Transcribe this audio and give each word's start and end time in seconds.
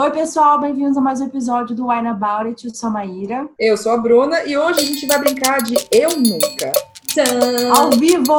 Oi, 0.00 0.12
pessoal, 0.12 0.60
bem-vindos 0.60 0.96
a 0.96 1.00
mais 1.00 1.20
um 1.20 1.26
episódio 1.26 1.74
do 1.74 1.88
Wine 1.88 2.06
About 2.06 2.46
It. 2.46 2.64
Eu 2.64 2.72
sou 2.72 2.88
a 2.88 2.92
Maíra. 2.92 3.48
Eu 3.58 3.76
sou 3.76 3.90
a 3.90 3.96
Bruna 3.96 4.44
e 4.44 4.56
hoje 4.56 4.78
a 4.78 4.84
gente 4.84 5.04
vai 5.08 5.18
brincar 5.18 5.60
de 5.60 5.74
Eu 5.90 6.10
Nunca. 6.10 6.70
Tchan! 7.08 7.72
Ao 7.74 7.90
vivo! 7.90 8.38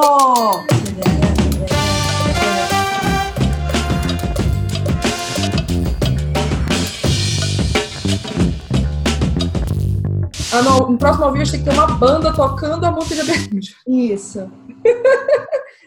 Ah, 10.54 10.62
não, 10.64 10.92
no 10.92 10.98
próximo 10.98 11.26
ao 11.26 11.34
vivo 11.34 11.42
a 11.42 11.46
gente 11.46 11.52
tem 11.52 11.64
que 11.66 11.70
ter 11.70 11.76
uma 11.76 11.88
banda 11.88 12.34
tocando 12.34 12.86
a 12.86 12.92
música 12.94 13.16
de 13.16 13.22
abertura. 13.22 13.62
Isso. 13.86 14.50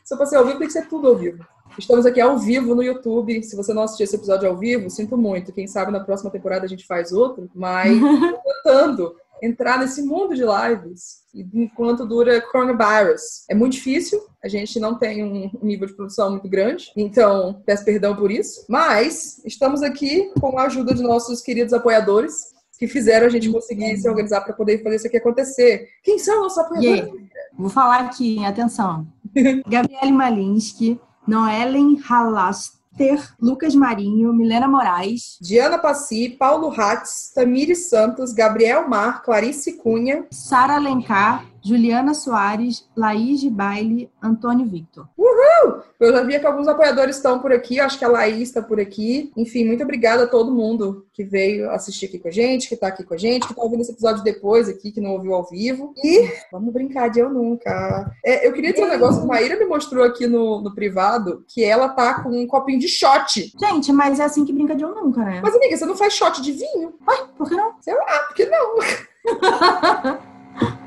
Se 0.04 0.12
eu 0.12 0.18
fosse 0.18 0.36
ao 0.36 0.45
vivo, 0.45 0.59
tem 0.59 0.66
que 0.66 0.75
ser 0.75 0.86
tudo 0.86 1.09
ao 1.09 1.16
vivo. 1.16 1.43
Estamos 1.79 2.04
aqui 2.04 2.20
ao 2.20 2.39
vivo 2.39 2.75
no 2.75 2.82
YouTube. 2.82 3.43
Se 3.43 3.57
você 3.57 3.72
não 3.72 3.82
assistiu 3.82 4.04
esse 4.04 4.16
episódio 4.16 4.48
ao 4.48 4.57
vivo, 4.57 4.91
sinto 4.91 5.16
muito. 5.16 5.52
Quem 5.52 5.66
sabe 5.66 5.91
na 5.91 6.00
próxima 6.00 6.30
temporada 6.30 6.64
a 6.64 6.68
gente 6.68 6.86
faz 6.86 7.12
outro, 7.12 7.50
mas 7.54 7.99
tentando 8.64 9.14
entrar 9.43 9.79
nesse 9.79 10.03
mundo 10.03 10.35
de 10.35 10.43
lives 10.43 11.22
enquanto 11.35 12.07
dura 12.07 12.40
coronavirus. 12.40 13.44
É 13.49 13.54
muito 13.54 13.72
difícil, 13.72 14.21
a 14.43 14.46
gente 14.46 14.79
não 14.79 14.96
tem 14.96 15.25
um 15.25 15.50
nível 15.63 15.89
de 15.89 15.94
produção 15.94 16.30
muito 16.30 16.49
grande, 16.49 16.93
então 16.96 17.61
peço 17.66 17.85
perdão 17.85 18.14
por 18.14 18.30
isso, 18.30 18.64
mas 18.68 19.43
estamos 19.44 19.82
aqui 19.82 20.30
com 20.41 20.57
a 20.58 20.64
ajuda 20.64 20.94
de 20.94 21.02
nossos 21.02 21.41
queridos 21.41 21.72
apoiadores 21.72 22.52
que 22.79 22.86
fizeram 22.86 23.27
a 23.27 23.30
gente 23.30 23.50
conseguir 23.50 23.96
se 23.96 24.08
organizar 24.08 24.43
para 24.43 24.52
poder 24.52 24.82
fazer 24.82 24.96
isso 24.96 25.07
aqui 25.07 25.16
acontecer. 25.16 25.89
Quem 26.04 26.18
são 26.18 26.43
nossos 26.43 26.58
apoiadores? 26.58 27.13
Vou 27.57 27.71
falar 27.71 28.00
aqui, 28.00 28.44
atenção. 28.44 29.07
Gabriele 29.66 30.13
Malinsky, 30.13 31.00
Noellen 31.26 31.96
Halaster, 32.08 33.34
Lucas 33.41 33.75
Marinho, 33.75 34.33
Milena 34.33 34.69
Moraes, 34.69 35.39
Diana 35.41 35.78
Passi, 35.78 36.30
Paulo 36.30 36.70
Hatz, 36.70 37.33
Tamires 37.34 37.89
Santos, 37.89 38.33
Gabriel 38.33 38.89
Mar, 38.89 39.22
Clarice 39.22 39.72
Cunha, 39.72 40.27
Sara 40.30 40.77
Alencar, 40.77 41.44
Juliana 41.64 42.14
Soares, 42.14 42.88
Laís 42.96 43.41
de 43.41 43.48
Baile, 43.48 44.10
Antônio 44.22 44.66
Victor. 44.66 45.08
Uhul! 45.16 45.82
Eu 46.00 46.12
já 46.12 46.22
vi 46.24 46.38
que 46.38 46.46
alguns 46.46 46.66
apoiadores 46.66 47.16
estão 47.16 47.38
por 47.38 47.52
aqui, 47.52 47.78
acho 47.78 47.96
que 47.96 48.05
a 48.05 48.08
Laís 48.08 48.48
está 48.48 48.60
por 48.60 48.80
aqui. 48.80 49.30
Enfim, 49.36 49.64
muito 49.64 49.84
obrigada 49.84 50.24
a 50.24 50.27
todo 50.27 50.50
mundo 50.50 51.06
que 51.12 51.22
veio 51.22 51.70
assistir 51.70 52.06
aqui 52.06 52.18
com 52.18 52.27
a 52.27 52.33
gente, 52.33 52.68
que 52.68 52.74
está 52.74 52.88
aqui 52.88 53.05
com 53.05 53.14
a 53.14 53.16
gente, 53.16 53.46
que 53.46 53.52
está 53.52 53.62
ouvindo 53.62 53.83
esse 53.83 53.92
episódio 53.92 54.24
depois 54.24 54.68
aqui, 54.68 54.90
que 54.90 55.00
não 55.00 55.12
ouviu 55.12 55.33
ao 55.34 55.48
vivo. 55.48 55.94
E 56.02 56.28
vamos 56.50 56.72
brincar 56.72 57.08
de 57.08 57.20
eu 57.20 57.30
nunca. 57.30 58.12
É, 58.24 58.46
eu 58.46 58.52
queria 58.52 58.72
dizer 58.72 58.84
um 58.84 58.90
negócio 58.90 59.20
que 59.20 59.24
a 59.24 59.28
Maíra 59.28 59.56
me 59.56 59.64
mostrou 59.64 60.05
aqui 60.05 60.27
no, 60.27 60.60
no 60.60 60.74
privado, 60.74 61.44
que 61.46 61.62
ela 61.62 61.88
tá 61.88 62.22
com 62.22 62.30
um 62.30 62.46
copinho 62.48 62.80
de 62.80 62.88
shot. 62.88 63.52
Gente, 63.60 63.92
mas 63.92 64.18
é 64.18 64.24
assim 64.24 64.44
que 64.44 64.52
brinca 64.52 64.74
de 64.74 64.83
eu 64.83 64.92
nunca, 64.92 65.24
né? 65.24 65.40
Mas, 65.42 65.55
amiga, 65.55 65.77
você 65.77 65.86
não 65.86 65.96
faz 65.96 66.14
shot 66.14 66.42
de 66.42 66.50
vinho? 66.50 66.94
Ué, 67.06 67.16
por 67.38 67.48
que 67.48 67.55
não? 67.55 67.74
Sei 67.80 67.94
lá, 67.94 68.18
por 68.27 68.34
que 68.34 68.46
não? 68.46 68.78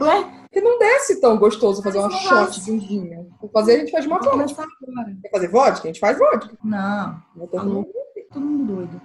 Ué? 0.05 0.34
Porque 0.55 0.61
não 0.61 0.79
desce 0.79 1.19
tão 1.19 1.37
gostoso 1.37 1.83
fazer 1.83 1.99
uma 1.99 2.09
shot 2.09 2.63
de 2.63 2.71
um 2.71 2.79
vinho. 2.79 3.27
Vou 3.41 3.49
fazer, 3.49 3.73
a 3.73 3.79
gente 3.79 3.91
faz 3.91 4.05
de 4.05 4.09
uma 4.09 4.23
forma. 4.23 4.45
Quer 4.45 5.29
fazer 5.29 5.49
vodka? 5.49 5.83
A 5.83 5.87
gente 5.87 5.99
faz 5.99 6.17
vodka. 6.17 6.55
Não. 6.63 7.21
Não 7.35 7.45
todo 7.45 7.65
mundo. 7.65 7.89
Todo 8.31 8.45
mundo 8.45 8.75
doido. 8.75 9.01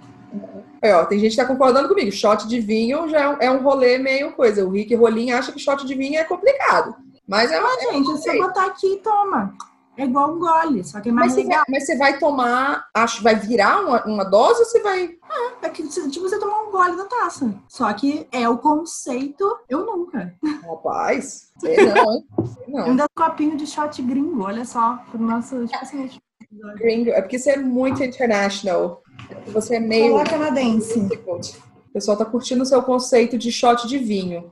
Aí, 0.81 0.93
ó, 0.93 1.03
tem 1.03 1.19
gente 1.19 1.31
que 1.31 1.41
tá 1.41 1.45
concordando 1.45 1.89
comigo. 1.89 2.09
Shot 2.09 2.47
de 2.47 2.61
vinho 2.61 3.09
já 3.09 3.19
é 3.19 3.27
um, 3.27 3.37
é 3.41 3.51
um 3.51 3.61
rolê 3.63 3.97
meio 3.97 4.31
coisa. 4.31 4.65
O 4.65 4.69
Rick 4.69 4.95
Rolim 4.95 5.31
acha 5.31 5.51
que 5.51 5.59
shot 5.59 5.85
de 5.85 5.93
vinho 5.93 6.17
é 6.17 6.23
complicado. 6.23 6.95
Mas 7.27 7.51
é 7.51 7.59
uma. 7.59 7.67
Ah, 7.67 7.91
gente, 7.91 8.13
é 8.13 8.17
só 8.17 8.47
botar 8.47 8.67
aqui 8.67 8.93
e 8.93 8.97
toma. 8.99 9.53
É 9.97 10.05
igual 10.05 10.33
um 10.33 10.39
gole, 10.39 10.83
só 10.83 11.01
que 11.01 11.09
é 11.09 11.11
mais 11.11 11.27
Mas 11.27 11.35
você, 11.35 11.43
legal. 11.43 11.57
vai, 11.59 11.65
mas 11.69 11.85
você 11.85 11.97
vai 11.97 12.17
tomar, 12.17 12.85
acho, 12.93 13.21
vai 13.21 13.35
virar 13.35 13.81
uma, 13.81 14.05
uma 14.05 14.23
dose 14.23 14.59
ou 14.59 14.65
você 14.65 14.81
vai. 14.81 15.17
É 15.61 15.69
que 15.69 15.87
tipo 15.87 16.27
você 16.27 16.39
tomar 16.39 16.63
um 16.63 16.71
gole 16.71 16.95
da 16.95 17.05
taça. 17.05 17.53
Só 17.67 17.91
que 17.93 18.27
é 18.31 18.47
o 18.47 18.57
conceito, 18.57 19.57
eu 19.69 19.85
nunca. 19.85 20.33
Rapaz, 20.65 21.51
sei 21.59 21.77
não, 21.85 22.13
hein? 22.13 22.27
Não. 22.67 22.85
Ainda 22.85 23.05
copinho 23.15 23.57
de 23.57 23.67
shot 23.67 24.01
gringo, 24.01 24.43
olha 24.43 24.65
só, 24.65 24.97
pro 25.11 25.21
nosso, 25.21 25.65
tipo 25.67 25.83
assim, 25.83 26.09
Gringo, 26.75 27.11
é 27.11 27.21
porque 27.21 27.39
você 27.39 27.51
é 27.51 27.57
muito 27.57 28.03
international. 28.03 29.01
Você 29.47 29.75
é 29.75 29.79
meio. 29.79 30.13
Olá, 30.13 30.25
canadense. 30.25 30.99
O 30.99 31.93
pessoal 31.93 32.17
tá 32.17 32.25
curtindo 32.25 32.63
o 32.63 32.65
seu 32.65 32.81
conceito 32.81 33.37
de 33.37 33.51
shot 33.51 33.87
de 33.87 33.97
vinho. 33.97 34.51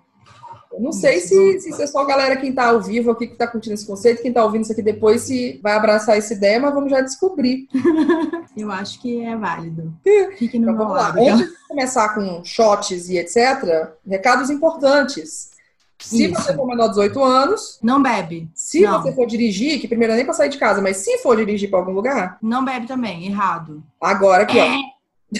Não 0.80 0.92
sei 0.94 1.20
se, 1.20 1.60
se 1.60 1.82
é 1.82 1.86
só 1.88 2.00
a 2.00 2.06
galera 2.06 2.38
quem 2.38 2.54
tá 2.54 2.68
ao 2.68 2.82
vivo 2.82 3.12
aqui 3.12 3.28
que 3.28 3.36
tá 3.36 3.46
curtindo 3.46 3.74
esse 3.74 3.86
conceito, 3.86 4.22
quem 4.22 4.32
tá 4.32 4.44
ouvindo 4.44 4.64
isso 4.64 4.72
aqui 4.72 4.82
depois 4.82 5.22
se 5.24 5.60
vai 5.62 5.74
abraçar 5.74 6.18
essa 6.18 6.34
ideia, 6.34 6.60
mas 6.60 6.74
vamos 6.74 6.90
já 6.90 7.02
descobrir. 7.02 7.68
Eu 8.56 8.72
acho 8.72 9.02
que 9.02 9.22
é 9.24 9.36
válido. 9.36 9.94
Fique 10.38 10.58
no 10.58 10.66
Então 10.72 10.78
vamos 10.78 10.94
lá. 10.96 11.02
lado. 11.10 11.20
Antes 11.20 11.50
de 11.50 11.68
começar 11.68 12.10
com 12.16 12.44
shots 12.44 13.10
e 13.10 13.18
etc., 13.18 13.92
recados 14.08 14.50
importantes. 14.50 15.50
Se 16.02 16.26
Isso. 16.32 16.42
você 16.42 16.54
for 16.56 16.66
menor 16.66 16.84
de 16.86 16.92
18 16.92 17.22
anos, 17.24 17.78
Não 17.84 18.02
bebe. 18.02 18.50
se 18.56 18.80
Não. 18.82 19.02
você 19.02 19.12
for 19.14 19.28
dirigir, 19.28 19.82
que 19.82 19.88
primeiro 19.88 20.14
é 20.14 20.16
nem 20.16 20.24
pra 20.26 20.34
sair 20.34 20.48
de 20.50 20.58
casa, 20.58 20.82
mas 20.82 20.96
se 20.98 21.18
for 21.18 21.36
dirigir 21.36 21.70
pra 21.70 21.80
algum 21.80 21.92
lugar, 21.92 22.38
Não 22.42 22.64
bebe 22.64 22.88
também, 22.88 23.28
errado. 23.28 23.84
agora 24.02 24.44
aqui, 24.44 24.58
ó. 24.60 24.66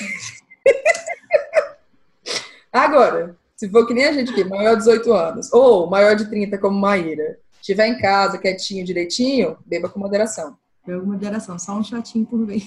Agora, 2.72 3.36
se 3.60 3.70
for 3.70 3.86
que 3.86 3.94
nem 3.94 4.06
a 4.06 4.14
gente 4.14 4.32
aqui, 4.32 4.42
maior 4.46 4.72
de 4.72 4.86
18 4.86 5.12
anos, 5.12 5.52
ou 5.52 5.86
maior 5.86 6.16
de 6.16 6.30
30 6.30 6.58
como 6.60 6.80
Maíra, 6.80 7.38
estiver 7.60 7.88
em 7.88 8.00
casa, 8.00 8.38
quietinho, 8.38 8.86
direitinho, 8.86 9.58
beba 9.66 9.90
com 9.90 10.00
moderação. 10.00 10.58
Pega 10.86 11.04
moderação, 11.04 11.60
só 11.60 11.74
um 11.74 11.84
shotinho 11.84 12.26
por 12.26 12.46
vez. 12.46 12.64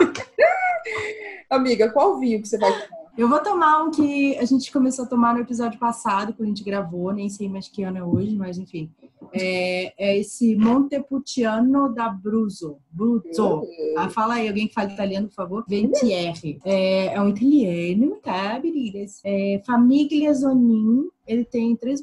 Amiga, 1.50 1.90
qual 1.90 2.18
vinho 2.18 2.40
que 2.40 2.48
você 2.48 2.56
vai 2.56 2.72
tomar? 2.72 3.02
Eu 3.18 3.28
vou 3.28 3.40
tomar 3.40 3.82
um 3.82 3.90
que 3.90 4.38
a 4.38 4.46
gente 4.46 4.72
começou 4.72 5.04
a 5.04 5.08
tomar 5.08 5.34
no 5.34 5.40
episódio 5.40 5.78
passado, 5.78 6.32
quando 6.32 6.46
a 6.46 6.48
gente 6.48 6.64
gravou, 6.64 7.12
nem 7.12 7.28
sei 7.28 7.46
mais 7.46 7.68
que 7.68 7.82
ano 7.82 7.98
é 7.98 8.02
hoje, 8.02 8.34
mas 8.34 8.56
enfim. 8.56 8.90
É, 9.32 9.92
é 9.96 10.18
esse 10.18 10.56
Montepulciano 10.56 11.92
da 11.94 12.08
Bruzzo. 12.08 12.78
Bruzzo. 12.90 13.66
Ah, 13.96 14.08
fala 14.08 14.34
aí, 14.34 14.48
alguém 14.48 14.68
que 14.68 14.74
fala 14.74 14.92
italiano, 14.92 15.28
por 15.28 15.34
favor. 15.34 15.64
Ventieri. 15.68 16.58
É, 16.64 17.14
é 17.14 17.20
um 17.20 17.28
italiano, 17.28 18.16
tá, 18.22 18.60
meninas? 18.62 19.20
É, 19.24 19.62
Famiglia 19.64 20.32
Zonin. 20.32 21.08
Ele 21.24 21.44
tem 21.44 21.76
13% 21.76 22.02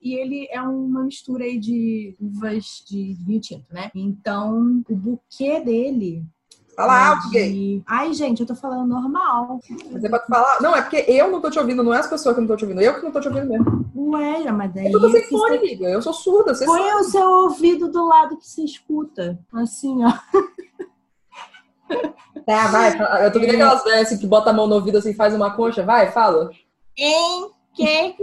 e 0.00 0.14
ele 0.14 0.46
é 0.52 0.62
uma 0.62 1.02
mistura 1.02 1.44
aí 1.44 1.58
de 1.58 2.14
uvas 2.20 2.84
de 2.88 3.12
vinho 3.26 3.40
tinto, 3.40 3.66
né? 3.72 3.90
Então, 3.92 4.84
o 4.88 4.94
buquê 4.94 5.60
dele 5.60 6.24
Fala 6.76 7.00
é 7.00 7.04
alto, 7.06 7.30
gay. 7.30 7.82
Ai, 7.86 8.12
gente, 8.12 8.40
eu 8.40 8.46
tô 8.46 8.54
falando 8.54 8.86
normal. 8.86 9.60
Mas 9.90 10.04
é 10.04 10.08
pra 10.10 10.18
tu 10.18 10.26
falar. 10.26 10.60
Não, 10.60 10.76
é 10.76 10.82
porque 10.82 11.04
eu 11.08 11.30
não 11.30 11.40
tô 11.40 11.50
te 11.50 11.58
ouvindo, 11.58 11.82
não 11.82 11.94
é 11.94 11.98
as 11.98 12.06
pessoas 12.06 12.34
que 12.34 12.40
não 12.40 12.44
estão 12.44 12.56
te 12.56 12.64
ouvindo, 12.64 12.82
eu 12.82 12.94
que 12.94 13.02
não 13.02 13.10
tô 13.10 13.18
te 13.18 13.28
ouvindo 13.28 13.48
mesmo. 13.48 13.90
Ué, 13.96 14.52
mas 14.52 14.74
daí. 14.74 14.92
Eu 14.92 15.00
tô 15.00 15.10
sem 15.10 15.22
fone, 15.24 15.56
amiga. 15.56 15.88
Eu 15.88 16.02
sou 16.02 16.12
surda, 16.12 16.54
você 16.54 16.66
Põe 16.66 16.82
sabe. 16.82 17.00
o 17.00 17.04
seu 17.04 17.28
ouvido 17.28 17.90
do 17.90 18.06
lado 18.06 18.36
que 18.36 18.46
você 18.46 18.62
escuta. 18.62 19.38
Assim, 19.54 20.04
ó. 20.04 20.12
Tá, 22.44 22.68
vai. 22.68 23.24
Eu 23.24 23.32
tô 23.32 23.40
vendo 23.40 23.54
aquelas 23.54 23.82
velhas 23.82 24.08
assim, 24.08 24.18
que 24.18 24.26
bota 24.26 24.50
a 24.50 24.52
mão 24.52 24.66
no 24.66 24.74
ouvido 24.74 24.98
assim, 24.98 25.14
faz 25.14 25.34
uma 25.34 25.56
concha. 25.56 25.82
Vai, 25.82 26.12
fala. 26.12 26.50
Em 26.96 27.50
que 27.76 28.16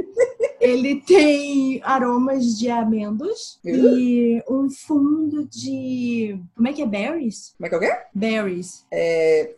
ele 0.60 1.02
tem 1.02 1.80
aromas 1.84 2.58
de 2.58 2.70
amêndoas 2.70 3.60
e 3.64 4.44
um 4.50 4.70
fundo 4.70 5.46
de. 5.46 6.40
Como 6.56 6.68
é 6.68 6.74
que 6.74 6.82
é? 6.82 6.86
Berries? 6.88 7.54
Como 7.56 7.68
é 7.68 7.70
que 7.70 7.76
é 7.76 7.78
o 7.78 7.82
quê? 7.82 7.98
Berries. 8.14 8.86
É. 8.92 9.56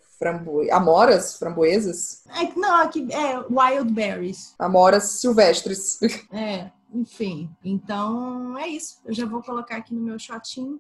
Amoras, 0.72 1.38
framboesas. 1.38 2.24
É, 2.30 2.58
não, 2.58 2.82
aqui 2.82 3.06
é 3.12 3.38
wild 3.50 3.92
berries. 3.92 4.56
Amoras 4.58 5.04
silvestres. 5.20 6.00
É, 6.32 6.72
enfim. 6.94 7.50
Então 7.64 8.58
é 8.58 8.68
isso. 8.68 9.00
Eu 9.06 9.14
já 9.14 9.26
vou 9.26 9.44
colocar 9.44 9.76
aqui 9.76 9.94
no 9.94 10.02
meu 10.02 10.18
shotinho 10.18 10.80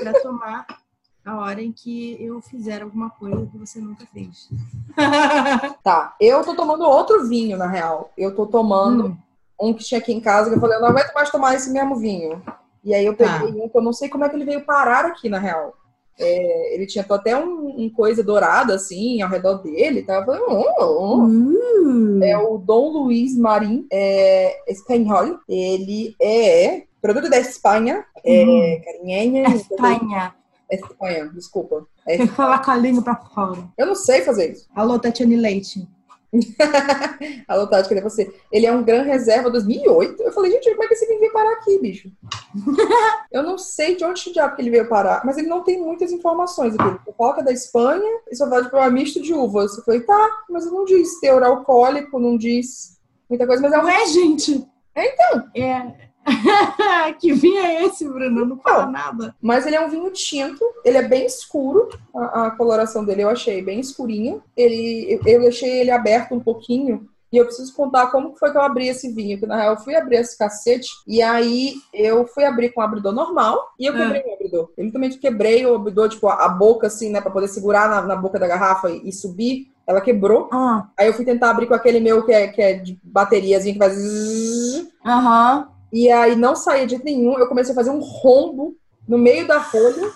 pra 0.00 0.12
tomar 0.22 0.66
a 1.24 1.36
hora 1.38 1.62
em 1.62 1.70
que 1.72 2.16
eu 2.20 2.40
fizer 2.40 2.82
alguma 2.82 3.10
coisa 3.10 3.46
que 3.46 3.56
você 3.58 3.80
nunca 3.80 4.04
fez. 4.12 4.48
Tá, 5.82 6.14
eu 6.20 6.42
tô 6.44 6.54
tomando 6.54 6.84
outro 6.84 7.26
vinho, 7.28 7.56
na 7.56 7.66
real. 7.66 8.10
Eu 8.16 8.34
tô 8.34 8.46
tomando 8.46 9.06
Hum, 9.06 9.16
um 9.60 9.74
que 9.74 9.84
tinha 9.84 9.98
aqui 10.00 10.12
em 10.12 10.20
casa, 10.20 10.50
que 10.50 10.56
eu 10.56 10.60
falei, 10.60 10.76
eu 10.76 10.80
não 10.80 10.88
aguento 10.88 11.12
mais 11.14 11.30
tomar 11.30 11.54
esse 11.54 11.70
mesmo 11.70 11.96
vinho. 11.96 12.42
E 12.84 12.94
aí 12.94 13.04
eu 13.06 13.16
Tá. 13.16 13.40
peguei 13.40 13.62
um 13.62 13.68
que 13.68 13.76
eu 13.78 13.82
não 13.82 13.92
sei 13.92 14.08
como 14.08 14.24
é 14.24 14.28
que 14.28 14.34
ele 14.36 14.44
veio 14.44 14.64
parar 14.64 15.04
aqui, 15.04 15.28
na 15.28 15.38
real. 15.38 15.74
É, 16.18 16.74
ele 16.74 16.86
tinha 16.86 17.04
até 17.08 17.36
um, 17.36 17.80
um 17.84 17.88
coisa 17.90 18.22
dourada, 18.22 18.74
assim, 18.74 19.22
ao 19.22 19.30
redor 19.30 19.58
dele. 19.62 20.02
Tava 20.02 20.26
falando, 20.26 20.44
oh, 20.48 20.74
oh. 20.78 21.16
Uh, 21.24 22.22
É 22.22 22.36
o 22.36 22.58
Dom 22.58 22.90
Luiz 22.92 23.36
Marim 23.36 23.86
é, 23.90 24.70
Espanhol. 24.70 25.38
Ele 25.48 26.14
é 26.20 26.82
produto 27.00 27.30
da 27.30 27.38
Espanha. 27.38 28.04
É 28.24 28.44
Hum. 28.44 28.80
carinhenha. 28.84 29.48
Espanha. 29.54 30.34
Espanha, 30.76 31.26
desculpa. 31.28 31.86
É- 32.06 32.16
Tem 32.18 32.26
que 32.26 32.34
falar 32.34 32.64
com 32.64 32.70
a 32.70 32.76
língua 32.76 33.02
pra 33.02 33.16
fora. 33.16 33.68
eu 33.76 33.86
não 33.86 33.94
sei 33.94 34.22
fazer 34.22 34.52
isso. 34.52 34.68
Alô, 34.74 34.98
Tatiane 34.98 35.36
Leite. 35.36 35.86
Alô, 37.46 37.66
Tati, 37.66 37.90
cadê 37.90 38.00
você? 38.00 38.32
Ele 38.50 38.64
é 38.64 38.72
um 38.72 38.82
Gran 38.82 39.02
Reserva 39.02 39.50
2008. 39.50 40.22
Eu 40.22 40.32
falei, 40.32 40.50
gente, 40.52 40.70
como 40.70 40.84
é 40.84 40.88
que 40.88 40.94
esse 40.94 41.06
vinho 41.06 41.20
veio 41.20 41.32
parar 41.32 41.52
aqui, 41.52 41.78
bicho? 41.78 42.10
eu 43.30 43.42
não 43.42 43.58
sei 43.58 43.96
de 43.96 44.04
onde 44.04 44.32
diabo 44.32 44.56
que 44.56 44.62
ele 44.62 44.70
veio 44.70 44.88
parar, 44.88 45.22
mas 45.26 45.36
ele 45.36 45.48
não 45.48 45.62
tem 45.62 45.78
muitas 45.78 46.10
informações 46.10 46.74
aqui. 46.74 46.88
Ele 46.88 47.14
coloca 47.16 47.42
da 47.42 47.52
Espanha 47.52 48.20
e 48.30 48.34
só 48.36 48.48
vai 48.48 48.66
para 48.66 48.88
um 48.88 48.90
misto 48.90 49.20
de 49.20 49.34
uvas. 49.34 49.76
Eu 49.76 49.84
falei, 49.84 50.00
tá, 50.00 50.30
mas 50.48 50.64
não 50.64 50.86
diz 50.86 51.20
teor 51.20 51.42
alcoólico, 51.42 52.18
não 52.18 52.38
diz 52.38 52.98
muita 53.28 53.46
coisa, 53.46 53.62
mas 53.62 53.72
é 53.72 53.78
um... 53.78 53.84
Ué, 53.84 54.06
gente! 54.06 54.66
É, 54.94 55.12
então. 55.12 55.44
É, 55.54 55.92
que 57.18 57.32
vinho 57.32 57.58
é 57.58 57.84
esse, 57.84 58.08
Bruno? 58.08 58.44
Não 58.44 58.58
fala 58.58 58.86
nada. 58.86 59.34
Mas 59.40 59.66
ele 59.66 59.76
é 59.76 59.84
um 59.84 59.90
vinho 59.90 60.10
tinto, 60.10 60.64
ele 60.84 60.98
é 60.98 61.02
bem 61.02 61.26
escuro, 61.26 61.88
a, 62.14 62.46
a 62.46 62.50
coloração 62.52 63.04
dele 63.04 63.22
eu 63.22 63.28
achei 63.28 63.62
bem 63.62 63.80
escurinha. 63.80 64.40
Ele, 64.56 65.06
eu, 65.08 65.20
eu 65.24 65.40
deixei 65.42 65.80
ele 65.80 65.90
aberto 65.90 66.34
um 66.34 66.40
pouquinho, 66.40 67.08
e 67.32 67.38
eu 67.38 67.46
preciso 67.46 67.74
contar 67.74 68.08
como 68.08 68.36
foi 68.36 68.50
que 68.50 68.58
eu 68.58 68.62
abri 68.62 68.88
esse 68.88 69.10
vinho. 69.10 69.38
Que 69.40 69.46
na 69.46 69.56
real 69.56 69.74
eu 69.74 69.80
fui 69.80 69.94
abrir 69.96 70.16
esse 70.16 70.36
cacete, 70.36 70.88
e 71.06 71.22
aí 71.22 71.74
eu 71.92 72.26
fui 72.26 72.44
abrir 72.44 72.70
com 72.70 72.80
o 72.80 72.84
abridor 72.84 73.12
normal, 73.12 73.72
e 73.78 73.86
eu 73.86 73.94
quebrei 73.94 74.20
ah. 74.20 74.28
o 74.28 74.34
abridor. 74.34 74.70
Eu 74.76 74.84
literalmente 74.84 75.18
quebrei 75.18 75.66
o 75.66 75.74
abridor, 75.74 76.08
tipo, 76.10 76.28
a, 76.28 76.44
a 76.44 76.48
boca 76.48 76.86
assim, 76.86 77.10
né, 77.10 77.20
pra 77.20 77.30
poder 77.30 77.48
segurar 77.48 77.88
na, 77.88 78.02
na 78.02 78.16
boca 78.16 78.38
da 78.38 78.46
garrafa 78.46 78.90
e, 78.90 79.08
e 79.08 79.12
subir. 79.12 79.72
Ela 79.86 80.00
quebrou. 80.00 80.48
Ah. 80.52 80.86
Aí 80.96 81.08
eu 81.08 81.14
fui 81.14 81.24
tentar 81.24 81.50
abrir 81.50 81.66
com 81.66 81.74
aquele 81.74 81.98
meu 81.98 82.24
que 82.24 82.32
é, 82.32 82.46
que 82.48 82.62
é 82.62 82.74
de 82.74 83.00
bateriazinha 83.02 83.72
que 83.72 83.78
faz. 83.80 83.96
Aham. 85.04 85.68
E 85.92 86.10
aí 86.10 86.34
não 86.34 86.56
saía 86.56 86.86
de 86.86 87.02
nenhum. 87.04 87.38
Eu 87.38 87.48
comecei 87.48 87.72
a 87.72 87.76
fazer 87.76 87.90
um 87.90 88.00
rombo 88.00 88.76
no 89.06 89.18
meio 89.18 89.46
da 89.46 89.60
folha. 89.60 90.10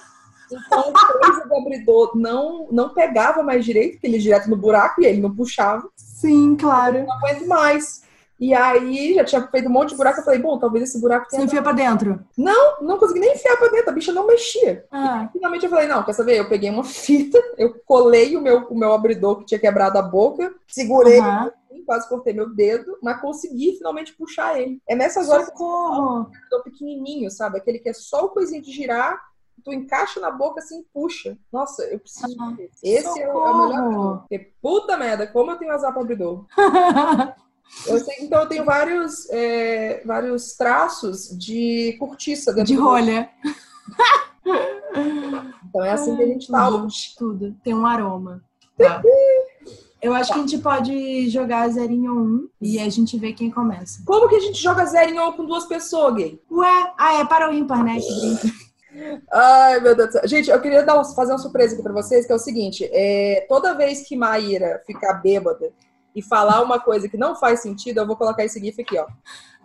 Então, 0.51 0.93
o 0.93 1.49
do 1.49 1.57
abridor 1.57 2.13
não, 2.17 2.69
não 2.71 2.95
pegava 2.95 3.43
mais 3.43 3.65
direito, 3.65 3.93
porque 3.93 4.07
ele 4.07 4.19
direto 4.19 4.49
no 4.49 4.57
buraco 4.57 5.03
e 5.03 5.07
ele 5.07 5.21
não 5.21 5.35
puxava. 5.35 5.89
Sim, 5.97 6.57
claro. 6.57 6.99
Eu 6.99 7.07
não 7.07 7.19
aguento 7.19 7.47
mais. 7.47 8.06
E 8.39 8.53
aí, 8.53 9.15
já 9.15 9.25
tinha 9.25 9.47
feito 9.49 9.69
um 9.69 9.73
monte 9.73 9.91
de 9.91 9.97
buraco. 9.97 10.21
Eu 10.21 10.25
falei, 10.25 10.41
bom, 10.41 10.59
talvez 10.59 10.85
esse 10.85 11.01
buraco 11.01 11.29
tenha. 11.29 11.41
Você 11.41 11.47
enfia 11.47 11.63
pra 11.63 11.73
dentro? 11.73 12.25
Não, 12.37 12.83
não 12.83 12.99
consegui 12.99 13.21
nem 13.21 13.35
enfiar 13.35 13.57
pra 13.57 13.69
dentro. 13.69 13.91
A 13.91 13.93
bicha 13.93 14.13
não 14.13 14.27
mexia. 14.27 14.85
Ah. 14.91 15.29
finalmente 15.33 15.65
eu 15.65 15.71
falei, 15.71 15.87
não, 15.89 16.03
quer 16.03 16.13
saber? 16.13 16.39
Eu 16.39 16.49
peguei 16.49 16.71
uma 16.71 16.85
fita, 16.85 17.39
eu 17.57 17.75
colei 17.85 18.37
o 18.37 18.41
meu, 18.41 18.67
o 18.69 18.79
meu 18.79 18.93
abridor 18.93 19.39
que 19.39 19.47
tinha 19.47 19.61
quebrado 19.61 19.99
a 19.99 20.03
boca, 20.03 20.53
segurei. 20.69 21.21
Uhum 21.21 21.51
quase 21.87 22.09
cortei 22.09 22.35
meu 22.35 22.53
dedo, 22.53 22.99
mas 23.01 23.21
consegui 23.21 23.77
finalmente 23.79 24.13
puxar 24.15 24.61
ele. 24.61 24.83
É 24.89 24.97
nessas 24.97 25.31
horas 25.31 25.47
que 25.47 25.63
eu 25.63 26.27
tô 26.51 26.63
pequenininho, 26.65 27.31
sabe? 27.31 27.59
Aquele 27.59 27.79
que 27.79 27.89
é 27.89 27.93
só 27.93 28.27
o 28.27 28.31
coisinho 28.31 28.61
de 28.61 28.73
girar, 28.73 29.19
tu 29.65 29.73
encaixa 29.73 30.21
na 30.21 30.31
boca 30.31 30.61
assim 30.61 30.85
puxa. 30.93 31.39
Nossa, 31.51 31.85
eu 31.85 32.01
preciso 32.01 32.37
ah, 32.41 32.55
Esse 32.83 33.21
é 33.21 33.33
o, 33.33 33.47
é 33.47 33.51
o, 33.51 33.69
melhor. 33.69 34.19
Porque, 34.21 34.53
puta 34.61 34.97
merda, 34.97 35.27
como 35.27 35.53
eu 35.53 35.57
tenho 35.57 35.73
azar 35.73 35.93
pra 35.93 36.03
abridor. 36.03 36.45
Eu 37.87 37.99
sei, 38.01 38.17
então 38.21 38.41
eu 38.41 38.49
tenho 38.49 38.65
vários, 38.65 39.29
é, 39.31 40.03
vários 40.05 40.55
traços 40.55 41.29
de 41.39 41.97
cortiça 41.99 42.53
dentro 42.53 42.73
De 42.73 42.75
rolha. 42.75 43.29
Então 45.69 45.85
é 45.85 45.91
assim 45.91 46.17
que 46.17 46.23
a 46.23 46.27
gente 46.27 46.47
fala. 46.47 46.79
Tudo, 46.79 46.93
tudo. 47.19 47.57
Tem 47.63 47.75
um 47.75 47.87
aroma. 47.87 48.43
Tá. 48.79 49.03
Eu 50.01 50.15
acho 50.15 50.33
que 50.33 50.39
a 50.39 50.43
gente 50.43 50.59
pode 50.59 51.29
jogar 51.31 51.69
0 51.69 51.93
em 51.93 52.09
1 52.09 52.13
um, 52.13 52.49
e 52.61 52.79
a 52.79 52.89
gente 52.89 53.19
vê 53.19 53.33
quem 53.33 53.51
começa. 53.51 54.03
Como 54.07 54.29
que 54.29 54.37
a 54.37 54.41
gente 54.41 54.63
joga 54.63 54.85
0 54.85 55.11
em 55.11 55.19
1 55.19 55.29
um 55.29 55.33
com 55.33 55.47
duas 55.47 55.67
pessoas, 55.67 56.15
gay? 56.15 56.41
Ué, 56.51 56.93
ah, 56.97 57.21
é 57.21 57.25
para 57.25 57.51
o 57.51 57.53
ímpar, 57.53 57.83
né? 57.83 57.99
Ai, 59.33 59.81
meu 59.81 59.95
Deus 59.95 60.09
do 60.09 60.13
céu. 60.13 60.29
Gente, 60.29 60.51
eu 60.51 60.61
queria 60.61 60.83
dar 60.83 61.03
fazer 61.05 61.33
uma 61.33 61.39
surpresa 61.39 61.75
aqui 61.75 61.83
pra 61.83 61.93
vocês, 61.93 62.25
que 62.25 62.33
é 62.33 62.35
o 62.35 62.39
seguinte: 62.39 62.89
é, 62.93 63.45
toda 63.49 63.75
vez 63.75 64.07
que 64.07 64.17
Maíra 64.17 64.83
ficar 64.87 65.15
bêbada 65.15 65.73
e 66.17 66.23
falar 66.23 66.63
uma 66.63 66.81
coisa 66.81 67.09
que 67.09 67.19
não 67.19 67.37
faz 67.37 67.61
sentido, 67.61 67.99
eu 67.99 68.07
vou 68.07 68.17
colocar 68.17 68.43
esse 68.43 68.59
GIF 68.59 68.81
aqui, 68.81 68.99
ó. 68.99 69.07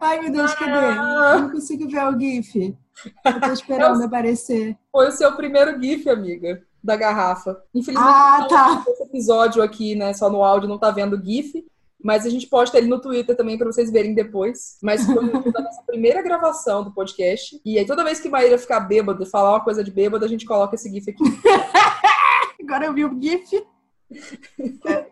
Ai, 0.02 0.20
meu 0.20 0.32
Deus, 0.32 0.54
cadê? 0.54 0.72
Ah. 0.72 1.32
Eu 1.36 1.42
não 1.44 1.52
consigo 1.52 1.88
ver 1.88 2.04
o 2.04 2.20
GIF. 2.20 2.76
Eu 3.24 3.40
tô 3.40 3.52
esperando 3.54 4.02
é 4.02 4.04
o... 4.04 4.08
aparecer. 4.08 4.78
Foi 4.92 5.08
o 5.08 5.12
seu 5.12 5.32
primeiro 5.38 5.82
GIF, 5.82 6.10
amiga 6.10 6.62
da 6.84 6.96
garrafa. 6.96 7.62
Infelizmente, 7.74 8.12
ah, 8.12 8.46
tá. 8.50 8.84
esse 8.88 9.04
episódio 9.04 9.62
aqui, 9.62 9.96
né, 9.96 10.14
só 10.14 10.30
no 10.30 10.44
áudio, 10.44 10.68
não 10.68 10.80
tá 10.80 10.92
vendo 10.92 11.16
o 11.16 11.24
GIF. 11.24 11.66
Mas 12.04 12.26
a 12.26 12.30
gente 12.30 12.48
posta 12.48 12.80
ele 12.80 12.88
no 12.88 13.00
Twitter 13.00 13.38
também 13.38 13.58
para 13.60 13.72
vocês 13.72 13.92
verem 13.92 14.16
depois. 14.16 14.78
Mas 14.82 15.06
foi 15.06 15.20
a 15.20 15.62
nossa 15.62 15.84
primeira 15.86 16.22
gravação 16.22 16.84
do 16.84 16.92
podcast. 16.92 17.62
E 17.64 17.78
aí 17.78 17.86
toda 17.86 18.04
vez 18.04 18.20
que 18.20 18.28
Maíra 18.28 18.58
ficar 18.58 18.80
bêbada, 18.80 19.24
falar 19.26 19.52
uma 19.52 19.64
coisa 19.64 19.84
de 19.84 19.92
bêbada, 19.92 20.26
a 20.26 20.30
gente 20.30 20.46
coloca 20.46 20.74
esse 20.74 20.90
GIF 20.90 21.12
aqui. 21.12 21.24
Agora 22.60 22.86
eu 22.88 22.94
vi 22.94 23.06
o 23.06 23.22
GIF. 23.22 23.64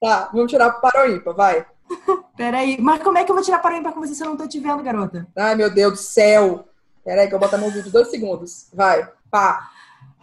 tá, 0.00 0.30
vamos 0.32 0.50
tirar 0.50 0.70
para 0.70 1.06
o 1.06 1.10
ímpar, 1.10 1.34
vai. 1.34 1.66
Peraí, 2.36 2.80
mas 2.80 3.02
como 3.02 3.18
é 3.18 3.24
que 3.24 3.30
eu 3.30 3.34
vou 3.34 3.44
tirar 3.44 3.58
para 3.58 3.74
o 3.74 3.78
ímpar 3.78 3.92
com 3.92 4.00
você 4.00 4.14
se 4.14 4.22
eu 4.22 4.28
não 4.28 4.36
tô 4.36 4.46
te 4.46 4.58
vendo, 4.58 4.82
garota? 4.82 5.26
Ai, 5.36 5.54
meu 5.54 5.70
Deus 5.72 5.92
do 5.92 5.98
céu. 5.98 6.64
Peraí 7.04 7.28
que 7.28 7.34
eu 7.34 7.38
vou 7.38 7.48
botar 7.48 7.58
no 7.58 7.70
vídeo 7.70 7.90
dois 7.90 8.08
segundos. 8.08 8.68
Vai, 8.72 9.08
pá. 9.30 9.70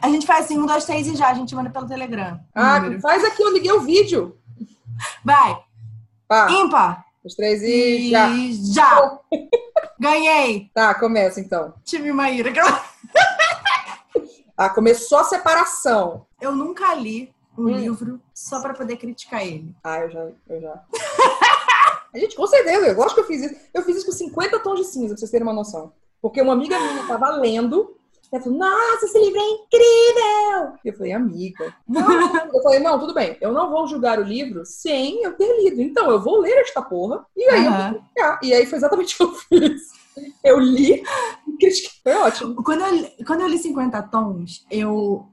A 0.02 0.10
gente 0.10 0.28
faz 0.28 0.46
assim, 0.46 0.58
um, 0.58 0.66
dois, 0.66 0.86
três 0.86 1.08
e 1.08 1.16
já. 1.16 1.30
A 1.30 1.34
gente 1.34 1.56
manda 1.56 1.70
pelo 1.70 1.88
Telegram. 1.88 2.40
Ah, 2.54 2.80
faz 3.02 3.24
aqui, 3.24 3.42
eu 3.42 3.52
liguei 3.52 3.72
o 3.72 3.82
vídeo. 3.82 4.38
Vai. 5.24 5.60
Pá. 6.28 6.50
Ímpar. 6.52 7.06
Os 7.24 7.36
três 7.36 7.62
e, 7.62 8.08
e 8.08 8.12
já. 8.12 8.30
Já. 8.74 9.20
Ganhei. 10.00 10.70
Tá, 10.74 10.94
começa 10.94 11.40
então. 11.40 11.74
Time 11.84 12.12
Maíra. 12.14 12.54
ah, 14.56 14.70
começou 14.70 15.18
a 15.18 15.24
separação. 15.24 16.26
Eu 16.40 16.56
nunca 16.56 16.94
li 16.94 17.34
um 17.58 17.64
hum. 17.64 17.70
livro 17.70 18.22
só 18.34 18.62
para 18.62 18.74
poder 18.74 18.98
criticar 18.98 19.46
ele. 19.46 19.76
Ah, 19.84 20.00
eu 20.00 20.10
já. 20.10 20.28
Eu 20.50 20.62
já. 20.62 20.84
a 22.14 22.18
gente, 22.18 22.36
com 22.36 22.48
certeza, 22.48 22.88
eu 22.88 22.96
gosto 22.96 23.16
que 23.16 23.22
eu 23.22 23.26
fiz 23.26 23.44
isso. 23.44 23.56
Eu 23.74 23.82
fiz 23.84 23.98
isso 23.98 24.06
com 24.06 24.12
50 24.12 24.60
tons 24.60 24.80
de 24.80 24.86
cinza, 24.86 25.10
pra 25.10 25.18
vocês 25.18 25.32
terem 25.32 25.46
uma 25.46 25.54
noção. 25.54 25.92
Porque 26.22 26.42
uma 26.42 26.54
amiga 26.54 26.80
minha 26.80 27.08
tava 27.08 27.30
lendo 27.32 27.98
ela 28.32 28.44
falou, 28.44 28.60
nossa, 28.60 29.06
esse 29.06 29.20
livro 29.20 29.40
é 29.40 29.50
incrível! 29.50 30.80
Eu 30.84 30.94
falei, 30.94 31.14
amiga. 31.14 31.74
Não. 31.88 32.52
eu 32.54 32.62
falei, 32.62 32.80
não, 32.80 33.00
tudo 33.00 33.14
bem, 33.14 33.38
eu 33.40 33.54
não 33.54 33.70
vou 33.70 33.88
julgar 33.88 34.20
o 34.20 34.24
livro 34.24 34.66
sem 34.66 35.24
eu 35.24 35.34
ter 35.34 35.64
lido. 35.64 35.82
Então, 35.82 36.12
eu 36.12 36.22
vou 36.22 36.40
ler 36.40 36.58
esta 36.58 36.82
porra 36.82 37.26
e 37.36 37.44
aí 37.50 37.66
uhum. 37.66 37.66
eu 37.66 37.72
vou 37.72 38.02
criticar. 38.02 38.40
E 38.44 38.54
aí 38.54 38.66
foi 38.66 38.78
exatamente 38.78 39.16
o 39.24 39.32
que 39.32 39.56
eu 39.56 39.62
fiz. 39.62 39.82
Eu 40.44 40.60
li 40.60 41.04
e 41.48 41.58
critiquei. 41.58 41.92
Foi 42.04 42.16
ótimo. 42.16 42.64
Quando 42.64 42.84
eu, 42.84 43.26
quando 43.26 43.42
eu 43.42 43.48
li 43.48 43.58
50 43.58 44.02
tons, 44.04 44.66
eu, 44.70 45.26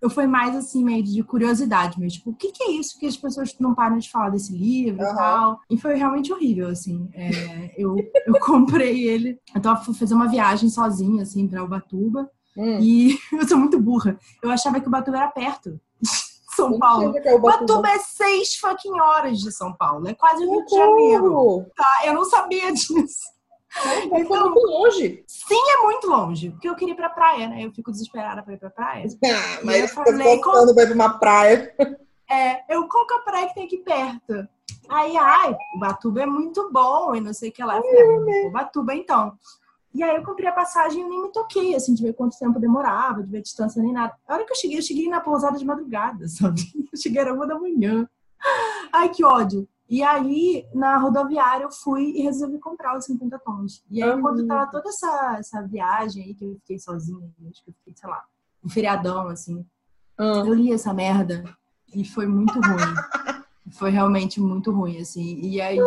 eu 0.00 0.08
fui 0.08 0.26
mais 0.26 0.54
assim, 0.54 0.84
meio 0.84 1.02
de 1.02 1.22
curiosidade 1.22 1.98
mesmo. 1.98 2.18
Tipo, 2.18 2.30
o 2.30 2.34
que, 2.34 2.52
que 2.52 2.62
é 2.62 2.70
isso 2.72 2.98
que 2.98 3.06
as 3.06 3.16
pessoas 3.16 3.54
não 3.58 3.74
param 3.74 3.98
de 3.98 4.10
falar 4.10 4.30
desse 4.30 4.52
livro 4.52 5.02
uhum. 5.02 5.12
e 5.12 5.14
tal? 5.16 5.60
E 5.70 5.76
foi 5.76 5.94
realmente 5.94 6.32
horrível, 6.32 6.68
assim. 6.68 7.08
É, 7.12 7.74
eu, 7.76 7.96
eu 8.26 8.38
comprei 8.40 9.08
ele. 9.08 9.38
Eu 9.54 9.60
tava 9.60 9.92
fazer 9.92 10.14
uma 10.14 10.28
viagem 10.28 10.68
sozinha, 10.68 11.22
assim, 11.22 11.48
pra 11.48 11.64
Ubatuba. 11.64 12.30
Hum. 12.56 12.78
E 12.80 13.18
eu 13.32 13.46
sou 13.46 13.58
muito 13.58 13.80
burra. 13.80 14.18
Eu 14.42 14.50
achava 14.50 14.80
que 14.80 14.88
o 14.88 14.90
Batuba 14.90 15.18
era 15.18 15.28
perto. 15.28 15.80
São 16.54 16.78
Paulo. 16.78 17.16
É 17.16 17.34
o 17.34 17.40
Batuba. 17.40 17.58
Batuba 17.60 17.88
é 17.88 17.98
seis 17.98 18.56
fucking 18.56 18.98
horas 19.00 19.38
de 19.38 19.52
São 19.52 19.72
Paulo. 19.72 20.08
É 20.08 20.14
quase 20.14 20.44
o 20.44 20.50
Rio 20.50 20.64
de 20.64 20.74
Janeiro. 20.74 21.66
Tá, 21.76 22.06
eu 22.06 22.14
não 22.14 22.24
sabia 22.24 22.70
disso. 22.74 23.37
É, 23.84 24.04
então, 24.04 24.50
muito 24.50 24.66
longe. 24.66 25.24
Sim, 25.26 25.70
é 25.70 25.82
muito 25.82 26.06
longe. 26.08 26.50
Porque 26.50 26.68
eu 26.68 26.74
queria 26.74 26.94
ir 26.94 26.96
pra 26.96 27.10
praia, 27.10 27.48
né? 27.48 27.64
Eu 27.64 27.72
fico 27.72 27.90
desesperada 27.90 28.42
pra 28.42 28.54
ir 28.54 28.58
pra 28.58 28.70
praia. 28.70 29.06
Ah, 29.24 29.60
mas 29.62 29.82
eu 29.82 29.88
falei, 29.88 30.40
qual... 30.40 30.74
pra 30.74 30.82
ir 30.82 30.86
pra 30.86 30.94
uma 30.94 31.18
praia. 31.18 31.74
É, 32.30 32.74
eu, 32.74 32.86
qual 32.88 33.06
que 33.06 33.14
é 33.14 33.16
a 33.16 33.20
praia 33.20 33.48
que 33.48 33.54
tem 33.54 33.64
aqui 33.64 33.78
perto? 33.78 34.46
Aí, 34.86 35.16
ai, 35.16 35.56
o 35.74 35.78
Batuba 35.78 36.20
é 36.20 36.26
muito 36.26 36.70
bom 36.70 37.14
e 37.14 37.22
não 37.22 37.32
sei 37.32 37.48
o 37.48 37.52
que 37.52 37.64
lá. 37.64 37.78
Eu 37.78 37.82
falei, 37.82 38.46
ah, 38.48 38.50
Batuba 38.50 38.94
então. 38.94 39.32
E 39.94 40.02
aí 40.02 40.14
eu 40.14 40.22
comprei 40.22 40.48
a 40.48 40.52
passagem 40.52 41.00
e 41.00 41.08
nem 41.08 41.22
me 41.22 41.32
toquei, 41.32 41.74
assim, 41.74 41.94
de 41.94 42.02
ver 42.02 42.12
quanto 42.12 42.38
tempo 42.38 42.60
demorava, 42.60 43.22
de 43.22 43.30
ver 43.30 43.38
a 43.38 43.42
distância 43.42 43.82
nem 43.82 43.92
nada. 43.92 44.14
A 44.26 44.34
hora 44.34 44.44
que 44.44 44.52
eu 44.52 44.56
cheguei, 44.56 44.78
eu 44.78 44.82
cheguei 44.82 45.08
na 45.08 45.20
pousada 45.20 45.58
de 45.58 45.64
madrugada, 45.64 46.28
sabe? 46.28 46.60
Eu 46.92 46.98
cheguei 46.98 47.20
era 47.20 47.32
uma 47.32 47.46
da 47.46 47.58
manhã. 47.58 48.08
Ai, 48.92 49.08
que 49.08 49.24
ódio. 49.24 49.66
E 49.88 50.02
aí, 50.02 50.66
na 50.74 50.98
rodoviária, 50.98 51.64
eu 51.64 51.70
fui 51.70 52.12
e 52.14 52.22
resolvi 52.22 52.58
comprar 52.58 52.96
os 52.96 53.06
50 53.06 53.38
tons. 53.38 53.82
E 53.90 54.02
aí, 54.02 54.20
quando 54.20 54.46
tava 54.46 54.70
toda 54.70 54.88
essa, 54.88 55.36
essa 55.38 55.62
viagem 55.62 56.24
aí, 56.24 56.34
que 56.34 56.44
eu 56.44 56.54
fiquei 56.56 56.78
sozinha, 56.78 57.26
acho 57.50 57.64
que 57.64 57.70
eu 57.70 57.74
fiquei, 57.74 57.94
sei 57.96 58.10
lá, 58.10 58.22
um 58.62 58.68
feriadão, 58.68 59.28
assim, 59.28 59.64
uhum. 60.18 60.46
eu 60.46 60.54
li 60.54 60.72
essa 60.72 60.92
merda 60.92 61.42
e 61.94 62.04
foi 62.04 62.26
muito 62.26 62.52
ruim. 62.60 62.94
foi 63.72 63.90
realmente 63.90 64.40
muito 64.40 64.70
ruim, 64.70 64.98
assim. 64.98 65.40
E 65.40 65.60
aí, 65.60 65.78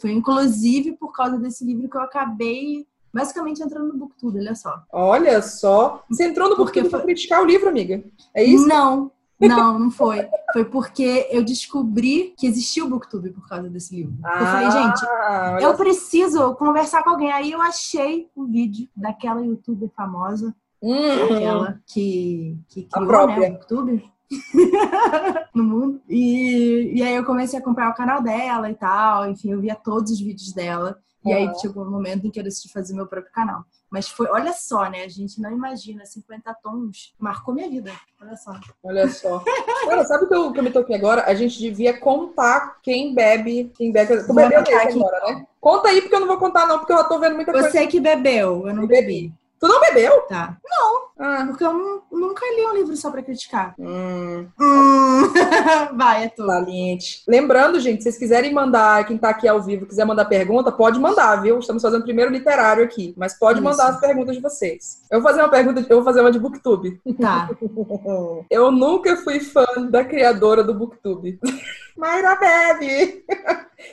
foi 0.00 0.12
inclusive 0.12 0.92
por 0.92 1.12
causa 1.12 1.36
desse 1.38 1.64
livro 1.64 1.88
que 1.88 1.96
eu 1.96 2.02
acabei 2.02 2.86
basicamente 3.12 3.62
entrando 3.62 3.88
no 3.88 3.98
Booktube, 3.98 4.38
olha 4.38 4.54
só. 4.54 4.82
Olha 4.92 5.42
só. 5.42 6.04
Você 6.08 6.26
entrou 6.26 6.48
no 6.48 6.56
Booktube 6.56 6.88
foi... 6.88 6.98
pra 6.98 7.06
criticar 7.06 7.42
o 7.42 7.46
livro, 7.46 7.68
amiga? 7.68 8.04
É 8.34 8.44
isso? 8.44 8.66
Não. 8.66 9.10
Não, 9.48 9.78
não 9.78 9.90
foi. 9.90 10.28
Foi 10.52 10.64
porque 10.64 11.28
eu 11.30 11.42
descobri 11.42 12.34
que 12.36 12.46
existia 12.46 12.84
o 12.84 12.88
Booktube 12.88 13.30
por 13.30 13.48
causa 13.48 13.68
desse 13.68 13.96
livro. 13.96 14.14
Ah, 14.22 14.38
eu 14.40 14.46
falei, 14.46 14.70
gente, 14.70 15.62
eu 15.64 15.74
preciso 15.74 16.54
conversar 16.56 17.02
com 17.02 17.10
alguém. 17.10 17.32
Aí 17.32 17.52
eu 17.52 17.60
achei 17.60 18.28
um 18.36 18.46
vídeo 18.46 18.88
daquela 18.94 19.40
youtuber 19.40 19.90
famosa, 19.96 20.54
hum, 20.82 21.24
aquela 21.24 21.80
que, 21.86 22.58
que 22.68 22.82
criou 22.84 23.26
né, 23.26 23.48
o 23.48 23.52
Booktube. 23.52 24.10
no 25.54 25.64
mundo. 25.64 26.00
E, 26.08 26.92
e 26.94 27.02
aí 27.02 27.16
eu 27.16 27.24
comecei 27.24 27.58
a 27.58 27.62
acompanhar 27.62 27.90
o 27.90 27.94
canal 27.94 28.22
dela 28.22 28.70
e 28.70 28.74
tal. 28.74 29.28
Enfim, 29.28 29.50
eu 29.50 29.60
via 29.60 29.74
todos 29.74 30.12
os 30.12 30.20
vídeos 30.20 30.52
dela. 30.52 30.98
E 31.24 31.32
aí 31.32 31.52
chegou 31.60 31.84
um 31.84 31.90
momento 31.90 32.26
em 32.26 32.30
que 32.30 32.40
eu 32.40 32.44
decidi 32.44 32.72
fazer 32.72 32.94
meu 32.94 33.06
próprio 33.06 33.32
canal. 33.32 33.64
Mas 33.90 34.08
foi, 34.08 34.26
olha 34.28 34.52
só, 34.52 34.88
né? 34.88 35.02
A 35.04 35.08
gente 35.08 35.40
não 35.40 35.50
imagina, 35.50 36.06
50 36.06 36.54
tons 36.62 37.12
marcou 37.18 37.52
minha 37.52 37.68
vida. 37.68 37.92
Olha 38.22 38.36
só. 38.36 38.52
Olha 38.82 39.08
só. 39.08 39.42
Cara, 39.86 40.04
sabe 40.04 40.24
o 40.24 40.28
que 40.28 40.34
eu, 40.34 40.52
que 40.52 40.58
eu 40.58 40.62
me 40.62 40.70
toquei 40.70 40.96
agora? 40.96 41.24
A 41.26 41.34
gente 41.34 41.58
devia 41.58 41.98
contar 41.98 42.78
quem 42.82 43.14
bebe, 43.14 43.70
quem 43.76 43.92
bebe. 43.92 44.24
Tu 44.24 44.32
bebeu 44.32 44.60
agora, 44.60 45.34
né? 45.34 45.46
Conta 45.60 45.88
aí, 45.88 46.00
porque 46.00 46.14
eu 46.14 46.20
não 46.20 46.28
vou 46.28 46.38
contar, 46.38 46.66
não, 46.66 46.78
porque 46.78 46.92
eu 46.92 46.98
já 46.98 47.04
tô 47.04 47.18
vendo 47.18 47.34
muita 47.34 47.52
coisa. 47.52 47.70
Você 47.70 47.86
que 47.86 48.00
bebeu, 48.00 48.66
eu 48.66 48.74
não 48.74 48.86
bebi. 48.86 49.32
Tu 49.60 49.68
não 49.68 49.78
bebeu? 49.78 50.22
Tá. 50.22 50.56
Não. 50.64 51.10
Ah. 51.18 51.44
Porque 51.46 51.62
eu 51.62 52.02
nunca 52.10 52.46
li 52.56 52.64
um 52.64 52.74
livro 52.74 52.96
só 52.96 53.10
pra 53.10 53.22
criticar. 53.22 53.74
Hum. 53.78 54.48
Hum. 54.58 55.32
Vai, 55.94 56.24
é 56.24 56.28
tu. 56.30 56.46
Valiente. 56.46 57.22
Lembrando, 57.28 57.78
gente, 57.78 57.98
se 57.98 58.04
vocês 58.04 58.16
quiserem 58.16 58.54
mandar, 58.54 59.04
quem 59.04 59.18
tá 59.18 59.28
aqui 59.28 59.46
ao 59.46 59.60
vivo, 59.60 59.84
quiser 59.84 60.06
mandar 60.06 60.24
pergunta, 60.24 60.72
pode 60.72 60.98
mandar, 60.98 61.42
viu? 61.42 61.58
Estamos 61.58 61.82
fazendo 61.82 62.04
primeiro 62.04 62.32
literário 62.32 62.82
aqui, 62.82 63.12
mas 63.18 63.38
pode 63.38 63.58
Isso. 63.58 63.68
mandar 63.68 63.88
as 63.88 64.00
perguntas 64.00 64.34
de 64.34 64.40
vocês. 64.40 65.02
Eu 65.10 65.20
vou 65.20 65.30
fazer 65.30 65.42
uma 65.42 65.50
pergunta, 65.50 65.86
eu 65.86 65.96
vou 65.96 66.04
fazer 66.04 66.22
uma 66.22 66.32
de 66.32 66.38
Booktube. 66.38 66.98
Tá. 67.20 67.50
eu 68.48 68.70
nunca 68.70 69.14
fui 69.18 69.40
fã 69.40 69.66
da 69.90 70.02
criadora 70.02 70.64
do 70.64 70.72
Booktube. 70.72 71.38
Mayra 71.98 72.34
Bebe! 72.36 73.26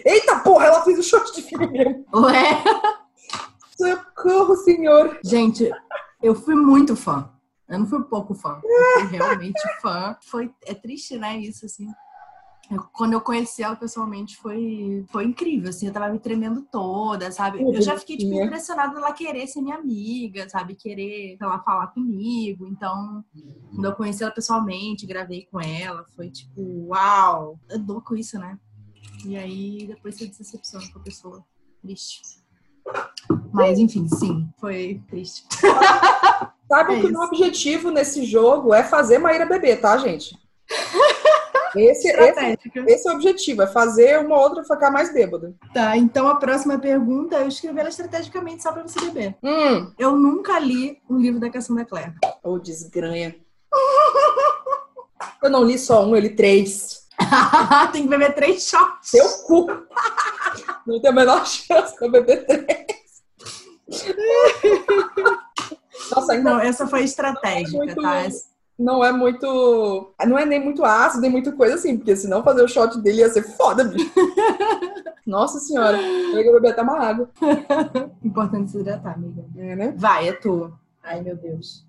Eita 0.06 0.40
porra, 0.40 0.68
ela 0.68 0.82
fez 0.84 0.98
o 0.98 1.04
shot 1.04 1.34
de 1.36 1.42
filme 1.42 1.68
mesmo. 1.68 2.06
Ué? 2.14 2.64
Socorro, 3.78 4.56
senhor! 4.58 5.20
Gente, 5.24 5.70
eu 6.22 6.36
fui 6.36 6.56
muito 6.56 6.96
fã. 6.96 7.32
Eu 7.70 7.80
não 7.80 7.86
fui 7.86 8.04
pouco 8.04 8.34
fã. 8.34 8.60
Eu 8.64 9.02
fui 9.02 9.18
realmente 9.18 9.62
fã. 9.82 10.18
Foi, 10.24 10.52
é 10.66 10.74
triste, 10.74 11.18
né? 11.18 11.38
Isso, 11.38 11.66
assim. 11.66 11.88
Eu, 12.70 12.84
quando 12.92 13.14
eu 13.14 13.22
conheci 13.22 13.64
ela 13.64 13.78
pessoalmente 13.78 14.36
foi, 14.36 15.06
foi 15.10 15.24
incrível, 15.24 15.70
assim, 15.70 15.88
eu 15.88 15.94
tava 15.94 16.10
me 16.10 16.20
tremendo 16.20 16.64
toda, 16.70 17.32
sabe? 17.32 17.62
Eu 17.62 17.82
já 17.82 17.98
fiquei, 17.98 18.18
tipo, 18.18 18.34
impressionada 18.34 18.94
dela 18.94 19.14
querer 19.14 19.48
ser 19.48 19.62
minha 19.62 19.78
amiga, 19.78 20.50
sabe? 20.50 20.76
Querer, 20.76 21.38
lá, 21.40 21.60
falar 21.60 21.88
comigo. 21.88 22.68
Então, 22.68 23.24
quando 23.72 23.86
eu 23.86 23.96
conheci 23.96 24.22
ela 24.22 24.34
pessoalmente, 24.34 25.08
gravei 25.08 25.48
com 25.50 25.62
ela, 25.62 26.06
foi 26.14 26.30
tipo, 26.30 26.62
uau! 26.88 27.58
É 27.70 27.78
louco 27.78 28.18
isso, 28.18 28.38
né? 28.38 28.60
E 29.26 29.38
aí, 29.38 29.88
depois 29.88 30.16
você 30.16 30.28
decepciona 30.28 30.86
com 30.92 31.00
a 31.00 31.04
pessoa. 31.04 31.46
Triste. 31.82 32.22
Mas, 33.52 33.80
enfim, 33.80 34.08
sim, 34.08 34.48
foi 34.60 35.02
triste. 35.10 35.46
Sabe 36.68 36.96
é 36.96 37.00
que 37.00 37.06
o 37.08 37.12
meu 37.12 37.22
objetivo 37.22 37.92
nesse 37.92 38.26
jogo 38.26 38.74
é 38.74 38.84
fazer 38.84 39.18
Maíra 39.18 39.46
beber, 39.46 39.80
tá, 39.80 39.98
gente? 39.98 40.38
Esse, 41.76 42.08
esse, 42.08 42.58
esse, 42.88 43.08
é 43.08 43.12
o 43.12 43.16
objetivo, 43.16 43.62
é 43.62 43.68
fazer 43.68 44.20
uma 44.20 44.40
outra 44.40 44.64
ficar 44.64 44.90
mais 44.90 45.14
bêbada. 45.14 45.54
Tá, 45.74 45.96
então 45.96 46.28
a 46.28 46.36
próxima 46.36 46.80
pergunta 46.80 47.36
eu 47.36 47.48
escrevi 47.48 47.80
ela 47.80 47.90
estrategicamente 47.90 48.64
só 48.64 48.72
pra 48.72 48.82
você 48.82 49.00
beber. 49.02 49.36
Hum. 49.44 49.92
Eu 50.00 50.16
nunca 50.16 50.58
li 50.60 51.00
um 51.10 51.20
livro 51.20 51.40
da 51.40 51.50
Cassandra 51.50 51.86
Clare. 51.86 52.14
Ô, 52.44 52.54
oh, 52.54 52.60
desgranha. 52.60 53.36
eu 55.44 55.50
não 55.50 55.64
li 55.64 55.78
só 55.78 56.06
um, 56.06 56.16
eu 56.16 56.22
li 56.22 56.36
três. 56.36 57.06
Tem 57.92 58.04
que 58.04 58.10
beber 58.10 58.34
três 58.34 58.68
shots. 58.68 59.10
Seu 59.10 59.28
cu. 59.46 59.68
Não 60.88 61.02
tem 61.02 61.12
a 61.12 61.14
menor 61.14 61.46
chance 61.46 61.94
beber 62.10 62.46
três. 62.46 62.88
Nossa, 66.16 66.34
ainda 66.34 66.52
não, 66.52 66.60
essa 66.60 66.88
foi 66.88 67.04
estratégica, 67.04 67.78
muito, 67.78 68.02
tá? 68.02 68.28
Não 68.80 69.04
é 69.04 69.12
muito. 69.12 70.14
Não 70.26 70.38
é 70.38 70.46
nem 70.46 70.64
muito 70.64 70.86
ácido, 70.86 71.22
nem 71.22 71.32
muito 71.32 71.52
coisa 71.54 71.76
assim, 71.76 71.98
porque 71.98 72.16
senão 72.16 72.44
fazer 72.44 72.64
o 72.64 72.68
shot 72.68 73.00
dele 73.02 73.20
ia 73.20 73.30
ser 73.30 73.42
foda, 73.42 73.84
bicho. 73.84 74.10
Nossa 75.26 75.60
senhora, 75.60 76.00
eu 76.00 76.42
ia 76.42 76.54
beber 76.54 76.72
até 76.72 76.82
uma 76.84 77.00
água. 77.00 77.30
Importante 78.24 78.72
se 78.72 78.78
hidratar, 78.78 79.16
amiga. 79.16 79.44
É, 79.58 79.76
né? 79.76 79.94
Vai, 79.98 80.30
é 80.30 80.34
tu. 80.34 80.72
Ai, 81.04 81.22
meu 81.22 81.36
Deus. 81.36 81.87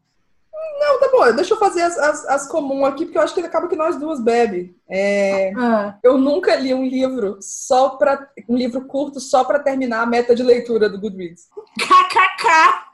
Não, 0.81 1.01
tá 1.01 1.09
bom. 1.11 1.33
Deixa 1.35 1.55
eu 1.55 1.59
fazer 1.59 1.83
as, 1.83 1.99
as, 1.99 2.25
as 2.27 2.49
comuns 2.49 2.87
aqui, 2.89 3.05
porque 3.05 3.19
eu 3.19 3.23
acho 3.23 3.35
que 3.35 3.41
acaba 3.41 3.69
que 3.69 3.77
nós 3.77 3.97
duas 3.97 4.21
bebe. 4.21 4.77
É, 4.89 5.53
ah. 5.57 5.99
Eu 6.03 6.17
nunca 6.17 6.55
li 6.55 6.73
um 6.73 6.87
livro 6.87 7.39
só 7.41 7.91
para 7.91 8.29
um 8.49 8.57
livro 8.57 8.87
curto 8.87 9.21
só 9.21 9.45
para 9.45 9.59
terminar 9.59 10.03
a 10.03 10.07
meta 10.07 10.35
de 10.35 10.43
leitura 10.43 10.89
do 10.89 11.01
Goodreads. 11.01 11.49
KKK. 11.79 12.89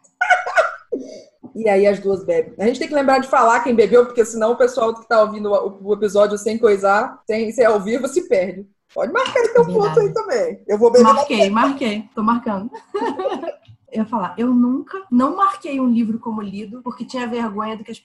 E 1.54 1.68
aí 1.68 1.87
as 1.87 2.00
duas 2.00 2.25
bebem. 2.25 2.54
A 2.59 2.66
gente 2.66 2.78
tem 2.78 2.88
que 2.88 2.94
lembrar 2.94 3.18
de 3.18 3.28
falar 3.28 3.61
quem 3.61 3.75
bebeu, 3.75 4.06
porque 4.06 4.25
senão 4.25 4.52
o 4.52 4.56
pessoal 4.56 4.94
que 4.94 5.06
tá 5.06 5.23
ouvindo 5.23 5.52
o, 5.52 5.90
o 5.90 5.94
episódio 5.94 6.37
sem 6.37 6.59
coisar, 6.59 7.21
sem 7.26 7.52
ser 7.52 7.64
ao 7.64 7.80
vivo, 7.80 8.09
se 8.09 8.28
perde. 8.28 8.66
Pode 8.92 9.12
marcar 9.12 9.42
teu 9.52 9.64
ponto 9.66 10.00
aí 10.00 10.12
também. 10.12 10.62
Eu 10.66 10.78
vou 10.78 10.90
beber. 10.90 11.04
Marquei, 11.04 11.50
marquei. 11.50 12.04
Tô 12.14 12.23
marcando. 12.23 12.71
eu 13.94 14.02
ia 14.02 14.06
falar, 14.06 14.34
eu 14.36 14.52
nunca 14.52 15.04
não 15.08 15.36
marquei 15.36 15.78
um 15.78 15.88
livro 15.88 16.18
como 16.18 16.42
lido 16.42 16.82
porque 16.82 17.04
tinha 17.04 17.28
vergonha 17.28 17.76
do 17.76 17.84
que 17.84 17.92
as, 17.92 18.02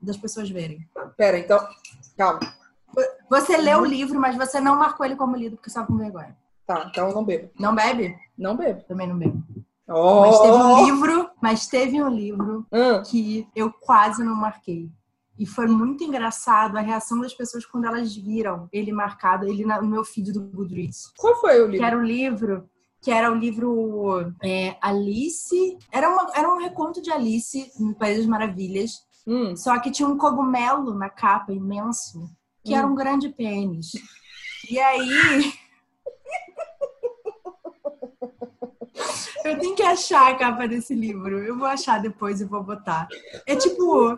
das 0.00 0.16
pessoas 0.16 0.48
verem. 0.48 0.88
Pera, 1.16 1.38
então, 1.38 1.58
calma. 2.16 2.40
Você 3.28 3.56
leu 3.56 3.80
o 3.80 3.84
livro, 3.84 4.20
mas 4.20 4.36
você 4.36 4.60
não 4.60 4.76
marcou 4.76 5.04
ele 5.04 5.16
como 5.16 5.36
lido 5.36 5.56
porque 5.56 5.68
estava 5.68 5.86
com 5.86 5.96
vergonha. 5.96 6.36
Tá, 6.64 6.86
então 6.88 7.08
eu 7.08 7.14
não 7.14 7.24
bebo. 7.24 7.50
Não 7.58 7.74
bebe? 7.74 8.16
Não 8.38 8.56
bebo. 8.56 8.82
Também 8.84 9.08
não 9.08 9.18
bebo. 9.18 9.42
Oh. 9.88 10.20
Mas 10.20 10.38
teve 10.38 10.56
um 10.56 10.84
livro, 10.84 11.30
mas 11.40 11.66
teve 11.66 12.02
um 12.02 12.08
livro 12.08 12.66
hum. 12.70 13.02
que 13.02 13.48
eu 13.56 13.72
quase 13.72 14.22
não 14.22 14.36
marquei. 14.36 14.88
E 15.38 15.44
foi 15.44 15.66
muito 15.66 16.04
engraçado 16.04 16.76
a 16.76 16.80
reação 16.80 17.20
das 17.20 17.34
pessoas 17.34 17.66
quando 17.66 17.86
elas 17.86 18.14
viram 18.14 18.68
ele 18.72 18.92
marcado, 18.92 19.48
ele 19.48 19.64
no 19.64 19.88
meu 19.88 20.04
feed 20.04 20.30
do 20.30 20.40
Goodreads. 20.40 21.12
Qual 21.16 21.40
foi 21.40 21.60
o 21.60 21.64
livro? 21.64 21.78
Que 21.78 21.84
era 21.84 21.98
um 21.98 22.04
livro 22.04 22.68
que 23.02 23.10
era 23.10 23.30
o 23.30 23.34
livro 23.34 24.32
é, 24.40 24.76
Alice. 24.80 25.76
Era, 25.90 26.08
uma, 26.08 26.30
era 26.34 26.54
um 26.54 26.58
reconto 26.58 27.02
de 27.02 27.10
Alice 27.10 27.70
no 27.78 27.94
País 27.94 28.18
das 28.18 28.26
Maravilhas. 28.26 29.04
Hum. 29.26 29.56
Só 29.56 29.78
que 29.80 29.90
tinha 29.90 30.08
um 30.08 30.16
cogumelo 30.16 30.94
na 30.94 31.10
capa 31.10 31.52
imenso, 31.52 32.30
que 32.64 32.72
hum. 32.72 32.76
era 32.76 32.86
um 32.86 32.94
grande 32.94 33.28
pênis. 33.28 33.90
E 34.70 34.78
aí. 34.78 35.52
Eu 39.44 39.58
tenho 39.58 39.74
que 39.74 39.82
achar 39.82 40.30
a 40.30 40.36
capa 40.36 40.68
desse 40.68 40.94
livro. 40.94 41.38
Eu 41.40 41.58
vou 41.58 41.66
achar 41.66 42.00
depois 42.00 42.40
e 42.40 42.44
vou 42.44 42.62
botar. 42.62 43.08
É 43.44 43.56
tipo. 43.56 44.16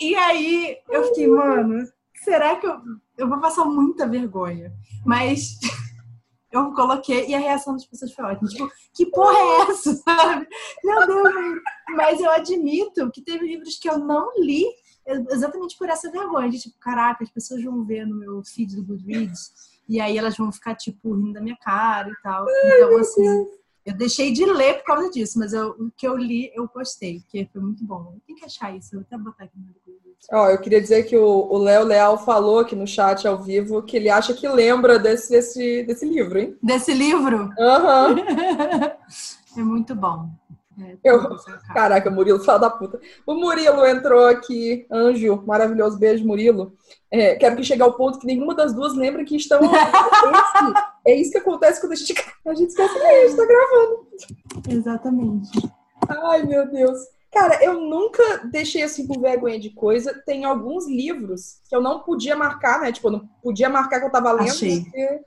E 0.00 0.14
aí 0.14 0.78
eu 0.88 1.04
fiquei, 1.08 1.28
mano, 1.28 1.86
será 2.14 2.56
que 2.56 2.66
eu, 2.66 2.80
eu 3.18 3.28
vou 3.28 3.38
passar 3.38 3.64
muita 3.66 4.06
vergonha? 4.06 4.72
Mas 5.04 5.58
eu 6.56 6.72
coloquei 6.72 7.26
e 7.26 7.34
a 7.34 7.38
reação 7.38 7.74
das 7.74 7.86
pessoas 7.86 8.12
foi 8.12 8.24
ótima. 8.24 8.48
Tipo, 8.48 8.70
que 8.94 9.06
porra 9.06 9.36
é 9.36 9.70
essa? 9.70 9.94
Sabe? 10.02 10.48
Meu 10.82 11.06
Deus, 11.06 11.60
mas 11.96 12.20
eu 12.20 12.30
admito 12.30 13.10
que 13.10 13.22
teve 13.22 13.46
livros 13.46 13.78
que 13.78 13.88
eu 13.88 13.98
não 13.98 14.32
li 14.38 14.64
exatamente 15.30 15.76
por 15.76 15.88
essa 15.88 16.10
vergonha. 16.10 16.50
De 16.50 16.60
tipo, 16.60 16.78
caraca, 16.78 17.22
as 17.22 17.30
pessoas 17.30 17.62
vão 17.62 17.84
ver 17.84 18.06
no 18.06 18.16
meu 18.16 18.42
feed 18.44 18.76
do 18.76 18.84
Goodreads 18.84 19.52
e 19.88 20.00
aí 20.00 20.18
elas 20.18 20.36
vão 20.36 20.50
ficar, 20.50 20.74
tipo, 20.74 21.14
rindo 21.14 21.34
da 21.34 21.40
minha 21.40 21.56
cara 21.56 22.08
e 22.10 22.22
tal. 22.22 22.46
Então, 22.48 22.98
assim, 22.98 23.46
eu 23.84 23.94
deixei 23.96 24.32
de 24.32 24.44
ler 24.44 24.78
por 24.78 24.84
causa 24.84 25.10
disso, 25.10 25.38
mas 25.38 25.52
eu, 25.52 25.70
o 25.70 25.90
que 25.96 26.06
eu 26.06 26.16
li, 26.16 26.50
eu 26.54 26.66
postei, 26.66 27.20
porque 27.20 27.48
foi 27.52 27.60
muito 27.60 27.84
bom. 27.84 28.18
Tem 28.26 28.34
que 28.34 28.44
achar 28.44 28.76
isso, 28.76 28.94
eu 28.94 29.00
vou 29.00 29.06
até 29.06 29.16
botar 29.16 29.44
aqui 29.44 29.56
no 29.58 29.66
Ó, 30.32 30.48
eu 30.48 30.58
queria 30.58 30.80
dizer 30.80 31.04
que 31.04 31.16
o 31.16 31.56
Léo 31.58 31.84
Leal 31.84 32.18
falou 32.18 32.58
aqui 32.58 32.74
no 32.74 32.86
chat 32.86 33.28
ao 33.28 33.38
vivo 33.42 33.82
que 33.82 33.96
ele 33.96 34.10
acha 34.10 34.34
que 34.34 34.48
lembra 34.48 34.98
desse, 34.98 35.30
desse, 35.30 35.84
desse 35.84 36.04
livro, 36.04 36.38
hein? 36.38 36.56
Desse 36.62 36.92
livro? 36.92 37.50
Aham. 37.58 38.08
Uhum. 38.08 38.16
é 39.60 39.60
muito 39.62 39.94
bom. 39.94 40.28
É, 40.78 40.96
eu... 41.02 41.36
Caraca, 41.72 42.10
Murilo, 42.10 42.40
fala 42.44 42.58
da 42.58 42.70
puta. 42.70 43.00
O 43.26 43.34
Murilo 43.34 43.86
entrou 43.86 44.26
aqui, 44.26 44.86
anjo, 44.90 45.42
maravilhoso, 45.46 45.98
beijo, 45.98 46.26
Murilo. 46.26 46.74
É, 47.10 47.34
quero 47.36 47.56
que 47.56 47.64
chegue 47.64 47.82
ao 47.82 47.94
ponto 47.94 48.18
que 48.18 48.26
nenhuma 48.26 48.54
das 48.54 48.74
duas 48.74 48.94
lembra 48.94 49.24
que 49.24 49.36
estão. 49.36 49.60
é, 51.06 51.14
isso 51.14 51.30
que 51.30 51.38
acontece 51.38 51.80
quando 51.80 51.92
a 51.92 51.96
gente, 51.96 52.14
a 52.46 52.54
gente 52.54 52.68
esquece 52.68 52.94
que 52.94 53.00
a 53.00 53.26
gente 53.26 53.36
tá 53.36 53.46
gravando. 53.46 54.06
Exatamente. 54.68 55.72
Ai, 56.08 56.42
meu 56.42 56.68
Deus. 56.70 56.98
Cara, 57.36 57.62
eu 57.62 57.78
nunca 57.78 58.22
deixei 58.50 58.82
assim 58.82 59.06
por 59.06 59.20
vergonha 59.20 59.60
de 59.60 59.68
coisa. 59.68 60.22
Tem 60.24 60.46
alguns 60.46 60.88
livros 60.88 61.60
que 61.68 61.76
eu 61.76 61.82
não 61.82 62.00
podia 62.00 62.34
marcar, 62.34 62.80
né? 62.80 62.90
Tipo, 62.90 63.08
eu 63.08 63.12
não 63.12 63.28
podia 63.42 63.68
marcar 63.68 64.00
que 64.00 64.06
eu 64.06 64.10
tava 64.10 64.32
lendo. 64.32 64.48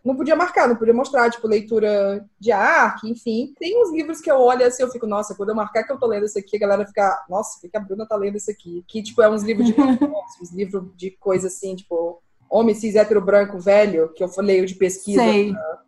Não 0.04 0.16
podia 0.16 0.36
marcar, 0.36 0.68
não 0.68 0.76
podia 0.76 0.94
mostrar, 0.94 1.30
tipo, 1.30 1.48
leitura 1.48 2.26
de 2.40 2.52
arte, 2.52 3.08
enfim. 3.08 3.54
Tem 3.60 3.80
uns 3.80 3.92
livros 3.94 4.20
que 4.22 4.32
eu 4.32 4.38
olho 4.38 4.66
assim, 4.66 4.82
eu 4.82 4.90
fico, 4.90 5.06
nossa, 5.06 5.36
quando 5.36 5.50
eu 5.50 5.56
marcar 5.56 5.84
que 5.84 5.92
eu 5.92 6.00
tô 6.00 6.08
lendo 6.08 6.26
isso 6.26 6.40
aqui, 6.40 6.56
a 6.56 6.60
galera 6.60 6.88
fica, 6.88 7.26
nossa, 7.30 7.60
o 7.64 7.70
que 7.70 7.78
a 7.78 7.80
Bruna 7.80 8.08
tá 8.08 8.16
lendo 8.16 8.38
isso 8.38 8.50
aqui? 8.50 8.84
Que, 8.88 9.04
tipo, 9.04 9.22
é 9.22 9.30
uns 9.30 9.44
livros 9.44 9.68
de 9.68 9.76
uns 10.42 10.52
livros 10.52 10.86
de 10.96 11.12
coisa 11.12 11.46
assim, 11.46 11.76
tipo, 11.76 12.24
homem 12.50 12.74
cis 12.74 12.96
hétero 12.96 13.22
branco 13.22 13.60
velho, 13.60 14.12
que 14.16 14.24
eu 14.24 14.32
leio 14.40 14.66
de 14.66 14.74
pesquisa 14.74 15.22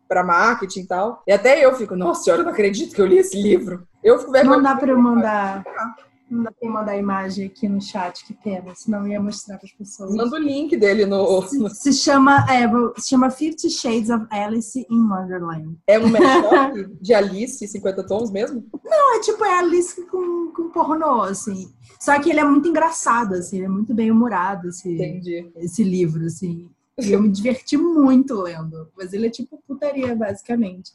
para 0.06 0.22
marketing 0.22 0.82
e 0.82 0.86
tal. 0.86 1.20
E 1.26 1.32
até 1.32 1.64
eu 1.64 1.74
fico, 1.74 1.96
nossa 1.96 2.22
senhora, 2.22 2.42
eu 2.42 2.44
não 2.44 2.52
acredito 2.52 2.94
que 2.94 3.00
eu 3.00 3.06
li 3.06 3.18
esse 3.18 3.42
livro. 3.42 3.88
Eu 4.04 4.20
fico 4.20 4.30
vergonha. 4.30 4.58
Não 4.58 4.62
dá 4.62 4.76
para 4.76 4.92
eu 4.92 4.98
mandar. 5.00 5.64
Não 6.32 6.44
dá 6.44 6.50
pra 6.50 6.70
mandar 6.70 6.96
imagem 6.96 7.44
aqui 7.44 7.68
no 7.68 7.78
chat, 7.78 8.24
que 8.24 8.32
pena, 8.32 8.74
senão 8.74 9.00
eu 9.00 9.08
ia 9.08 9.20
mostrar 9.20 9.58
para 9.58 9.66
as 9.66 9.72
pessoas. 9.72 10.14
Manda 10.14 10.36
o 10.36 10.38
link 10.38 10.74
dele 10.78 11.04
no. 11.04 11.42
Se, 11.42 11.68
se 11.68 11.92
chama, 11.92 12.46
é, 12.50 12.66
se 12.98 13.10
chama 13.10 13.30
Fifty 13.30 13.68
Shades 13.68 14.08
of 14.08 14.24
Alice 14.30 14.86
in 14.90 15.08
Wonderland. 15.10 15.76
É 15.86 15.98
um 15.98 16.08
mashup 16.08 16.96
de 17.02 17.12
Alice, 17.12 17.68
50 17.68 18.06
tons 18.06 18.30
mesmo? 18.30 18.64
Não, 18.82 19.16
é 19.16 19.20
tipo, 19.20 19.44
é 19.44 19.58
Alice 19.58 20.06
com, 20.06 20.50
com 20.56 20.70
pornô, 20.70 21.20
assim. 21.20 21.70
Só 22.00 22.18
que 22.18 22.30
ele 22.30 22.40
é 22.40 22.44
muito 22.44 22.66
engraçado, 22.66 23.34
assim, 23.34 23.58
ele 23.58 23.66
é 23.66 23.68
muito 23.68 23.92
bem 23.92 24.10
humorado, 24.10 24.68
esse, 24.68 24.90
Entendi. 24.90 25.52
esse 25.56 25.84
livro, 25.84 26.24
assim. 26.24 26.70
E 27.08 27.12
eu 27.12 27.20
me 27.22 27.28
diverti 27.30 27.76
muito 27.76 28.34
lendo. 28.40 28.88
Mas 28.96 29.12
ele 29.12 29.26
é 29.26 29.30
tipo 29.30 29.62
putaria, 29.66 30.14
basicamente. 30.16 30.92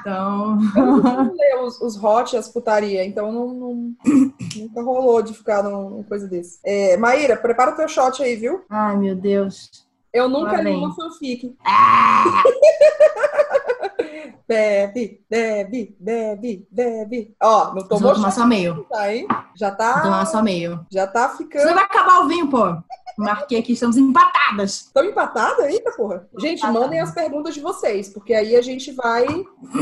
Então. 0.00 0.58
Eu 0.76 0.96
não 0.98 1.32
ler 1.34 1.56
os, 1.62 1.80
os 1.80 2.02
hot 2.02 2.36
as 2.36 2.48
putaria, 2.48 3.04
então 3.04 3.30
não, 3.32 3.48
não- 3.54 3.94
nunca 4.56 4.82
rolou 4.82 5.22
de 5.22 5.32
ficar 5.34 5.62
num- 5.62 5.90
numa 5.90 6.04
coisa 6.04 6.26
desse. 6.28 6.58
É, 6.64 6.96
Maíra, 6.96 7.36
prepara 7.36 7.72
o 7.72 7.76
teu 7.76 7.88
shot 7.88 8.22
aí, 8.22 8.36
viu? 8.36 8.62
Ai, 8.70 8.96
meu 8.96 9.14
Deus. 9.14 9.70
Eu 10.12 10.28
nunca 10.28 10.60
li 10.62 10.70
uma 10.74 10.94
fanfic. 10.94 11.54
Ah! 11.64 12.42
Bebe, 14.48 15.20
bebe, 15.28 15.96
bebe, 15.98 16.68
bebe. 16.70 17.34
Ó, 17.42 17.74
não 17.74 17.82
tomou 17.88 17.98
vou 18.00 18.14
tomar 18.14 18.30
só 18.30 18.46
meio. 18.46 18.84
tá, 18.84 19.12
hein? 19.12 19.26
Já 19.56 19.70
Vou 19.70 19.76
tomar 19.76 20.20
tá, 20.20 20.26
só 20.26 20.40
meio. 20.42 20.86
já 20.90 21.04
tá 21.06 21.28
Você 21.30 21.38
ficando. 21.38 21.74
vai 21.74 21.82
acabar 21.82 22.20
o 22.24 22.28
vinho, 22.28 22.48
pô. 22.48 22.64
Marquei 23.16 23.58
aqui, 23.58 23.72
estamos 23.72 23.96
empatadas. 23.96 24.90
Tão 24.92 25.04
empatada? 25.04 25.70
Eita, 25.70 25.90
porra. 25.92 26.28
Gente, 26.38 26.66
mandem 26.66 27.00
as 27.00 27.12
perguntas 27.12 27.54
de 27.54 27.60
vocês, 27.60 28.08
porque 28.08 28.34
aí 28.34 28.54
a 28.54 28.62
gente 28.62 28.92
vai, 28.92 29.26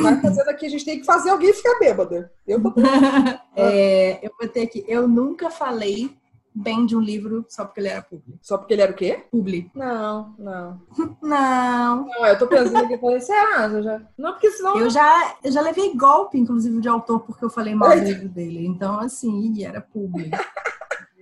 vai 0.03 0.21
fazendo 0.21 0.49
aqui. 0.49 0.67
A 0.67 0.71
gente 0.71 0.85
tem 0.85 1.01
que 1.01 1.07
fazer 1.07 1.31
alguém 1.31 1.53
ficar 1.53 1.79
bêbada. 1.79 2.33
Eu 2.47 2.63
tô 2.63 2.73
É, 3.57 4.25
eu 4.25 4.31
vou 4.39 4.49
ter 4.49 4.63
aqui. 4.63 4.85
Eu 4.87 5.09
nunca 5.09 5.51
falei 5.51 6.17
bem 6.55 6.87
de 6.87 6.97
um 6.97 7.01
livro 7.01 7.45
só 7.49 7.65
porque 7.65 7.81
ele 7.81 7.89
era 7.89 8.03
publi. 8.03 8.39
Só 8.41 8.57
porque 8.57 8.75
ele 8.75 8.83
era 8.83 8.93
o 8.93 8.95
quê? 8.95 9.25
Publi. 9.31 9.71
Não, 9.75 10.35
não. 10.39 10.81
Não. 11.21 12.07
Não, 12.07 12.27
eu 12.27 12.39
tô 12.39 12.47
pensando 12.47 12.85
aqui, 12.85 12.95
eu 12.95 13.01
falei, 13.01 13.21
será? 13.21 13.67
Eu 13.67 13.83
já... 13.83 14.01
Não, 14.17 14.33
porque 14.33 14.51
senão. 14.51 14.79
Eu 14.79 14.89
já, 14.89 15.37
eu 15.43 15.51
já 15.51 15.61
levei 15.61 15.97
golpe, 15.97 16.39
inclusive, 16.39 16.81
de 16.81 16.89
autor 16.89 17.21
porque 17.21 17.45
eu 17.45 17.51
falei 17.51 17.75
mal 17.75 17.91
do 17.91 18.05
livro 18.05 18.29
dele. 18.29 18.67
Então, 18.67 19.01
assim, 19.01 19.65
era 19.65 19.81
publi. 19.81 20.31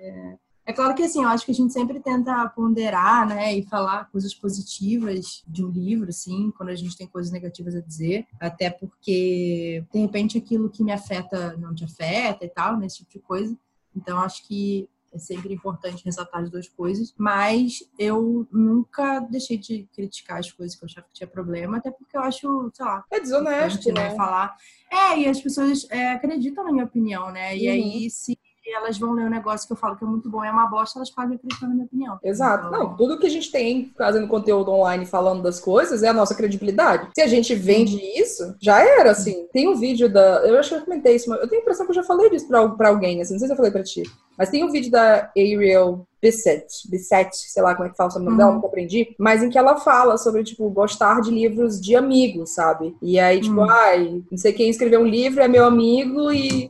É, 0.05 0.37
é 0.65 0.73
claro 0.73 0.95
que, 0.95 1.03
assim, 1.03 1.23
eu 1.23 1.29
acho 1.29 1.45
que 1.45 1.51
a 1.51 1.55
gente 1.55 1.73
sempre 1.73 1.99
tenta 2.01 2.49
ponderar, 2.51 3.27
né, 3.27 3.55
e 3.57 3.63
falar 3.65 4.09
coisas 4.11 4.35
positivas 4.35 5.43
de 5.47 5.65
um 5.65 5.69
livro, 5.71 6.09
assim, 6.09 6.53
quando 6.57 6.69
a 6.71 6.75
gente 6.75 6.97
tem 6.97 7.07
coisas 7.07 7.33
negativas 7.33 7.75
a 7.75 7.81
dizer. 7.81 8.27
Até 8.41 8.71
porque, 8.71 9.85
de 9.93 9.99
repente, 10.01 10.39
aquilo 10.39 10.71
que 10.71 10.85
me 10.85 10.93
afeta 10.93 11.57
não 11.57 11.75
te 11.75 11.85
afeta 11.85 12.45
e 12.45 12.49
tal, 12.49 12.77
né, 12.79 12.87
esse 12.87 12.99
tipo 12.99 13.11
de 13.13 13.19
coisa. 13.19 13.57
Então, 13.95 14.19
acho 14.19 14.47
que 14.47 14.89
é 15.13 15.19
sempre 15.19 15.53
importante 15.53 16.03
ressaltar 16.07 16.41
as 16.43 16.49
duas 16.51 16.67
coisas, 16.67 17.13
mas 17.19 17.85
eu 17.99 18.49
nunca 18.51 19.21
deixei 19.21 19.59
de 19.59 19.87
criticar 19.95 20.39
as 20.39 20.51
coisas 20.51 20.75
que 20.75 20.83
eu 20.83 20.87
achava 20.87 21.07
que 21.07 21.13
tinha 21.13 21.27
problema, 21.27 21.77
até 21.77 21.91
porque 21.91 22.17
eu 22.17 22.23
acho, 22.23 22.71
sei 22.73 22.87
lá, 22.87 23.05
É 23.11 23.21
desonesto, 23.21 23.89
importante, 23.91 23.93
né? 24.11 24.17
Falar. 24.17 24.57
É, 24.91 25.19
e 25.19 25.29
as 25.29 25.39
pessoas 25.39 25.87
é, 25.91 26.13
acreditam 26.13 26.65
na 26.65 26.73
minha 26.73 26.87
opinião, 26.87 27.31
né? 27.31 27.55
E 27.55 27.67
Uhum. 27.67 27.73
aí, 27.75 28.11
se 28.11 28.39
elas 28.71 28.99
vão 28.99 29.13
ler 29.13 29.27
um 29.27 29.31
negócio 29.31 29.67
que 29.67 29.73
eu 29.73 29.77
falo 29.77 29.97
que 29.97 30.05
é 30.05 30.07
muito 30.07 30.29
bom 30.31 30.45
e 30.45 30.49
é 30.49 30.51
uma 30.51 30.67
bosta, 30.67 30.99
elas 30.99 31.11
podem 31.11 31.37
acreditar 31.37 31.67
na 31.67 31.75
minha 31.75 31.87
opinião. 31.87 32.19
Exato. 32.23 32.69
Então, 32.69 32.79
Não, 32.79 32.97
tudo 32.97 33.19
que 33.19 33.27
a 33.27 33.31
gente 33.31 33.51
tem 33.51 33.93
fazendo 33.97 34.29
conteúdo 34.29 34.71
online 34.71 35.07
falando 35.07 35.43
das 35.43 35.59
coisas 35.61 36.03
é 36.03 36.09
a 36.09 36.13
nossa 36.13 36.35
credibilidade. 36.35 37.09
Se 37.15 37.21
a 37.23 37.27
gente 37.27 37.55
vende 37.55 37.97
isso, 38.19 38.55
já 38.61 38.81
era, 38.81 39.11
assim. 39.11 39.47
Tem 39.53 39.69
um 39.69 39.75
vídeo 39.75 40.13
da. 40.13 40.47
Eu 40.47 40.59
acho 40.59 40.71
que 40.71 40.75
eu 40.77 40.83
comentei 40.83 41.17
isso, 41.17 41.29
mas 41.29 41.41
eu 41.41 41.49
tenho 41.49 41.61
a 41.61 41.63
impressão 41.63 41.87
que 41.87 41.91
eu 41.93 41.97
já 41.97 42.03
falei 42.05 42.31
disso 42.31 42.49
pra, 42.49 42.69
pra 42.69 42.89
alguém, 42.89 43.21
assim, 43.21 43.33
não 43.35 43.39
sei 43.39 43.49
se 43.49 43.53
eu 43.53 43.57
falei 43.57 43.73
pra 43.73 43.83
ti. 43.83 44.03
Mas 44.43 44.51
tem 44.51 44.65
um 44.65 44.73
vídeo 44.73 44.91
da 44.91 45.31
Ariel 45.39 46.05
Bissett, 46.21 46.67
Bissett, 46.91 47.31
sei 47.33 47.63
lá 47.63 47.77
como 47.77 47.87
é 47.87 47.91
que 47.93 47.97
fala 47.97 48.11
o 48.11 48.15
nome 48.19 48.31
Uhum. 48.33 48.37
dela, 48.37 48.53
nunca 48.55 48.67
aprendi, 48.67 49.15
mas 49.17 49.41
em 49.41 49.49
que 49.49 49.57
ela 49.57 49.77
fala 49.77 50.19
sobre, 50.19 50.43
tipo, 50.43 50.69
gostar 50.69 51.21
de 51.21 51.31
livros 51.31 51.81
de 51.81 51.95
amigos, 51.95 52.51
sabe? 52.53 52.93
E 53.01 53.21
aí, 53.21 53.41
tipo, 53.41 53.61
Hum. 53.61 53.71
ai, 53.71 54.21
não 54.29 54.37
sei 54.37 54.53
quem 54.53 54.69
escreveu 54.69 55.01
um 55.01 55.07
livro, 55.07 55.41
é 55.45 55.47
meu 55.47 55.65
amigo 55.65 56.33
e 56.33 56.69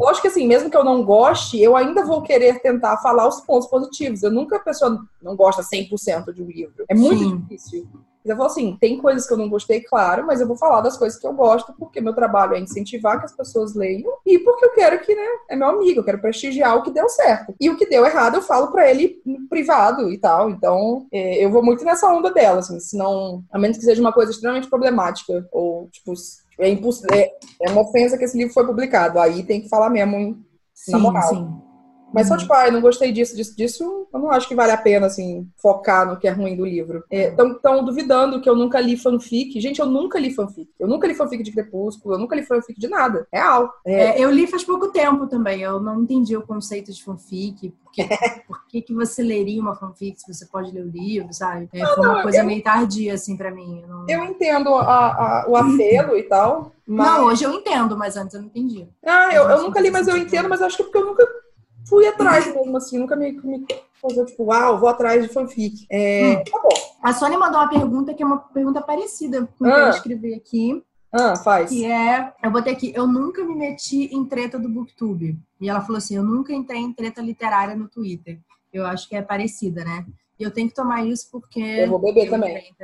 Lógico 0.00 0.22
que 0.22 0.28
assim, 0.28 0.46
mesmo 0.48 0.68
que 0.70 0.76
eu 0.76 0.82
não 0.82 1.04
goste, 1.04 1.60
eu 1.62 1.76
ainda 1.76 2.04
vou 2.04 2.22
querer 2.22 2.60
tentar 2.60 2.96
falar 2.96 3.28
os 3.28 3.40
pontos 3.42 3.68
positivos. 3.68 4.22
Eu 4.22 4.32
nunca 4.32 4.56
a 4.56 4.60
pessoa 4.60 4.98
não 5.22 5.36
gosta 5.36 5.62
100% 5.62 6.32
de 6.34 6.42
um 6.42 6.46
livro. 6.46 6.84
É 6.88 6.94
muito 6.96 7.22
Sim. 7.22 7.36
difícil. 7.38 7.86
Eu 8.24 8.36
falo 8.36 8.48
assim, 8.48 8.76
tem 8.80 8.98
coisas 8.98 9.26
que 9.26 9.32
eu 9.32 9.36
não 9.36 9.48
gostei, 9.48 9.80
claro, 9.80 10.26
mas 10.26 10.40
eu 10.40 10.46
vou 10.46 10.56
falar 10.56 10.80
das 10.80 10.96
coisas 10.96 11.18
que 11.18 11.26
eu 11.26 11.32
gosto, 11.32 11.74
porque 11.78 12.00
meu 12.00 12.14
trabalho 12.14 12.54
é 12.54 12.60
incentivar 12.60 13.18
que 13.18 13.26
as 13.26 13.36
pessoas 13.36 13.74
leiam 13.74 14.10
e 14.24 14.38
porque 14.38 14.64
eu 14.64 14.72
quero 14.72 15.00
que, 15.00 15.14
né, 15.14 15.26
é 15.50 15.56
meu 15.56 15.68
amigo, 15.68 16.00
eu 16.00 16.04
quero 16.04 16.20
prestigiar 16.20 16.76
o 16.76 16.82
que 16.82 16.90
deu 16.90 17.08
certo. 17.08 17.54
E 17.60 17.68
o 17.68 17.76
que 17.76 17.86
deu 17.86 18.06
errado, 18.06 18.36
eu 18.36 18.42
falo 18.42 18.68
pra 18.68 18.90
ele 18.90 19.20
privado 19.48 20.10
e 20.10 20.18
tal. 20.18 20.48
Então, 20.50 21.06
é, 21.12 21.44
eu 21.44 21.50
vou 21.50 21.62
muito 21.62 21.84
nessa 21.84 22.08
onda 22.12 22.32
dela, 22.32 22.60
assim, 22.60 22.80
senão, 22.80 23.44
a 23.52 23.58
menos 23.58 23.76
que 23.76 23.84
seja 23.84 24.00
uma 24.00 24.12
coisa 24.12 24.32
extremamente 24.32 24.68
problemática 24.68 25.46
ou, 25.52 25.88
tipo, 25.90 26.14
é, 26.58 26.68
imposs... 26.68 27.02
é, 27.12 27.30
é 27.60 27.70
uma 27.70 27.82
ofensa 27.82 28.16
que 28.16 28.24
esse 28.24 28.38
livro 28.38 28.54
foi 28.54 28.66
publicado. 28.66 29.18
Aí 29.18 29.42
tem 29.42 29.60
que 29.60 29.68
falar 29.68 29.90
mesmo, 29.90 30.16
hein? 30.16 30.44
na 30.88 30.98
Sim, 30.98 31.02
moral. 31.02 31.28
sim. 31.28 31.63
Mas 32.14 32.28
só 32.28 32.34
Uhum. 32.34 32.40
tipo, 32.40 32.52
ah, 32.54 32.66
eu 32.66 32.72
não 32.72 32.80
gostei 32.80 33.10
disso, 33.12 33.36
disso, 33.36 33.56
disso, 33.56 34.06
eu 34.12 34.18
não 34.20 34.30
acho 34.30 34.46
que 34.48 34.54
vale 34.54 34.72
a 34.72 34.76
pena, 34.76 35.06
assim, 35.06 35.46
focar 35.60 36.06
no 36.08 36.16
que 36.18 36.28
é 36.28 36.30
ruim 36.30 36.56
do 36.56 36.64
livro. 36.64 37.02
Estão 37.10 37.84
duvidando 37.84 38.40
que 38.40 38.48
eu 38.48 38.54
nunca 38.56 38.80
li 38.80 38.96
fanfic. 38.96 39.60
Gente, 39.60 39.80
eu 39.80 39.86
nunca 39.86 40.18
li 40.18 40.32
fanfic. 40.32 40.70
Eu 40.78 40.86
nunca 40.88 41.06
li 41.06 41.14
fanfic 41.14 41.42
de 41.42 41.50
Crepúsculo, 41.52 42.14
eu 42.14 42.18
nunca 42.18 42.36
li 42.36 42.42
fanfic 42.44 42.78
de 42.78 42.88
nada. 42.88 43.26
Real. 43.32 43.72
É, 43.84 44.04
É, 44.20 44.24
eu 44.24 44.30
li 44.30 44.46
faz 44.46 44.62
pouco 44.64 44.88
tempo 44.92 45.26
também. 45.26 45.60
Eu 45.62 45.80
não 45.80 46.02
entendi 46.02 46.36
o 46.36 46.42
conceito 46.46 46.92
de 46.92 47.02
fanfic. 47.02 47.74
Por 47.82 47.92
que, 47.92 48.02
por 48.48 48.66
que, 48.68 48.82
que 48.82 48.94
você 48.94 49.22
leria 49.22 49.60
uma 49.60 49.74
fanfic 49.74 50.20
se 50.20 50.32
você 50.32 50.46
pode 50.46 50.70
ler 50.72 50.82
o 50.84 50.88
livro, 50.88 51.32
sabe? 51.32 51.68
É, 51.72 51.84
foi 51.86 52.04
uma 52.04 52.14
não, 52.14 52.22
coisa 52.22 52.38
eu- 52.38 52.44
meio 52.46 52.62
tardia, 52.62 53.14
assim, 53.14 53.36
pra 53.36 53.50
mim. 53.50 53.80
Eu 53.82 53.88
não... 53.88 54.06
eu 54.08 54.24
entendo 54.24 54.74
a- 54.74 55.42
a- 55.42 55.46
o 55.48 55.56
apelo 55.56 56.16
e 56.16 56.22
tal, 56.24 56.72
mas... 56.86 57.06
Não, 57.06 57.24
hoje 57.26 57.44
eu 57.44 57.52
entendo, 57.52 57.96
mas 57.96 58.16
antes 58.16 58.34
eu 58.34 58.40
não 58.40 58.48
entendia. 58.48 58.88
Ah, 59.04 59.32
eu, 59.34 59.42
eu 59.44 59.48
Não 59.56 59.62
nunca 59.64 59.80
li, 59.80 59.90
mas 59.90 60.06
eu 60.08 60.16
entendo, 60.16 60.48
mas 60.48 60.60
acho 60.60 60.76
que 60.76 60.82
é 60.82 60.84
porque 60.86 60.98
eu 60.98 61.06
nunca 61.06 61.26
fui 61.88 62.06
atrás 62.06 62.46
mesmo, 62.54 62.76
assim, 62.76 62.98
nunca 62.98 63.16
me, 63.16 63.32
me 63.32 63.64
causou, 64.00 64.24
tipo, 64.26 64.44
uau, 64.44 64.78
vou 64.78 64.88
atrás 64.88 65.22
de 65.22 65.28
fanfic. 65.28 65.86
É, 65.90 66.36
Hum. 66.38 66.44
Tá 66.50 66.60
bom. 66.62 66.68
A 67.02 67.12
Sônia 67.12 67.38
mandou 67.38 67.60
uma 67.60 67.68
pergunta 67.68 68.14
que 68.14 68.22
é 68.22 68.26
uma 68.26 68.38
pergunta 68.38 68.80
parecida 68.80 69.46
com 69.58 69.64
o 69.64 69.68
que 69.68 69.74
Ah. 69.74 69.78
eu 69.84 69.90
escrevi 69.90 70.34
aqui. 70.34 70.82
Ah, 71.12 71.36
faz. 71.36 71.70
Que 71.70 71.84
é, 71.84 72.32
eu 72.42 72.50
botei 72.50 72.72
aqui, 72.72 72.92
eu 72.94 73.06
nunca 73.06 73.44
me 73.44 73.54
meti 73.54 74.06
em 74.14 74.24
treta 74.24 74.58
do 74.58 74.68
Booktube. 74.68 75.38
E 75.60 75.68
ela 75.68 75.80
falou 75.80 75.98
assim, 75.98 76.16
eu 76.16 76.24
nunca 76.24 76.52
entrei 76.52 76.80
em 76.80 76.92
treta 76.92 77.20
literária 77.22 77.76
no 77.76 77.88
Twitter. 77.88 78.40
Eu 78.72 78.84
acho 78.84 79.08
que 79.08 79.14
é 79.14 79.22
parecida, 79.22 79.84
né? 79.84 80.04
E 80.40 80.42
eu 80.42 80.50
tenho 80.50 80.68
que 80.68 80.74
tomar 80.74 81.06
isso 81.06 81.28
porque 81.30 81.60
Eu 81.60 81.88
vou 81.90 82.00
beber 82.00 82.26
eu 82.26 82.30
também. 82.30 82.74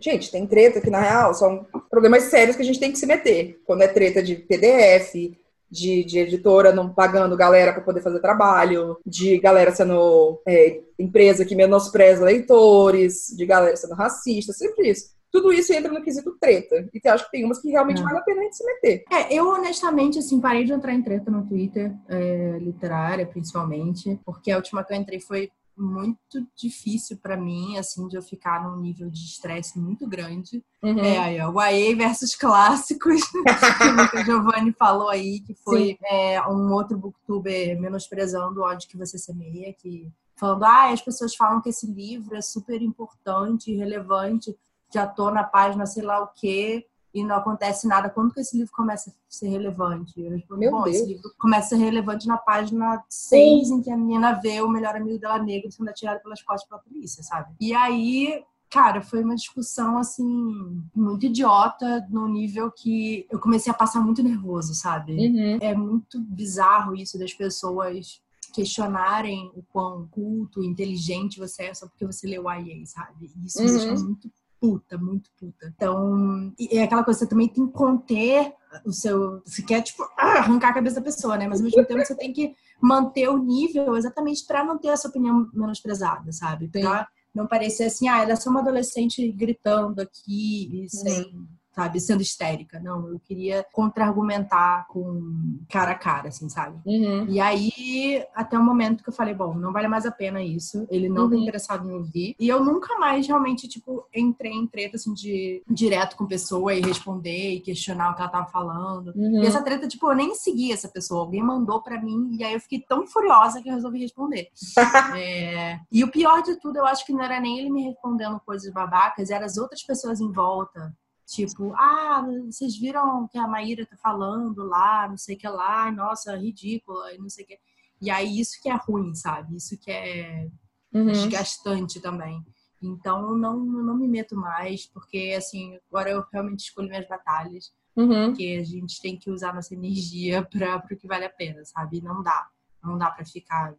Gente, 0.00 0.30
tem 0.30 0.46
treta 0.46 0.80
que, 0.80 0.88
na 0.88 1.00
real, 1.00 1.34
são 1.34 1.66
problemas 1.90 2.22
sérios 2.24 2.56
que 2.56 2.62
a 2.62 2.64
gente 2.64 2.80
tem 2.80 2.90
que 2.90 2.98
se 2.98 3.04
meter. 3.04 3.60
Quando 3.66 3.82
é 3.82 3.88
treta 3.88 4.22
de 4.22 4.36
PDF, 4.36 5.36
de, 5.72 6.04
de 6.04 6.18
editora 6.18 6.70
não 6.70 6.92
pagando 6.92 7.34
galera 7.36 7.72
para 7.72 7.80
poder 7.80 8.02
fazer 8.02 8.20
trabalho, 8.20 8.98
de 9.06 9.38
galera 9.38 9.72
sendo 9.72 10.40
é, 10.46 10.80
empresa 10.98 11.46
que 11.46 11.56
menospreza 11.56 12.24
leitores, 12.24 13.34
de 13.34 13.46
galera 13.46 13.74
sendo 13.74 13.94
racista, 13.94 14.52
sempre 14.52 14.90
isso. 14.90 15.10
Tudo 15.30 15.50
isso 15.50 15.72
entra 15.72 15.90
no 15.90 16.02
quesito 16.02 16.36
treta. 16.38 16.86
E 16.92 17.00
eu 17.02 17.12
acho 17.14 17.24
que 17.24 17.30
tem 17.30 17.44
umas 17.46 17.58
que 17.58 17.70
realmente 17.70 18.02
É. 18.02 18.04
vale 18.04 18.18
a 18.18 18.20
pena 18.20 18.40
a 18.40 18.44
gente 18.44 18.56
se 18.56 18.66
meter. 18.66 19.04
É, 19.10 19.34
eu 19.34 19.48
honestamente, 19.48 20.18
assim, 20.18 20.38
parei 20.38 20.64
de 20.64 20.74
entrar 20.74 20.92
em 20.92 21.02
treta 21.02 21.30
no 21.30 21.46
Twitter, 21.46 21.90
é, 22.06 22.58
literária 22.60 23.26
principalmente, 23.26 24.20
porque 24.26 24.50
a 24.50 24.56
última 24.56 24.84
que 24.84 24.92
eu 24.92 24.96
entrei 24.98 25.20
foi 25.20 25.50
muito 25.76 26.46
difícil 26.56 27.16
pra 27.16 27.36
mim, 27.36 27.78
assim, 27.78 28.06
de 28.08 28.16
eu 28.16 28.22
ficar 28.22 28.62
num 28.62 28.80
nível 28.80 29.10
de 29.10 29.24
estresse 29.24 29.78
muito 29.78 30.06
grande. 30.06 30.62
Uhum. 30.82 30.98
É, 30.98 31.18
aí, 31.18 31.40
ó, 31.40 31.50
YA 31.64 31.96
versus 31.96 32.34
clássicos, 32.34 33.20
que 34.10 34.16
o 34.18 34.24
Giovanni 34.24 34.72
falou 34.72 35.08
aí, 35.08 35.40
que 35.40 35.54
foi 35.54 35.98
é, 36.04 36.40
um 36.48 36.72
outro 36.72 36.96
booktuber 36.98 37.80
menosprezando 37.80 38.60
o 38.60 38.64
ódio 38.64 38.88
que 38.88 38.96
você 38.96 39.18
semeia, 39.18 39.72
que 39.72 40.10
falando, 40.36 40.64
ah, 40.64 40.90
as 40.92 41.00
pessoas 41.00 41.34
falam 41.34 41.60
que 41.60 41.68
esse 41.68 41.86
livro 41.86 42.36
é 42.36 42.42
super 42.42 42.80
importante, 42.82 43.74
relevante, 43.74 44.56
já 44.92 45.06
tô 45.06 45.30
na 45.30 45.44
página 45.44 45.86
sei 45.86 46.02
lá 46.02 46.22
o 46.22 46.28
quê, 46.28 46.86
e 47.14 47.22
não 47.24 47.36
acontece 47.36 47.86
nada. 47.86 48.08
Quando 48.08 48.32
que 48.32 48.40
esse 48.40 48.56
livro 48.56 48.72
começa 48.72 49.10
a 49.10 49.12
ser 49.28 49.48
relevante? 49.48 50.20
Eu 50.20 50.30
respondo, 50.30 50.60
Meu 50.60 50.70
bom, 50.70 50.84
Deus. 50.84 50.96
esse 50.96 51.06
livro 51.06 51.30
começa 51.38 51.74
a 51.74 51.78
ser 51.78 51.84
relevante 51.84 52.26
na 52.26 52.38
página 52.38 53.04
6, 53.08 53.70
em 53.70 53.82
que 53.82 53.90
a 53.90 53.96
menina 53.96 54.32
vê 54.40 54.60
o 54.60 54.68
melhor 54.68 54.96
amigo 54.96 55.18
dela 55.18 55.38
negro 55.38 55.70
sendo 55.70 55.88
atirado 55.90 56.22
pelas 56.22 56.42
costas 56.42 56.68
pela 56.68 56.80
polícia, 56.80 57.22
sabe? 57.22 57.54
E 57.60 57.74
aí, 57.74 58.42
cara, 58.70 59.02
foi 59.02 59.22
uma 59.22 59.34
discussão, 59.34 59.98
assim, 59.98 60.82
muito 60.94 61.26
idiota, 61.26 62.06
no 62.08 62.26
nível 62.26 62.70
que 62.70 63.26
eu 63.30 63.38
comecei 63.38 63.70
a 63.70 63.76
passar 63.76 64.00
muito 64.00 64.22
nervoso, 64.22 64.74
sabe? 64.74 65.12
Uhum. 65.14 65.58
É 65.60 65.74
muito 65.74 66.18
bizarro 66.20 66.94
isso 66.94 67.18
das 67.18 67.34
pessoas 67.34 68.20
questionarem 68.54 69.50
o 69.56 69.62
quão 69.72 70.06
culto, 70.08 70.62
inteligente 70.62 71.38
você 71.38 71.64
é 71.64 71.74
só 71.74 71.86
porque 71.86 72.04
você 72.06 72.26
leu 72.26 72.44
YA, 72.50 72.84
sabe? 72.86 73.30
Isso 73.44 73.58
me 73.62 73.66
Uhum. 73.70 73.72
deixa 73.78 73.94
muito 74.04 74.30
puta, 74.62 74.96
muito 74.96 75.28
puta. 75.36 75.72
Então, 75.74 76.54
é 76.70 76.84
aquela 76.84 77.02
coisa, 77.02 77.18
você 77.18 77.26
também 77.26 77.48
tem 77.48 77.66
que 77.66 77.72
conter 77.72 78.54
o 78.86 78.92
seu. 78.92 79.42
Você 79.44 79.60
quer, 79.60 79.82
tipo, 79.82 80.04
ah, 80.16 80.38
arrancar 80.38 80.68
a 80.68 80.74
cabeça 80.74 80.96
da 80.96 81.02
pessoa, 81.02 81.36
né? 81.36 81.48
Mas 81.48 81.58
ao 81.58 81.64
mesmo 81.64 81.84
tempo 81.84 82.04
você 82.04 82.14
tem 82.14 82.32
que 82.32 82.54
manter 82.80 83.28
o 83.28 83.38
nível 83.38 83.96
exatamente 83.96 84.46
para 84.46 84.64
não 84.64 84.78
ter 84.78 84.88
essa 84.88 85.08
opinião 85.08 85.50
menosprezada, 85.52 86.30
sabe? 86.30 86.68
Pra 86.68 87.08
não 87.34 87.48
parecer 87.48 87.84
assim, 87.84 88.06
ah, 88.06 88.22
ela 88.22 88.32
é 88.32 88.36
só 88.36 88.50
uma 88.50 88.60
adolescente 88.60 89.32
gritando 89.32 90.00
aqui 90.00 90.84
e 90.84 90.88
sem. 90.88 91.24
Uhum 91.34 91.61
sabe, 91.74 92.00
sendo 92.00 92.22
histérica. 92.22 92.78
Não, 92.78 93.08
eu 93.08 93.20
queria 93.20 93.64
contra-argumentar 93.72 94.86
com 94.88 95.58
cara 95.68 95.92
a 95.92 95.94
cara, 95.94 96.28
assim, 96.28 96.48
sabe? 96.48 96.78
Uhum. 96.84 97.26
E 97.28 97.40
aí, 97.40 98.24
até 98.34 98.58
o 98.58 98.64
momento 98.64 99.02
que 99.02 99.08
eu 99.08 99.14
falei, 99.14 99.34
bom, 99.34 99.54
não 99.54 99.72
vale 99.72 99.88
mais 99.88 100.04
a 100.04 100.10
pena 100.10 100.42
isso, 100.42 100.86
ele 100.90 101.08
não 101.08 101.16
tá 101.16 101.22
uhum. 101.22 101.30
tá 101.30 101.36
interessado 101.36 101.90
em 101.90 101.94
ouvir. 101.94 102.36
E 102.38 102.48
eu 102.48 102.62
nunca 102.64 102.98
mais 102.98 103.26
realmente, 103.26 103.66
tipo, 103.68 104.06
entrei 104.14 104.52
em 104.52 104.66
treta, 104.66 104.96
assim, 104.96 105.14
de 105.14 105.62
direto 105.68 106.16
com 106.16 106.26
pessoa 106.26 106.74
e 106.74 106.80
responder 106.80 107.54
e 107.54 107.60
questionar 107.60 108.10
o 108.10 108.14
que 108.14 108.20
ela 108.20 108.30
tava 108.30 108.46
falando. 108.46 109.12
Uhum. 109.16 109.42
E 109.42 109.46
essa 109.46 109.62
treta, 109.62 109.88
tipo, 109.88 110.10
eu 110.10 110.16
nem 110.16 110.34
segui 110.34 110.72
essa 110.72 110.88
pessoa, 110.88 111.22
alguém 111.22 111.42
mandou 111.42 111.82
para 111.82 112.00
mim 112.00 112.36
e 112.38 112.44
aí 112.44 112.52
eu 112.52 112.60
fiquei 112.60 112.80
tão 112.80 113.06
furiosa 113.06 113.62
que 113.62 113.68
eu 113.68 113.74
resolvi 113.74 114.00
responder. 114.00 114.48
é... 115.16 115.80
E 115.90 116.04
o 116.04 116.10
pior 116.10 116.42
de 116.42 116.56
tudo, 116.56 116.78
eu 116.78 116.86
acho 116.86 117.06
que 117.06 117.12
não 117.12 117.22
era 117.22 117.40
nem 117.40 117.58
ele 117.58 117.70
me 117.70 117.84
respondendo 117.84 118.40
coisas 118.44 118.70
babacas, 118.72 119.30
eram 119.30 119.46
as 119.46 119.56
outras 119.56 119.82
pessoas 119.82 120.20
em 120.20 120.30
volta 120.30 120.92
Tipo, 121.32 121.72
ah, 121.74 122.22
vocês 122.44 122.76
viram 122.76 123.26
que 123.26 123.38
a 123.38 123.48
Maíra 123.48 123.86
tá 123.86 123.96
falando 123.96 124.64
lá, 124.64 125.08
não 125.08 125.16
sei 125.16 125.34
o 125.34 125.38
que 125.38 125.48
lá, 125.48 125.90
nossa, 125.90 126.36
ridícula, 126.36 127.14
e 127.14 127.18
não 127.18 127.30
sei 127.30 127.44
o 127.44 127.46
que. 127.48 127.58
E 128.02 128.10
aí 128.10 128.38
isso 128.38 128.60
que 128.60 128.68
é 128.68 128.74
ruim, 128.74 129.14
sabe? 129.14 129.56
Isso 129.56 129.78
que 129.78 129.90
é 129.90 130.50
uhum. 130.92 131.06
desgastante 131.06 132.00
também. 132.00 132.44
Então 132.82 133.30
eu 133.30 133.36
não, 133.36 133.58
não 133.58 133.96
me 133.96 134.06
meto 134.06 134.36
mais, 134.36 134.84
porque 134.86 135.34
assim, 135.36 135.78
agora 135.88 136.10
eu 136.10 136.22
realmente 136.30 136.64
escolho 136.64 136.88
minhas 136.88 137.08
batalhas. 137.08 137.72
Uhum. 137.96 138.26
Porque 138.26 138.58
a 138.60 138.64
gente 138.64 139.00
tem 139.00 139.18
que 139.18 139.30
usar 139.30 139.54
nossa 139.54 139.72
energia 139.72 140.44
para 140.52 140.84
o 140.90 140.96
que 140.96 141.06
vale 141.06 141.24
a 141.24 141.30
pena, 141.30 141.64
sabe? 141.64 142.02
Não 142.02 142.22
dá. 142.22 142.50
Não 142.82 142.98
dá 142.98 143.10
para 143.10 143.24
ficar 143.24 143.74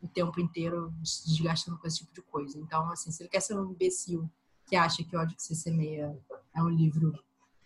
o 0.00 0.06
tempo 0.06 0.40
inteiro 0.40 0.92
desgastando 1.00 1.78
com 1.78 1.86
esse 1.88 1.98
tipo 1.98 2.14
de 2.14 2.22
coisa. 2.22 2.58
Então, 2.60 2.88
assim, 2.90 3.10
se 3.10 3.22
ele 3.22 3.30
quer 3.30 3.40
ser 3.40 3.58
um 3.58 3.72
imbecil 3.72 4.30
que 4.66 4.76
acha 4.76 5.02
que 5.02 5.16
o 5.16 5.20
ódio 5.20 5.36
que 5.36 5.42
se 5.42 5.56
semeia 5.56 6.16
é 6.54 6.62
um 6.62 6.68
livro 6.68 7.12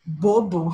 bobo, 0.05 0.73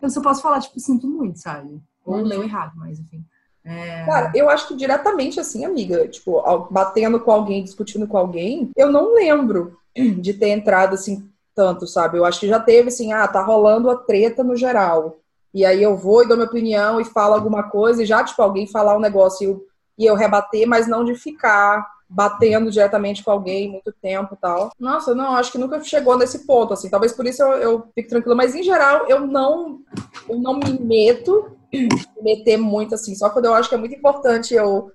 eu 0.00 0.08
só 0.08 0.20
posso 0.20 0.42
falar, 0.42 0.60
tipo, 0.60 0.78
sinto 0.78 1.08
muito, 1.08 1.38
sabe? 1.38 1.80
Ou 2.04 2.16
uhum. 2.16 2.22
leu 2.22 2.42
errado, 2.42 2.72
mas 2.76 2.98
enfim. 2.98 3.24
É... 3.64 4.04
Cara, 4.06 4.32
eu 4.34 4.48
acho 4.48 4.68
que 4.68 4.76
diretamente 4.76 5.38
assim, 5.40 5.64
amiga, 5.64 6.08
tipo, 6.08 6.40
batendo 6.70 7.20
com 7.20 7.30
alguém, 7.30 7.62
discutindo 7.62 8.06
com 8.06 8.16
alguém, 8.16 8.70
eu 8.76 8.90
não 8.90 9.14
lembro 9.14 9.76
de 10.20 10.32
ter 10.32 10.48
entrado 10.48 10.94
assim 10.94 11.28
tanto, 11.54 11.86
sabe? 11.86 12.16
Eu 12.16 12.24
acho 12.24 12.40
que 12.40 12.48
já 12.48 12.60
teve 12.60 12.88
assim, 12.88 13.12
ah, 13.12 13.26
tá 13.26 13.42
rolando 13.42 13.90
a 13.90 13.96
treta 13.96 14.44
no 14.44 14.56
geral. 14.56 15.18
E 15.52 15.64
aí 15.64 15.82
eu 15.82 15.96
vou 15.96 16.22
e 16.22 16.28
dou 16.28 16.36
minha 16.36 16.48
opinião 16.48 17.00
e 17.00 17.04
falo 17.04 17.34
alguma 17.34 17.64
coisa, 17.64 18.02
e 18.02 18.06
já, 18.06 18.22
tipo, 18.22 18.40
alguém 18.40 18.66
falar 18.66 18.96
um 18.96 19.00
negócio 19.00 19.42
e 19.42 19.50
eu, 19.50 19.66
e 19.98 20.06
eu 20.06 20.14
rebater, 20.14 20.68
mas 20.68 20.86
não 20.86 21.04
de 21.04 21.16
ficar 21.16 21.84
batendo 22.08 22.70
diretamente 22.70 23.22
com 23.22 23.30
alguém 23.30 23.70
muito 23.70 23.92
tempo 24.00 24.34
e 24.34 24.36
tal. 24.38 24.70
Nossa, 24.80 25.14
não, 25.14 25.34
acho 25.34 25.52
que 25.52 25.58
nunca 25.58 25.82
chegou 25.84 26.16
nesse 26.16 26.46
ponto, 26.46 26.72
assim. 26.72 26.88
Talvez 26.88 27.12
por 27.12 27.26
isso 27.26 27.42
eu, 27.42 27.52
eu 27.58 27.88
fique 27.94 28.08
tranquila, 28.08 28.34
mas 28.34 28.54
em 28.54 28.62
geral 28.62 29.06
eu 29.08 29.26
não, 29.26 29.80
eu 30.28 30.38
não 30.38 30.58
me 30.58 30.78
meto, 30.80 31.56
me 31.72 31.88
meter 32.22 32.56
muito, 32.56 32.94
assim. 32.94 33.14
Só 33.14 33.28
quando 33.28 33.44
eu 33.44 33.54
acho 33.54 33.68
que 33.68 33.74
é 33.74 33.78
muito 33.78 33.94
importante 33.94 34.54
eu, 34.54 34.90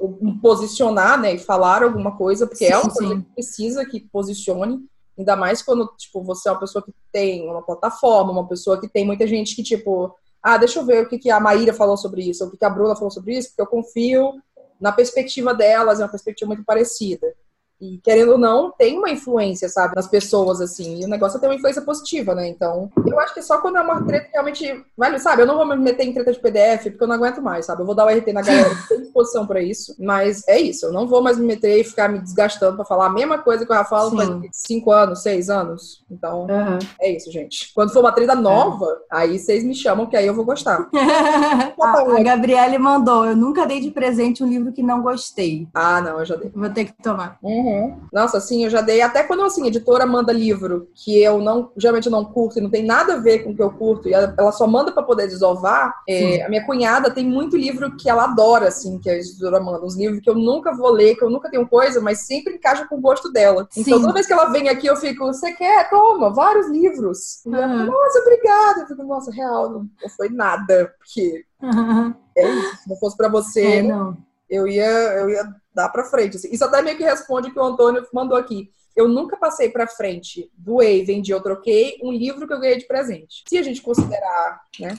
eu 0.00 0.18
me 0.20 0.34
posicionar, 0.40 1.20
né, 1.20 1.34
e 1.34 1.38
falar 1.38 1.84
alguma 1.84 2.16
coisa, 2.16 2.46
porque 2.46 2.66
sim, 2.66 2.72
é 2.72 2.78
uma 2.78 2.90
coisa 2.90 3.14
que 3.16 3.22
precisa 3.34 3.86
que 3.86 4.00
posicione. 4.00 4.84
Ainda 5.16 5.36
mais 5.36 5.62
quando, 5.62 5.86
tipo, 5.96 6.22
você 6.22 6.48
é 6.48 6.52
uma 6.52 6.60
pessoa 6.60 6.84
que 6.84 6.92
tem 7.12 7.48
uma 7.48 7.62
plataforma, 7.62 8.32
uma 8.32 8.48
pessoa 8.48 8.78
que 8.78 8.88
tem 8.88 9.06
muita 9.06 9.26
gente 9.26 9.54
que, 9.54 9.62
tipo, 9.62 10.14
ah, 10.42 10.58
deixa 10.58 10.80
eu 10.80 10.84
ver 10.84 11.04
o 11.04 11.08
que, 11.08 11.18
que 11.18 11.30
a 11.30 11.40
Maíra 11.40 11.72
falou 11.72 11.96
sobre 11.96 12.22
isso, 12.22 12.44
o 12.44 12.50
que, 12.50 12.58
que 12.58 12.64
a 12.64 12.70
Bruna 12.70 12.94
falou 12.94 13.10
sobre 13.10 13.38
isso, 13.38 13.48
porque 13.48 13.62
eu 13.62 13.66
confio 13.66 14.32
na 14.80 14.92
perspectiva 14.92 15.54
delas, 15.54 16.00
é 16.00 16.04
uma 16.04 16.10
perspectiva 16.10 16.48
muito 16.48 16.64
parecida. 16.64 17.34
E 17.80 17.98
querendo 17.98 18.32
ou 18.32 18.38
não, 18.38 18.72
tem 18.72 18.98
uma 18.98 19.10
influência, 19.10 19.68
sabe, 19.68 19.94
nas 19.94 20.06
pessoas, 20.06 20.60
assim. 20.60 21.00
E 21.00 21.04
o 21.04 21.08
negócio 21.08 21.38
tem 21.38 21.48
uma 21.48 21.54
influência 21.54 21.82
positiva, 21.82 22.34
né? 22.34 22.48
Então, 22.48 22.90
eu 23.06 23.18
acho 23.20 23.34
que 23.34 23.42
só 23.42 23.58
quando 23.58 23.76
é 23.76 23.82
uma 23.82 24.04
treta 24.04 24.28
realmente. 24.32 24.84
Vale, 24.96 25.18
sabe? 25.18 25.42
Eu 25.42 25.46
não 25.46 25.56
vou 25.56 25.66
me 25.66 25.76
meter 25.76 26.04
em 26.04 26.12
treta 26.12 26.32
de 26.32 26.40
PDF, 26.40 26.84
porque 26.84 27.04
eu 27.04 27.08
não 27.08 27.16
aguento 27.16 27.42
mais, 27.42 27.66
sabe? 27.66 27.82
Eu 27.82 27.86
vou 27.86 27.94
dar 27.94 28.06
o 28.06 28.08
RT 28.08 28.32
na 28.32 28.42
galera 28.42 28.74
que 28.74 28.88
tem 28.88 29.00
disposição 29.02 29.46
pra 29.46 29.60
isso. 29.60 29.94
Mas 29.98 30.42
é 30.48 30.58
isso, 30.58 30.86
eu 30.86 30.92
não 30.92 31.06
vou 31.06 31.22
mais 31.22 31.38
me 31.38 31.46
meter 31.46 31.78
e 31.78 31.84
ficar 31.84 32.08
me 32.08 32.18
desgastando 32.18 32.76
pra 32.76 32.84
falar 32.84 33.06
a 33.06 33.12
mesma 33.12 33.38
coisa 33.38 33.66
que 33.66 33.72
eu 33.72 33.76
já 33.76 33.84
falo 33.84 34.10
Sim. 34.10 34.16
faz 34.16 34.50
cinco 34.52 34.90
anos, 34.90 35.22
seis 35.22 35.50
anos. 35.50 36.04
Então, 36.10 36.42
uhum. 36.42 36.78
é 37.00 37.10
isso, 37.10 37.30
gente. 37.30 37.72
Quando 37.74 37.92
for 37.92 38.00
uma 38.00 38.12
treta 38.12 38.34
nova, 38.34 38.86
é. 39.12 39.16
aí 39.18 39.38
vocês 39.38 39.62
me 39.62 39.74
chamam, 39.74 40.06
que 40.06 40.16
aí 40.16 40.26
eu 40.26 40.34
vou 40.34 40.44
gostar. 40.44 40.88
a, 41.80 42.00
a 42.00 42.22
Gabriele 42.22 42.78
mandou: 42.78 43.26
eu 43.26 43.36
nunca 43.36 43.66
dei 43.66 43.80
de 43.80 43.90
presente 43.90 44.42
um 44.42 44.48
livro 44.48 44.72
que 44.72 44.82
não 44.82 45.02
gostei. 45.02 45.68
Ah, 45.74 46.00
não, 46.00 46.20
eu 46.20 46.24
já 46.24 46.36
dei. 46.36 46.50
Vou 46.54 46.70
ter 46.70 46.86
que 46.86 46.92
tomar. 47.02 47.38
Uhum. 47.42 47.65
Uhum. 47.66 48.00
Nossa, 48.12 48.38
assim, 48.38 48.64
eu 48.64 48.70
já 48.70 48.80
dei. 48.80 49.02
Até 49.02 49.24
quando, 49.24 49.42
assim, 49.42 49.64
a 49.64 49.66
editora 49.66 50.06
manda 50.06 50.32
livro 50.32 50.88
que 50.94 51.20
eu 51.20 51.40
não, 51.40 51.72
geralmente 51.76 52.08
não 52.08 52.24
curto 52.24 52.58
e 52.58 52.62
não 52.62 52.70
tem 52.70 52.84
nada 52.84 53.14
a 53.14 53.18
ver 53.18 53.40
com 53.40 53.50
o 53.50 53.56
que 53.56 53.62
eu 53.62 53.70
curto, 53.70 54.08
e 54.08 54.14
ela 54.14 54.52
só 54.52 54.66
manda 54.66 54.92
para 54.92 55.02
poder 55.02 55.26
desovar. 55.26 55.92
É, 56.08 56.44
a 56.44 56.48
minha 56.48 56.64
cunhada 56.64 57.10
tem 57.10 57.26
muito 57.26 57.56
livro 57.56 57.96
que 57.96 58.08
ela 58.08 58.24
adora, 58.24 58.68
assim, 58.68 58.98
que 58.98 59.10
a 59.10 59.14
editora 59.14 59.58
manda. 59.60 59.84
Uns 59.84 59.96
livros 59.96 60.20
que 60.20 60.30
eu 60.30 60.34
nunca 60.34 60.74
vou 60.74 60.90
ler, 60.90 61.16
que 61.16 61.24
eu 61.24 61.30
nunca 61.30 61.50
tenho 61.50 61.66
coisa, 61.66 62.00
mas 62.00 62.26
sempre 62.26 62.54
encaixa 62.54 62.86
com 62.86 62.96
o 62.96 63.00
gosto 63.00 63.32
dela. 63.32 63.66
Sim. 63.70 63.80
Então, 63.80 64.00
toda 64.00 64.12
vez 64.12 64.26
que 64.26 64.32
ela 64.32 64.46
vem 64.46 64.68
aqui, 64.68 64.86
eu 64.86 64.96
fico, 64.96 65.26
você 65.26 65.52
quer? 65.52 65.90
Toma, 65.90 66.32
vários 66.32 66.68
livros. 66.68 67.40
Uhum. 67.44 67.56
Ela, 67.56 67.84
nossa, 67.84 68.20
obrigada. 68.20 68.80
Eu 68.80 68.86
fico, 68.86 69.02
nossa, 69.02 69.32
real, 69.32 69.70
não, 69.70 69.80
não 69.80 70.08
foi 70.16 70.28
nada. 70.28 70.92
Porque 70.98 71.44
uhum. 71.60 72.14
é 72.36 72.48
isso. 72.48 72.76
Se 72.82 72.88
não 72.88 72.96
fosse 72.96 73.16
para 73.16 73.28
você. 73.28 73.78
É, 73.78 73.82
não 73.82 74.25
eu 74.48 74.66
ia, 74.66 74.84
eu 74.84 75.30
ia 75.30 75.44
dar 75.74 75.88
para 75.88 76.04
frente. 76.04 76.36
Assim. 76.36 76.48
Isso 76.50 76.64
até 76.64 76.82
meio 76.82 76.96
que 76.96 77.04
responde 77.04 77.48
o 77.48 77.52
que 77.52 77.58
o 77.58 77.64
Antônio 77.64 78.06
mandou 78.12 78.36
aqui. 78.36 78.70
Eu 78.94 79.08
nunca 79.08 79.36
passei 79.36 79.68
para 79.68 79.86
frente, 79.86 80.50
doei, 80.56 81.04
vendi 81.04 81.34
ou 81.34 81.42
troquei 81.42 81.98
um 82.02 82.10
livro 82.10 82.46
que 82.46 82.54
eu 82.54 82.60
ganhei 82.60 82.78
de 82.78 82.86
presente. 82.86 83.44
Se 83.46 83.58
a 83.58 83.62
gente 83.62 83.82
considerar, 83.82 84.62
né, 84.80 84.96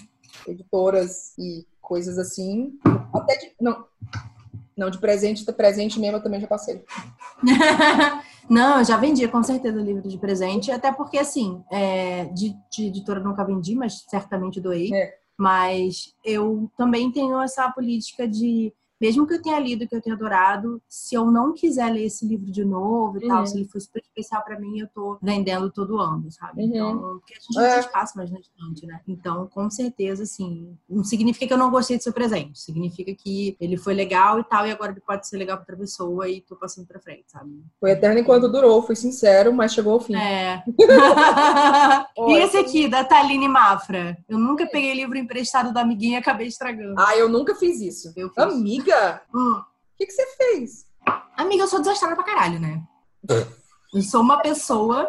editoras 0.47 1.33
e 1.37 1.65
coisas 1.81 2.19
assim, 2.19 2.77
até 3.11 3.35
de, 3.37 3.53
não, 3.59 3.85
não 4.77 4.89
de 4.91 4.99
presente, 4.99 5.43
de 5.43 5.51
presente 5.51 5.99
mesmo 5.99 6.17
eu 6.17 6.23
também 6.23 6.39
já 6.39 6.45
passei. 6.45 6.83
não, 8.47 8.79
eu 8.79 8.85
já 8.85 8.97
vendi 8.97 9.27
com 9.27 9.41
certeza 9.41 9.81
livro 9.81 10.07
de 10.07 10.17
presente, 10.19 10.69
até 10.69 10.91
porque 10.91 11.17
assim, 11.17 11.63
é, 11.71 12.25
de, 12.25 12.55
de 12.69 12.87
editora 12.87 13.19
nunca 13.19 13.43
vendi, 13.43 13.73
mas 13.73 14.05
certamente 14.07 14.61
doei. 14.61 14.93
É. 14.93 15.17
Mas 15.35 16.13
eu 16.23 16.69
também 16.77 17.11
tenho 17.11 17.39
essa 17.41 17.69
política 17.71 18.27
de 18.27 18.73
mesmo 18.99 19.27
que 19.27 19.33
eu 19.33 19.41
tenha 19.41 19.59
lido, 19.59 19.87
que 19.87 19.95
eu 19.95 20.01
tenha 20.01 20.15
adorado, 20.15 20.81
se 20.87 21.15
eu 21.15 21.29
não 21.31 21.53
quiser 21.53 21.91
ler 21.91 22.05
esse 22.05 22.25
livro 22.25 22.51
de 22.51 22.65
novo 22.65 23.19
e 23.19 23.23
uhum. 23.23 23.29
tal, 23.29 23.45
se 23.45 23.57
ele 23.57 23.67
for 23.67 23.79
super 23.79 24.01
especial 24.01 24.43
para 24.43 24.59
mim, 24.59 24.79
eu 24.79 24.87
tô 24.87 25.17
vendendo 25.21 25.71
todo 25.71 25.99
ano, 25.99 26.31
sabe? 26.31 26.63
Uhum. 26.63 26.67
Então, 26.67 26.99
porque 27.19 27.33
a 27.35 27.39
gente 27.39 27.59
é. 27.59 27.79
espaço 27.79 28.17
mais 28.17 28.31
na 28.31 28.39
estante, 28.39 28.85
né? 28.85 28.99
Então, 29.07 29.47
com 29.47 29.69
certeza, 29.69 30.23
assim, 30.23 30.75
não 30.89 31.03
significa 31.03 31.47
que 31.47 31.53
eu 31.53 31.57
não 31.57 31.69
gostei 31.69 31.97
do 31.97 32.03
seu 32.03 32.13
presente, 32.13 32.59
significa 32.59 33.13
que 33.13 33.55
ele 33.59 33.77
foi 33.77 33.93
legal 33.93 34.39
e 34.39 34.43
tal, 34.43 34.65
e 34.65 34.71
agora 34.71 34.91
ele 34.91 35.01
pode 35.01 35.27
ser 35.27 35.37
legal 35.37 35.57
para 35.57 35.63
outra 35.63 35.77
pessoa 35.77 36.27
e 36.27 36.41
tô 36.41 36.55
passando 36.55 36.87
para 36.87 36.99
frente, 36.99 37.25
sabe? 37.27 37.63
Foi 37.79 37.91
eterno 37.91 38.19
enquanto 38.19 38.49
durou, 38.49 38.81
fui 38.81 38.95
sincero, 38.95 39.53
mas 39.53 39.73
chegou 39.73 39.93
ao 39.93 39.99
fim. 39.99 40.15
É. 40.15 40.63
e 42.17 42.33
esse 42.37 42.57
aqui, 42.57 42.87
da 42.87 43.03
Taline 43.03 43.47
Mafra? 43.47 44.17
Eu 44.27 44.37
nunca 44.37 44.65
peguei 44.65 44.93
livro 44.93 45.17
emprestado 45.17 45.71
da 45.73 45.81
amiguinha 45.81 46.17
e 46.17 46.21
acabei 46.21 46.47
estragando. 46.47 46.95
Ah, 46.97 47.15
eu 47.15 47.29
nunca 47.29 47.55
fiz 47.55 47.79
isso. 47.81 48.13
Eu 48.15 48.29
fiz. 48.29 48.37
Amiga 48.37 48.86
Amiga, 48.87 49.21
o 49.33 49.63
que, 49.97 50.05
que 50.05 50.11
você 50.11 50.25
fez? 50.37 50.85
Amiga, 51.35 51.63
eu 51.63 51.67
sou 51.67 51.79
desastrada 51.79 52.15
pra 52.15 52.23
caralho, 52.23 52.59
né? 52.59 52.81
Eu 53.93 54.01
sou 54.01 54.21
uma 54.21 54.41
pessoa 54.41 55.07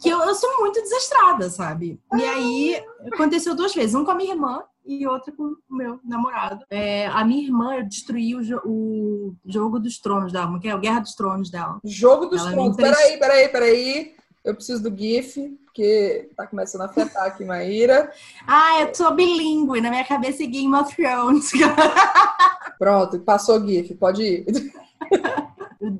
que 0.00 0.08
eu, 0.08 0.20
eu 0.20 0.34
sou 0.34 0.60
muito 0.60 0.80
desastrada, 0.80 1.50
sabe? 1.50 2.00
E 2.14 2.24
aí 2.24 2.84
aconteceu 3.12 3.56
duas 3.56 3.74
vezes, 3.74 3.94
um 3.94 4.04
com 4.04 4.12
a 4.12 4.14
minha 4.14 4.32
irmã 4.34 4.62
e 4.86 5.06
outra 5.06 5.32
com 5.32 5.56
o 5.68 5.74
meu 5.74 5.98
namorado. 6.04 6.64
É, 6.70 7.08
a 7.08 7.24
minha 7.24 7.42
irmã 7.42 7.84
destruiu 7.84 8.38
o, 8.64 8.70
o, 8.70 9.36
Jogo 9.44 9.80
dos 9.80 9.98
Tronos 9.98 10.32
dela, 10.32 10.58
que 10.60 10.68
é 10.68 10.74
o 10.74 10.80
Guerra 10.80 11.00
dos 11.00 11.14
Tronos 11.14 11.50
dela. 11.50 11.80
Jogo 11.84 12.26
dos 12.26 12.40
Ela 12.40 12.52
Tronos. 12.52 12.76
Peraí, 12.76 13.18
peraí, 13.18 13.48
peraí. 13.48 14.16
Eu 14.48 14.54
preciso 14.54 14.82
do 14.82 14.98
GIF, 14.98 15.58
porque 15.66 16.30
tá 16.34 16.46
começando 16.46 16.80
a 16.80 16.84
afetar 16.86 17.26
aqui, 17.26 17.44
Maíra. 17.44 18.10
Ah, 18.46 18.80
eu 18.80 18.90
tô 18.90 19.10
bilíngue. 19.10 19.78
Na 19.82 19.90
minha 19.90 20.06
cabeça 20.06 20.42
é 20.42 20.46
Game 20.46 20.74
of 20.74 20.96
Thrones. 20.96 21.50
Pronto, 22.78 23.18
passou 23.20 23.60
o 23.60 23.66
GIF, 23.68 23.94
pode 23.96 24.22
ir. 24.22 24.46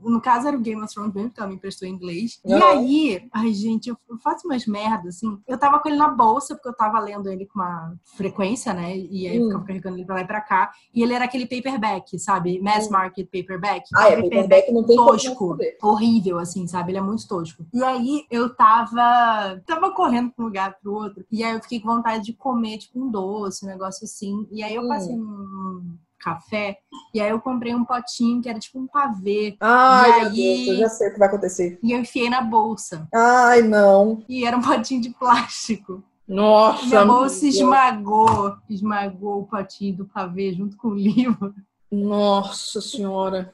No 0.03 0.21
caso 0.21 0.49
era 0.49 0.57
o 0.57 0.61
Game 0.61 0.83
of 0.83 0.93
Thrones 0.93 1.15
mesmo, 1.15 1.31
que 1.31 1.41
ela 1.41 1.49
me 1.49 1.55
emprestou 1.57 1.87
em 1.89 1.93
inglês. 1.93 2.41
Uhum. 2.45 2.59
E 2.59 2.63
aí, 2.63 3.29
ai, 3.33 3.53
gente, 3.53 3.89
eu 3.89 3.97
faço 4.23 4.47
umas 4.47 4.67
merdas, 4.67 5.17
assim. 5.17 5.39
Eu 5.47 5.59
tava 5.59 5.79
com 5.79 5.89
ele 5.89 5.99
na 5.99 6.09
bolsa, 6.09 6.55
porque 6.55 6.69
eu 6.69 6.75
tava 6.75 6.99
lendo 7.01 7.29
ele 7.29 7.47
com 7.47 7.59
uma 7.59 7.95
frequência, 8.17 8.73
né? 8.75 8.97
E 8.97 9.29
aí 9.29 9.37
eu 9.37 9.43
Hum. 9.43 9.47
ficava 9.49 9.65
carregando 9.65 9.97
ele 9.97 10.05
pra 10.05 10.15
lá 10.17 10.21
e 10.23 10.27
pra 10.27 10.41
cá. 10.41 10.73
E 10.95 11.03
ele 11.03 11.13
era 11.15 11.25
aquele 11.25 11.47
paperback, 11.47 12.19
sabe? 12.19 12.61
Mass 12.61 12.89
Hum. 12.89 12.93
market 12.93 13.27
paperback. 13.31 13.89
Ah, 13.95 14.09
é, 14.09 14.17
paperback 14.23 14.73
não 14.73 14.85
tem 14.85 14.97
tosco, 14.97 15.57
horrível, 15.83 16.39
assim, 16.39 16.67
sabe? 16.67 16.91
Ele 16.93 16.99
é 16.99 17.03
muito 17.03 17.27
tosco. 17.27 17.65
E 17.73 17.83
aí 17.83 18.25
eu 18.31 18.55
tava, 18.55 19.63
tava 19.67 19.91
correndo 19.93 20.29
de 20.29 20.35
um 20.41 20.45
lugar 20.45 20.77
pro 20.81 20.93
outro, 20.93 21.25
e 21.31 21.43
aí 21.45 21.55
eu 21.55 21.61
fiquei 21.63 21.81
com 21.81 21.89
vontade 21.95 22.25
de 22.25 22.33
comer, 22.33 22.79
tipo, 22.79 23.01
um 23.01 23.11
doce, 23.11 23.65
um 23.65 23.69
negócio 23.69 24.05
assim. 24.05 24.47
E 24.51 24.63
aí 24.63 24.75
eu 24.75 24.83
Hum. 24.83 24.89
passei 24.89 25.17
num 25.17 25.97
café, 26.19 26.79
e 27.15 27.21
aí 27.21 27.31
eu 27.31 27.41
comprei 27.41 27.75
um 27.75 27.85
potinho 27.85 28.41
que 28.43 28.49
era 28.49 28.59
tipo 28.59 28.79
um 28.79 28.87
pavê. 28.87 29.57
Ai, 29.61 30.11
E 30.11 30.15
aí- 30.49 30.65
Deus, 30.67 30.69
eu 30.69 30.77
já 30.85 30.89
sei 30.89 31.09
o 31.09 31.13
que 31.13 31.19
vai 31.19 31.29
acontecer. 31.29 31.79
E 31.83 31.93
eu 31.93 31.99
enfiei 32.01 32.29
na 32.29 32.41
bolsa. 32.43 33.09
Ai, 33.15 33.63
não. 33.63 34.23
E 34.29 34.45
era 34.45 34.57
um 34.57 34.63
potinho 34.63 35.01
de 35.01 35.11
plástico. 35.11 36.03
Nossa, 36.27 36.85
Minha 36.85 37.07
bolsa 37.07 37.39
amiga. 37.41 37.57
esmagou, 37.57 38.57
esmagou 38.69 39.41
o 39.41 39.47
potinho 39.47 39.97
do 39.97 40.05
pavê 40.05 40.53
junto 40.53 40.77
com 40.77 40.89
o 40.89 40.95
livro. 40.95 41.55
Nossa 41.91 42.83
senhora. 42.83 43.51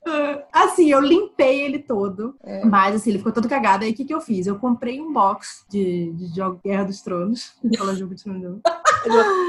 Assim, 0.52 0.90
eu 0.90 0.98
limpei 1.00 1.60
ele 1.62 1.78
todo, 1.78 2.34
É. 2.42 2.64
mas 2.64 2.96
assim, 2.96 3.10
ele 3.10 3.18
ficou 3.18 3.32
todo 3.32 3.48
cagado. 3.48 3.84
Aí 3.84 3.92
o 3.92 3.94
que, 3.94 4.04
que 4.04 4.12
eu 4.12 4.20
fiz? 4.20 4.48
Eu 4.48 4.58
comprei 4.58 5.00
um 5.00 5.12
box 5.12 5.64
de, 5.70 6.12
de 6.14 6.34
jogo 6.34 6.60
Guerra 6.64 6.82
dos 6.84 7.00
Tronos. 7.00 7.52
Fala 7.78 7.94
jogo 7.94 8.12
de 8.12 8.24
Tronos. 8.24 8.60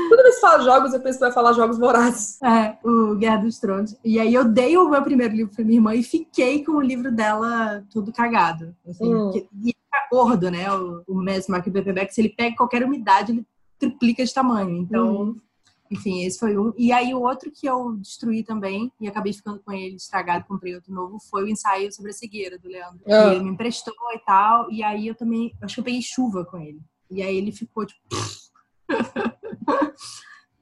Toda 0.10 0.24
vez 0.24 0.36
que 0.36 0.42
fala 0.42 0.64
jogos, 0.64 0.94
eu 0.94 1.00
penso 1.00 1.18
que 1.20 1.26
vai 1.26 1.32
falar 1.32 1.54
jogos 1.54 1.78
vorazes. 1.78 2.42
É, 2.42 2.78
o 2.84 3.16
Guerra 3.16 3.38
dos 3.38 3.60
Tronos. 3.60 3.96
E 4.04 4.20
aí 4.20 4.34
eu 4.34 4.46
dei 4.46 4.78
o 4.78 4.90
meu 4.90 5.02
primeiro 5.02 5.34
livro 5.36 5.54
pra 5.56 5.64
minha 5.66 5.78
irmã 5.78 5.96
e 5.96 6.04
fiquei 6.04 6.64
com 6.64 6.74
o 6.74 6.82
livro 6.82 7.12
dela 7.12 7.84
todo 7.92 8.12
cagado. 8.12 8.76
Assim, 8.88 9.14
Hum. 9.14 9.32
porque- 9.32 9.48
e 9.64 9.68
fica 9.68 10.08
gordo, 10.12 10.52
né? 10.52 10.72
O, 10.74 11.04
o 11.08 11.16
Mass 11.24 11.48
Market 11.48 11.74
Paperback, 11.74 12.14
se 12.14 12.22
ele 12.22 12.30
pega 12.30 12.56
qualquer 12.56 12.84
umidade, 12.84 13.32
ele 13.32 13.46
triplica 13.80 14.24
de 14.24 14.34
tamanho. 14.34 14.78
Então, 14.78 15.08
Uhum. 15.16 15.42
enfim, 15.92 16.24
esse 16.24 16.40
foi 16.40 16.58
um. 16.58 16.74
E 16.78 16.92
aí 16.92 17.14
o 17.14 17.22
outro 17.22 17.52
que 17.52 17.68
eu 17.68 17.94
destruí 17.98 18.44
também, 18.44 18.92
e 19.02 19.08
acabei 19.08 19.34
ficando 19.34 19.60
com 19.60 19.72
ele 19.72 19.96
estragado, 19.96 20.46
comprei 20.48 20.76
outro 20.76 20.94
novo, 20.94 21.18
foi 21.30 21.44
o 21.44 21.48
ensaio 21.48 21.92
sobre 21.92 22.12
a 22.12 22.14
cegueira 22.14 22.58
do 22.58 22.68
Leandro. 22.68 23.00
Ah. 23.08 23.34
Ele 23.34 23.44
me 23.44 23.50
emprestou 23.52 23.94
e 24.14 24.20
tal. 24.20 24.72
E 24.72 24.84
aí 24.84 25.08
eu 25.08 25.16
também, 25.16 25.54
acho 25.62 25.76
que 25.76 25.82
eu 25.82 25.86
peguei 25.86 26.02
chuva 26.02 26.46
com 26.46 26.58
ele. 26.58 26.80
E 27.12 27.22
aí 27.22 27.36
ele 27.38 27.52
ficou 27.52 27.86
tipo. 27.86 28.00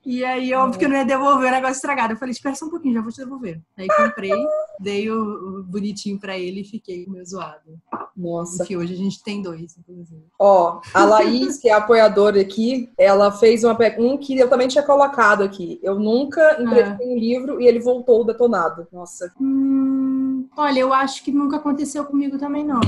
E 0.06 0.24
aí, 0.26 0.54
óbvio 0.54 0.78
que 0.78 0.84
eu 0.84 0.90
não 0.90 0.98
ia 0.98 1.06
devolver 1.06 1.48
o 1.48 1.52
negócio 1.52 1.76
estragado. 1.76 2.14
Eu 2.14 2.18
falei, 2.18 2.34
espera 2.34 2.54
só 2.56 2.66
um 2.66 2.70
pouquinho, 2.70 2.96
já 2.96 3.02
vou 3.02 3.12
te 3.12 3.18
devolver. 3.24 3.62
Aí 3.78 3.88
comprei, 3.88 4.34
dei 4.80 5.10
o, 5.10 5.60
o 5.60 5.64
bonitinho 5.64 6.20
pra 6.20 6.38
ele 6.38 6.62
e 6.62 6.66
fiquei 6.66 7.06
com 7.06 7.12
o 7.12 7.14
meu 7.14 7.26
zoado. 7.26 7.80
Nossa. 8.16 8.64
Enfim, 8.64 8.76
hoje 8.76 8.94
a 8.94 8.98
gente 8.98 9.24
tem 9.24 9.42
dois, 9.42 9.78
inclusive. 9.78 10.26
Ó, 10.38 10.82
a 10.94 11.06
Laís, 11.06 11.58
que 11.58 11.70
é 11.70 11.74
a 11.74 11.78
apoiadora 11.78 12.42
aqui, 12.42 12.92
ela 12.98 13.32
fez 13.32 13.64
uma, 13.64 13.78
um 13.98 14.18
que 14.18 14.38
eu 14.38 14.50
também 14.50 14.68
tinha 14.68 14.84
colocado 14.84 15.42
aqui. 15.42 15.80
Eu 15.82 15.98
nunca 15.98 16.62
emprestei 16.62 17.08
um 17.08 17.18
livro 17.18 17.62
e 17.62 17.66
ele 17.66 17.80
voltou 17.80 18.26
detonado. 18.26 18.86
Nossa. 18.92 19.32
Hum, 19.40 20.50
olha, 20.58 20.80
eu 20.82 20.94
acho 20.94 21.24
que 21.24 21.32
nunca 21.32 21.56
aconteceu 21.56 22.04
comigo 22.04 22.38
também, 22.38 22.66
não. 22.66 22.82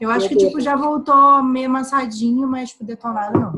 Eu 0.00 0.10
acho 0.10 0.28
que, 0.28 0.36
tipo, 0.46 0.60
já 0.60 0.76
voltou 0.76 1.42
meio 1.42 1.66
amassadinho, 1.66 2.46
mas, 2.48 2.70
tipo, 2.70 2.84
detonado, 2.84 3.38
não. 3.38 3.52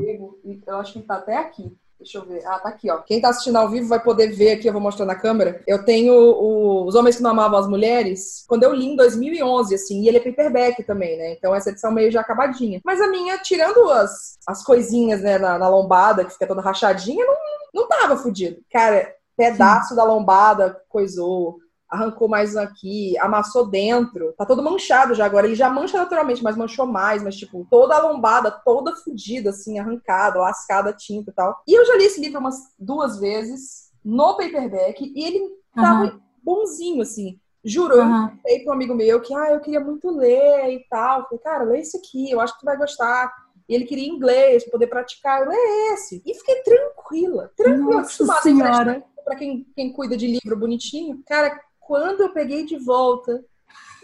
Eu 0.67 0.77
acho 0.77 0.93
que 0.93 1.01
tá 1.01 1.15
até 1.15 1.37
aqui. 1.37 1.71
Deixa 1.99 2.17
eu 2.17 2.25
ver. 2.25 2.43
Ah, 2.47 2.57
tá 2.57 2.69
aqui, 2.69 2.89
ó. 2.89 2.97
Quem 2.97 3.21
tá 3.21 3.29
assistindo 3.29 3.57
ao 3.57 3.69
vivo 3.69 3.87
vai 3.87 3.99
poder 4.01 4.31
ver 4.31 4.53
aqui, 4.53 4.67
eu 4.67 4.73
vou 4.73 4.81
mostrar 4.81 5.05
na 5.05 5.13
câmera. 5.13 5.61
Eu 5.67 5.85
tenho 5.85 6.13
o- 6.13 6.87
Os 6.87 6.95
Homens 6.95 7.17
que 7.17 7.21
Não 7.21 7.29
Amavam 7.29 7.59
as 7.59 7.67
Mulheres, 7.67 8.43
quando 8.47 8.63
eu 8.63 8.73
li 8.73 8.85
em 8.87 8.95
2011, 8.95 9.75
assim, 9.75 10.01
e 10.01 10.07
ele 10.07 10.17
é 10.17 10.19
paperback 10.19 10.81
também, 10.83 11.15
né? 11.15 11.33
Então 11.33 11.53
essa 11.53 11.69
edição 11.69 11.91
meio 11.91 12.11
já 12.11 12.21
acabadinha. 12.21 12.81
Mas 12.83 12.99
a 12.99 13.07
minha, 13.07 13.37
tirando 13.37 13.87
as, 13.91 14.35
as 14.47 14.63
coisinhas, 14.63 15.21
né, 15.21 15.37
na, 15.37 15.59
na 15.59 15.69
lombada, 15.69 16.25
que 16.25 16.33
fica 16.33 16.47
toda 16.47 16.59
rachadinha, 16.61 17.23
não, 17.23 17.35
não 17.83 17.87
tava 17.87 18.17
fudido. 18.17 18.57
Cara, 18.73 19.13
pedaço 19.37 19.95
da 19.95 20.03
lombada 20.03 20.81
coisou. 20.89 21.59
Arrancou 21.91 22.29
mais 22.29 22.55
um 22.55 22.59
aqui, 22.59 23.17
amassou 23.19 23.67
dentro. 23.69 24.33
Tá 24.37 24.45
todo 24.45 24.63
manchado 24.63 25.13
já 25.13 25.25
agora. 25.25 25.45
Ele 25.45 25.55
já 25.55 25.69
mancha 25.69 25.97
naturalmente, 25.97 26.41
mas 26.41 26.55
manchou 26.55 26.87
mais. 26.87 27.21
Mas, 27.21 27.35
tipo, 27.35 27.67
toda 27.69 27.95
a 27.95 27.99
lombada, 28.07 28.49
toda 28.49 28.95
fodida, 28.95 29.49
assim, 29.49 29.77
arrancada, 29.77 30.39
lascada, 30.39 30.93
tinta 30.93 31.31
e 31.31 31.33
tal. 31.33 31.61
E 31.67 31.73
eu 31.73 31.85
já 31.85 31.97
li 31.97 32.05
esse 32.05 32.21
livro 32.21 32.39
umas 32.39 32.55
duas 32.79 33.19
vezes 33.19 33.91
no 34.05 34.37
paperback. 34.37 35.11
E 35.13 35.23
ele 35.23 35.49
tava 35.75 36.03
Aham, 36.05 36.21
bonzinho, 36.41 37.01
assim. 37.01 37.37
Juro, 37.63 37.93
eu 37.95 38.01
aham. 38.03 38.37
falei 38.41 38.59
pra 38.63 38.71
um 38.71 38.75
amigo 38.75 38.95
meu 38.95 39.19
que, 39.21 39.35
ah, 39.35 39.51
eu 39.51 39.59
queria 39.59 39.81
muito 39.81 40.09
ler 40.09 40.69
e 40.73 40.79
tal. 40.89 41.19
Eu 41.19 41.25
falei, 41.25 41.39
cara, 41.39 41.63
lê 41.65 41.79
esse 41.81 41.97
aqui, 41.97 42.31
eu 42.31 42.39
acho 42.39 42.53
que 42.53 42.61
tu 42.61 42.65
vai 42.65 42.77
gostar. 42.77 43.31
E 43.67 43.75
ele 43.75 43.83
queria 43.85 44.07
inglês, 44.07 44.63
poder 44.71 44.87
praticar. 44.87 45.41
Eu 45.41 45.49
lê 45.49 45.57
esse. 45.93 46.21
E 46.25 46.33
fiquei 46.35 46.55
tranquila, 46.63 47.51
tranquila, 47.55 48.01
Nossa 48.01 48.23
acostumada 48.23 48.41
senhora. 48.41 49.03
pra 49.25 49.35
quem, 49.35 49.67
quem 49.75 49.91
cuida 49.93 50.15
de 50.17 50.25
livro 50.27 50.57
bonitinho. 50.57 51.21
Cara, 51.27 51.59
quando 51.91 52.21
eu 52.21 52.29
peguei 52.29 52.65
de 52.65 52.77
volta, 52.77 53.43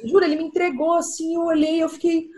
juro, 0.04 0.26
ele 0.26 0.36
me 0.36 0.43
entregou 0.43 0.95
assim, 0.95 1.36
eu 1.36 1.45
olhei, 1.45 1.82
eu 1.82 1.88
fiquei. 1.88 2.30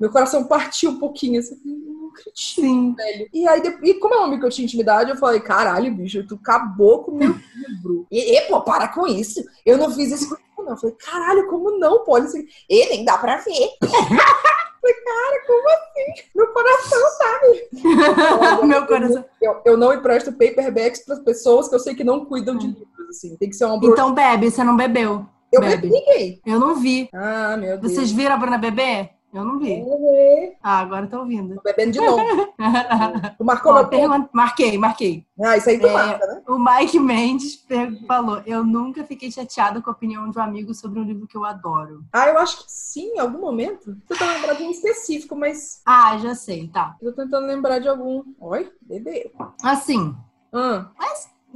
Meu 0.00 0.10
coração 0.10 0.44
partiu 0.44 0.92
um 0.92 0.98
pouquinho. 0.98 1.38
Assim, 1.38 1.60
não 1.66 2.08
acredito, 2.08 2.32
Sim. 2.34 2.94
velho. 2.94 3.28
E 3.30 3.46
aí, 3.46 3.60
e 3.82 3.92
como 3.94 4.14
é 4.14 4.20
um 4.20 4.24
amigo 4.24 4.40
que 4.40 4.46
eu 4.46 4.50
tinha 4.50 4.64
intimidade, 4.64 5.10
eu 5.10 5.18
falei, 5.18 5.40
caralho, 5.40 5.94
bicho, 5.94 6.26
tu 6.26 6.36
acabou 6.36 7.04
com 7.04 7.10
o 7.10 7.14
meu 7.14 7.34
livro. 7.54 8.06
E, 8.10 8.38
e, 8.38 8.40
pô, 8.48 8.62
para 8.62 8.88
com 8.88 9.06
isso. 9.06 9.44
Eu 9.66 9.76
não 9.76 9.90
fiz 9.90 10.10
isso 10.12 10.34
não. 10.56 10.70
Eu 10.72 10.76
falei, 10.78 10.96
caralho, 10.96 11.46
como 11.46 11.78
não 11.78 12.02
pode 12.02 12.30
ser? 12.30 12.46
E 12.66 12.88
nem 12.88 13.04
dá 13.04 13.18
pra 13.18 13.36
ver. 13.36 13.68
Falei, 14.86 14.94
cara, 14.94 15.46
como 15.46 15.68
assim? 15.68 16.28
Meu 16.34 16.46
coração, 16.48 17.00
sabe? 17.18 17.68
Meu 18.66 18.86
coração. 18.86 19.24
Eu, 19.42 19.60
eu 19.64 19.76
não 19.76 19.92
empresto 19.92 20.32
paperbacks 20.32 21.04
para 21.04 21.16
pessoas 21.16 21.68
que 21.68 21.74
eu 21.74 21.78
sei 21.80 21.94
que 21.94 22.04
não 22.04 22.24
cuidam 22.24 22.56
de 22.56 22.68
livros, 22.68 23.08
assim. 23.08 23.36
Tem 23.36 23.50
que 23.50 23.56
ser 23.56 23.64
uma. 23.64 23.84
Então 23.84 24.14
bebe, 24.14 24.50
você 24.50 24.62
não 24.62 24.76
bebeu. 24.76 25.26
eu 25.52 25.60
bebi 25.60 25.90
ninguém. 25.90 26.40
Eu 26.46 26.60
não 26.60 26.76
vi. 26.76 27.08
Ah, 27.12 27.56
meu 27.56 27.78
Deus. 27.78 27.92
Vocês 27.92 28.12
viram 28.12 28.34
a 28.34 28.38
Bruna 28.38 28.58
beber? 28.58 29.10
Eu 29.36 29.44
não 29.44 29.58
vi. 29.58 29.82
Uhum. 29.82 30.52
Ah, 30.62 30.78
agora 30.78 31.06
tô 31.06 31.18
ouvindo. 31.18 31.56
Tô 31.56 31.62
bebendo 31.62 31.92
de 31.92 32.00
novo. 32.00 32.22
Marcou 33.44 33.72
Ó, 33.72 33.74
meu 33.74 33.84
ponto? 33.84 33.90
pergunta- 33.90 34.30
Marquei, 34.32 34.78
marquei. 34.78 35.26
Ah, 35.44 35.56
isso 35.58 35.68
aí 35.68 35.78
tu 35.78 35.86
É. 35.86 35.92
marca, 35.92 36.26
né? 36.26 36.42
O 36.48 36.58
Mike 36.58 36.98
Mendes 36.98 37.62
falou: 38.08 38.40
Eu 38.46 38.64
nunca 38.64 39.04
fiquei 39.04 39.30
chateado 39.30 39.82
com 39.82 39.90
a 39.90 39.92
opinião 39.92 40.30
de 40.30 40.38
um 40.38 40.42
amigo 40.42 40.72
sobre 40.72 40.98
um 40.98 41.04
livro 41.04 41.26
que 41.26 41.36
eu 41.36 41.44
adoro. 41.44 42.02
Ah, 42.12 42.28
eu 42.28 42.38
acho 42.38 42.58
que 42.58 42.64
sim, 42.72 43.14
em 43.14 43.18
algum 43.18 43.38
momento. 43.40 43.94
Tô 44.08 44.14
tentando 44.14 44.32
lembrar 44.40 44.54
de 44.54 44.62
um 44.62 44.70
específico, 44.70 45.36
mas 45.36 45.82
Ah, 45.84 46.16
já 46.16 46.34
sei, 46.34 46.68
tá. 46.68 46.96
tô 46.98 47.12
tentando 47.12 47.46
lembrar 47.46 47.78
de 47.78 47.88
algum. 47.88 48.22
Oi, 48.40 48.72
bebê. 48.80 49.30
Assim, 49.62 50.16
Ah, 50.52 50.90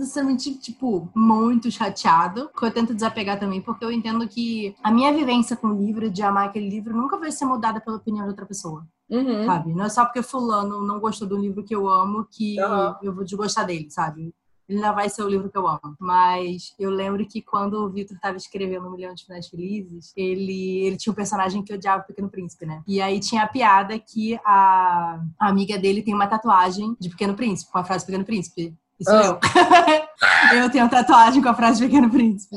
necessariamente, 0.00 0.54
tipo, 0.58 1.08
muito 1.14 1.70
chateado. 1.70 2.50
Que 2.56 2.64
eu 2.64 2.70
tento 2.70 2.94
desapegar 2.94 3.38
também, 3.38 3.60
porque 3.60 3.84
eu 3.84 3.92
entendo 3.92 4.26
que 4.26 4.74
a 4.82 4.90
minha 4.90 5.12
vivência 5.12 5.56
com 5.56 5.68
o 5.68 5.76
livro, 5.76 6.10
de 6.10 6.22
amar 6.22 6.48
aquele 6.48 6.68
livro, 6.68 6.96
nunca 6.96 7.16
vai 7.16 7.30
ser 7.30 7.44
mudada 7.44 7.80
pela 7.80 7.96
opinião 7.96 8.24
de 8.24 8.30
outra 8.30 8.46
pessoa, 8.46 8.86
uhum. 9.08 9.46
sabe? 9.46 9.74
Não 9.74 9.84
é 9.84 9.88
só 9.88 10.04
porque 10.04 10.22
fulano 10.22 10.84
não 10.84 10.98
gostou 11.00 11.28
do 11.28 11.36
livro 11.36 11.62
que 11.62 11.74
eu 11.74 11.88
amo 11.88 12.26
que 12.30 12.58
Aham. 12.58 12.98
eu 13.02 13.14
vou 13.14 13.24
desgostar 13.24 13.66
dele, 13.66 13.90
sabe? 13.90 14.34
Ele 14.70 14.78
ainda 14.78 14.92
vai 14.92 15.08
ser 15.08 15.24
o 15.24 15.28
livro 15.28 15.50
que 15.50 15.58
eu 15.58 15.66
amo. 15.66 15.96
Mas 15.98 16.72
eu 16.78 16.90
lembro 16.90 17.26
que 17.26 17.42
quando 17.42 17.74
o 17.74 17.90
Victor 17.90 18.14
estava 18.14 18.36
escrevendo 18.36 18.86
Um 18.86 18.92
Milhão 18.92 19.12
de 19.12 19.24
Finais 19.24 19.48
Felizes, 19.48 20.12
ele, 20.16 20.86
ele 20.86 20.96
tinha 20.96 21.12
um 21.12 21.16
personagem 21.16 21.60
que 21.64 21.74
odiava 21.74 22.04
o 22.04 22.06
Pequeno 22.06 22.30
Príncipe, 22.30 22.64
né? 22.64 22.80
E 22.86 23.02
aí 23.02 23.18
tinha 23.18 23.42
a 23.42 23.48
piada 23.48 23.98
que 23.98 24.38
a, 24.44 25.20
a 25.40 25.48
amiga 25.48 25.76
dele 25.76 26.02
tem 26.02 26.14
uma 26.14 26.28
tatuagem 26.28 26.96
de 27.00 27.10
Pequeno 27.10 27.34
Príncipe, 27.34 27.72
com 27.72 27.78
a 27.78 27.84
frase 27.84 28.06
Pequeno 28.06 28.24
Príncipe. 28.24 28.72
Isso 29.00 29.10
eu. 29.10 29.38
eu 30.54 30.70
tenho 30.70 30.88
tatuagem 30.88 31.42
com 31.42 31.48
a 31.48 31.54
frase 31.54 31.84
Pequeno 31.84 32.10
Príncipe. 32.10 32.56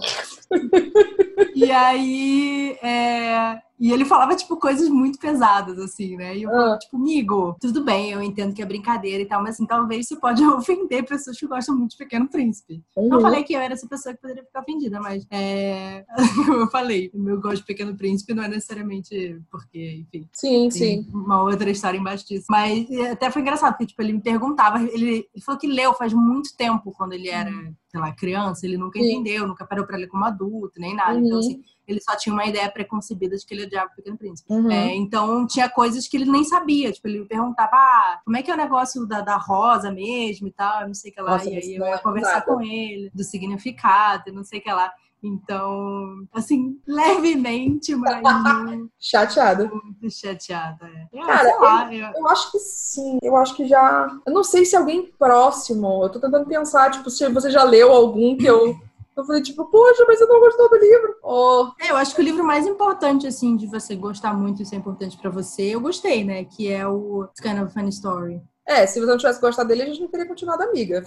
E 1.55 1.71
aí, 1.71 2.77
é, 2.81 3.57
e 3.85 3.91
ele 3.91 4.05
falava, 4.05 4.35
tipo, 4.35 4.55
coisas 4.57 4.87
muito 4.87 5.19
pesadas, 5.19 5.77
assim, 5.77 6.15
né? 6.15 6.37
E 6.37 6.43
eu 6.43 6.49
falava, 6.49 6.75
Ah. 6.75 6.79
tipo, 6.79 6.95
amigo, 6.97 7.55
tudo 7.59 7.83
bem, 7.83 8.11
eu 8.11 8.21
entendo 8.23 8.53
que 8.53 8.61
é 8.61 8.65
brincadeira 8.65 9.21
e 9.21 9.25
tal, 9.25 9.41
mas 9.43 9.55
assim, 9.55 9.65
talvez 9.65 10.07
você 10.07 10.15
pode 10.15 10.41
ofender 10.47 11.05
pessoas 11.05 11.37
que 11.37 11.45
gostam 11.45 11.75
muito 11.77 11.91
de 11.91 11.97
Pequeno 11.97 12.27
Príncipe. 12.29 12.81
Não 12.95 13.17
Uhum. 13.17 13.21
falei 13.21 13.43
que 13.43 13.53
eu 13.53 13.59
era 13.59 13.73
essa 13.73 13.87
pessoa 13.87 14.15
que 14.15 14.21
poderia 14.21 14.43
ficar 14.43 14.61
ofendida, 14.61 14.99
mas 15.01 15.25
é... 15.29 16.05
como 16.47 16.53
eu 16.61 16.67
falei, 16.69 17.11
o 17.13 17.19
meu 17.19 17.41
gosto 17.41 17.57
de 17.57 17.65
Pequeno 17.65 17.95
Príncipe 17.95 18.33
não 18.33 18.43
é 18.43 18.47
necessariamente 18.47 19.41
porque, 19.51 20.05
enfim, 20.07 20.27
Sim, 20.33 20.71
sim. 20.71 21.07
uma 21.13 21.41
outra 21.43 21.69
história 21.69 21.97
embaixo 21.97 22.25
disso. 22.27 22.45
Mas 22.49 22.89
é, 22.89 23.11
até 23.11 23.29
foi 23.29 23.41
engraçado, 23.41 23.73
porque 23.73 23.87
tipo, 23.87 24.01
ele 24.01 24.13
me 24.13 24.21
perguntava, 24.21 24.81
ele, 24.81 25.27
ele 25.33 25.43
falou 25.43 25.59
que 25.59 25.67
leu 25.67 25.93
faz 25.93 26.13
muito 26.13 26.55
tempo, 26.55 26.91
quando 26.91 27.13
ele 27.13 27.27
era, 27.29 27.51
sei 27.93 27.99
lá, 27.99 28.11
criança, 28.11 28.65
ele 28.65 28.75
nunca 28.75 28.97
Sim. 28.97 29.05
entendeu, 29.05 29.47
nunca 29.47 29.67
parou 29.67 29.85
pra 29.85 29.95
ler 29.95 30.07
como 30.07 30.25
adulto, 30.25 30.79
nem 30.79 30.95
nada. 30.95 31.13
Uhum. 31.13 31.25
Então, 31.27 31.37
assim, 31.37 31.63
ele 31.87 32.01
só 32.01 32.15
tinha 32.17 32.33
uma 32.33 32.43
ideia 32.43 32.67
preconcebida 32.71 33.37
de 33.37 33.45
que 33.45 33.53
ele 33.53 33.65
odiava 33.65 33.91
o 33.91 33.95
Pequeno 33.95 34.17
Príncipe. 34.17 34.51
Uhum. 34.51 34.71
É, 34.71 34.95
então, 34.95 35.45
tinha 35.45 35.69
coisas 35.69 36.07
que 36.07 36.17
ele 36.17 36.25
nem 36.25 36.43
sabia. 36.43 36.91
Tipo, 36.91 37.07
ele 37.07 37.19
me 37.19 37.27
perguntava, 37.27 37.69
ah, 37.75 38.19
como 38.25 38.35
é 38.35 38.41
que 38.41 38.49
é 38.49 38.53
o 38.55 38.57
negócio 38.57 39.05
da, 39.05 39.21
da 39.21 39.37
rosa 39.37 39.91
mesmo 39.91 40.47
e 40.47 40.51
tal, 40.51 40.87
não 40.87 40.93
sei 40.95 41.11
o 41.11 41.13
que 41.13 41.21
lá. 41.21 41.31
Nossa, 41.33 41.49
e 41.51 41.55
aí 41.55 41.75
eu 41.75 41.85
ia 41.85 41.93
é 41.93 41.97
conversar 41.99 42.39
nada. 42.39 42.45
com 42.45 42.61
ele 42.61 43.11
do 43.13 43.23
significado, 43.23 44.33
não 44.33 44.43
sei 44.43 44.57
o 44.57 44.63
que 44.63 44.71
lá. 44.71 44.91
Então, 45.23 46.25
assim, 46.33 46.77
levemente, 46.85 47.95
mas 47.95 48.21
Chateada. 48.99 49.69
muito 49.71 50.09
chateada. 50.11 50.85
É. 51.13 51.17
É, 51.19 51.25
Cara, 51.25 51.59
lá, 51.61 51.93
eu- 51.93 52.11
Eu 52.17 52.27
acho 52.27 52.51
que 52.51 52.59
sim. 52.59 53.17
Eu 53.21 53.35
acho 53.37 53.55
que 53.55 53.65
já. 53.65 54.07
Eu 54.25 54.33
não 54.33 54.43
sei 54.43 54.65
se 54.65 54.75
alguém 54.75 55.11
próximo. 55.17 56.03
Eu 56.03 56.09
tô 56.09 56.19
tentando 56.19 56.45
pensar, 56.47 56.91
tipo, 56.91 57.09
se 57.09 57.27
você 57.29 57.49
já 57.49 57.63
leu 57.63 57.91
algum 57.91 58.35
que 58.35 58.45
eu. 58.45 58.75
Eu 59.15 59.23
falei, 59.25 59.43
tipo, 59.43 59.63
poxa, 59.65 60.03
mas 60.07 60.17
você 60.17 60.25
não 60.25 60.39
gostou 60.39 60.67
do 60.69 60.75
livro. 60.75 61.15
Oh, 61.23 61.67
É, 61.79 61.91
eu 61.91 61.95
acho 61.95 62.15
que 62.15 62.21
o 62.21 62.23
livro 62.23 62.43
mais 62.43 62.65
importante, 62.65 63.27
assim, 63.27 63.55
de 63.55 63.67
você 63.67 63.95
gostar 63.95 64.33
muito 64.33 64.63
e 64.63 64.65
ser 64.65 64.75
importante 64.77 65.15
pra 65.19 65.29
você, 65.29 65.75
eu 65.75 65.79
gostei, 65.79 66.23
né? 66.23 66.43
Que 66.45 66.71
é 66.71 66.87
o 66.87 67.25
It's 67.25 67.39
Kind 67.39 67.57
of 67.61 67.65
a 67.65 67.69
Funny 67.69 67.89
Story. 67.89 68.41
É, 68.65 68.87
se 68.87 68.99
você 68.99 69.05
não 69.05 69.17
tivesse 69.17 69.41
gostado 69.41 69.67
dele, 69.67 69.81
a 69.83 69.85
gente 69.85 69.99
não 70.01 70.07
teria 70.07 70.25
continuado 70.27 70.63
amiga. 70.63 71.03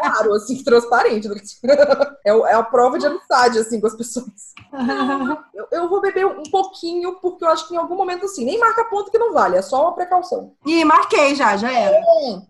claro, 0.00 0.34
assim, 0.34 0.62
transparente. 0.62 1.28
É, 2.22 2.34
o- 2.34 2.46
é 2.46 2.52
a 2.52 2.62
prova 2.62 2.98
de 2.98 3.06
amizade, 3.06 3.58
assim, 3.58 3.80
com 3.80 3.86
as 3.86 3.96
pessoas. 3.96 4.52
Eu, 5.54 5.66
eu 5.72 5.88
vou 5.88 6.00
beber 6.00 6.26
um 6.26 6.42
pouquinho, 6.50 7.18
porque 7.20 7.44
eu 7.44 7.48
acho 7.48 7.66
que 7.66 7.74
em 7.74 7.76
algum 7.78 7.96
momento, 7.96 8.24
assim, 8.26 8.44
nem 8.44 8.58
marca 8.58 8.84
ponto 8.84 9.10
que 9.10 9.18
não 9.18 9.32
vale, 9.32 9.56
é 9.56 9.62
só 9.62 9.82
uma 9.82 9.94
precaução. 9.94 10.52
Ih, 10.66 10.84
marquei 10.84 11.34
já, 11.34 11.56
já 11.56 11.70
era. 11.72 12.00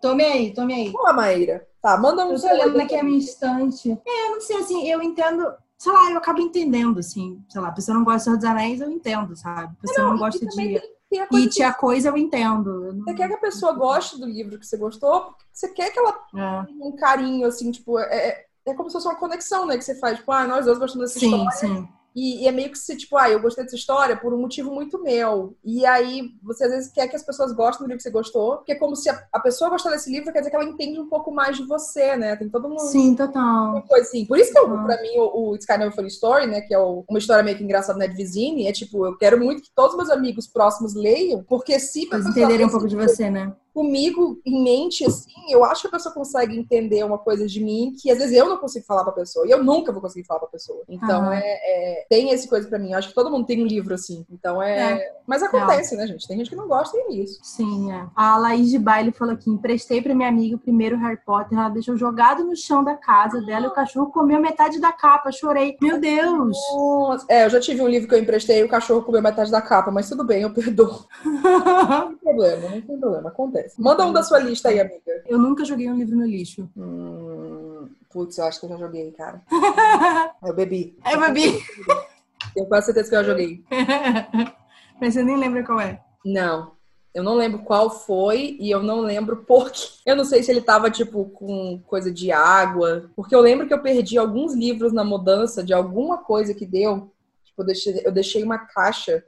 Tome 0.01 0.23
aí, 0.23 0.53
tome 0.53 0.73
aí. 0.73 0.93
Lá, 0.93 1.13
Maíra. 1.13 1.65
Tá, 1.81 1.97
manda 1.97 2.25
um 2.25 2.33
Eu 2.33 2.39
tô 2.39 2.47
olhando 2.47 2.79
aqui 2.81 2.95
a 2.95 3.03
minha 3.03 3.17
estante. 3.17 3.91
É, 4.05 4.27
eu 4.27 4.33
não 4.33 4.41
sei, 4.41 4.57
assim, 4.57 4.87
eu 4.89 5.01
entendo. 5.01 5.45
Sei 5.77 5.91
lá, 5.91 6.11
eu 6.11 6.17
acabo 6.17 6.39
entendendo, 6.41 6.99
assim. 6.99 7.41
Sei 7.49 7.59
lá, 7.59 7.69
a 7.69 7.73
pessoa 7.73 7.97
não 7.97 8.03
gosta 8.05 8.17
de 8.19 8.23
Senhor 8.25 8.37
dos 8.37 8.45
Anéis, 8.49 8.81
eu 8.81 8.89
entendo, 8.91 9.35
sabe? 9.35 9.73
A 9.77 9.81
pessoa 9.81 10.07
não, 10.07 10.15
e 10.15 10.19
gosta 10.19 10.45
de 10.45 10.55
Tem 10.55 10.81
a 11.19 11.27
coisa 11.27 11.45
It, 11.45 11.63
a 11.63 11.73
coisa, 11.73 12.09
eu 12.09 12.17
entendo. 12.17 13.03
Você 13.03 13.13
quer 13.13 13.27
que 13.27 13.33
a 13.33 13.37
pessoa 13.39 13.73
goste 13.73 14.19
do 14.19 14.25
livro 14.25 14.57
que 14.59 14.65
você 14.65 14.77
gostou, 14.77 15.35
você 15.51 15.69
quer 15.69 15.91
que 15.91 15.99
ela 15.99 16.11
É. 16.35 16.65
tenha 16.65 16.85
um 16.85 16.95
carinho, 16.95 17.47
assim, 17.47 17.71
tipo, 17.71 17.99
é, 17.99 18.45
é 18.65 18.73
como 18.73 18.89
se 18.89 18.93
fosse 18.93 19.07
uma 19.07 19.15
conexão, 19.15 19.65
né? 19.65 19.77
Que 19.77 19.83
você 19.83 19.95
faz, 19.95 20.17
tipo, 20.19 20.31
ah, 20.31 20.47
nós 20.47 20.65
dois 20.65 20.77
gostamos 20.79 21.07
dessa 21.09 21.19
Sim, 21.19 21.31
história. 21.47 21.51
sim. 21.51 21.89
E, 22.15 22.43
e 22.43 22.47
é 22.47 22.51
meio 22.51 22.69
que 22.69 22.77
se, 22.77 22.95
tipo, 22.97 23.15
ah, 23.17 23.29
eu 23.29 23.39
gostei 23.41 23.63
dessa 23.63 23.75
história 23.75 24.17
por 24.17 24.33
um 24.33 24.37
motivo 24.41 24.69
muito 24.73 25.01
meu. 25.01 25.55
E 25.63 25.85
aí, 25.85 26.31
você 26.43 26.65
às 26.65 26.71
vezes 26.71 26.91
quer 26.91 27.07
que 27.07 27.15
as 27.15 27.23
pessoas 27.23 27.53
gostem 27.53 27.85
do 27.85 27.87
livro 27.87 27.97
que 27.97 28.03
você 28.03 28.09
gostou, 28.11 28.57
porque 28.57 28.73
é 28.73 28.75
como 28.75 28.95
se 28.95 29.09
a, 29.09 29.23
a 29.31 29.39
pessoa 29.39 29.69
gostar 29.69 29.91
desse 29.91 30.11
livro, 30.11 30.31
quer 30.33 30.39
dizer 30.39 30.49
que 30.49 30.55
ela 30.57 30.65
entende 30.65 30.99
um 30.99 31.07
pouco 31.07 31.31
mais 31.31 31.55
de 31.57 31.63
você, 31.65 32.17
né? 32.17 32.35
Tem 32.35 32.49
todo 32.49 32.67
mundo. 32.67 32.79
Sim, 32.81 33.15
total. 33.15 33.71
Uma 33.71 33.81
coisa 33.83 34.07
assim. 34.07 34.25
Por 34.25 34.37
isso 34.37 34.51
que, 34.51 34.59
eu, 34.59 34.67
pra 34.83 35.01
mim, 35.01 35.17
o, 35.17 35.49
o 35.51 35.55
It's 35.55 35.65
Kind 35.65 35.81
of 35.83 35.95
Funny 35.95 36.07
Story, 36.09 36.47
né? 36.47 36.61
Que 36.61 36.73
é 36.73 36.79
o- 36.79 37.05
uma 37.09 37.19
história 37.19 37.43
meio 37.43 37.57
que 37.57 37.63
engraçada 37.63 37.97
né, 37.97 38.07
de 38.07 38.15
Vizine, 38.15 38.67
é 38.67 38.71
tipo, 38.73 39.05
eu 39.05 39.17
quero 39.17 39.39
muito 39.39 39.61
que 39.63 39.69
todos 39.73 39.95
meus 39.95 40.09
amigos 40.09 40.47
próximos 40.47 40.93
leiam, 40.93 41.43
porque 41.47 41.79
se 41.79 42.09
eles 42.11 42.25
entenderem 42.25 42.65
um 42.65 42.69
pouco 42.69 42.87
de 42.87 42.95
você, 42.95 43.29
né? 43.29 43.53
Comigo 43.73 44.39
em 44.45 44.63
mente, 44.63 45.05
assim, 45.05 45.31
eu 45.49 45.63
acho 45.63 45.81
que 45.81 45.87
a 45.87 45.91
pessoa 45.91 46.13
consegue 46.13 46.57
entender 46.57 47.03
uma 47.03 47.17
coisa 47.17 47.47
de 47.47 47.63
mim 47.63 47.93
que 48.01 48.11
às 48.11 48.17
vezes 48.17 48.35
eu 48.35 48.47
não 48.49 48.57
consigo 48.57 48.85
falar 48.85 49.03
pra 49.03 49.13
pessoa. 49.13 49.47
E 49.47 49.51
eu 49.51 49.63
nunca 49.63 49.91
vou 49.91 50.01
conseguir 50.01 50.25
falar 50.25 50.41
pra 50.41 50.49
pessoa. 50.49 50.83
Então, 50.87 51.31
é, 51.31 51.41
é- 51.41 52.05
tem 52.09 52.29
esse 52.31 52.47
coisa 52.47 52.67
pra 52.67 52.77
mim. 52.79 52.91
Eu 52.91 52.97
acho 52.97 53.09
que 53.09 53.15
todo 53.15 53.29
mundo 53.31 53.45
tem 53.45 53.61
um 53.63 53.67
livro 53.67 53.93
assim. 53.93 54.25
Então 54.31 54.61
é. 54.61 55.11
Mas 55.25 55.41
acontece, 55.43 55.95
né, 55.95 56.05
gente? 56.07 56.27
Tem 56.27 56.37
gente 56.37 56.49
que 56.49 56.55
não 56.55 56.67
gosta 56.67 56.95
e 56.97 56.99
é 57.01 57.13
isso. 57.13 57.39
Sim, 57.43 57.91
é. 57.91 58.05
A 58.15 58.37
Laís 58.37 58.69
de 58.69 58.77
Baile 58.79 59.11
falou 59.11 59.33
aqui: 59.33 59.49
emprestei 59.49 60.01
pra 60.01 60.13
minha 60.15 60.29
amiga 60.29 60.55
o 60.55 60.59
primeiro 60.59 60.97
Harry 60.97 61.19
Potter, 61.25 61.57
ela 61.57 61.69
deixou 61.69 61.95
jogado 61.95 62.43
no 62.43 62.55
chão 62.55 62.83
da 62.83 62.95
casa 62.95 63.41
dela 63.41 63.65
e 63.65 63.69
o 63.69 63.73
cachorro 63.73 64.11
comeu 64.11 64.39
metade 64.39 64.79
da 64.79 64.91
capa. 64.91 65.31
Chorei. 65.31 65.77
Meu 65.81 65.99
Deus! 65.99 66.57
Nossa. 66.73 67.25
É, 67.29 67.45
eu 67.45 67.49
já 67.49 67.59
tive 67.59 67.81
um 67.81 67.87
livro 67.87 68.07
que 68.07 68.15
eu 68.15 68.19
emprestei 68.19 68.59
e 68.59 68.63
o 68.63 68.69
cachorro 68.69 69.03
comeu 69.03 69.21
metade 69.21 69.49
da 69.51 69.61
capa, 69.61 69.91
mas 69.91 70.09
tudo 70.09 70.23
bem, 70.23 70.41
eu 70.41 70.53
perdoo. 70.53 71.05
Não 71.23 72.07
tem 72.15 72.17
problema, 72.17 72.69
não 72.69 72.81
tem 72.81 72.99
problema, 72.99 73.29
acontece. 73.29 73.60
Manda 73.77 74.05
um 74.05 74.13
da 74.13 74.23
sua 74.23 74.39
lista 74.39 74.69
aí, 74.69 74.79
amiga. 74.79 75.23
Eu 75.27 75.37
nunca 75.37 75.65
joguei 75.65 75.89
um 75.89 75.97
livro 75.97 76.15
no 76.15 76.25
lixo. 76.25 76.69
Hum, 76.75 77.89
putz, 78.11 78.37
eu 78.37 78.45
acho 78.45 78.59
que 78.59 78.65
eu 78.65 78.69
já 78.69 78.77
joguei, 78.77 79.11
cara. 79.11 79.41
Eu 80.43 80.53
bebi. 80.53 80.97
Eu 81.11 81.19
bebi. 81.19 81.63
Tenho 82.53 82.67
quase 82.67 82.87
certeza 82.87 83.09
que 83.09 83.15
eu 83.15 83.23
já 83.23 83.29
joguei. 83.29 83.63
Mas 84.99 85.13
você 85.13 85.23
nem 85.23 85.37
lembra 85.37 85.63
qual 85.63 85.79
é. 85.79 86.01
Não. 86.25 86.73
Eu 87.13 87.23
não 87.23 87.35
lembro 87.35 87.59
qual 87.59 87.89
foi 87.89 88.55
e 88.59 88.71
eu 88.71 88.81
não 88.81 89.01
lembro 89.01 89.37
por 89.37 89.69
quê. 89.69 89.87
Eu 90.05 90.15
não 90.15 90.23
sei 90.23 90.41
se 90.41 90.51
ele 90.51 90.61
tava, 90.61 90.89
tipo, 90.89 91.25
com 91.25 91.79
coisa 91.85 92.11
de 92.11 92.31
água. 92.31 93.09
Porque 93.15 93.35
eu 93.35 93.41
lembro 93.41 93.67
que 93.67 93.73
eu 93.73 93.81
perdi 93.81 94.17
alguns 94.17 94.55
livros 94.55 94.93
na 94.93 95.03
mudança 95.03 95.63
de 95.63 95.73
alguma 95.73 96.19
coisa 96.19 96.53
que 96.53 96.65
deu. 96.65 97.11
Tipo, 97.43 97.61
eu 97.61 97.65
deixei, 97.65 98.01
eu 98.05 98.11
deixei 98.11 98.43
uma 98.43 98.59
caixa 98.59 99.23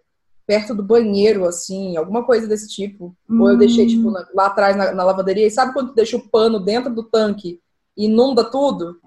perto 0.46 0.74
do 0.76 0.84
banheiro, 0.84 1.46
assim, 1.46 1.96
alguma 1.98 2.26
coisa 2.26 2.48
desse 2.48 2.68
tipo. 2.70 3.16
Ou 3.30 3.50
eu 3.50 3.58
deixei, 3.58 3.88
tipo, 3.88 4.12
na- 4.12 4.28
lá 4.34 4.48
atrás 4.48 4.76
na, 4.76 4.92
na 4.94 5.04
lavanderia. 5.04 5.48
E 5.48 5.52
sabe 5.52 5.74
quando 5.74 5.90
tu 5.90 5.96
deixa 5.96 6.18
o 6.18 6.30
pano 6.30 6.60
dentro 6.60 6.94
do 6.94 7.04
tanque 7.04 7.60
e 7.98 8.06
inunda 8.06 8.44
tudo? 8.44 9.00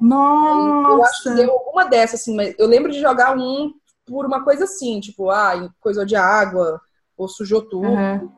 Eu 0.89 1.05
acho 1.05 1.23
que 1.23 1.29
Nossa! 1.29 1.35
deu 1.35 1.51
alguma 1.51 1.85
dessas, 1.85 2.21
assim, 2.21 2.35
mas 2.35 2.55
eu 2.59 2.67
lembro 2.67 2.91
de 2.93 3.01
jogar 3.01 3.37
um 3.37 3.73
por 4.07 4.25
uma 4.25 4.45
coisa 4.45 4.65
assim, 4.65 5.01
tipo, 5.01 5.31
ah, 5.31 5.69
coisa 5.81 6.07
de 6.07 6.15
água, 6.15 6.81
ou 7.17 7.29
sujou 7.29 7.63
tudo. 7.63 7.87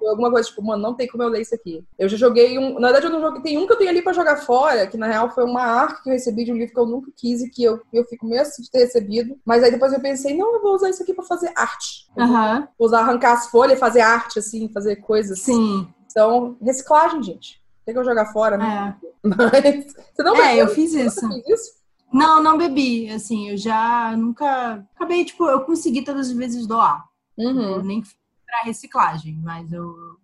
Ou 0.00 0.10
alguma 0.10 0.30
coisa, 0.30 0.48
tipo, 0.48 0.62
mano, 0.62 0.82
não 0.82 0.94
tem 0.94 1.08
como 1.08 1.22
eu 1.22 1.28
ler 1.28 1.42
isso 1.42 1.54
aqui. 1.54 1.84
Eu 1.98 2.08
já 2.08 2.16
joguei 2.16 2.58
um. 2.58 2.74
Na 2.78 2.88
verdade, 2.88 3.06
eu 3.06 3.10
não 3.10 3.20
joguei. 3.20 3.42
Tem 3.42 3.58
um 3.58 3.66
que 3.66 3.72
eu 3.72 3.76
tenho 3.76 3.90
ali 3.90 4.02
pra 4.02 4.12
jogar 4.12 4.36
fora, 4.36 4.86
que 4.86 4.96
na 4.96 5.06
real 5.06 5.30
foi 5.30 5.44
uma 5.44 5.62
arte 5.62 6.02
que 6.02 6.08
eu 6.08 6.12
recebi 6.12 6.44
de 6.44 6.52
um 6.52 6.56
livro 6.56 6.72
que 6.72 6.80
eu 6.80 6.86
nunca 6.86 7.10
quis 7.16 7.42
e 7.42 7.50
que 7.50 7.64
eu, 7.64 7.80
eu 7.92 8.04
fico 8.04 8.26
meio 8.26 8.42
assim 8.42 8.62
de 8.62 8.70
ter 8.70 8.78
recebido. 8.78 9.36
Mas 9.44 9.62
aí 9.62 9.70
depois 9.70 9.92
eu 9.92 10.00
pensei, 10.00 10.36
não, 10.36 10.54
eu 10.54 10.62
vou 10.62 10.74
usar 10.74 10.90
isso 10.90 11.02
aqui 11.02 11.12
pra 11.12 11.24
fazer 11.24 11.52
arte. 11.56 12.06
Eu 12.16 12.26
vou 12.78 12.86
usar, 12.86 13.00
arrancar 13.00 13.32
as 13.32 13.48
folhas 13.48 13.76
e 13.76 13.80
fazer 13.80 14.00
arte, 14.00 14.38
assim, 14.38 14.68
fazer 14.72 14.96
coisas. 14.96 15.40
Sim. 15.40 15.88
Então, 16.10 16.56
reciclagem, 16.62 17.22
gente. 17.22 17.60
Tem 17.84 17.94
que 17.94 17.98
eu 18.00 18.04
jogar 18.04 18.26
fora, 18.32 18.56
né? 18.56 18.96
É. 19.02 19.08
Mas. 19.26 19.94
Você 20.14 20.22
não 20.22 20.36
É, 20.36 20.56
eu 20.56 20.68
fiz 20.68 20.92
Você 20.92 21.04
isso. 21.06 21.28
fez 21.28 21.48
isso? 21.48 21.78
Não, 22.12 22.42
não 22.42 22.56
bebi. 22.58 23.10
Assim, 23.10 23.50
eu 23.50 23.56
já 23.56 24.14
nunca. 24.16 24.84
Acabei, 24.94 25.24
tipo, 25.24 25.44
eu 25.46 25.60
consegui 25.60 26.02
todas 26.02 26.28
as 26.28 26.32
vezes 26.32 26.66
doar. 26.66 27.04
Uhum. 27.36 27.82
Nem 27.82 28.02
pra 28.48 28.62
reciclagem, 28.64 29.38
mas 29.42 29.72
eu, 29.72 30.16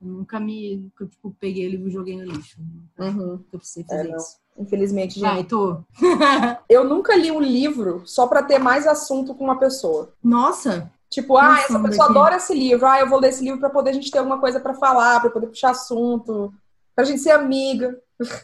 nunca 0.00 0.38
me. 0.40 0.90
Tipo, 1.10 1.34
peguei 1.38 1.66
o 1.66 1.70
livro 1.70 1.88
e 1.88 1.92
joguei 1.92 2.16
no 2.16 2.24
lixo. 2.24 2.58
Uhum. 2.98 3.40
Eu 3.52 3.58
precisei 3.58 3.84
É, 3.84 3.96
fazer 3.96 4.08
não. 4.08 4.16
isso. 4.16 4.36
Infelizmente, 4.58 5.14
gente. 5.18 5.22
Vai, 5.32 5.44
tu. 5.44 5.82
Eu 6.68 6.84
nunca 6.84 7.16
li 7.16 7.30
um 7.30 7.40
livro 7.40 8.02
só 8.04 8.26
pra 8.26 8.42
ter 8.42 8.58
mais 8.58 8.86
assunto 8.86 9.34
com 9.34 9.44
uma 9.44 9.58
pessoa. 9.58 10.12
Nossa! 10.22 10.90
Tipo, 11.08 11.36
ah, 11.36 11.58
essa 11.60 11.78
pessoa 11.78 12.06
aqui. 12.06 12.18
adora 12.18 12.36
esse 12.36 12.54
livro. 12.54 12.86
Ah, 12.86 12.98
eu 13.00 13.08
vou 13.08 13.20
ler 13.20 13.28
esse 13.28 13.44
livro 13.44 13.60
pra 13.60 13.68
poder 13.68 13.90
a 13.90 13.92
gente 13.92 14.10
ter 14.10 14.16
alguma 14.18 14.38
coisa 14.38 14.58
pra 14.58 14.72
falar, 14.72 15.20
pra 15.20 15.28
poder 15.28 15.46
puxar 15.48 15.70
assunto, 15.72 16.50
pra 16.94 17.04
gente 17.04 17.20
ser 17.20 17.32
amiga. 17.32 17.98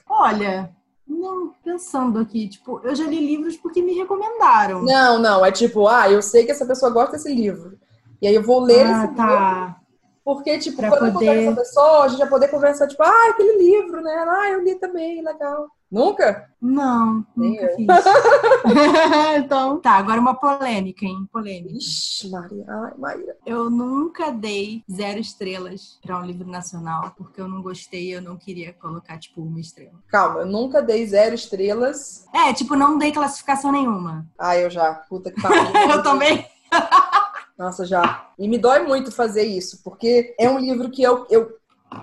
Olha, 0.07 0.71
não, 1.07 1.55
pensando 1.65 2.19
aqui, 2.19 2.47
tipo, 2.47 2.79
eu 2.85 2.95
já 2.95 3.05
li 3.05 3.27
livros 3.27 3.57
porque 3.57 3.81
me 3.81 3.95
recomendaram. 3.95 4.83
Não, 4.83 5.19
não, 5.19 5.47
é 5.47 5.51
tipo, 5.51 5.89
ah, 5.89 6.11
eu 6.11 6.21
sei 6.21 6.45
que 6.45 6.51
essa 6.51 6.67
pessoa 6.67 6.91
gosta 6.91 7.13
desse 7.13 7.35
livro. 7.35 7.79
E 8.21 8.27
aí 8.27 8.35
eu 8.35 8.43
vou 8.43 8.61
ler 8.61 8.85
ah, 8.87 8.91
esse 8.91 9.01
livro, 9.03 9.17
tá. 9.17 9.77
porque, 10.25 10.59
tipo, 10.59 10.77
Pra 10.79 10.91
quando 10.91 11.07
eu 11.07 11.13
poder- 11.13 11.27
converso 11.27 11.45
com 11.47 11.53
a 11.53 11.57
pessoa, 11.65 12.05
a 12.05 12.09
gente 12.09 12.19
vai 12.19 12.29
poder 12.29 12.49
conversar, 12.49 12.87
tipo, 12.89 13.03
ah, 13.03 13.31
aquele 13.31 13.59
livro, 13.59 14.01
né? 14.03 14.13
Ah, 14.29 14.49
eu 14.51 14.63
li 14.63 14.75
também, 14.77 15.23
legal. 15.23 15.69
Nunca? 15.91 16.51
Não, 16.61 17.25
Nem 17.35 17.53
nunca 17.53 17.63
eu. 17.65 17.77
fiz. 17.77 17.87
então, 19.39 19.81
tá, 19.81 19.93
agora 19.93 20.21
uma 20.21 20.35
polêmica, 20.35 21.05
hein? 21.07 21.27
Polêmica. 21.33 21.75
Ixi, 21.79 22.29
Maria. 22.31 22.65
Ai, 22.69 22.93
Maíra. 22.99 23.37
Eu 23.47 23.71
nunca 23.71 24.31
dei 24.31 24.83
zero 24.91 25.19
estrelas 25.19 25.99
pra 26.03 26.19
um 26.19 26.25
livro 26.27 26.47
nacional, 26.47 27.15
porque 27.17 27.41
eu 27.41 27.49
não 27.49 27.63
gostei, 27.63 28.15
eu 28.15 28.21
não 28.21 28.37
queria 28.37 28.73
colocar, 28.75 29.19
tipo, 29.19 29.41
uma 29.41 29.61
estrela. 29.61 29.95
Calma, 30.09 30.41
eu 30.41 30.47
nunca 30.47 30.83
dei 30.83 31.07
zero 31.07 31.35
estrelas. 31.35 32.27
É, 32.35 32.53
tipo, 32.53 32.77
não 32.77 32.99
dei 32.99 33.11
classificação 33.13 33.73
nenhuma. 33.73 34.27
Ah, 34.39 34.57
eu 34.59 34.69
já. 34.69 34.93
Puta 35.09 35.31
que 35.31 35.41
pariu. 35.41 35.63
eu 35.91 36.03
também. 36.03 36.45
Nossa, 37.59 37.85
já. 37.85 38.31
E 38.39 38.49
me 38.49 38.57
dói 38.57 38.87
muito 38.87 39.11
fazer 39.11 39.43
isso, 39.43 39.83
porque 39.83 40.35
é 40.39 40.49
um 40.49 40.59
livro 40.59 40.91
que 40.91 41.03
eu, 41.03 41.27
eu. 41.29 41.59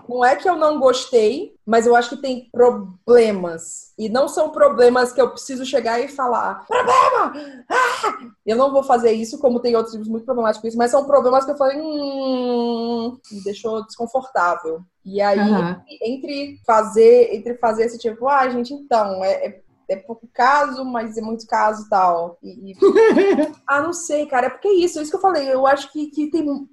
Não 0.09 0.25
é 0.25 0.35
que 0.35 0.49
eu 0.49 0.57
não 0.57 0.79
gostei, 0.79 1.55
mas 1.65 1.87
eu 1.87 1.95
acho 1.95 2.09
que 2.09 2.21
tem 2.21 2.49
problemas. 2.51 3.93
E 3.97 4.09
não 4.09 4.27
são 4.27 4.49
problemas 4.49 5.13
que 5.13 5.21
eu 5.21 5.29
preciso 5.29 5.65
chegar 5.65 5.99
e 5.99 6.09
falar: 6.09 6.65
problema! 6.67 7.33
Ah! 7.69 8.17
Eu 8.45 8.57
não 8.57 8.71
vou 8.71 8.83
fazer 8.83 9.11
isso, 9.13 9.39
como 9.39 9.59
tem 9.61 9.75
outros 9.75 9.93
livros 9.93 10.09
muito 10.09 10.25
problemáticos 10.25 10.61
com 10.61 10.67
isso, 10.67 10.77
mas 10.77 10.91
são 10.91 11.05
problemas 11.05 11.45
que 11.45 11.51
eu 11.51 11.57
falei: 11.57 11.79
hum. 11.79 13.17
Me 13.31 13.43
deixou 13.43 13.85
desconfortável. 13.85 14.81
E 15.05 15.21
aí, 15.21 15.39
Aham. 15.39 15.83
entre 16.01 16.59
fazer, 16.65 17.35
entre 17.35 17.53
fazer 17.55 17.85
esse 17.85 17.99
tipo, 17.99 18.27
ah, 18.27 18.49
gente, 18.49 18.73
então, 18.73 19.23
é, 19.23 19.45
é, 19.45 19.61
é 19.89 19.95
pouco 19.95 20.27
caso, 20.33 20.83
mas 20.85 21.17
é 21.17 21.21
muito 21.21 21.45
caso 21.47 21.85
e 21.85 21.89
tal. 21.89 22.37
E, 22.41 22.71
e- 22.71 22.75
ah, 23.67 23.81
não 23.81 23.93
sei, 23.93 24.25
cara, 24.25 24.47
é 24.47 24.49
porque 24.49 24.67
é 24.67 24.73
isso, 24.73 24.99
é 24.99 25.01
isso 25.01 25.11
que 25.11 25.17
eu 25.17 25.21
falei. 25.21 25.51
Eu 25.51 25.65
acho 25.67 25.91
que, 25.91 26.07
que 26.07 26.29
tem. 26.29 26.67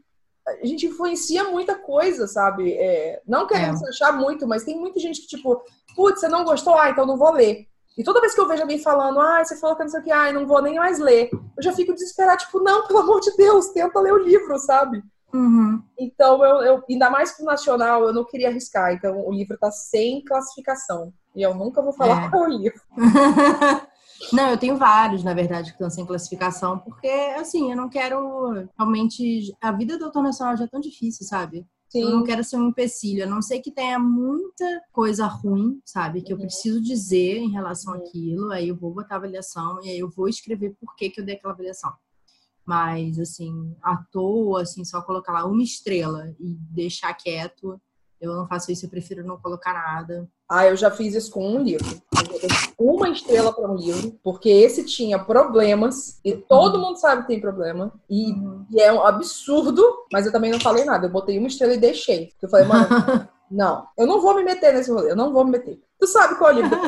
A 0.46 0.66
gente 0.66 0.86
influencia 0.86 1.44
muita 1.44 1.76
coisa, 1.76 2.26
sabe? 2.26 2.72
É, 2.72 3.22
não 3.26 3.46
querendo 3.46 3.84
É. 3.84 3.88
achar 3.88 4.12
muito, 4.12 4.46
mas 4.46 4.64
tem 4.64 4.76
muita 4.78 4.98
gente 4.98 5.20
que, 5.20 5.26
tipo, 5.28 5.62
putz, 5.94 6.20
você 6.20 6.28
não 6.28 6.44
gostou? 6.44 6.76
Ah, 6.76 6.90
então 6.90 7.06
não 7.06 7.16
vou 7.16 7.32
ler. 7.32 7.66
E 7.96 8.02
toda 8.02 8.20
vez 8.20 8.34
que 8.34 8.40
eu 8.40 8.48
vejo 8.48 8.62
alguém 8.62 8.78
falando, 8.78 9.20
ah, 9.20 9.44
você 9.44 9.56
falou 9.60 9.76
que 9.76 9.82
não 9.82 9.90
sei 9.90 10.00
o 10.00 10.02
que, 10.02 10.10
ah, 10.10 10.32
não 10.32 10.46
vou 10.46 10.62
nem 10.62 10.76
mais 10.76 10.98
ler, 10.98 11.28
eu 11.32 11.62
já 11.62 11.72
fico 11.74 11.92
desesperada, 11.92 12.38
tipo, 12.38 12.58
não, 12.58 12.86
pelo 12.86 13.00
amor 13.00 13.20
de 13.20 13.36
Deus, 13.36 13.68
tenta 13.68 14.00
ler 14.00 14.14
o 14.14 14.18
livro, 14.18 14.58
sabe? 14.58 15.02
Uhum. 15.32 15.82
Então, 15.98 16.42
eu, 16.44 16.62
eu, 16.62 16.82
ainda 16.90 17.08
mais 17.10 17.32
pro 17.32 17.44
nacional, 17.44 18.02
eu 18.04 18.12
não 18.12 18.24
queria 18.24 18.48
arriscar. 18.48 18.92
Então, 18.94 19.24
o 19.26 19.30
livro 19.32 19.56
tá 19.58 19.70
sem 19.70 20.24
classificação. 20.24 21.12
E 21.34 21.42
eu 21.42 21.54
nunca 21.54 21.82
vou 21.82 21.92
falar 21.92 22.26
É. 22.26 22.30
qual 22.30 22.48
livro. 22.48 22.80
Não, 24.32 24.50
eu 24.50 24.56
tenho 24.56 24.76
vários, 24.76 25.24
na 25.24 25.34
verdade, 25.34 25.70
que 25.70 25.72
estão 25.72 25.90
sem 25.90 26.06
classificação, 26.06 26.78
porque, 26.78 27.08
assim, 27.08 27.72
eu 27.72 27.76
não 27.76 27.88
quero 27.88 28.68
realmente. 28.78 29.52
A 29.60 29.72
vida 29.72 29.94
do 29.94 30.04
doutor 30.04 30.22
nacional 30.22 30.56
já 30.56 30.64
é 30.64 30.68
tão 30.68 30.80
difícil, 30.80 31.26
sabe? 31.26 31.66
Sim. 31.88 32.02
Eu 32.02 32.10
não 32.10 32.24
quero 32.24 32.42
ser 32.42 32.56
um 32.56 32.68
empecilho, 32.68 33.24
a 33.24 33.26
não 33.26 33.42
ser 33.42 33.60
que 33.60 33.70
tenha 33.70 33.98
muita 33.98 34.64
coisa 34.92 35.26
ruim, 35.26 35.78
sabe? 35.84 36.22
Que 36.22 36.32
eu 36.32 36.38
uhum. 36.38 36.44
preciso 36.44 36.80
dizer 36.80 37.36
em 37.36 37.50
relação 37.50 37.92
uhum. 37.92 38.00
àquilo, 38.00 38.50
aí 38.50 38.68
eu 38.68 38.76
vou 38.76 38.94
botar 38.94 39.16
avaliação 39.16 39.78
e 39.82 39.90
aí 39.90 39.98
eu 39.98 40.08
vou 40.08 40.26
escrever 40.26 40.74
por 40.80 40.96
que, 40.96 41.10
que 41.10 41.20
eu 41.20 41.24
dei 41.24 41.34
aquela 41.34 41.52
avaliação. 41.52 41.92
Mas, 42.64 43.18
assim, 43.18 43.76
à 43.82 43.96
toa, 44.10 44.62
assim, 44.62 44.84
só 44.84 45.02
colocar 45.02 45.32
lá 45.32 45.44
uma 45.44 45.62
estrela 45.62 46.34
e 46.40 46.54
deixar 46.70 47.12
quieto, 47.12 47.78
eu 48.22 48.36
não 48.36 48.46
faço 48.46 48.70
isso, 48.70 48.86
eu 48.86 48.90
prefiro 48.90 49.26
não 49.26 49.36
colocar 49.36 49.74
nada. 49.74 50.28
Ah, 50.48 50.64
eu 50.66 50.76
já 50.76 50.92
fiz 50.92 51.12
isso 51.12 51.32
com 51.32 51.44
um 51.44 51.60
livro. 51.60 52.00
Uma 52.78 53.08
estrela 53.08 53.52
para 53.52 53.68
um 53.68 53.74
livro, 53.74 54.16
porque 54.22 54.48
esse 54.48 54.84
tinha 54.84 55.18
problemas, 55.18 56.20
e 56.24 56.32
todo 56.32 56.78
mundo 56.78 56.98
sabe 56.98 57.22
que 57.22 57.28
tem 57.28 57.40
problema, 57.40 57.92
e, 58.08 58.30
uhum. 58.30 58.64
e, 58.70 58.80
é 58.80 58.92
um 58.92 59.04
absurdo, 59.04 59.82
mas 60.12 60.24
eu 60.24 60.30
também 60.30 60.52
não 60.52 60.60
falei 60.60 60.84
nada. 60.84 61.06
Eu 61.06 61.10
botei 61.10 61.36
uma 61.36 61.48
estrela 61.48 61.74
e 61.74 61.78
deixei. 61.78 62.32
Eu 62.40 62.48
falei, 62.48 62.64
mano, 62.64 62.86
não, 63.50 63.88
eu 63.98 64.06
não 64.06 64.20
vou 64.20 64.36
me 64.36 64.44
meter 64.44 64.72
nesse 64.72 64.92
rolê, 64.92 65.10
eu 65.10 65.16
não 65.16 65.32
vou 65.32 65.44
me 65.44 65.50
meter. 65.50 65.80
Tu 65.98 66.06
sabe 66.06 66.36
qual 66.36 66.52
é 66.52 66.54
o 66.54 66.56
livro? 66.56 66.78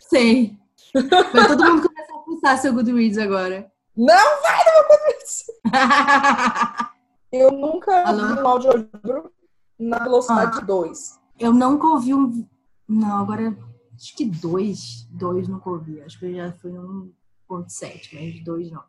Sei. 0.00 0.56
Mas 1.34 1.48
todo 1.48 1.64
mundo 1.64 1.88
começa 1.88 2.14
a 2.14 2.18
pulsar 2.18 2.58
seu 2.58 2.72
Goodreads 2.72 3.18
agora. 3.18 3.68
Não 3.96 4.42
vai 4.42 4.64
no 4.64 4.72
meu 4.72 4.88
Goodreads! 4.88 5.46
eu 7.32 7.50
nunca 7.50 8.02
Alô? 8.04 8.26
vi 8.26 8.40
um 8.40 8.46
audiolivro 8.46 9.32
na 9.78 9.98
velocidade 9.98 10.64
2. 10.64 11.12
Ah, 11.12 11.20
eu 11.38 11.52
nunca 11.52 11.86
ouvi 11.86 12.14
um. 12.14 12.46
Não, 12.88 13.18
agora 13.18 13.56
acho 13.94 14.16
que 14.16 14.24
dois. 14.24 15.06
Dois 15.10 15.48
nunca 15.48 15.70
ouvi. 15.70 16.00
Acho 16.02 16.18
que 16.18 16.34
já 16.34 16.52
foi 16.52 16.72
um 16.72 17.12
ponto 17.46 17.70
sete, 17.70 18.14
mas 18.14 18.44
dois 18.44 18.70
não. 18.70 18.82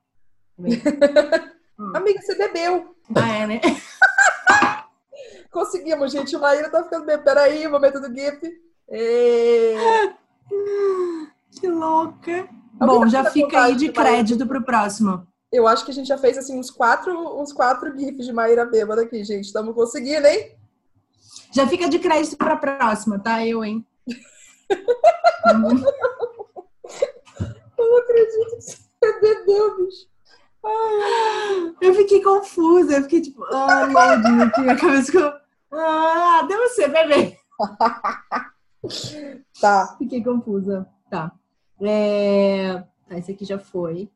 hum. 1.79 1.91
Amiga, 1.95 2.21
você 2.21 2.35
bebeu. 2.35 2.95
Ah, 3.15 3.33
é, 3.33 3.47
né? 3.47 3.61
Conseguimos, 5.51 6.11
gente. 6.11 6.35
O 6.35 6.39
Maíra 6.39 6.69
tá 6.69 6.83
ficando 6.83 7.05
bem. 7.05 7.17
Peraí, 7.17 7.67
momento 7.67 7.99
do 7.99 8.13
GIF. 8.13 8.41
E... 8.89 9.75
Que 11.59 11.67
louca. 11.67 12.47
Bom, 12.73 13.07
já 13.07 13.25
fica 13.31 13.63
aí 13.63 13.75
de 13.75 13.91
crédito 13.91 14.45
pro 14.45 14.63
próximo. 14.63 15.25
Eu 15.51 15.67
acho 15.67 15.83
que 15.83 15.91
a 15.91 15.93
gente 15.93 16.07
já 16.07 16.17
fez 16.17 16.37
assim 16.37 16.59
uns 16.59 16.69
quatro, 16.69 17.41
uns 17.41 17.51
quatro 17.51 17.97
GIFs 17.97 18.25
de 18.25 18.33
Maíra 18.33 18.65
bêbada 18.65 19.01
aqui, 19.01 19.23
gente. 19.23 19.45
Estamos 19.45 19.73
conseguindo, 19.73 20.27
hein? 20.27 20.56
Já 21.51 21.67
fica 21.67 21.89
de 21.89 21.99
crédito 21.99 22.37
para 22.37 22.53
a 22.53 22.57
próxima, 22.57 23.19
tá? 23.19 23.45
Eu, 23.45 23.63
hein? 23.63 23.85
Eu 27.77 27.77
não 27.77 27.97
acredito 27.97 28.55
que 28.55 28.61
você 28.61 28.79
bebeu, 29.21 29.77
bicho. 29.77 30.07
Ai, 30.65 31.75
eu 31.81 31.93
fiquei 31.95 32.21
confusa, 32.21 32.97
eu 32.97 33.03
fiquei 33.03 33.21
tipo, 33.21 33.43
ah, 33.45 33.85
loading 33.85 34.41
aqui, 34.41 34.69
a 34.69 34.75
cabeça 34.75 35.11
ficou, 35.11 35.33
ah, 35.71 36.45
deve 36.47 36.67
ser, 36.69 36.89
bebê. 36.89 37.37
tá. 39.61 39.95
Fiquei 39.97 40.23
confusa, 40.23 40.87
tá. 41.09 41.31
É... 41.81 42.83
Tá, 43.07 43.17
esse 43.17 43.31
aqui 43.31 43.45
já 43.45 43.57
foi. 43.57 44.11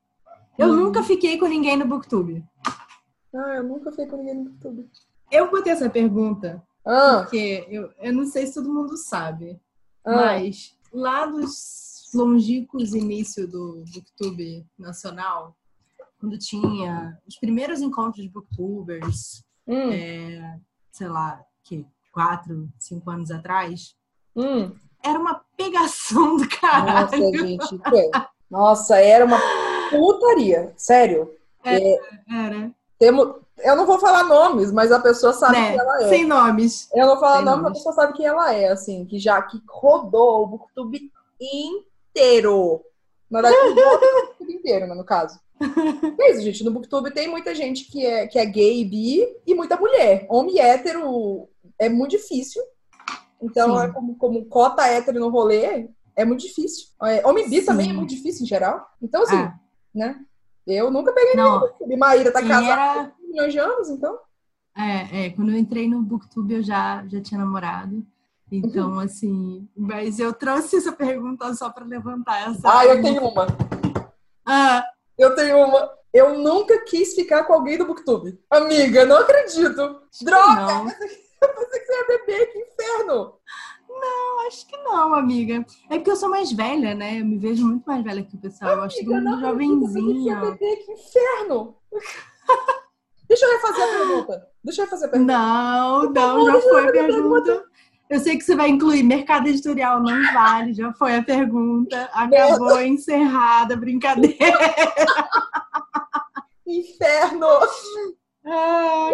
Eu 0.57 0.67
hum. 0.67 0.75
nunca 0.75 1.01
fiquei 1.03 1.37
com 1.37 1.47
ninguém 1.47 1.77
no 1.77 1.85
Booktube. 1.85 2.43
Ah, 3.33 3.55
eu 3.55 3.63
nunca 3.63 3.91
fiquei 3.91 4.07
com 4.07 4.17
ninguém 4.17 4.35
no 4.35 4.49
Booktube. 4.49 4.89
Eu 5.31 5.49
botei 5.49 5.71
essa 5.71 5.89
pergunta 5.89 6.61
ah. 6.85 7.19
Porque 7.21 7.65
eu, 7.69 7.91
eu 7.99 8.13
não 8.13 8.25
sei 8.25 8.47
se 8.47 8.55
todo 8.55 8.73
mundo 8.73 8.97
sabe, 8.97 9.59
ah. 10.05 10.15
mas 10.15 10.75
lá 10.91 11.25
dos 11.25 12.09
longínquos 12.13 12.93
início 12.93 13.47
do 13.47 13.83
Booktube 13.93 14.65
nacional, 14.77 15.55
quando 16.19 16.37
tinha 16.37 17.17
os 17.27 17.37
primeiros 17.37 17.81
encontros 17.81 18.23
de 18.23 18.29
booktubers, 18.29 19.43
hum. 19.67 19.91
é, 19.91 20.59
sei 20.91 21.07
lá, 21.07 21.43
que 21.63 21.85
quatro, 22.11 22.69
cinco 22.77 23.09
anos 23.09 23.31
atrás, 23.31 23.95
hum. 24.35 24.71
era 25.03 25.17
uma 25.17 25.41
pegação 25.57 26.37
do 26.37 26.47
caralho. 26.47 27.09
Nossa, 27.09 27.37
gente, 27.37 27.81
Nossa, 28.49 28.97
era 28.97 29.25
uma 29.25 29.39
putaria, 29.89 30.73
sério. 30.75 31.31
É, 31.63 31.97
era. 32.29 32.71
Temos, 32.99 33.35
eu 33.63 33.75
não 33.75 33.85
vou 33.85 33.99
falar 33.99 34.23
nomes, 34.23 34.71
mas 34.71 34.91
a 34.91 34.99
pessoa 34.99 35.33
sabe 35.33 35.53
né? 35.57 35.71
quem 35.71 35.79
ela 35.79 36.03
é. 36.03 36.09
Sem 36.09 36.25
nomes. 36.25 36.89
Eu 36.93 37.05
não 37.05 37.13
vou 37.13 37.19
falar 37.19 37.41
nomes, 37.41 37.61
mas 37.61 37.71
a 37.71 37.75
pessoa 37.75 37.95
sabe 37.95 38.13
quem 38.13 38.25
ela 38.25 38.53
é, 38.53 38.69
assim, 38.69 39.05
que 39.05 39.19
já 39.19 39.41
que 39.41 39.61
rodou 39.67 40.43
o 40.43 40.47
Booktube 40.47 41.11
inteiro. 41.39 42.81
Na 43.29 43.41
verdade, 43.41 43.67
o 43.67 43.75
Booktube 43.75 44.53
inteiro, 44.53 44.87
né, 44.87 44.95
no 44.95 45.03
caso. 45.03 45.39
É 46.19 46.31
isso, 46.31 46.41
gente. 46.41 46.63
No 46.63 46.71
Booktube 46.71 47.11
tem 47.11 47.27
muita 47.27 47.53
gente 47.53 47.85
que 47.85 48.05
é, 48.05 48.27
que 48.27 48.39
é 48.39 48.45
gay, 48.45 48.83
bi 48.83 49.25
e 49.45 49.53
muita 49.53 49.77
mulher. 49.77 50.25
Homem 50.29 50.59
hétero 50.59 51.47
é 51.77 51.87
muito 51.87 52.11
difícil. 52.11 52.61
Então, 53.41 53.79
é 53.81 53.91
como, 53.91 54.15
como 54.15 54.45
cota 54.45 54.85
hétero 54.87 55.19
no 55.19 55.29
rolê, 55.29 55.89
é 56.15 56.25
muito 56.25 56.41
difícil. 56.41 56.87
É, 57.03 57.25
homem 57.25 57.49
bi 57.49 57.59
Sim. 57.59 57.65
também 57.65 57.89
é 57.89 57.93
muito 57.93 58.09
difícil 58.09 58.43
em 58.43 58.47
geral. 58.47 58.85
Então, 59.01 59.23
assim, 59.23 59.37
é. 59.37 59.53
né? 59.93 60.19
Eu 60.65 60.91
nunca 60.91 61.11
peguei 61.11 61.35
não. 61.35 61.67
ninguém. 61.79 61.97
Maíra 61.97 62.31
tá 62.31 62.41
casada 62.41 62.71
era... 62.71 63.11
milhões 63.31 63.53
de 63.53 63.59
anos, 63.59 63.89
então. 63.89 64.19
É, 64.77 65.25
é, 65.25 65.29
quando 65.31 65.51
eu 65.51 65.57
entrei 65.57 65.87
no 65.87 66.01
Booktube 66.01 66.53
eu 66.53 66.63
já, 66.63 67.05
já 67.07 67.21
tinha 67.21 67.39
namorado. 67.39 68.05
Então, 68.51 68.91
uhum. 68.91 68.99
assim, 68.99 69.67
mas 69.75 70.19
eu 70.19 70.33
trouxe 70.33 70.77
essa 70.77 70.91
pergunta 70.91 71.53
só 71.53 71.69
para 71.69 71.85
levantar 71.85 72.49
essa. 72.49 72.79
Ah, 72.79 72.85
eu 72.85 73.01
tenho 73.01 73.25
uma. 73.25 73.47
Ah. 74.45 74.85
Eu 75.17 75.35
tenho 75.35 75.57
uma. 75.57 75.89
Eu 76.13 76.37
nunca 76.37 76.83
quis 76.83 77.13
ficar 77.15 77.45
com 77.45 77.53
alguém 77.53 77.77
do 77.77 77.85
Booktube. 77.85 78.37
Amiga, 78.49 79.05
não 79.05 79.17
acredito. 79.17 80.01
Droga! 80.21 80.55
Não. 80.55 80.89
Eu 80.89 81.49
pensei 81.55 81.79
que 81.79 81.85
você 81.85 81.93
ia 81.93 82.07
beber, 82.07 82.51
que 82.51 82.59
inferno! 82.59 83.33
Não, 83.87 84.47
acho 84.47 84.67
que 84.67 84.77
não, 84.77 85.13
amiga. 85.13 85.65
É 85.89 85.95
porque 85.95 86.11
eu 86.11 86.15
sou 86.15 86.29
mais 86.29 86.51
velha, 86.51 86.93
né? 86.93 87.19
Eu 87.19 87.25
me 87.25 87.37
vejo 87.37 87.65
muito 87.65 87.85
mais 87.85 88.03
velha 88.03 88.23
que 88.23 88.35
o 88.35 88.39
pessoal. 88.39 88.71
Amiga, 88.71 88.81
eu 88.81 88.85
acho 88.85 89.05
todo 89.05 89.21
mundo 89.21 89.39
jovenzinho. 89.39 90.57
Que 90.57 90.91
inferno! 90.91 91.75
Deixa 93.31 93.45
eu 93.45 93.51
refazer 93.53 93.83
a 93.83 93.87
pergunta. 93.87 94.47
Deixa 94.61 94.81
eu 94.81 94.85
refazer 94.85 95.07
a 95.07 95.11
pergunta. 95.11 95.33
Não, 95.33 96.11
não, 96.11 96.45
já 96.45 96.61
foi 96.61 96.89
a 96.89 96.91
pergunta. 96.91 97.63
Eu 98.09 98.19
sei 98.19 98.37
que 98.37 98.43
você 98.43 98.57
vai 98.57 98.67
incluir 98.67 99.03
mercado 99.03 99.47
editorial, 99.47 100.03
não 100.03 100.33
vale, 100.33 100.73
já 100.73 100.91
foi 100.91 101.15
a 101.15 101.23
pergunta. 101.23 102.09
Acabou 102.11 102.81
encerrada 102.81 103.77
brincadeira. 103.77 104.35
Inferno! 106.67 107.47
Ah, 108.45 109.11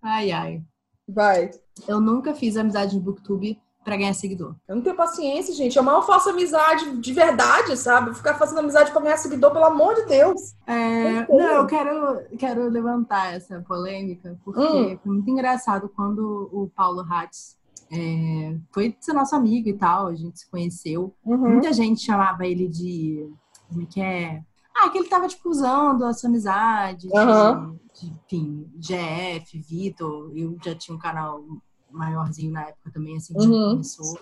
ai, 0.00 0.30
ai. 0.30 0.62
Vai. 1.08 1.50
Eu 1.88 2.00
nunca 2.00 2.32
fiz 2.32 2.56
amizade 2.56 2.94
no 2.94 3.02
Booktube 3.02 3.60
para 3.84 3.96
ganhar 3.96 4.12
seguidor. 4.12 4.54
Eu 4.68 4.76
não 4.76 4.82
tenho 4.82 4.96
paciência, 4.96 5.54
gente. 5.54 5.76
Eu 5.76 5.82
mal 5.82 6.02
faço 6.02 6.28
amizade 6.28 6.98
de 6.98 7.12
verdade, 7.12 7.76
sabe? 7.76 8.14
Ficar 8.14 8.34
fazendo 8.34 8.58
amizade 8.58 8.92
para 8.92 9.00
ganhar 9.00 9.16
seguidor, 9.16 9.50
pelo 9.52 9.64
amor 9.64 9.94
de 9.94 10.06
Deus. 10.06 10.54
É... 10.66 11.26
Não, 11.26 11.56
eu 11.56 11.66
quero, 11.66 12.20
quero 12.38 12.68
levantar 12.68 13.34
essa 13.34 13.60
polêmica, 13.66 14.38
porque 14.44 14.60
hum. 14.60 14.98
foi 15.02 15.12
muito 15.12 15.30
engraçado 15.30 15.90
quando 15.94 16.50
o 16.52 16.70
Paulo 16.74 17.00
Hatz 17.00 17.58
é, 17.92 18.56
foi 18.72 18.96
ser 19.00 19.12
nosso 19.12 19.34
amigo 19.34 19.68
e 19.68 19.72
tal, 19.72 20.06
a 20.06 20.14
gente 20.14 20.38
se 20.38 20.48
conheceu. 20.48 21.12
Uhum. 21.24 21.54
Muita 21.54 21.72
gente 21.72 22.00
chamava 22.00 22.46
ele 22.46 22.68
de. 22.68 23.28
Como 23.68 23.82
é 23.82 23.86
que 23.86 24.00
é? 24.00 24.42
Ah, 24.74 24.88
que 24.88 24.98
ele 24.98 25.08
tava, 25.08 25.26
tipo, 25.26 25.48
usando 25.48 26.04
a 26.04 26.12
sua 26.12 26.28
amizade, 26.28 27.08
uhum. 27.12 27.76
de, 27.92 28.08
de, 28.08 28.14
enfim, 28.24 28.70
GF, 28.76 29.58
Vitor. 29.58 30.32
Eu 30.34 30.56
já 30.64 30.74
tinha 30.74 30.96
um 30.96 31.00
canal 31.00 31.44
maiorzinho 31.90 32.52
na 32.52 32.62
época 32.68 32.90
também, 32.90 33.16
assim, 33.16 33.34
que 33.34 33.46
uhum. 33.46 33.70
começou. 33.70 34.18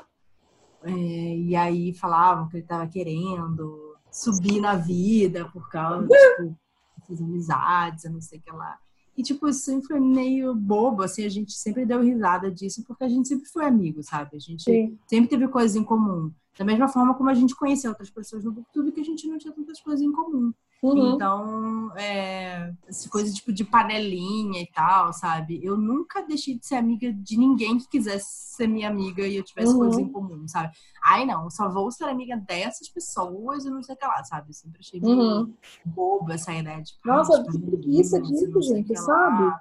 É, 0.83 1.37
e 1.37 1.57
aí 1.57 1.93
falavam 1.93 2.49
que 2.49 2.57
ele 2.57 2.67
tava 2.67 2.87
querendo 2.87 3.97
subir 4.11 4.61
na 4.61 4.75
vida 4.75 5.49
por 5.53 5.69
causa, 5.69 6.07
tipo, 6.07 6.57
dessas 6.99 7.21
amizades, 7.21 8.05
eu 8.05 8.13
não 8.13 8.21
sei 8.21 8.39
o 8.39 8.43
que 8.43 8.53
lá. 8.53 8.79
E, 9.17 9.23
tipo, 9.23 9.49
isso 9.49 9.63
sempre 9.63 9.89
foi 9.89 9.99
meio 9.99 10.55
bobo, 10.55 11.03
assim, 11.03 11.25
a 11.25 11.29
gente 11.29 11.53
sempre 11.53 11.85
deu 11.85 12.01
risada 12.01 12.51
disso, 12.53 12.85
porque 12.87 13.03
a 13.03 13.09
gente 13.09 13.27
sempre 13.27 13.49
foi 13.49 13.65
amigo, 13.65 14.01
sabe? 14.01 14.37
A 14.37 14.39
gente 14.39 14.63
Sim. 14.63 14.97
sempre 15.09 15.29
teve 15.29 15.49
coisas 15.49 15.77
em 15.77 15.83
comum. 15.83 16.33
Da 16.57 16.65
mesma 16.65 16.87
forma 16.87 17.15
como 17.15 17.29
a 17.29 17.35
gente 17.35 17.55
conhecia 17.55 17.91
outras 17.91 18.11
pessoas 18.11 18.45
no 18.45 18.55
YouTube, 18.55 18.93
que 18.93 19.01
a 19.01 19.05
gente 19.05 19.27
não 19.27 19.37
tinha 19.37 19.53
tantas 19.53 19.81
coisas 19.81 20.05
em 20.05 20.13
comum. 20.13 20.53
Uhum. 20.81 21.15
Então, 21.15 21.97
é, 21.97 22.73
essa 22.87 23.09
coisa 23.09 23.33
tipo 23.33 23.53
de 23.53 23.65
panelinha 23.65 24.63
e 24.63 24.67
tal, 24.71 25.13
sabe? 25.13 25.59
Eu 25.63 25.77
nunca 25.77 26.23
deixei 26.23 26.57
de 26.57 26.65
ser 26.65 26.77
amiga 26.77 27.13
de 27.13 27.37
ninguém 27.37 27.79
que 27.79 27.89
quisesse 27.89 28.55
ser 28.55 28.69
minha 28.69 28.89
amiga 28.89 29.27
e 29.27 29.37
eu 29.37 29.43
tivesse 29.43 29.73
uhum. 29.73 29.79
coisas 29.79 29.99
em 29.99 30.09
comum, 30.09 30.47
sabe? 30.47 30.73
Ai, 31.05 31.25
não, 31.25 31.51
só 31.51 31.69
vou 31.69 31.91
ser 31.91 32.05
amiga 32.05 32.37
dessas 32.37 32.89
pessoas 32.89 33.65
e 33.65 33.71
não 33.71 33.83
sei 33.83 33.97
o 33.97 33.99
que 33.99 34.07
lá, 34.07 34.23
sabe? 34.23 34.51
Eu 34.51 34.55
sempre 34.55 34.79
achei 34.81 35.01
uhum. 35.03 35.53
boba 35.85 36.35
essa 36.35 36.55
ideia 36.55 36.81
de. 36.81 36.93
Nossa, 37.05 37.43
que 37.43 37.59
preguiça 37.59 38.21
disso, 38.23 38.63
gente, 38.63 38.97
sabe? 38.97 39.57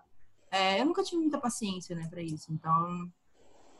É, 0.51 0.79
eu 0.79 0.85
nunca 0.85 1.03
tive 1.03 1.21
muita 1.21 1.39
paciência, 1.39 1.95
né, 1.95 2.07
pra 2.07 2.21
isso. 2.21 2.53
Então, 2.53 3.09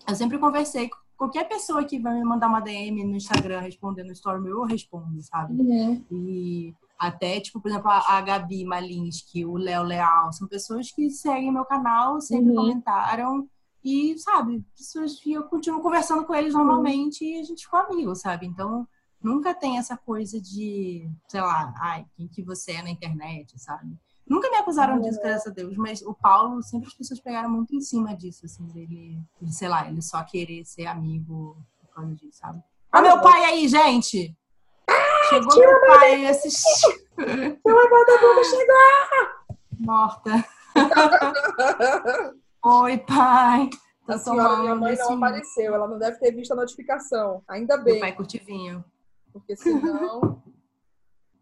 eu 0.08 0.16
sempre 0.16 0.40
conversei 0.40 0.90
qualquer 1.16 1.48
pessoa 1.48 1.84
que 1.84 2.00
vai 2.00 2.16
me 2.16 2.24
mandar 2.24 2.48
uma 2.48 2.62
DM 2.62 3.04
no 3.04 3.16
Instagram 3.16 3.60
respondendo 3.60 4.12
story 4.12 4.48
eu 4.48 4.64
respondo, 4.64 5.22
sabe? 5.22 5.54
Uhum. 5.54 6.04
E 6.12 6.76
até, 6.98 7.40
tipo, 7.40 7.60
por 7.62 7.70
exemplo, 7.70 7.90
a, 7.90 8.18
a 8.18 8.22
Gabi 8.22 8.66
Malinsky, 8.66 9.46
o 9.46 9.56
Léo 9.58 9.84
Leal, 9.84 10.32
são 10.34 10.48
pessoas 10.48 10.92
que 10.92 11.10
seguem 11.10 11.52
meu 11.52 11.66
canal, 11.66 12.20
sempre 12.22 12.50
Uhum. 12.50 12.56
comentaram. 12.56 13.48
E, 13.84 14.18
sabe, 14.18 14.66
pessoas 14.76 15.20
que 15.20 15.32
eu 15.34 15.44
continuo 15.44 15.82
conversando 15.82 16.26
com 16.26 16.34
eles 16.36 16.54
normalmente 16.54 17.24
e 17.24 17.40
a 17.40 17.44
gente 17.44 17.64
ficou 17.64 17.80
amigo, 17.80 18.16
sabe? 18.16 18.46
Então, 18.48 18.88
nunca 19.22 19.54
tem 19.54 19.78
essa 19.78 19.96
coisa 19.96 20.42
de, 20.42 21.10
sei 21.28 21.42
lá, 21.42 21.74
ai, 21.78 22.06
quem 22.16 22.28
que 22.28 22.42
você 22.44 22.72
é 22.74 22.82
na 22.82 22.90
internet, 22.90 23.58
sabe? 23.60 23.96
Nunca 24.28 24.50
me 24.50 24.58
acusaram 24.58 25.00
disso, 25.00 25.22
graças 25.22 25.48
a 25.48 25.52
Deus, 25.56 25.78
mas 25.78 26.02
o 26.02 26.14
Paulo, 26.14 26.62
sempre 26.62 26.88
as 26.90 26.94
pessoas 26.94 27.20
pegaram 27.22 27.50
muito 27.50 27.74
em 27.74 27.80
cima 27.80 28.14
disso, 28.14 28.46
assim, 28.46 28.66
dele, 28.68 29.18
de, 29.42 29.56
sei 29.56 29.70
lá, 29.70 29.88
ele 29.88 30.02
só 30.02 30.22
querer 30.24 30.66
ser 30.66 30.86
amigo 30.88 31.56
por 31.80 31.96
causa 31.96 32.14
disso, 32.16 32.40
sabe? 32.40 32.62
Ah, 32.92 33.02
meu 33.02 33.22
pai 33.22 33.46
aí, 33.46 33.68
gente! 33.70 34.36
Chegou 35.30 35.60
meu 35.60 35.82
pai 35.88 36.14
aí 36.16 36.28
assistir. 36.28 37.08
Ela 37.18 37.90
manda 37.90 38.18
boca 38.20 38.44
chegar! 38.44 39.46
Morta. 39.80 40.46
Oi, 42.66 42.98
pai. 43.00 43.70
Tá 44.06 44.16
A 44.16 44.18
senhora, 44.20 44.58
minha 44.58 44.76
mãe, 44.76 44.96
não 44.96 45.16
apareceu. 45.18 45.74
Ela 45.76 45.88
não 45.88 46.00
deve 46.00 46.18
ter 46.20 46.32
visto 46.32 46.52
a 46.52 46.56
notificação. 46.56 47.44
Ainda 47.48 47.76
Meu 47.76 47.86
bem, 47.86 48.00
pai 48.00 48.14
curte 48.14 48.38
vinho. 48.40 48.84
porque 49.34 49.56
senão 49.56 50.42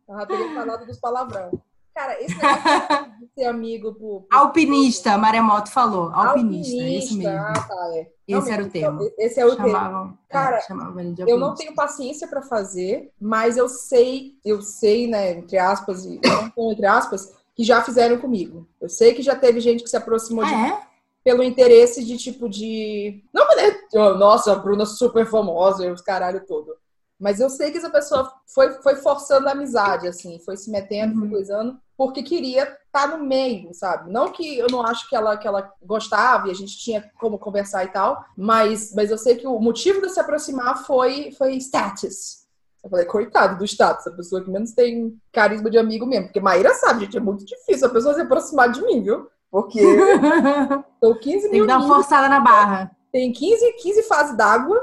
ela 0.08 0.26
teria 0.26 0.54
falado 0.54 0.86
dos 0.86 1.00
palavrão. 1.00 1.52
Cara, 1.96 2.22
esse 2.22 2.36
negócio 2.36 3.12
de 3.22 3.28
ser 3.34 3.46
amigo 3.46 3.94
por. 3.94 4.24
por- 4.24 4.28
Alpinista, 4.38 5.18
Maremoto 5.18 5.72
falou. 5.72 6.12
Alpinista, 6.14 6.76
isso 6.84 7.18
mesmo. 7.18 7.40
Ah, 7.40 7.54
tá, 7.54 7.92
é. 7.96 8.08
Esse 8.28 8.52
era 8.52 8.64
o 8.64 8.68
então, 8.68 9.00
Esse 9.18 9.40
é 9.40 9.46
o 9.46 9.56
termo. 9.56 9.72
Chamavam, 9.72 10.18
Cara, 10.30 10.58
é, 10.58 10.62
chamavam 10.62 11.00
ele 11.00 11.14
de 11.14 11.22
Eu 11.22 11.38
não 11.38 11.50
alpinista. 11.52 11.64
tenho 11.64 11.76
paciência 11.76 12.28
pra 12.28 12.42
fazer, 12.42 13.12
mas 13.20 13.56
eu 13.56 13.70
sei, 13.70 14.34
eu 14.44 14.62
sei, 14.62 15.08
né, 15.08 15.32
entre 15.38 15.58
aspas, 15.58 16.06
e 16.06 16.20
não 16.58 16.72
entre 16.72 16.86
aspas, 16.86 17.34
que 17.56 17.64
já 17.64 17.82
fizeram 17.82 18.18
comigo. 18.20 18.68
Eu 18.82 18.90
sei 18.90 19.14
que 19.14 19.22
já 19.22 19.36
teve 19.36 19.62
gente 19.62 19.82
que 19.84 19.90
se 19.90 19.96
aproximou 19.96 20.44
de 20.44 20.52
mim 20.54 20.64
Ah, 20.64 20.68
é? 20.82 20.88
pelo 21.24 21.44
interesse 21.44 22.04
de 22.04 22.18
tipo 22.18 22.50
de. 22.50 23.24
Não, 23.34 23.46
oh, 23.94 24.14
Nossa, 24.16 24.52
a 24.52 24.56
Bruna 24.56 24.86
super 24.86 25.26
famosa 25.26 25.90
os 25.94 26.02
caralho 26.02 26.46
todo. 26.46 26.76
Mas 27.18 27.40
eu 27.40 27.50
sei 27.50 27.72
que 27.72 27.78
essa 27.78 27.90
pessoa 27.90 28.30
foi, 28.54 28.74
foi 28.82 28.96
forçando 28.98 29.48
a 29.48 29.54
amizade, 29.54 30.06
assim, 30.06 30.38
foi 30.44 30.58
se 30.58 30.70
metendo, 30.70 31.14
foi 31.14 31.24
Uhum. 31.24 31.30
coisando, 31.30 31.80
porque 31.98 32.24
queria 32.24 32.64
estar 32.86 33.08
no 33.08 33.24
meio, 33.24 33.74
sabe? 33.74 34.12
Não 34.12 34.32
que 34.32 34.58
eu 34.58 34.68
não 34.70 34.82
acho 34.82 35.08
que 35.10 35.16
ela, 35.16 35.38
que 35.38 35.48
ela 35.48 35.72
gostava 35.82 36.48
e 36.48 36.52
a 36.52 36.56
gente 36.56 36.78
tinha 36.78 37.10
como 37.20 37.40
conversar 37.40 37.84
e 37.84 37.88
tal, 37.88 38.24
mas, 38.38 38.94
mas 38.94 39.12
eu 39.12 39.18
sei 39.18 39.36
que 39.36 39.48
o 39.48 39.60
motivo 39.60 40.02
de 40.02 40.10
se 40.10 40.20
aproximar 40.20 40.86
foi, 40.86 41.32
foi 41.38 41.56
status. 41.56 42.46
Eu 42.84 42.90
falei, 42.90 43.06
coitado 43.06 43.58
do 43.58 43.66
status, 43.66 44.06
a 44.06 44.12
pessoa 44.12 44.44
que 44.44 44.50
menos 44.50 44.72
tem 44.74 45.18
carisma 45.32 45.70
de 45.72 45.78
amigo 45.78 46.06
mesmo. 46.06 46.26
Porque 46.26 46.40
Maíra 46.40 46.74
sabe, 46.76 47.06
gente, 47.06 47.18
é 47.18 47.20
muito 47.20 47.44
difícil 47.44 47.88
a 47.88 47.92
pessoa 47.92 48.14
se 48.14 48.22
aproximar 48.22 48.72
de 48.72 48.82
mim, 48.84 49.02
viu? 49.02 49.28
Porque 49.50 49.80
são 51.02 51.18
15 51.18 51.42
Tem 51.44 51.52
mil 51.52 51.62
que 51.62 51.68
dar 51.68 51.80
uma 51.80 51.96
forçada 51.96 52.30
na 52.30 52.40
barra. 52.40 52.92
Tem 53.12 53.32
15, 53.32 53.74
15 53.82 54.04
fases 54.04 54.38
d'água, 54.38 54.80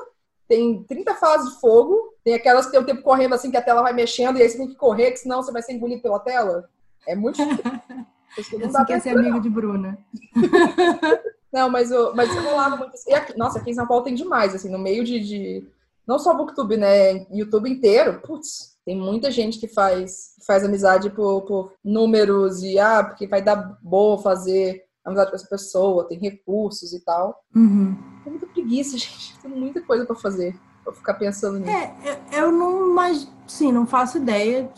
tem 0.49 0.83
30 0.85 1.15
fases 1.15 1.53
de 1.53 1.61
fogo, 1.61 2.13
tem 2.25 2.35
aquelas 2.35 2.67
que 2.67 2.73
tem 2.73 2.81
o 2.81 2.87
tempo 2.87 3.03
correndo 3.03 3.35
assim 3.35 3.51
que 3.51 3.57
a 3.57 3.63
tela 3.63 3.83
vai 3.83 3.93
mexendo 3.93 4.39
e 4.39 4.43
aí 4.43 4.49
você 4.49 4.59
tem 4.59 4.69
que 4.69 4.75
correr, 4.75 5.13
que 5.13 5.19
senão 5.19 5.43
você 5.43 5.53
vai 5.53 5.63
ser 5.63 5.73
engolido 5.73 6.03
pela 6.03 6.19
tela. 6.19 6.69
É 7.07 7.15
muito 7.15 7.37
difícil. 7.37 7.73
Isso 8.39 8.59
não 8.59 8.67
Assim 8.69 8.85
quer 8.87 9.01
ser 9.01 9.11
amigo 9.11 9.41
de 9.41 9.51
Bruna. 9.51 9.99
Não, 11.53 11.69
mas 11.69 11.91
eu, 11.91 12.15
mas 12.15 12.35
eu 12.35 12.43
rolava 12.43 12.77
muito. 12.79 12.93
E 13.07 13.13
aqui, 13.13 13.37
nossa, 13.37 13.59
aqui 13.59 13.71
em 13.71 13.75
São 13.75 13.87
Paulo 13.87 14.03
tem 14.05 14.15
demais, 14.15 14.55
assim, 14.55 14.71
no 14.71 14.79
meio 14.79 15.05
de. 15.05 15.21
de- 15.21 15.69
não 16.09 16.19
só 16.19 16.33
Booktube, 16.35 16.79
né? 16.79 17.27
YouTube 17.31 17.69
inteiro. 17.71 18.21
Putz, 18.23 18.75
tem 18.87 18.97
muita 18.97 19.31
gente 19.31 19.61
que 19.61 19.69
faz, 19.69 20.35
faz 20.47 20.65
amizade 20.65 21.11
por, 21.11 21.43
por 21.43 21.73
números 21.85 22.63
e, 22.63 22.79
ah, 22.79 23.05
porque 23.05 23.27
vai 23.27 23.43
dar 23.43 23.79
boa 23.83 24.17
fazer 24.19 24.83
amizade 25.05 25.31
com 25.31 25.37
essa 25.37 25.49
pessoa, 25.49 26.09
tem 26.09 26.19
recursos 26.19 26.93
e 26.95 27.05
tal. 27.05 27.45
Uhum. 27.55 27.97
Tem 28.25 28.33
muita 28.33 28.47
preguiça, 28.47 28.97
gente. 28.99 29.39
Tem 29.41 29.51
muita 29.51 29.83
coisa 29.83 30.07
pra 30.07 30.17
fazer. 30.17 30.59
Pra 30.83 30.93
ficar 30.95 31.15
pensando 31.15 31.59
nisso. 31.59 31.71
É, 31.71 31.95
eu, 32.33 32.45
eu 32.45 32.53
não, 32.53 32.95
mas 32.95 33.29
sim, 33.47 33.71
não 33.71 33.87
faço 33.87 34.17
ideia 34.17 34.69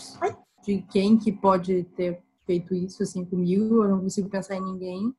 de 0.64 0.82
quem 0.82 1.18
que 1.18 1.32
pode 1.32 1.84
ter 1.96 2.22
feito 2.46 2.74
isso 2.74 3.02
assim 3.02 3.24
comigo. 3.24 3.84
Eu 3.84 3.88
não 3.88 4.00
consigo 4.00 4.28
pensar 4.28 4.56
em 4.56 4.62
ninguém. 4.62 5.14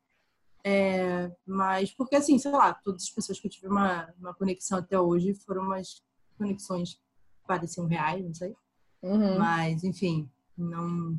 É, 0.64 1.32
mas 1.46 1.92
porque 1.92 2.16
assim, 2.16 2.40
sei 2.40 2.52
lá, 2.52 2.74
todas 2.74 3.04
as 3.04 3.10
pessoas 3.10 3.40
que 3.40 3.48
eu 3.48 3.52
tive 3.52 3.68
uma, 3.68 4.12
uma 4.20 4.34
conexão 4.34 4.80
até 4.80 5.00
hoje 5.00 5.36
foram 5.46 5.62
umas 5.62 6.04
conexões 6.38 6.96
que 6.96 7.02
pareciam 7.48 7.86
reais, 7.86 8.26
não 8.26 8.34
sei. 8.34 8.56
Uhum. 9.04 9.38
Mas, 9.38 9.84
enfim, 9.84 10.28
não 10.58 11.16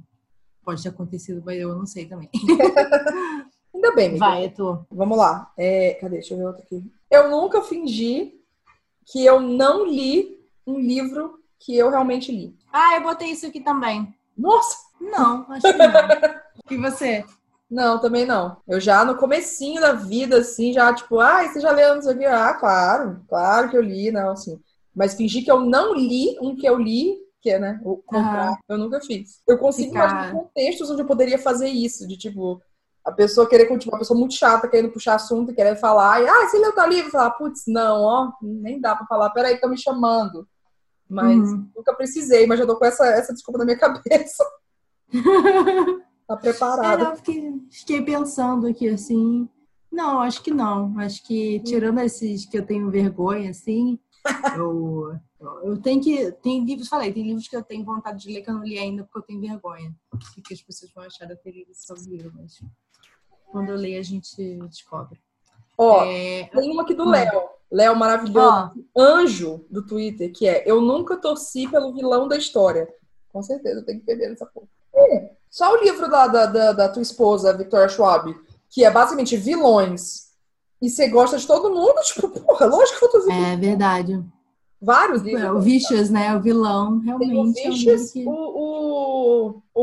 pode 0.64 0.82
ter 0.82 0.88
acontecido, 0.88 1.42
mas 1.46 1.58
eu 1.58 1.76
não 1.76 1.86
sei 1.86 2.06
também. 2.06 2.28
Ainda 3.72 3.94
bem, 3.94 4.08
amiga. 4.08 4.26
Vai, 4.26 4.44
Etor. 4.46 4.84
Vamos 4.90 5.16
lá. 5.16 5.52
É, 5.56 5.94
cadê? 5.94 6.16
Deixa 6.16 6.34
eu 6.34 6.38
ver 6.38 6.46
outro 6.46 6.62
aqui. 6.62 6.90
Eu 7.08 7.30
nunca 7.30 7.62
fingi 7.62 8.40
que 9.04 9.24
eu 9.24 9.40
não 9.40 9.86
li 9.86 10.44
um 10.66 10.80
livro 10.80 11.40
que 11.58 11.76
eu 11.76 11.90
realmente 11.90 12.32
li. 12.32 12.56
Ah, 12.72 12.96
eu 12.96 13.02
botei 13.02 13.30
isso 13.30 13.46
aqui 13.46 13.60
também. 13.60 14.12
Nossa! 14.36 14.76
Não, 15.00 15.46
acho 15.50 15.62
que 15.62 15.72
não. 15.78 15.92
E 16.70 16.76
você? 16.76 17.24
Não, 17.70 18.00
também 18.00 18.24
não. 18.26 18.56
Eu 18.66 18.80
já 18.80 19.04
no 19.04 19.16
comecinho 19.16 19.80
da 19.80 19.92
vida, 19.92 20.38
assim, 20.38 20.72
já 20.72 20.92
tipo, 20.92 21.20
ah, 21.20 21.46
você 21.46 21.60
já 21.60 21.70
leu 21.70 21.98
isso 21.98 22.10
aqui? 22.10 22.24
Ah, 22.24 22.54
claro, 22.54 23.20
claro 23.28 23.70
que 23.70 23.76
eu 23.76 23.82
li, 23.82 24.10
não, 24.10 24.30
assim. 24.30 24.58
Mas 24.94 25.14
fingir 25.14 25.44
que 25.44 25.50
eu 25.50 25.60
não 25.60 25.94
li 25.94 26.36
um 26.40 26.56
que 26.56 26.66
eu 26.66 26.78
li, 26.78 27.16
que 27.40 27.50
é, 27.50 27.58
né, 27.58 27.80
o 27.84 27.98
contrário, 27.98 28.56
eu 28.68 28.78
nunca 28.78 29.00
fiz. 29.00 29.40
Eu 29.46 29.58
consigo 29.58 29.88
Ficar- 29.92 30.08
imaginar 30.10 30.32
contextos 30.32 30.90
onde 30.90 31.02
eu 31.02 31.06
poderia 31.06 31.38
fazer 31.38 31.68
isso, 31.68 32.06
de 32.08 32.16
tipo, 32.16 32.60
a 33.04 33.12
pessoa 33.12 33.48
querer 33.48 33.66
continuar, 33.66 33.96
uma 33.96 34.00
pessoa 34.00 34.18
muito 34.18 34.34
chata, 34.34 34.66
querendo 34.68 34.90
puxar 34.92 35.14
assunto, 35.16 35.54
querendo 35.54 35.76
falar, 35.76 36.22
e, 36.22 36.28
ah, 36.28 36.48
você 36.48 36.58
leu 36.58 36.74
tal 36.74 36.88
livro? 36.88 37.10
Falar, 37.10 37.30
putz, 37.32 37.62
não, 37.68 38.00
ó, 38.02 38.32
nem 38.42 38.80
dá 38.80 38.96
pra 38.96 39.06
falar, 39.06 39.30
peraí, 39.30 39.54
estão 39.54 39.70
me 39.70 39.78
chamando. 39.78 40.48
Mas 41.08 41.36
Uhum. 41.52 41.68
nunca 41.76 41.94
precisei, 41.94 42.46
mas 42.46 42.58
já 42.58 42.66
tô 42.66 42.76
com 42.76 42.84
essa, 42.84 43.06
essa 43.06 43.32
desculpa 43.32 43.58
na 43.58 43.64
minha 43.64 43.78
cabeça. 43.78 44.44
Tá 46.26 46.34
É, 46.34 46.36
preparada. 46.36 47.04
não, 47.04 47.16
fiquei, 47.16 47.52
fiquei 47.70 48.02
pensando 48.02 48.66
aqui 48.66 48.88
assim. 48.88 49.48
Não, 49.90 50.20
acho 50.20 50.42
que 50.42 50.50
não. 50.50 50.98
Acho 50.98 51.22
que 51.24 51.60
tirando 51.60 52.00
esses 52.00 52.44
que 52.44 52.58
eu 52.58 52.66
tenho 52.66 52.90
vergonha, 52.90 53.50
assim, 53.50 53.98
eu, 54.58 55.16
eu 55.62 55.80
tenho 55.80 56.02
que. 56.02 56.32
Tem 56.32 56.64
livros, 56.64 56.88
falei, 56.88 57.12
tem 57.12 57.22
livros 57.22 57.46
que 57.48 57.56
eu 57.56 57.62
tenho 57.62 57.84
vontade 57.84 58.22
de 58.24 58.32
ler 58.32 58.42
que 58.42 58.50
eu 58.50 58.54
não 58.54 58.64
li 58.64 58.78
ainda 58.78 59.04
porque 59.04 59.18
eu 59.18 59.22
tenho 59.22 59.40
vergonha. 59.40 59.94
O 60.12 60.42
que 60.42 60.52
as 60.54 60.60
pessoas 60.62 60.92
vão 60.92 61.04
achar 61.04 61.26
da 61.26 61.36
ter 61.36 61.66
sobre 61.72 62.10
livro, 62.10 62.32
mas 62.36 62.60
quando 63.46 63.70
eu 63.70 63.76
ler 63.76 63.96
a 63.98 64.02
gente 64.02 64.34
descobre. 64.68 65.20
Ó, 65.78 66.04
É, 66.04 66.44
Tem 66.52 66.70
uma 66.70 66.82
aqui 66.82 66.94
do 66.94 67.04
Hum. 67.04 67.10
Léo. 67.10 67.42
Léo 67.70 67.96
maravilhoso. 67.96 68.72
ó, 68.94 69.00
Anjo 69.00 69.64
do 69.70 69.84
Twitter, 69.84 70.32
que 70.32 70.46
é 70.48 70.62
Eu 70.66 70.80
nunca 70.80 71.16
torci 71.16 71.66
pelo 71.68 71.92
vilão 71.92 72.28
da 72.28 72.36
história. 72.36 72.88
Com 73.32 73.42
certeza, 73.42 73.80
eu 73.80 73.84
tenho 73.84 74.00
que 74.00 74.06
beber 74.06 74.30
nessa 74.30 74.46
porra. 74.46 74.66
Hum, 74.94 75.28
só 75.50 75.72
o 75.74 75.82
livro 75.82 76.08
da, 76.08 76.26
da, 76.28 76.46
da, 76.46 76.72
da 76.72 76.88
tua 76.88 77.02
esposa, 77.02 77.52
Victoria 77.56 77.88
Schwab, 77.88 78.34
que 78.70 78.84
é 78.84 78.90
basicamente 78.90 79.36
vilões. 79.36 80.26
E 80.80 80.88
você 80.88 81.08
gosta 81.08 81.36
de 81.36 81.46
todo 81.46 81.74
mundo, 81.74 81.94
tipo, 82.04 82.28
porra, 82.28 82.66
lógico 82.66 82.98
que 82.98 83.04
eu 83.04 83.08
tô 83.10 83.30
é 83.32 83.56
verdade. 83.56 84.22
vários 84.80 85.20
É, 85.22 85.24
livros. 85.24 85.50
o 85.56 85.60
Vicious, 85.60 86.08
né? 86.10 86.34
O 86.36 86.40
vilão, 86.40 87.00
Tem 87.00 87.14
o 87.14 87.18
realmente. 87.18 87.58
é 87.60 87.68
um 87.68 87.72
Vicious, 87.72 88.14
livro 88.14 88.30
o, 88.32 89.62
o, 89.74 89.82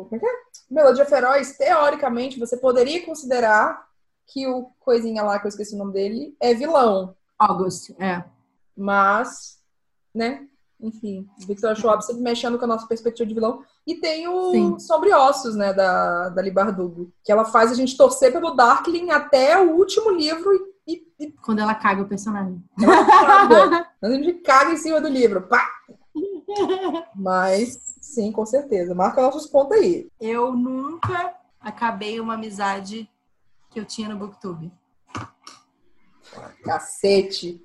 o, 0.00 0.04
como 0.06 0.16
é 0.16 0.18
que 0.18 0.26
é? 0.26 0.30
Melodia 0.70 1.06
Feroz, 1.06 1.56
teoricamente, 1.56 2.38
você 2.40 2.56
poderia 2.56 3.04
considerar 3.06 3.84
que 4.26 4.46
o 4.46 4.70
coisinha 4.80 5.22
lá, 5.22 5.38
que 5.38 5.46
eu 5.46 5.48
esqueci 5.48 5.74
o 5.74 5.78
nome 5.78 5.92
dele, 5.92 6.36
é 6.40 6.54
vilão. 6.54 7.16
August, 7.38 7.90
é. 7.98 8.24
Mas, 8.76 9.58
né? 10.14 10.46
Enfim, 10.80 11.26
Victor 11.38 11.74
Schwab 11.76 12.04
sempre 12.04 12.22
mexendo 12.22 12.58
com 12.58 12.64
a 12.64 12.68
nossa 12.68 12.86
perspectiva 12.86 13.26
de 13.26 13.34
vilão. 13.34 13.62
E 13.86 13.94
tem 13.94 14.28
o 14.28 14.50
Sim. 14.50 14.78
Sobre 14.78 15.14
Ossos, 15.14 15.54
né, 15.54 15.72
da, 15.72 16.28
da 16.28 16.42
Li 16.42 16.50
Bardugo, 16.50 17.12
que 17.22 17.32
ela 17.32 17.44
faz 17.44 17.70
a 17.70 17.74
gente 17.74 17.96
torcer 17.96 18.32
pelo 18.32 18.54
Darkling 18.54 19.10
até 19.10 19.58
o 19.60 19.76
último 19.76 20.10
livro 20.10 20.52
e, 20.86 20.92
e, 20.94 21.24
e 21.26 21.32
Quando 21.32 21.60
ela 21.60 21.74
caga 21.74 22.02
o 22.02 22.08
personagem. 22.08 22.62
ela 22.80 23.04
caga. 23.06 23.88
a 24.02 24.10
gente 24.10 24.34
caga 24.40 24.72
em 24.72 24.76
cima 24.76 25.00
do 25.00 25.08
livro. 25.08 25.42
Pá! 25.42 25.66
Mas, 27.14 27.96
sim, 28.00 28.30
com 28.30 28.44
certeza. 28.44 28.94
Marca 28.94 29.22
nossos 29.22 29.46
pontos 29.46 29.76
aí. 29.78 30.08
Eu 30.20 30.52
nunca 30.52 31.34
acabei 31.60 32.20
uma 32.20 32.34
amizade 32.34 33.08
que 33.74 33.80
eu 33.80 33.84
tinha 33.84 34.08
no 34.08 34.16
Booktube. 34.16 34.72
Cacete. 36.62 37.60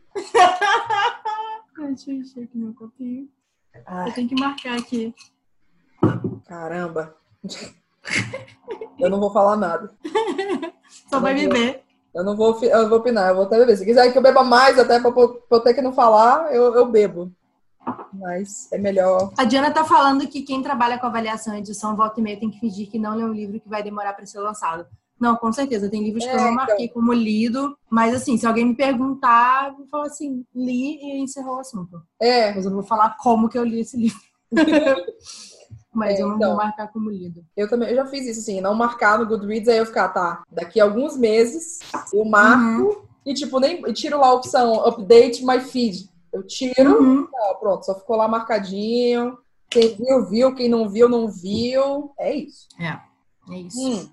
Deixa 1.78 2.12
eu 2.12 2.16
encher 2.16 2.44
aqui 2.44 2.58
meu 2.58 2.74
copinho. 2.74 3.30
Eu 4.08 4.14
tenho 4.14 4.28
que 4.28 4.36
marcar 4.36 4.78
aqui. 4.78 5.14
Caramba. 6.48 7.16
Eu 9.00 9.10
não 9.10 9.20
vou 9.20 9.32
falar 9.32 9.56
nada. 9.56 9.96
Só 11.10 11.22
vai 11.22 11.34
beber. 11.34 11.84
Eu 12.14 12.24
não 12.24 12.36
vou, 12.36 12.60
eu 12.62 12.90
vou 12.90 12.98
opinar, 12.98 13.30
eu 13.30 13.36
vou 13.36 13.46
até 13.46 13.58
beber. 13.58 13.78
Se 13.78 13.86
quiser 13.86 14.12
que 14.12 14.18
eu 14.18 14.22
beba 14.22 14.44
mais, 14.44 14.78
até 14.78 15.00
pra, 15.00 15.10
pra 15.12 15.24
eu 15.52 15.60
ter 15.62 15.74
que 15.74 15.82
não 15.82 15.94
falar, 15.94 16.54
eu, 16.54 16.76
eu 16.76 16.86
bebo. 16.86 17.32
Mas 18.12 18.70
é 18.74 18.78
melhor. 18.78 19.32
A 19.38 19.46
Diana 19.46 19.72
tá 19.72 19.86
falando 19.86 20.28
que 20.28 20.42
quem 20.42 20.62
trabalha 20.62 20.98
com 20.98 21.06
avaliação 21.06 21.56
e 21.56 21.60
edição 21.60 21.96
volta 21.96 22.20
e 22.20 22.24
meia 22.24 22.40
tem 22.40 22.50
que 22.50 22.60
fingir 22.60 22.90
que 22.90 23.00
não 23.00 23.16
lê 23.16 23.24
um 23.24 23.32
livro 23.32 23.60
que 23.60 23.70
vai 23.70 23.82
demorar 23.82 24.14
para 24.14 24.26
ser 24.26 24.40
lançado. 24.40 24.86
Não, 25.20 25.36
com 25.36 25.52
certeza. 25.52 25.90
Tem 25.90 26.04
livros 26.04 26.24
é, 26.24 26.30
que 26.30 26.36
eu 26.36 26.42
não 26.42 26.48
é, 26.48 26.52
marquei 26.52 26.86
então... 26.86 26.94
como 26.94 27.14
lido, 27.14 27.78
mas 27.90 28.16
assim, 28.16 28.38
se 28.38 28.48
alguém 28.48 28.66
me 28.66 28.76
perguntar, 28.76 29.70
eu 29.70 29.78
vou 29.78 29.88
falar 29.88 30.06
assim, 30.06 30.46
li 30.56 30.98
e 31.02 31.22
encerrou 31.22 31.58
o 31.58 31.60
assunto. 31.60 32.02
É. 32.20 32.54
Mas 32.54 32.66
eu 32.66 32.72
não 32.72 32.78
vou 32.78 32.88
falar 32.88 33.18
como 33.18 33.50
que 33.50 33.58
eu 33.58 33.64
li 33.64 33.82
esse 33.82 33.98
livro. 33.98 34.20
mas 35.94 36.18
é, 36.18 36.22
eu 36.22 36.30
não 36.30 36.36
então, 36.38 36.50
vou 36.50 36.58
marcar 36.58 36.88
como 36.88 37.10
lido. 37.10 37.44
Eu 37.56 37.70
também, 37.70 37.90
eu 37.90 37.96
já 37.96 38.06
fiz 38.06 38.26
isso, 38.26 38.40
assim, 38.40 38.62
não 38.62 38.74
marcar 38.74 39.20
no 39.20 39.28
Goodreads, 39.28 39.68
aí 39.68 39.78
eu 39.78 39.86
ficar, 39.86 40.10
tá, 40.10 40.44
daqui 40.50 40.80
a 40.80 40.86
alguns 40.86 41.18
meses 41.18 41.80
eu 42.14 42.24
marco 42.24 42.84
uhum. 42.84 43.02
e, 43.26 43.34
tipo, 43.34 43.60
nem 43.60 43.82
tiro 43.94 44.20
lá 44.20 44.28
a 44.28 44.34
opção 44.34 44.86
update 44.86 45.46
my 45.46 45.60
feed. 45.60 46.10
Eu 46.32 46.44
tiro, 46.46 47.02
uhum. 47.02 47.28
tá, 47.28 47.56
pronto, 47.60 47.86
só 47.86 47.96
ficou 47.96 48.16
lá 48.16 48.28
marcadinho. 48.28 49.38
Quem 49.70 49.96
viu, 49.96 50.26
viu, 50.26 50.56
quem 50.56 50.70
não 50.70 50.90
viu, 50.90 51.08
não 51.08 51.28
viu. 51.28 52.12
É 52.18 52.34
isso. 52.34 52.68
É, 52.80 53.00
é 53.52 53.58
isso. 53.60 53.80
Hum. 53.80 54.10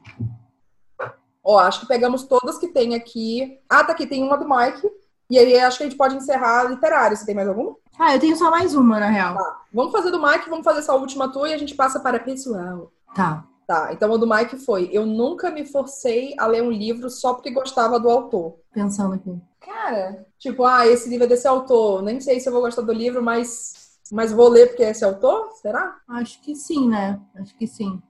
Ó, 1.49 1.61
acho 1.61 1.81
que 1.81 1.87
pegamos 1.87 2.25
todas 2.25 2.59
que 2.59 2.67
tem 2.67 2.97
aqui. 2.97 3.57
Ah, 3.69 3.85
tá 3.85 3.93
aqui, 3.93 4.05
tem 4.05 4.21
uma 4.25 4.37
do 4.37 4.49
Mike. 4.49 4.91
E 5.31 5.39
aí 5.39 5.57
acho 5.61 5.79
que 5.79 5.85
a 5.85 5.87
gente 5.87 5.97
pode 5.97 6.17
encerrar 6.17 6.65
literário. 6.65 7.17
Você 7.17 7.25
tem 7.25 7.37
mais 7.37 7.47
alguma? 7.47 7.77
Ah, 7.97 8.15
eu 8.15 8.21
tenho 8.21 8.37
só 8.37 8.51
mais 8.51 8.75
uma, 8.75 8.99
na 8.99 9.09
real. 9.09 9.37
Tá. 9.37 9.61
Vamos 9.73 9.93
fazer 9.93 10.11
do 10.11 10.21
Mike, 10.21 10.51
vamos 10.51 10.65
fazer 10.65 10.81
essa 10.81 10.95
última 10.95 11.31
tua 11.31 11.49
e 11.49 11.55
a 11.55 11.59
gente 11.59 11.77
passa 11.77 12.01
para 12.01 12.19
pessoal. 12.19 12.91
Tá. 13.15 13.45
Tá, 13.65 13.93
então 13.93 14.11
o 14.13 14.19
do 14.19 14.29
Mike 14.29 14.59
foi: 14.59 14.89
Eu 14.93 15.05
nunca 15.05 15.51
me 15.51 15.65
forcei 15.65 16.35
a 16.39 16.47
ler 16.47 16.63
um 16.63 16.71
livro 16.71 17.11
só 17.11 17.35
porque 17.35 17.51
gostava 17.51 17.99
do 17.99 18.09
autor. 18.09 18.57
Pensando 18.73 19.15
aqui. 19.15 19.41
Cara, 19.61 20.25
tipo, 20.39 20.65
ah, 20.65 20.87
esse 20.87 21.09
livro 21.09 21.25
é 21.25 21.29
desse 21.29 21.49
autor. 21.49 22.03
Nem 22.03 22.21
sei 22.21 22.39
se 22.39 22.49
eu 22.49 22.53
vou 22.53 22.63
gostar 22.63 22.83
do 22.83 22.93
livro, 22.93 23.21
mas, 23.21 23.99
mas 24.13 24.33
vou 24.33 24.49
ler 24.49 24.69
porque 24.69 24.85
é 24.85 24.91
esse 24.91 25.05
autor? 25.05 25.51
Será? 25.61 25.97
Acho 26.09 26.41
que 26.43 26.55
sim, 26.55 26.89
né? 26.89 27.21
Acho 27.35 27.57
que 27.57 27.67
sim. 27.67 28.01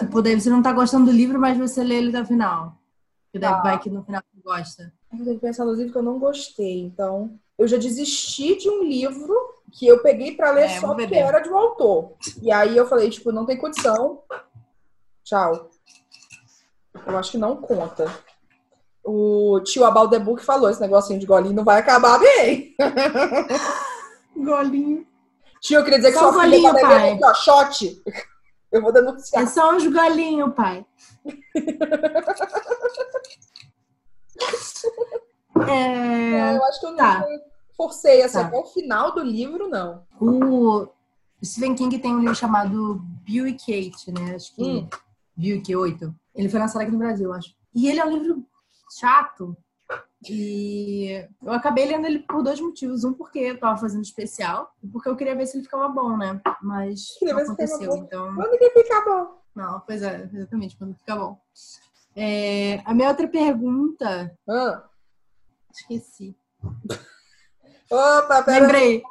Tipo, 0.00 0.22
daí 0.22 0.40
você 0.40 0.50
não 0.50 0.62
tá 0.62 0.72
gostando 0.72 1.06
do 1.06 1.12
livro, 1.12 1.38
mas 1.38 1.56
você 1.56 1.82
lê 1.82 1.96
ele 1.96 2.08
até 2.08 2.22
o 2.22 2.26
final. 2.26 2.76
Que 3.32 3.38
daí 3.38 3.52
ah. 3.52 3.60
vai 3.60 3.78
que 3.78 3.88
no 3.88 4.02
final 4.02 4.22
você 4.22 4.42
gosta. 4.42 4.92
Eu 5.12 5.24
tenho 5.24 5.36
que 5.36 5.46
pensar 5.46 5.64
nos 5.64 5.76
livros 5.76 5.92
que 5.92 5.98
eu 5.98 6.02
não 6.02 6.18
gostei. 6.18 6.80
Então, 6.80 7.38
eu 7.58 7.68
já 7.68 7.76
desisti 7.76 8.56
de 8.56 8.68
um 8.68 8.82
livro 8.82 9.34
que 9.72 9.86
eu 9.86 10.02
peguei 10.02 10.34
para 10.34 10.50
ler 10.50 10.64
é, 10.64 10.80
só 10.80 10.94
porque 10.94 11.14
era 11.14 11.40
de 11.40 11.48
um 11.48 11.56
autor. 11.56 12.12
E 12.42 12.50
aí 12.50 12.76
eu 12.76 12.86
falei, 12.86 13.08
tipo, 13.10 13.30
não 13.30 13.46
tem 13.46 13.56
condição. 13.56 14.22
Tchau. 15.24 15.70
Eu 17.06 17.18
acho 17.18 17.32
que 17.32 17.38
não 17.38 17.56
conta. 17.56 18.12
O 19.04 19.60
tio 19.64 19.84
About 19.84 20.10
the 20.10 20.18
Book 20.18 20.44
falou: 20.44 20.68
esse 20.70 20.80
negocinho 20.80 21.18
de 21.18 21.26
golinho 21.26 21.54
não 21.54 21.64
vai 21.64 21.80
acabar 21.80 22.18
bem. 22.18 22.74
golinho. 24.36 25.06
Tio, 25.60 25.78
eu 25.78 25.84
queria 25.84 25.98
dizer 25.98 26.12
que 26.12 26.18
só 26.18 26.32
sua 26.32 26.44
golinho, 26.44 26.68
filha 26.70 26.80
tá. 26.80 26.96
Aqui, 26.96 27.24
ó, 27.24 27.34
shot. 27.34 28.02
Eu 28.70 28.82
vou 28.82 28.92
denunciar. 28.92 29.42
É 29.42 29.46
só 29.46 29.74
uns 29.74 29.86
golinhos, 29.86 30.54
pai. 30.54 30.86
é... 35.68 36.56
eu 36.56 36.64
acho 36.64 36.80
que 36.80 36.86
eu 36.86 36.96
tá. 36.96 37.20
não 37.20 37.28
forcei 37.76 38.22
assim, 38.22 38.38
tá. 38.38 38.46
até 38.46 38.56
o 38.56 38.66
final 38.66 39.14
do 39.14 39.22
livro, 39.22 39.68
não. 39.68 40.06
O 40.20 40.88
Stephen 41.42 41.74
King 41.74 41.98
tem 41.98 42.14
um 42.14 42.20
livro 42.20 42.34
chamado 42.34 43.00
Bill 43.24 43.46
e 43.48 43.52
Kate, 43.52 44.12
né? 44.12 44.34
Acho 44.34 44.54
que 44.54 44.62
hum. 44.62 44.88
Bill 45.34 45.56
e 45.56 45.60
Kate 45.60 45.76
8. 45.76 46.14
Ele 46.34 46.48
foi 46.48 46.60
lançado 46.60 46.82
aqui 46.82 46.92
no 46.92 46.98
Brasil, 46.98 47.32
acho. 47.32 47.54
E 47.74 47.88
ele 47.88 47.98
é 47.98 48.04
um 48.04 48.16
livro 48.16 48.44
chato. 48.98 49.56
E 50.28 51.26
eu 51.42 51.52
acabei 51.52 51.86
lendo 51.86 52.06
ele 52.06 52.18
por 52.20 52.42
dois 52.42 52.60
motivos. 52.60 53.04
Um, 53.04 53.12
porque 53.12 53.38
eu 53.38 53.58
tava 53.58 53.80
fazendo 53.80 54.02
especial, 54.02 54.74
e 54.82 54.88
porque 54.88 55.08
eu 55.08 55.16
queria 55.16 55.34
ver 55.34 55.46
se 55.46 55.56
ele 55.56 55.64
ficava 55.64 55.88
bom, 55.88 56.16
né? 56.16 56.40
Mas 56.62 57.16
não 57.22 57.38
aconteceu, 57.38 57.96
então. 57.96 58.34
Quando 58.34 58.54
ele 58.54 58.70
fica 58.70 59.04
bom? 59.04 59.40
Não, 59.54 59.80
pois 59.80 60.02
é, 60.02 60.28
exatamente, 60.32 60.76
quando 60.76 60.94
fica 60.94 61.16
bom. 61.16 61.40
É, 62.14 62.82
a 62.84 62.92
minha 62.92 63.08
outra 63.08 63.26
pergunta. 63.28 64.36
Ah. 64.48 64.84
Esqueci. 65.72 66.36
Opa, 67.90 68.42
pera 68.42 68.66
Lembrei. 68.66 69.02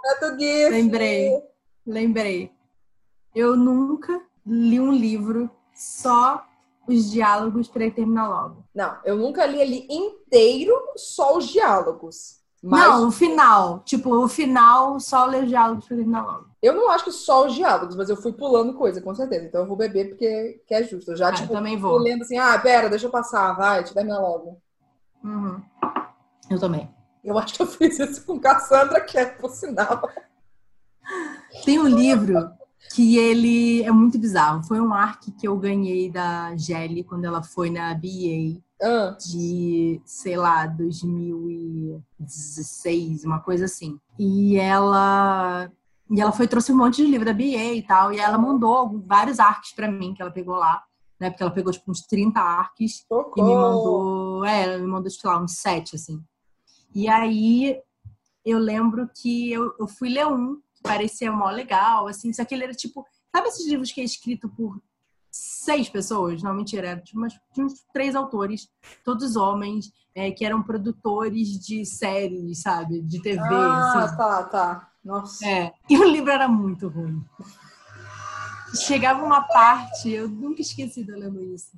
Lembrei. 0.70 1.44
Lembrei. 1.86 2.52
Eu 3.34 3.56
nunca 3.56 4.22
li 4.46 4.80
um 4.80 4.92
livro 4.92 5.50
só 5.74 6.46
os 6.94 7.12
diálogos 7.12 7.68
para 7.68 7.84
ele 7.84 7.94
terminar 7.94 8.28
logo. 8.28 8.64
Não, 8.74 8.98
eu 9.04 9.16
nunca 9.16 9.46
li 9.46 9.60
ele 9.60 9.88
inteiro, 9.90 10.74
só 10.96 11.38
os 11.38 11.48
diálogos. 11.48 12.40
Mas... 12.62 12.82
Não, 12.82 13.08
o 13.08 13.12
final. 13.12 13.80
Tipo, 13.86 14.14
o 14.16 14.28
final, 14.28 15.00
só 15.00 15.26
ler 15.26 15.44
os 15.44 15.50
diálogos 15.50 15.88
pra 15.88 15.96
terminar 15.96 16.26
logo. 16.26 16.50
Eu 16.62 16.74
não 16.74 16.90
acho 16.90 17.06
que 17.06 17.12
só 17.12 17.48
os 17.48 17.56
diálogos, 17.56 17.96
mas 17.96 18.10
eu 18.10 18.18
fui 18.18 18.34
pulando 18.34 18.74
coisa, 18.74 19.02
com 19.02 19.16
certeza. 19.16 19.46
Então 19.46 19.62
eu 19.62 19.68
vou 19.68 19.78
beber 19.78 20.10
porque 20.10 20.62
que 20.68 20.74
é 20.74 20.84
justo. 20.84 21.12
Eu 21.12 21.18
já, 21.18 21.30
ah, 21.30 21.34
tipo, 21.34 21.54
eu 21.54 21.56
também 21.56 21.78
vou. 21.78 21.98
lendo 21.98 22.24
assim, 22.24 22.38
ah, 22.38 22.58
pera, 22.60 22.90
deixa 22.90 23.08
eu 23.08 23.12
passar, 23.12 23.54
vai, 23.54 23.84
te 23.84 23.94
termina 23.94 24.20
logo. 24.20 24.62
Uhum. 25.24 25.62
Eu 26.50 26.60
também. 26.60 26.94
Eu 27.24 27.38
acho 27.38 27.54
que 27.54 27.62
eu 27.62 27.68
fiz 27.68 27.98
isso 28.00 28.26
com 28.26 28.40
Cassandra, 28.40 29.00
que 29.02 29.18
é 29.18 29.26
por 29.26 29.50
sinal. 29.50 30.10
Tem 31.64 31.80
um 31.80 31.88
livro 31.88 32.52
que 32.94 33.18
ele 33.18 33.84
é 33.84 33.92
muito 33.92 34.18
bizarro. 34.18 34.64
Foi 34.64 34.80
um 34.80 34.94
arc 34.94 35.30
que 35.32 35.46
eu 35.48 35.58
ganhei 35.58 36.10
da 36.10 36.56
Gelly 36.56 37.04
quando 37.04 37.26
ela 37.26 37.44
foi 37.44 37.70
na 37.70 37.94
BA 37.94 38.62
ah. 38.82 39.18
de, 39.20 40.02
sei 40.06 40.38
lá, 40.38 40.66
2016, 40.66 43.26
uma 43.26 43.40
coisa 43.40 43.66
assim. 43.66 44.00
E 44.18 44.56
ela 44.58 45.70
e 46.10 46.20
ela 46.20 46.32
foi 46.32 46.48
trouxe 46.48 46.72
um 46.72 46.78
monte 46.78 46.96
de 46.98 47.06
livro 47.06 47.26
da 47.26 47.34
BA 47.34 47.76
e 47.76 47.84
tal, 47.84 48.12
e 48.12 48.20
ela 48.20 48.36
mandou 48.38 49.00
vários 49.06 49.40
arcs 49.40 49.72
para 49.74 49.92
mim 49.92 50.16
que 50.16 50.22
ela 50.22 50.32
pegou 50.32 50.56
lá, 50.56 50.84
né? 51.20 51.30
Porque 51.30 51.44
ela 51.44 51.52
pegou 51.52 51.72
tipo 51.72 51.92
uns 51.92 52.02
30 52.02 52.40
arcs 52.40 53.06
Socorro. 53.08 53.34
e 53.38 53.44
me 53.44 53.56
mandou, 53.56 54.44
é, 54.44 54.64
ela 54.64 54.80
me 54.80 54.88
mandou 54.88 55.12
sei 55.12 55.30
lá 55.30 55.40
uns 55.40 55.58
7 55.58 55.96
assim. 55.96 56.20
E 56.96 57.08
aí 57.08 57.80
eu 58.44 58.58
lembro 58.58 59.08
que 59.14 59.52
eu, 59.52 59.72
eu 59.80 59.88
fui 59.88 60.10
ler 60.10 60.26
um 60.26 60.60
parecia 60.82 61.32
mó 61.32 61.50
legal, 61.50 62.08
assim, 62.08 62.32
só 62.34 62.44
que 62.46 62.54
ele 62.54 62.64
era 62.64 62.74
tipo, 62.74 63.06
sabe 63.34 63.48
esses 63.48 63.68
livros 63.68 63.92
que 63.92 64.02
é 64.02 64.04
escrito 64.04 64.50
por 64.50 64.82
seis 65.32 65.88
pessoas, 65.90 66.42
não, 66.42 66.54
mentira, 66.54 66.90
era 66.90 67.02
tipo, 67.02 67.18
umas, 67.18 67.34
tinha 67.54 67.66
uns 67.66 67.84
três 67.94 68.16
autores, 68.16 68.70
todos 69.04 69.36
homens, 69.36 69.92
é, 70.16 70.32
que 70.32 70.46
eram 70.46 70.64
produtores 70.64 71.60
de 71.60 71.86
séries, 71.86 72.62
sabe? 72.62 73.02
De 73.02 73.22
TV. 73.22 73.40
Ah, 73.40 74.04
assim. 74.04 74.18
tá, 74.18 74.44
tá. 74.44 74.92
Nossa. 75.04 75.48
É. 75.48 75.74
E 75.90 75.98
o 75.98 76.04
livro 76.04 76.32
era 76.32 76.48
muito 76.48 76.88
ruim. 76.88 77.24
Chegava 78.76 79.24
uma 79.24 79.42
parte, 79.42 80.10
eu 80.10 80.28
nunca 80.28 80.62
esqueci 80.62 81.04
de 81.04 81.12
lendo 81.12 81.42
isso. 81.42 81.72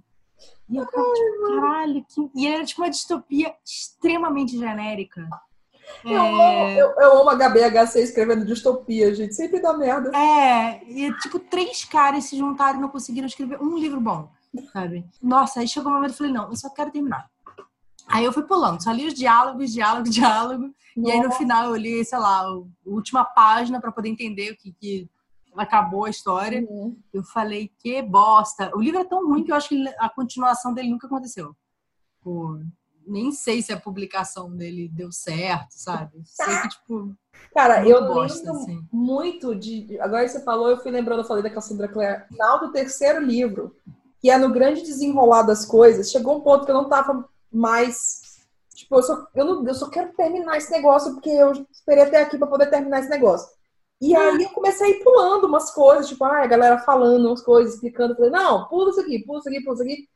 E 0.70 0.78
eu 0.78 0.86
ficava 0.86 1.14
tipo, 1.14 1.47
caralho, 1.47 2.06
que... 2.06 2.32
e 2.36 2.47
era 2.47 2.66
tipo 2.66 2.82
uma 2.82 2.89
distopia 2.89 3.54
extremamente 3.66 4.58
genérica. 4.58 5.28
Eu, 6.04 6.22
é... 6.22 6.82
eu, 6.82 6.88
eu 6.98 7.20
amo 7.20 7.30
a 7.30 7.36
HBHC 7.36 8.02
escrevendo 8.02 8.46
distopia, 8.46 9.14
gente. 9.14 9.36
Sempre 9.36 9.62
dá 9.62 9.74
merda. 9.74 10.12
É, 10.16 10.84
e 10.86 11.14
tipo, 11.20 11.39
três 11.39 11.86
caras 11.86 12.26
se 12.26 12.38
juntaram 12.38 12.80
e 12.80 12.82
não 12.82 12.89
conseguiram 12.89 13.28
escrever 13.28 13.62
um 13.62 13.78
livro 13.78 14.00
bom, 14.00 14.30
sabe? 14.74 15.06
Nossa, 15.22 15.60
aí 15.60 15.68
chegou 15.68 15.92
um 15.92 15.96
momento 15.96 16.14
e 16.14 16.18
falei, 16.18 16.34
não, 16.34 16.50
eu 16.50 16.56
só 16.56 16.70
quero 16.70 16.92
terminar. 16.92 17.30
Aí 18.08 18.26
eu 18.26 18.34
fui 18.34 18.44
pulando, 18.44 18.84
só 18.84 18.92
li 18.92 19.08
os 19.08 19.14
diálogos, 19.14 19.72
diálogo, 19.72 20.10
diálogo. 20.10 20.74
Nossa. 20.96 21.10
E 21.10 21.12
aí 21.12 21.22
no 21.22 21.32
final 21.32 21.66
eu 21.66 21.76
li, 21.76 22.04
sei 22.04 22.20
lá, 22.20 22.42
a 22.42 22.62
última 22.86 23.24
página 23.24 23.80
para 23.80 23.92
poder 23.92 24.10
entender 24.10 24.52
o 24.52 24.58
que, 24.58 24.74
que 24.74 25.10
acabou 25.56 26.06
a 26.06 26.10
história. 26.10 26.62
Uhum. 26.62 26.98
Eu 27.14 27.24
falei, 27.24 27.72
que 27.80 28.02
bosta. 28.02 28.72
O 28.76 28.82
livro 28.82 29.00
é 29.00 29.06
tão 29.06 29.28
ruim 29.28 29.44
que 29.44 29.52
eu 29.52 29.56
acho 29.56 29.70
que 29.70 29.88
a 30.00 30.10
continuação 30.10 30.74
dele 30.74 30.89
nunca 30.89 31.08
aconteceu. 31.08 31.56
Pô, 32.22 32.60
nem 33.12 33.32
sei 33.32 33.62
se 33.62 33.74
a 33.74 33.80
publicação 33.80 34.55
dele 34.55 34.88
deu 34.88 35.12
certo, 35.12 35.72
sabe? 35.72 36.22
Sei 36.24 36.62
que, 36.62 36.70
tipo. 36.70 37.14
Cara, 37.53 37.88
eu 37.88 38.07
bosta, 38.07 38.51
lembro 38.51 38.62
assim. 38.62 38.88
muito 38.91 39.53
de. 39.53 39.99
Agora 39.99 40.28
você 40.28 40.41
falou, 40.41 40.70
eu 40.70 40.78
fui 40.78 40.91
lembrando, 40.91 41.20
eu 41.20 41.28
falei 41.28 41.43
da 41.43 41.49
Cassandra 41.49 41.88
Clare. 41.88 42.26
Final 42.30 42.59
do 42.59 42.72
terceiro 42.72 43.22
livro, 43.22 43.76
que 44.20 44.30
é 44.30 44.38
no 44.38 44.51
grande 44.51 44.82
desenrolar 44.82 45.43
das 45.43 45.66
coisas, 45.66 46.09
chegou 46.09 46.38
um 46.38 46.41
ponto 46.41 46.66
que 46.66 46.72
eu 46.72 46.76
não 46.76 46.88
tava 46.88 47.28
mais. 47.51 48.39
Tipo, 48.74 48.95
eu 48.95 49.03
só, 49.03 49.28
eu, 49.36 49.45
não, 49.45 49.68
eu 49.68 49.76
só 49.76 49.89
quero 49.89 50.14
terminar 50.14 50.57
esse 50.57 50.72
negócio, 50.72 51.14
porque 51.14 51.30
eu 51.30 51.51
esperei 51.72 52.03
até 52.03 52.22
aqui 52.22 52.38
para 52.38 52.47
poder 52.47 52.70
terminar 52.70 52.99
esse 52.99 53.09
negócio. 53.09 53.49
E 53.99 54.16
aí 54.16 54.41
eu 54.43 54.49
comecei 54.49 54.88
a 54.88 54.89
ir 54.89 55.03
pulando 55.03 55.45
umas 55.45 55.72
coisas, 55.72 56.07
tipo, 56.07 56.24
ah, 56.24 56.43
a 56.43 56.47
galera 56.47 56.80
falando 56.80 57.28
umas 57.28 57.41
coisas, 57.41 57.76
explicando. 57.76 58.16
Falei, 58.16 58.32
não, 58.32 58.68
pula 58.68 58.89
isso 58.89 59.01
aqui, 59.01 59.20
pula 59.20 59.39
isso 59.39 59.49
aqui, 59.49 59.62
pula 59.62 59.74
isso 59.76 59.84
aqui. 59.84 60.09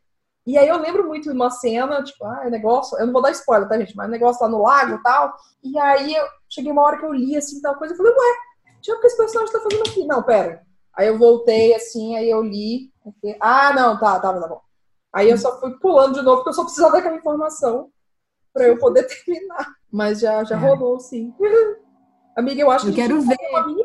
E 0.45 0.57
aí 0.57 0.67
eu 0.67 0.77
lembro 0.77 1.07
muito 1.07 1.23
de 1.29 1.35
uma 1.35 1.49
cena, 1.49 2.03
tipo, 2.03 2.23
ah, 2.25 2.47
negócio, 2.49 2.97
eu 2.99 3.05
não 3.07 3.13
vou 3.13 3.21
dar 3.21 3.31
spoiler, 3.31 3.67
tá, 3.67 3.77
gente? 3.79 3.95
Mas 3.95 4.09
negócio 4.09 4.43
lá 4.43 4.49
no 4.49 4.61
lago 4.61 4.93
e 4.95 5.01
tal. 5.03 5.33
E 5.63 5.77
aí 5.79 6.13
eu 6.13 6.25
cheguei 6.47 6.71
uma 6.71 6.83
hora 6.83 6.97
que 6.99 7.05
eu 7.05 7.13
li 7.13 7.35
assim 7.35 7.59
tal 7.61 7.75
coisa, 7.75 7.93
eu 7.93 7.97
falei, 7.97 8.11
ué, 8.13 8.35
deixa 8.75 8.93
o 8.95 9.01
que 9.01 9.07
esse 9.07 9.17
personagem 9.17 9.51
tá 9.53 9.59
fazendo 9.59 9.81
aqui. 9.89 10.05
Não, 10.05 10.21
pera. 10.21 10.61
Aí 10.95 11.07
eu 11.07 11.17
voltei 11.17 11.73
assim, 11.73 12.15
aí 12.15 12.29
eu 12.29 12.41
li. 12.43 12.91
Ah, 13.39 13.73
não, 13.73 13.99
tá, 13.99 14.19
tá, 14.19 14.33
tá 14.39 14.47
bom. 14.47 14.61
Aí 15.11 15.29
eu 15.29 15.37
só 15.37 15.59
fui 15.59 15.71
pulando 15.79 16.15
de 16.15 16.21
novo, 16.21 16.37
porque 16.37 16.49
eu 16.49 16.53
só 16.53 16.63
precisava 16.63 16.93
daquela 16.93 17.15
informação. 17.17 17.89
para 18.53 18.67
eu 18.67 18.77
poder 18.77 19.03
terminar. 19.25 19.67
Mas 19.91 20.19
já, 20.19 20.43
já 20.43 20.55
É. 20.55 20.59
rolou, 20.59 20.99
sim. 20.99 21.33
Amiga, 22.35 22.61
eu 22.61 22.69
acho 22.69 22.87
Eu 22.87 22.93
que 22.93 22.99
a 23.01 23.03
quero 23.07 23.21
ver 23.21 23.37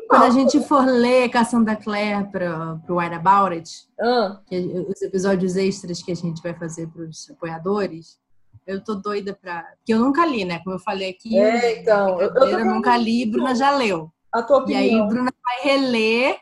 Quando 0.08 0.24
a 0.24 0.30
gente 0.30 0.60
for 0.64 0.84
ler 0.84 1.28
Cassandra 1.28 1.76
Clare 1.76 2.24
para 2.32 2.80
o 2.88 2.98
About 2.98 3.54
It, 3.56 3.70
Ah, 4.00 4.40
que 4.46 4.56
os 4.88 5.00
episódios 5.02 5.56
extras 5.56 6.02
que 6.02 6.10
a 6.10 6.16
gente 6.16 6.42
vai 6.42 6.52
fazer 6.54 6.88
para 6.88 7.02
os 7.02 7.30
apoiadores, 7.30 8.18
eu 8.66 8.82
tô 8.82 8.94
doida 8.96 9.32
pra. 9.40 9.62
Porque 9.76 9.94
eu 9.94 9.98
nunca 10.00 10.26
li, 10.26 10.44
né? 10.44 10.58
Como 10.64 10.74
eu 10.74 10.80
falei 10.80 11.10
aqui. 11.10 11.38
É, 11.38 11.80
então, 11.80 12.20
eu- 12.20 12.30
eu 12.34 12.58
Eu, 12.58 12.64
nunca 12.64 12.96
li. 12.96 13.24
Bruna 13.24 13.54
já 13.54 13.70
leu. 13.76 14.12
a 14.32 14.42
tua 14.42 14.58
E 14.58 14.60
opinião. 14.62 15.02
aí, 15.04 15.08
Bruna 15.08 15.30
vai 15.44 15.72
reler 15.72 16.38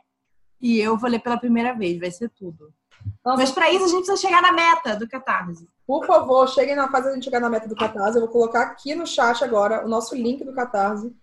e 0.60 0.78
eu 0.78 0.96
vou 0.96 1.08
ler 1.10 1.20
pela 1.20 1.38
primeira 1.38 1.74
vez, 1.74 1.98
vai 1.98 2.10
ser 2.10 2.30
tudo. 2.30 2.70
Nossa, 3.24 3.38
Mas 3.38 3.50
para 3.52 3.70
isso 3.70 3.84
a 3.84 3.88
gente 3.88 4.04
precisa 4.06 4.16
chegar 4.28 4.42
na 4.42 4.52
meta 4.52 4.96
do 4.96 5.08
Catarse. 5.08 5.66
Por 5.86 6.04
favor, 6.04 6.46
cheguem 6.48 6.74
na 6.76 6.90
fase 6.90 7.08
da 7.08 7.14
gente 7.14 7.24
chegar 7.24 7.40
na 7.40 7.48
meta 7.48 7.66
do 7.68 7.74
Catarse. 7.76 8.16
Eu 8.16 8.22
vou 8.22 8.30
colocar 8.30 8.62
aqui 8.62 8.94
no 8.94 9.06
chat 9.06 9.42
agora 9.44 9.84
o 9.86 9.88
nosso 9.88 10.14
link 10.14 10.42
do 10.44 10.52
Catarse. 10.52 11.14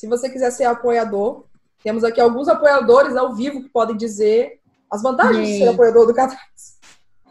Se 0.00 0.06
você 0.06 0.30
quiser 0.30 0.50
ser 0.50 0.64
apoiador, 0.64 1.44
temos 1.82 2.04
aqui 2.04 2.18
alguns 2.22 2.48
apoiadores 2.48 3.14
ao 3.16 3.34
vivo 3.34 3.62
que 3.62 3.68
podem 3.68 3.94
dizer 3.94 4.58
as 4.90 5.02
vantagens 5.02 5.46
de 5.46 5.58
ser 5.58 5.68
apoiador 5.68 6.06
do 6.06 6.14
Catarse. 6.14 6.78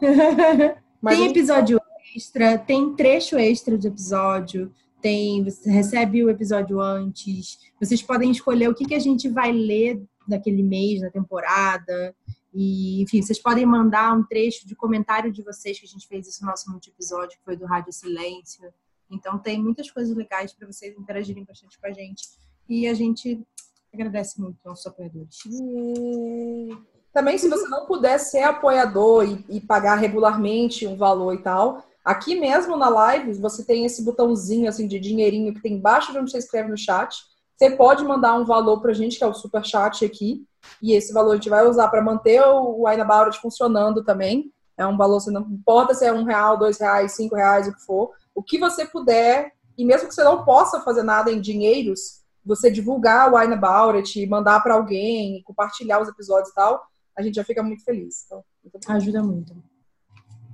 Tem 0.00 1.16
gente- 1.16 1.30
episódio 1.30 1.80
extra, 2.14 2.56
tem 2.58 2.94
trecho 2.94 3.36
extra 3.36 3.76
de 3.76 3.88
episódio, 3.88 4.72
tem 5.02 5.42
você 5.42 5.68
recebe 5.68 6.22
o 6.22 6.30
episódio 6.30 6.80
antes. 6.80 7.58
Vocês 7.80 8.02
podem 8.02 8.30
escolher 8.30 8.68
o 8.68 8.74
que, 8.74 8.84
que 8.84 8.94
a 8.94 9.00
gente 9.00 9.28
vai 9.28 9.50
ler 9.50 10.00
naquele 10.28 10.62
mês, 10.62 11.00
na 11.00 11.10
temporada. 11.10 12.14
E, 12.54 13.02
enfim, 13.02 13.20
vocês 13.20 13.40
podem 13.40 13.66
mandar 13.66 14.16
um 14.16 14.22
trecho 14.22 14.64
de 14.64 14.76
comentário 14.76 15.32
de 15.32 15.42
vocês, 15.42 15.76
que 15.80 15.86
a 15.86 15.88
gente 15.88 16.06
fez 16.06 16.28
isso 16.28 16.44
no 16.44 16.50
nosso 16.50 16.70
último 16.72 16.94
episódio, 16.94 17.36
que 17.36 17.44
foi 17.44 17.56
do 17.56 17.66
Rádio 17.66 17.92
Silêncio. 17.92 18.72
Então 19.10 19.38
tem 19.40 19.60
muitas 19.60 19.90
coisas 19.90 20.16
legais 20.16 20.52
para 20.52 20.68
vocês 20.68 20.96
interagirem 20.96 21.42
bastante 21.42 21.76
com 21.76 21.86
a 21.88 21.92
gente. 21.92 22.28
E 22.70 22.86
a 22.86 22.94
gente 22.94 23.44
agradece 23.92 24.40
muito 24.40 24.56
aos 24.64 24.86
apoiadores. 24.86 25.38
Hum, 25.44 26.78
Também, 27.12 27.36
se 27.36 27.48
você 27.48 27.66
não 27.66 27.84
puder 27.84 28.16
ser 28.20 28.44
apoiador 28.44 29.24
e, 29.24 29.44
e 29.56 29.60
pagar 29.60 29.96
regularmente 29.96 30.86
um 30.86 30.96
valor 30.96 31.34
e 31.34 31.42
tal, 31.42 31.82
aqui 32.04 32.38
mesmo 32.38 32.76
na 32.76 32.88
live 32.88 33.32
você 33.34 33.64
tem 33.64 33.84
esse 33.84 34.04
botãozinho 34.04 34.68
assim 34.68 34.86
de 34.86 35.00
dinheirinho 35.00 35.52
que 35.52 35.60
tem 35.60 35.74
embaixo 35.74 36.12
de 36.12 36.18
onde 36.18 36.30
você 36.30 36.38
escreve 36.38 36.70
no 36.70 36.78
chat. 36.78 37.24
Você 37.56 37.70
pode 37.72 38.04
mandar 38.04 38.36
um 38.36 38.44
valor 38.44 38.80
pra 38.80 38.92
gente, 38.92 39.18
que 39.18 39.24
é 39.24 39.26
o 39.26 39.34
super 39.34 39.64
chat 39.64 40.04
aqui, 40.04 40.46
e 40.80 40.92
esse 40.92 41.12
valor 41.12 41.32
a 41.32 41.34
gente 41.34 41.50
vai 41.50 41.66
usar 41.66 41.88
para 41.88 42.00
manter 42.00 42.40
o 42.40 42.86
It 42.86 43.40
funcionando 43.40 44.04
também. 44.04 44.52
É 44.78 44.86
um 44.86 44.96
valor, 44.96 45.20
você 45.20 45.30
não 45.32 45.42
importa 45.42 45.92
se 45.92 46.06
é 46.06 46.12
um 46.12 46.22
real, 46.24 46.56
dois 46.56 46.78
reais, 46.78 47.12
cinco 47.12 47.34
reais, 47.34 47.66
o 47.66 47.74
que 47.74 47.84
for. 47.84 48.12
O 48.32 48.42
que 48.42 48.58
você 48.58 48.86
puder, 48.86 49.52
e 49.76 49.84
mesmo 49.84 50.08
que 50.08 50.14
você 50.14 50.22
não 50.22 50.44
possa 50.44 50.80
fazer 50.80 51.02
nada 51.02 51.30
em 51.32 51.40
dinheiros, 51.40 52.19
você 52.44 52.70
divulgar 52.70 53.32
o 53.32 53.38
Wine 53.38 53.54
About 53.54 53.96
It, 53.98 54.26
mandar 54.26 54.60
para 54.60 54.74
alguém, 54.74 55.42
compartilhar 55.44 56.00
os 56.00 56.08
episódios 56.08 56.50
e 56.50 56.54
tal, 56.54 56.82
a 57.16 57.22
gente 57.22 57.34
já 57.34 57.44
fica 57.44 57.62
muito 57.62 57.84
feliz. 57.84 58.24
Então, 58.26 58.44
muito. 58.62 58.92
Ajuda 58.92 59.22
muito. 59.22 59.54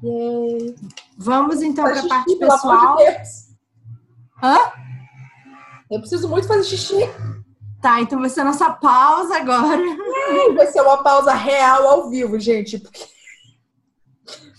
Yay. 0.03 0.75
Vamos 1.17 1.63
então 1.63 1.85
para 1.85 2.01
a 2.01 2.09
parte 2.09 2.37
pessoal. 2.37 2.99
Hã? 4.43 4.59
Eu 5.91 6.01
preciso 6.01 6.29
muito 6.29 6.47
fazer 6.49 6.65
xixi. 6.65 6.99
Tá, 7.81 8.01
então 8.01 8.19
vai 8.21 8.29
ser 8.29 8.41
a 8.41 8.45
nossa 8.45 8.71
pausa 8.73 9.37
agora. 9.37 9.83
Vai 10.55 10.67
ser 10.67 10.81
uma 10.81 11.03
pausa 11.03 11.33
real 11.33 11.87
ao 11.87 12.11
vivo, 12.11 12.39
gente. 12.39 12.79
Porque... 12.79 13.07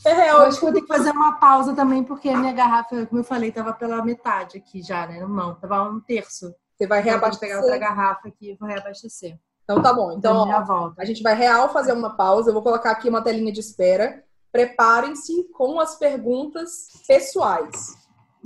É 0.05 0.11
Eu 0.11 0.15
real. 0.15 0.41
acho 0.43 0.59
que 0.59 0.65
eu 0.65 0.71
vou 0.71 0.79
ter 0.79 0.87
que 0.87 0.93
fazer 0.95 1.11
uma 1.11 1.33
pausa 1.37 1.75
também, 1.75 2.03
porque 2.03 2.29
a 2.29 2.37
minha 2.37 2.53
garrafa, 2.53 3.05
como 3.07 3.19
eu 3.19 3.25
falei, 3.25 3.51
tava 3.51 3.73
pela 3.73 4.03
metade 4.03 4.57
aqui 4.57 4.81
já, 4.81 5.05
né? 5.05 5.19
Não, 5.27 5.55
tava 5.55 5.89
um 5.89 5.99
terço. 5.99 6.53
Você 6.77 6.85
vai 6.85 6.99
eu 6.99 7.19
vou 7.19 7.39
pegar 7.39 7.55
outra 7.57 7.71
reabastecer. 7.71 7.79
garrafa 7.79 8.27
aqui 8.27 8.51
e 8.51 8.55
vou 8.55 8.69
reabastecer. 8.69 9.39
Então 9.63 9.81
tá 9.81 9.91
bom. 9.91 10.11
Então, 10.11 10.43
a 10.43 10.59
gente 10.59 10.71
ó, 10.71 10.93
a 10.97 11.05
gente 11.05 11.23
vai 11.23 11.35
real 11.35 11.73
fazer 11.73 11.91
uma 11.91 12.15
pausa. 12.15 12.49
Eu 12.49 12.53
vou 12.53 12.61
colocar 12.61 12.91
aqui 12.91 13.09
uma 13.09 13.21
telinha 13.21 13.51
de 13.51 13.59
espera. 13.59 14.23
Preparem-se 14.51 15.43
com 15.53 15.79
as 15.79 15.95
perguntas 15.95 16.87
pessoais. 17.07 17.97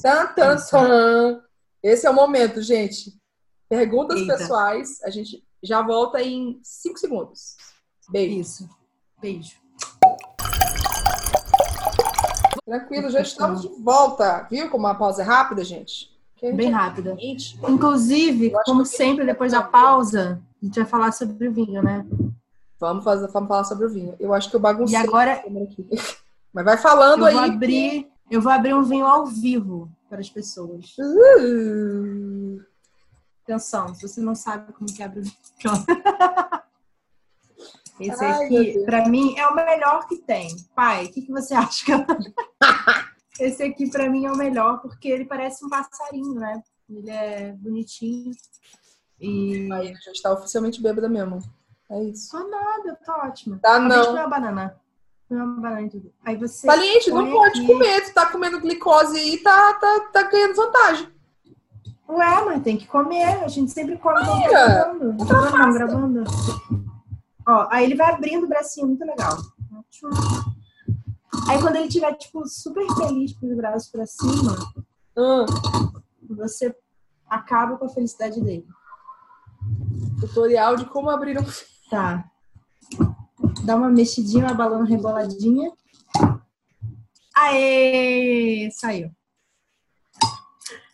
Tan, 0.02 0.28
tan, 0.28 0.56
tan. 0.56 1.44
Esse 1.84 2.08
é 2.08 2.10
o 2.10 2.14
momento, 2.16 2.62
gente. 2.62 3.14
Perguntas 3.70 4.20
Eita. 4.20 4.38
pessoais. 4.38 5.04
A 5.04 5.10
gente 5.10 5.44
já 5.62 5.82
volta 5.82 6.22
em 6.22 6.60
5 6.64 6.98
segundos. 6.98 7.58
Beijo. 8.10 8.40
Isso. 8.40 8.70
Beijo. 9.20 9.62
Tranquilo, 12.66 13.10
já 13.10 13.22
estamos 13.22 13.62
de 13.62 13.68
volta. 13.82 14.48
Viu 14.50 14.70
como 14.70 14.88
a 14.88 14.96
pausa 14.96 15.22
é 15.22 15.26
rápida, 15.26 15.64
gente? 15.64 16.11
Bem 16.42 16.70
é 16.70 16.72
rápida. 16.72 17.16
Inclusive, 17.70 18.52
como 18.66 18.86
sempre, 18.86 19.26
depois 19.26 19.52
da 19.52 19.62
pausa, 19.62 20.42
a 20.62 20.66
gente 20.66 20.80
vai 20.80 20.90
falar 20.90 21.12
sobre 21.12 21.48
o 21.48 21.52
vinho, 21.54 21.84
né? 21.84 22.06
Vamos, 22.80 23.04
fazer, 23.04 23.28
vamos 23.28 23.48
falar 23.48 23.64
sobre 23.64 23.86
o 23.86 23.90
vinho. 23.90 24.16
Eu 24.20 24.34
acho 24.34 24.50
que 24.50 24.56
eu 24.56 24.60
baguncei 24.60 24.98
E 24.98 25.02
agora-. 25.02 25.44
Mas 26.54 26.66
vai 26.66 26.78
falando 26.78 27.28
Eu 27.28 27.34
vou 27.34 27.42
aí. 27.44 27.50
abrir, 27.52 28.08
eu 28.30 28.42
vou 28.42 28.52
abrir 28.52 28.74
um 28.74 28.84
vinho 28.84 29.06
ao 29.06 29.26
vivo 29.26 29.90
para 30.10 30.20
as 30.20 30.30
pessoas. 30.30 30.96
Uh, 30.98 32.60
Atenção, 33.44 33.94
se 33.96 34.08
você 34.08 34.20
não 34.20 34.36
sabe 34.36 34.74
como 34.74 34.92
que 34.92 35.02
abre 35.04 35.20
o 35.20 35.24
vinho. 35.24 35.36
Esse 38.00 38.24
Ai, 38.26 38.46
aqui, 38.46 38.80
pra 38.84 39.08
mim, 39.08 39.38
é 39.38 39.48
o 39.48 39.54
melhor 39.56 40.08
que 40.08 40.18
tem. 40.18 40.48
Pai, 40.76 41.06
o 41.06 41.12
que, 41.12 41.22
que 41.22 41.32
você 41.32 41.54
acha? 41.54 41.86
que 41.86 41.92
eu- 41.94 42.06
Esse 43.40 43.64
aqui, 43.64 43.90
pra 43.90 44.10
mim, 44.10 44.26
é 44.26 44.32
o 44.32 44.38
melhor, 44.38 44.82
porque 44.82 45.08
ele 45.08 45.26
parece 45.26 45.66
um 45.66 45.70
passarinho, 45.70 46.36
né? 46.36 46.62
Ele 46.90 47.10
é 47.10 47.54
bonitinho. 47.54 48.32
E. 49.20 49.72
Aí, 49.72 49.90
a 49.90 49.94
gente 49.94 50.22
tá 50.22 50.34
oficialmente 50.34 50.82
bêbada 50.82 51.08
mesmo. 51.08 51.40
É 51.90 52.04
isso. 52.04 52.30
Só 52.30 52.48
nada, 52.48 52.98
tá 53.06 53.26
ótimo. 53.26 53.60
Tá, 53.60 53.76
Acabei 53.78 53.98
não. 53.98 54.06
comer 54.06 54.20
uma 54.20 54.28
banana. 54.30 54.82
Comer 55.28 55.42
uma 55.44 55.62
banana 55.62 55.82
e 55.82 55.90
tudo. 55.90 56.14
Aí 56.24 56.36
você. 56.36 56.68
Valiente, 56.68 57.10
não 57.10 57.24
põe 57.24 57.32
pode 57.32 57.60
aqui. 57.60 57.68
comer. 57.68 58.02
Tu 58.06 58.14
tá 58.14 58.26
comendo 58.32 58.60
glicose 58.60 59.18
aí 59.18 59.38
tá, 59.38 59.74
tá, 59.76 60.00
tá 60.12 60.24
ganhando 60.24 60.56
vantagem. 60.56 61.08
Ué, 62.10 62.44
mas 62.46 62.64
tem 62.64 62.78
que 62.78 62.88
comer. 62.88 63.44
A 63.44 63.48
gente 63.48 63.72
sempre 63.72 63.98
come 63.98 64.20
quando 64.26 64.42
tá 64.42 64.50
gravando. 64.50 65.14
Não, 65.14 65.74
gravando. 65.74 66.24
Ó, 67.48 67.68
aí 67.72 67.86
ele 67.86 67.96
vai 67.96 68.14
abrindo 68.14 68.44
o 68.44 68.48
bracinho, 68.50 68.88
muito 68.88 69.06
legal. 69.06 69.38
Aí 71.50 71.60
quando 71.62 71.76
ele 71.78 71.88
tiver, 71.90 72.14
tipo, 72.16 72.46
super 72.48 72.86
feliz 72.96 73.34
com 73.38 73.48
os 73.50 73.56
braços 73.56 73.90
pra 73.90 74.06
cima, 74.06 74.56
Hum, 75.18 75.46
você 76.30 76.74
acaba 77.30 77.78
com 77.78 77.86
a 77.86 77.90
felicidade 77.90 78.40
dele. 78.42 78.66
tutorial 80.20 80.76
de 80.76 80.86
como 80.86 81.10
abrir 81.10 81.38
um. 81.40 81.44
Tá. 81.90 82.24
Dá 83.66 83.76
uma 83.76 83.90
mexidinha, 83.90 84.46
uma 84.46 84.54
balão 84.54 84.84
reboladinha. 84.86 85.72
Aê! 87.36 88.70
Saiu. 88.72 89.12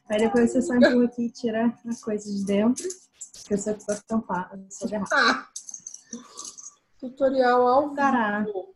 Aí 0.10 0.18
depois 0.20 0.52
você 0.52 0.62
só 0.62 0.74
empurra 0.76 1.06
aqui 1.06 1.24
e 1.26 1.32
tira 1.32 1.68
a 1.68 2.04
coisa 2.04 2.32
de 2.32 2.46
dentro. 2.46 2.88
Que 3.46 3.54
eu 3.54 3.58
que 3.58 3.86
vai 3.86 4.00
tampar 4.08 4.52
a 4.54 4.58
sua 4.72 4.90
garrafa. 4.90 5.16
Ah, 5.16 5.48
tutorial 7.00 7.68
ao 7.68 7.90
Tará. 7.94 8.44
vivo. 8.44 8.76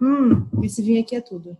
Hum, 0.00 0.46
esse 0.62 0.82
vinho 0.82 1.00
aqui 1.00 1.16
é 1.16 1.20
tudo. 1.20 1.56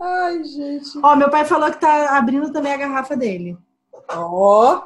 Ai, 0.00 0.44
gente. 0.44 0.98
Ó, 1.02 1.16
meu 1.16 1.30
pai 1.30 1.44
falou 1.44 1.70
que 1.70 1.80
tá 1.80 2.16
abrindo 2.16 2.52
também 2.52 2.72
a 2.72 2.76
garrafa 2.76 3.16
dele. 3.16 3.56
Ó. 4.10 4.82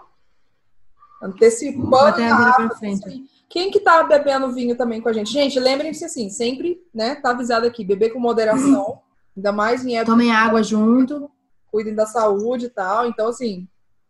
Antecipando. 1.23 1.97
Até 1.97 2.29
a 2.29 2.37
abrir 2.37 2.69
pra 2.69 2.77
frente. 2.77 3.09
aí. 3.09 3.25
Quem 3.49 3.71
que 3.71 3.81
tá 3.81 4.03
bebendo 4.05 4.53
vinho 4.53 4.77
também 4.77 5.01
com 5.01 5.09
a 5.09 5.13
gente? 5.13 5.33
Gente, 5.33 5.59
lembrem-se 5.59 6.05
assim, 6.05 6.31
sempre, 6.31 6.81
né? 6.95 7.17
Tá 7.17 7.31
avisado 7.31 7.67
aqui, 7.67 7.85
beber 7.85 8.11
com 8.13 8.21
moderação. 8.21 9.01
Ainda 9.37 9.51
mais 9.53 9.85
em 9.85 9.97
época 9.97 10.13
Tomem 10.13 10.33
água 10.33 10.63
junto. 10.63 11.29
cuidem 11.71 11.95
da 11.95 12.07
saúde 12.07 12.67
e 12.67 12.71
tal. 12.71 13.07
Então, 13.07 13.29
assim, 13.29 13.67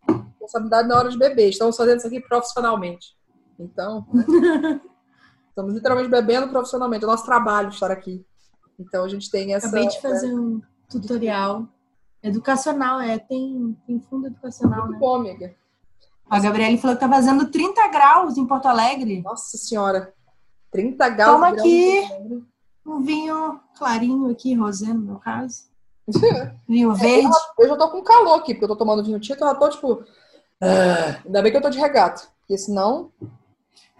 responsabilidade 0.07 0.87
na 0.87 0.97
hora 0.97 1.09
de 1.09 1.17
beber. 1.17 1.49
Estamos 1.49 1.75
fazendo 1.75 1.97
isso 1.97 2.07
aqui 2.07 2.19
profissionalmente. 2.19 3.15
Então, 3.59 4.05
né? 4.13 4.79
estamos 5.51 5.73
literalmente 5.73 6.09
bebendo 6.09 6.47
profissionalmente. 6.47 7.03
É 7.03 7.07
o 7.07 7.11
nosso 7.11 7.25
trabalho 7.25 7.69
estar 7.69 7.91
aqui. 7.91 8.25
Então, 8.79 9.03
a 9.03 9.07
gente 9.07 9.29
tem 9.29 9.53
essa. 9.53 9.67
Acabei 9.67 9.87
de 9.87 10.01
fazer 10.01 10.33
um 10.33 10.61
tutorial 10.89 11.67
educacional, 12.23 12.99
é. 12.99 13.19
Tem, 13.19 13.77
tem 13.85 13.99
fundo 13.99 14.27
educacional, 14.27 14.81
Muito 14.81 14.93
né? 14.93 14.99
bom, 14.99 15.15
amiga. 15.15 15.55
A 16.29 16.39
Gabriele 16.39 16.77
falou 16.77 16.95
que 16.95 17.01
tá 17.01 17.09
fazendo 17.09 17.51
30 17.51 17.87
graus 17.89 18.37
em 18.37 18.47
Porto 18.47 18.67
Alegre. 18.67 19.21
Nossa 19.21 19.57
senhora. 19.57 20.13
30 20.71 21.09
graus. 21.09 21.33
Toma 21.33 21.49
aqui. 21.49 22.03
Um 22.85 23.01
vinho 23.01 23.59
clarinho 23.77 24.31
aqui, 24.31 24.55
rosé 24.55 24.93
no 24.93 25.01
meu 25.01 25.15
caso. 25.17 25.69
Vinho 26.67 26.95
verde. 26.95 27.29
Eu 27.59 27.67
já 27.67 27.77
tô 27.77 27.89
com 27.89 28.01
calor 28.01 28.39
aqui, 28.39 28.53
porque 28.53 28.65
eu 28.65 28.69
tô 28.69 28.75
tomando 28.75 29.03
vinho 29.03 29.19
tinto, 29.19 29.41
eu 29.43 29.47
já 29.47 29.55
tô 29.55 29.69
tipo. 29.69 30.03
ah, 30.59 31.21
ainda 31.23 31.41
bem 31.41 31.51
que 31.51 31.57
eu 31.57 31.61
tô 31.61 31.69
de 31.69 31.77
regata. 31.77 32.23
Porque 32.39 32.57
senão. 32.57 33.11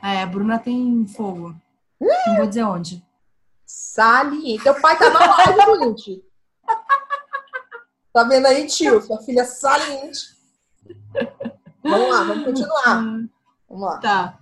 É, 0.04 0.22
a 0.24 0.26
Bruna 0.26 0.58
tem 0.60 1.06
fogo. 1.08 1.56
Não 2.00 2.36
vou 2.38 2.48
dizer 2.48 2.64
onde. 2.64 3.04
Saliente. 3.66 4.64
Teu 4.64 4.80
pai 4.82 4.98
tá 4.98 5.10
na 5.10 5.20
live, 5.38 5.84
gente. 5.86 6.24
Tá 8.14 8.24
vendo 8.24 8.46
aí, 8.48 8.68
tio? 8.68 9.02
Sua 9.02 9.20
filha 9.20 9.46
saliente. 9.46 10.36
Vamos 11.84 12.10
lá, 12.10 12.24
vamos 12.24 12.44
continuar. 12.46 12.96
Vamos 13.70 13.86
lá. 13.86 13.98
Tá. 14.00 14.38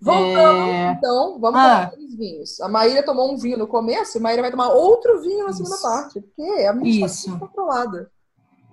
Voltando, 0.00 0.68
É. 0.70 0.92
então, 0.92 1.38
vamos 1.40 1.58
Ah. 1.60 1.86
tomar 1.90 1.98
os 2.04 2.14
vinhos. 2.14 2.60
A 2.60 2.68
Maíra 2.68 3.02
tomou 3.04 3.32
um 3.32 3.36
vinho 3.36 3.58
no 3.58 3.66
começo, 3.66 4.18
a 4.18 4.20
Maíra 4.20 4.42
vai 4.42 4.50
tomar 4.50 4.68
outro 4.68 5.20
vinho 5.20 5.44
na 5.46 5.52
segunda 5.52 5.74
Isso. 5.74 5.82
parte. 5.82 6.20
Porque 6.20 6.42
a 6.66 6.72
mente 6.72 7.04
Isso. 7.04 7.24
tá 7.24 7.30
muito 7.32 7.46
controlada. 7.46 8.10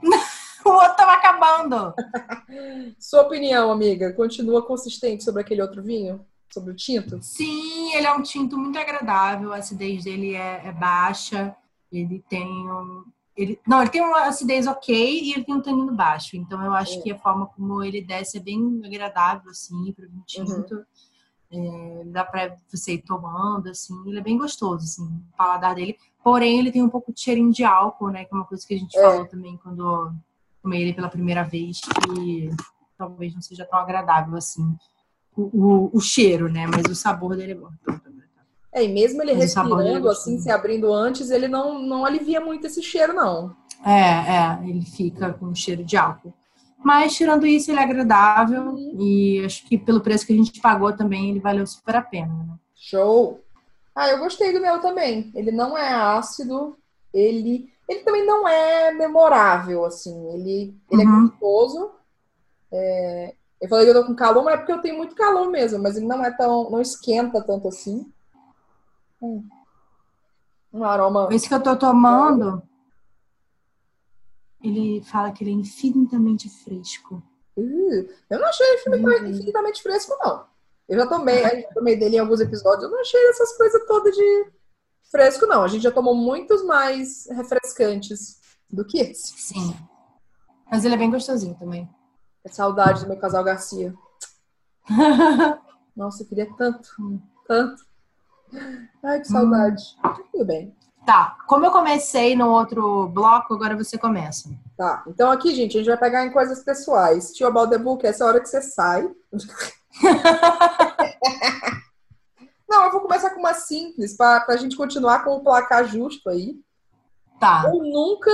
O 0.66 0.70
outro 0.70 0.95
tava 0.95 1.13
acabando. 1.13 1.93
Sua 2.99 3.22
opinião, 3.22 3.72
amiga, 3.72 4.11
continua 4.13 4.66
consistente 4.66 5.24
sobre 5.24 5.41
aquele 5.41 5.61
outro 5.61 5.84
vinho? 5.84 6.26
Sobre 6.51 6.72
o 6.72 6.76
tinto? 6.76 7.22
Sim, 7.22 7.93
ele 7.93 8.07
é 8.07 8.13
um 8.13 8.22
tinto 8.24 8.57
muito 8.57 8.78
agradável, 8.80 9.53
a 9.53 9.57
acidez 9.57 10.03
dele 10.05 10.34
é, 10.36 10.61
é 10.66 10.72
baixa, 10.72 11.55
ele 11.91 12.24
tem 12.30 12.47
um. 12.47 13.03
Ele, 13.36 13.59
não, 13.68 13.82
ele 13.82 13.89
tem 13.91 14.01
uma 14.01 14.24
acidez 14.28 14.66
ok 14.66 14.95
e 15.22 15.34
ele 15.34 15.43
tem 15.43 15.53
um 15.55 15.61
tanino 15.61 15.93
baixo. 15.93 16.38
Então 16.38 16.63
eu 16.63 16.74
acho 16.74 16.99
É. 16.99 17.01
que 17.01 17.11
a 17.11 17.18
forma 17.20 17.47
como 17.47 17.84
ele 17.84 18.01
desce 18.01 18.38
é 18.38 18.39
bem 18.41 18.82
agradável, 18.86 19.51
assim, 19.51 19.91
para 19.91 20.05
um 20.05 20.22
tinto. 20.26 20.86
É, 21.51 22.03
dá 22.05 22.24
pra 22.26 22.55
você 22.72 22.93
ir 22.93 23.01
tomando, 23.03 23.70
assim, 23.70 23.93
ele 24.07 24.18
é 24.20 24.22
bem 24.22 24.38
gostoso, 24.38 24.84
assim, 24.86 25.03
o 25.03 25.38
paladar 25.38 25.76
dele. 25.76 25.97
Porém, 26.24 26.57
ele 26.59 26.72
tem 26.72 26.82
um 26.82 26.89
pouco 26.89 27.13
de 27.13 27.20
cheirinho 27.20 27.51
de 27.51 27.63
álcool, 27.63 28.09
né? 28.09 28.24
Que 28.26 28.34
é 28.34 28.38
uma 28.38 28.45
coisa 28.45 28.66
que 28.66 28.74
a 28.74 28.80
gente 28.80 28.97
É. 28.97 29.01
falou 29.01 29.26
também 29.28 29.57
quando 29.57 30.11
tomei 30.66 30.82
ele 30.82 30.93
pela 30.93 31.09
primeira 31.09 31.43
vez, 31.43 31.80
que 31.80 32.49
talvez 32.97 33.34
não 33.36 33.41
seja 33.41 33.66
tão 33.66 33.78
agradável 33.78 34.36
assim 34.36 34.63
o, 35.38 35.43
o, 35.43 35.89
o 35.93 36.01
cheiro, 36.01 36.49
né? 36.51 36.66
Mas 36.66 36.86
o 36.91 36.95
sabor 36.95 37.36
dele 37.36 37.51
é 37.51 37.55
bom. 37.55 37.70
É, 38.74 38.84
e 38.84 38.88
mesmo 38.88 39.22
ele 39.22 39.34
Mas 39.34 39.41
é 39.55 39.59
respirando, 39.61 40.01
gostoso. 40.01 40.09
assim, 40.09 40.39
se 40.39 40.49
abrindo 40.51 40.91
antes, 40.91 41.30
ele 41.30 41.47
não, 41.47 41.80
não 41.80 42.03
alivia 42.03 42.41
muito 42.41 42.66
esse 42.68 42.82
cheiro, 42.82 43.13
não. 43.13 43.55
É, 43.86 43.91
é, 44.66 44.70
ele 44.70 44.82
fica 44.86 45.32
com 45.34 45.53
cheiro 45.53 45.84
de 45.84 45.95
álcool. 45.95 46.34
Mas, 46.84 47.16
tirando 47.16 47.45
isso, 47.47 47.72
ele 47.72 47.80
é 47.80 47.84
agradável 47.84 48.63
Uhum. 48.72 48.97
e 48.99 49.43
acho 49.45 49.66
que 49.66 49.78
pelo 49.78 50.01
preço 50.01 50.26
que 50.26 50.34
a 50.34 50.36
gente 50.36 50.59
pagou 50.61 50.91
também, 50.95 51.30
ele 51.30 51.39
valeu 51.39 51.66
super 51.66 51.95
a 51.95 52.01
pena, 52.01 52.34
né? 52.34 52.55
Show! 52.76 53.39
Ah, 53.95 54.09
eu 54.09 54.20
gostei 54.20 54.51
do 54.51 54.59
meu 54.61 54.80
também. 54.82 55.32
Ele 55.36 55.51
não 55.51 55.78
é 55.78 55.93
ácido, 55.93 56.76
ele, 57.13 57.70
ele 57.88 58.00
também 58.02 58.26
não 58.26 58.48
é 58.48 58.92
memorável, 58.92 59.86
assim. 59.86 60.28
Ele, 60.34 60.76
ele 60.92 61.02
é 61.02 61.06
Uhum. 61.06 61.28
gostoso. 61.30 61.92
É, 62.72 63.36
eu 63.62 63.70
falei 63.70 63.86
que 63.86 63.92
eu 63.92 64.02
tô 64.02 64.08
com 64.08 64.16
calor, 64.16 64.44
mas 64.44 64.56
é 64.56 64.58
porque 64.58 64.72
eu 64.74 64.82
tenho 64.82 64.98
muito 64.98 65.16
calor 65.16 65.50
mesmo, 65.50 65.82
mas 65.82 65.96
ele 65.96 66.06
não 66.08 66.24
é 66.24 66.32
tão, 66.36 66.70
não 66.70 66.82
esquenta 66.82 67.42
tanto 67.44 67.68
assim. 67.68 68.12
Hum. 69.22 69.48
Um 70.74 70.84
aroma. 70.84 71.30
Esse 71.32 71.48
que 71.48 71.54
eu 71.54 71.64
tô 71.64 71.76
tomando, 71.78 72.62
ele 74.62 75.02
fala 75.04 75.32
que 75.32 75.44
ele 75.44 75.52
é 75.52 75.54
infinitamente 75.54 76.50
fresco. 76.50 77.22
Uh, 77.58 78.10
eu 78.30 78.40
não 78.40 78.48
achei 78.48 78.66
ele 78.68 78.76
infinitamente, 78.80 79.22
Uhum. 79.24 79.30
infinitamente 79.30 79.84
fresco, 79.84 80.18
não. 80.22 80.46
Eu 80.88 81.00
já 81.00 81.08
tomei, 81.08 81.44
eu 81.46 81.62
já 81.62 81.68
tomei 81.74 81.96
dele 81.96 82.18
em 82.18 82.20
alguns 82.20 82.40
episódios, 82.42 82.84
eu 82.84 82.92
não 82.92 83.00
achei 83.00 83.30
essas 83.30 83.56
coisas 83.58 83.86
todas 83.88 84.14
de 84.16 84.52
fresco, 85.16 85.47
não. 85.47 85.63
A 85.63 85.68
gente 85.70 85.84
já 85.84 85.91
tomou 85.91 86.13
muitos 86.13 86.66
mais 86.66 87.26
refrescantes 87.32 88.41
do 88.70 88.86
que 88.86 88.99
esse. 88.99 89.34
Sim. 89.38 89.74
Mas 90.70 90.84
ele 90.84 90.95
é 90.95 90.97
bem 90.97 91.09
gostosinho 91.09 91.55
também. 91.55 91.89
É 92.43 92.49
saudade 92.49 93.03
do 93.03 93.07
meu 93.07 93.18
casal 93.18 93.41
Garcia. 93.41 93.93
Nossa, 95.95 96.24
eu 96.24 96.28
queria 96.28 96.53
tanto, 96.57 96.89
tanto. 97.47 97.82
Ai, 99.01 99.22
que 99.22 99.28
saudade. 99.28 99.95
Tudo 100.32 100.45
bem. 100.45 100.76
tá, 101.05 101.38
como 101.47 101.66
eu 101.66 101.72
comecei 101.72 102.36
no 102.36 102.49
outro 102.49 103.07
bloco, 103.07 103.53
agora 103.53 103.78
você 103.78 103.97
começa. 103.97 104.49
Tá, 104.76 105.05
então 105.07 105.32
aqui, 105.32 105.55
gente, 105.55 105.78
a 105.78 105.80
gente 105.80 105.88
vai 105.88 105.97
pegar 105.97 106.26
em 106.26 106.32
coisas 106.32 106.61
pessoais. 106.61 107.32
Tio 107.32 107.47
About 107.47 107.70
the 107.70 107.78
Book, 107.78 108.05
essa 108.05 108.26
hora 108.26 108.41
que 108.41 108.49
você 108.49 108.61
sai. 108.61 109.09
Não, 112.68 112.86
eu 112.86 112.91
vou 112.91 113.01
começar 113.01 113.30
com 113.30 113.39
uma 113.39 113.53
simples, 113.53 114.16
para 114.18 114.45
a 114.47 114.57
gente 114.57 114.76
continuar 114.76 115.24
com 115.24 115.36
o 115.36 115.43
placar 115.43 115.86
justo 115.86 116.30
aí. 116.30 116.55
Tá. 117.39 117.63
Eu 117.66 117.84
nunca 117.84 118.32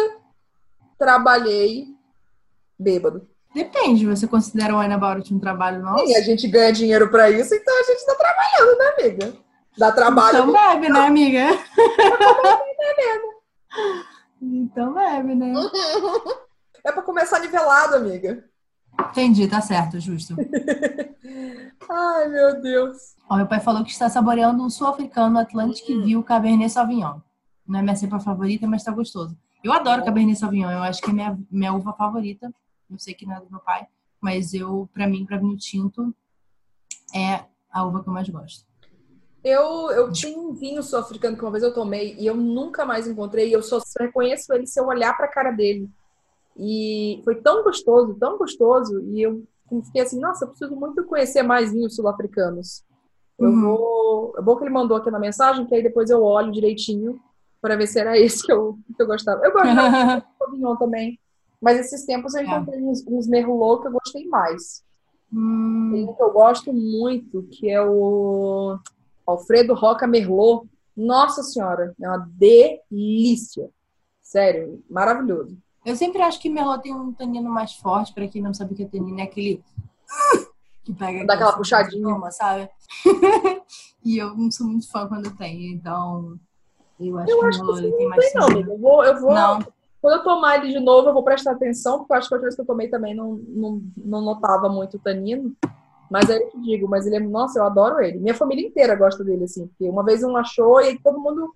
trabalhei 0.97 1.87
bêbado. 2.79 3.27
Depende, 3.53 4.05
você 4.05 4.25
considera 4.27 4.73
o 4.73 4.77
Ana 4.77 4.95
About 4.95 5.33
um 5.33 5.39
trabalho 5.39 5.81
nosso? 5.81 6.05
E 6.05 6.15
a 6.15 6.21
gente 6.21 6.47
ganha 6.47 6.71
dinheiro 6.71 7.09
para 7.09 7.29
isso, 7.29 7.53
então 7.53 7.77
a 7.79 7.83
gente 7.83 8.05
tá 8.05 8.15
trabalhando, 8.15 8.77
né, 8.77 8.85
amiga? 8.97 9.33
Dá 9.77 9.91
trabalho. 9.91 10.37
Então 10.37 10.53
bebe, 10.53 10.89
né, 10.89 10.99
amiga? 11.01 11.59
então 14.41 14.93
bebe, 14.93 15.35
né? 15.35 15.53
É 16.83 16.91
para 16.91 17.01
começar 17.01 17.39
nivelado, 17.39 17.95
amiga. 17.95 18.43
Entendi, 18.99 19.47
tá 19.47 19.61
certo, 19.61 19.99
justo. 19.99 20.35
Ai, 21.89 22.27
meu 22.29 22.61
Deus. 22.61 23.15
Ó, 23.29 23.35
meu 23.35 23.47
pai 23.47 23.59
falou 23.59 23.83
que 23.83 23.91
está 23.91 24.09
saboreando 24.09 24.63
um 24.63 24.69
sul-africano 24.69 25.39
Atlantic 25.39 25.85
View 25.87 26.23
Cabernet 26.23 26.69
Sauvignon. 26.69 27.19
Não 27.67 27.79
é 27.79 27.81
minha 27.81 27.95
cepa 27.95 28.19
favorita, 28.19 28.67
mas 28.67 28.83
tá 28.83 28.91
gostoso. 28.91 29.37
Eu 29.63 29.71
adoro 29.73 30.03
Cabernet 30.03 30.37
Sauvignon, 30.37 30.69
eu 30.71 30.83
acho 30.83 31.01
que 31.01 31.09
é 31.09 31.13
minha, 31.13 31.39
minha 31.49 31.73
uva 31.73 31.93
favorita. 31.93 32.53
Eu 32.89 32.99
sei 32.99 33.13
que 33.13 33.25
não 33.25 33.35
é 33.35 33.39
do 33.39 33.49
meu 33.49 33.59
pai, 33.59 33.87
mas 34.19 34.53
eu, 34.53 34.89
pra 34.93 35.07
mim, 35.07 35.25
pra 35.25 35.37
vinho 35.37 35.57
tinto, 35.57 36.13
é 37.13 37.45
a 37.71 37.85
uva 37.85 38.03
que 38.03 38.09
eu 38.09 38.13
mais 38.13 38.27
gosto. 38.29 38.65
Eu, 39.43 39.89
eu 39.91 40.11
tinha 40.11 40.37
um 40.37 40.53
vinho 40.53 40.83
sul-africano 40.83 41.35
que 41.35 41.43
uma 41.43 41.51
vez 41.51 41.63
eu 41.63 41.73
tomei 41.73 42.15
e 42.17 42.27
eu 42.27 42.35
nunca 42.35 42.85
mais 42.85 43.07
encontrei. 43.07 43.53
Eu 43.53 43.63
só 43.63 43.79
reconheço 43.99 44.53
ele 44.53 44.67
se 44.67 44.79
eu 44.79 44.85
olhar 44.85 45.15
pra 45.17 45.27
cara 45.27 45.51
dele. 45.51 45.89
E 46.57 47.21
foi 47.23 47.35
tão 47.41 47.63
gostoso, 47.63 48.15
tão 48.19 48.37
gostoso. 48.37 48.99
E 49.01 49.21
eu 49.21 49.43
fiquei 49.85 50.01
assim, 50.01 50.19
nossa, 50.19 50.45
eu 50.45 50.49
preciso 50.49 50.75
muito 50.75 51.03
conhecer 51.05 51.43
mais 51.43 51.71
vinhos 51.71 51.95
sul-africanos. 51.95 52.83
Eu 53.39 53.49
Uhum. 53.49 53.61
vou. 53.61 54.33
É 54.37 54.41
bom 54.41 54.55
que 54.57 54.63
ele 54.63 54.69
mandou 54.73 54.97
aqui 54.97 55.09
na 55.09 55.19
mensagem, 55.19 55.65
que 55.65 55.73
aí 55.73 55.81
depois 55.81 56.09
eu 56.09 56.21
olho 56.23 56.51
direitinho 56.51 57.19
para 57.61 57.75
ver 57.75 57.87
se 57.87 57.99
era 57.99 58.17
esse 58.17 58.43
que 58.45 58.51
eu, 58.51 58.77
que 58.95 59.01
eu 59.01 59.07
gostava. 59.07 59.43
Eu 59.45 59.51
gosto 59.53 59.67
de 59.67 59.71
Sauvignon 60.37 60.75
também. 60.75 61.19
Mas 61.61 61.79
esses 61.79 62.05
tempos 62.05 62.33
eu 62.33 62.41
É. 62.41 62.43
encontrei 62.45 62.81
uns, 62.83 63.05
uns 63.07 63.27
Merlot 63.27 63.81
que 63.81 63.87
eu 63.87 63.91
gostei 63.93 64.25
mais. 64.27 64.83
Tem 65.31 65.39
Hum, 65.39 66.09
um 66.09 66.13
que 66.13 66.21
eu 66.21 66.31
gosto 66.31 66.73
muito, 66.73 67.43
que 67.43 67.69
é 67.69 67.81
o 67.81 68.77
Alfredo 69.25 69.73
Roca 69.73 70.05
Merlot. 70.07 70.67
Nossa 70.97 71.41
Senhora, 71.43 71.93
é 72.01 72.07
uma 72.07 72.27
delícia. 72.35 73.69
Sério, 74.21 74.83
maravilhoso. 74.89 75.57
Eu 75.85 75.95
sempre 75.95 76.21
acho 76.21 76.39
que 76.39 76.49
Merlot 76.49 76.81
tem 76.83 76.93
um 76.93 77.11
tanino 77.11 77.49
mais 77.49 77.73
forte, 77.73 78.13
pra 78.13 78.27
quem 78.27 78.41
não 78.41 78.53
sabe 78.53 78.73
o 78.73 78.75
que 78.75 78.83
é 78.83 78.87
tanino, 78.87 79.19
é 79.19 79.23
aquele 79.23 79.63
que 80.83 80.93
pega 80.93 81.25
Dá 81.25 81.33
aquela 81.35 81.53
puxadinha. 81.53 82.03
toma, 82.03 82.31
sabe? 82.31 82.69
e 84.03 84.17
eu 84.17 84.35
não 84.35 84.49
sou 84.51 84.67
muito 84.67 84.89
fã 84.91 85.07
quando 85.07 85.35
tem, 85.37 85.71
então 85.73 86.37
eu 86.99 87.17
acho 87.17 87.31
Eu 87.31 87.39
que 87.39 87.45
o 87.45 87.47
acho 87.47 87.59
que 87.59 87.65
você 87.65 87.83
ele 87.85 87.91
tem 87.93 88.03
não 88.03 88.09
mais 88.09 88.33
não, 88.33 88.43
amiga. 88.47 88.71
Eu 88.71 88.77
vou, 88.79 89.03
eu 89.03 89.19
vou. 89.19 89.33
Não, 89.33 89.59
Quando 90.01 90.17
eu 90.17 90.23
tomar 90.23 90.57
ele 90.57 90.73
de 90.73 90.79
novo, 90.79 91.09
eu 91.09 91.13
vou 91.13 91.23
prestar 91.23 91.51
atenção, 91.53 91.99
porque 91.99 92.13
eu 92.13 92.17
acho 92.17 92.27
que 92.27 92.33
a 92.33 92.37
outra 92.37 92.47
vez 92.47 92.55
que 92.55 92.61
eu 92.61 92.65
tomei 92.65 92.87
também 92.89 93.15
não, 93.15 93.39
não, 93.47 93.81
não 93.97 94.21
notava 94.21 94.69
muito 94.69 94.97
o 94.97 94.99
tanino. 94.99 95.55
Mas 96.11 96.29
aí 96.29 96.37
eu 96.37 96.49
te 96.49 96.61
digo, 96.61 96.87
mas 96.89 97.07
ele 97.07 97.15
é. 97.15 97.19
Nossa, 97.19 97.57
eu 97.59 97.63
adoro 97.63 98.01
ele. 98.01 98.19
Minha 98.19 98.35
família 98.35 98.67
inteira 98.67 98.95
gosta 98.95 99.23
dele, 99.23 99.45
assim. 99.45 99.65
Porque 99.67 99.89
uma 99.89 100.03
vez 100.03 100.23
um 100.23 100.35
achou 100.35 100.81
e 100.81 100.87
aí 100.87 100.99
todo 100.99 101.19
mundo. 101.19 101.55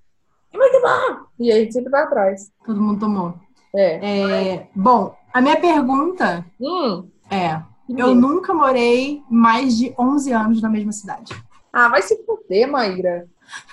"É 0.53 0.57
muito 0.57 0.82
bom!" 0.82 1.26
E 1.39 1.51
aí 1.51 1.59
a 1.59 1.63
gente 1.63 1.73
sempre 1.73 1.91
vai 1.91 2.03
atrás. 2.03 2.51
todo 2.65 2.82
mundo 2.82 2.99
tomou. 3.01 3.34
É. 3.76 4.53
É, 4.55 4.67
bom, 4.76 5.15
a 5.34 5.41
minha 5.41 5.59
pergunta 5.59 6.45
Hum. 6.59 7.09
é: 7.30 7.61
que 7.88 7.99
eu 8.01 8.15
nunca 8.15 8.53
morei 8.53 9.21
mais 9.30 9.78
de 9.78 9.93
11 9.99 10.32
anos 10.32 10.61
na 10.61 10.69
mesma 10.69 10.91
cidade. 10.91 11.34
Ah, 11.73 11.89
vai 11.89 12.01
se 12.01 12.15
fuder, 12.26 12.69
Maíra. 12.71 13.28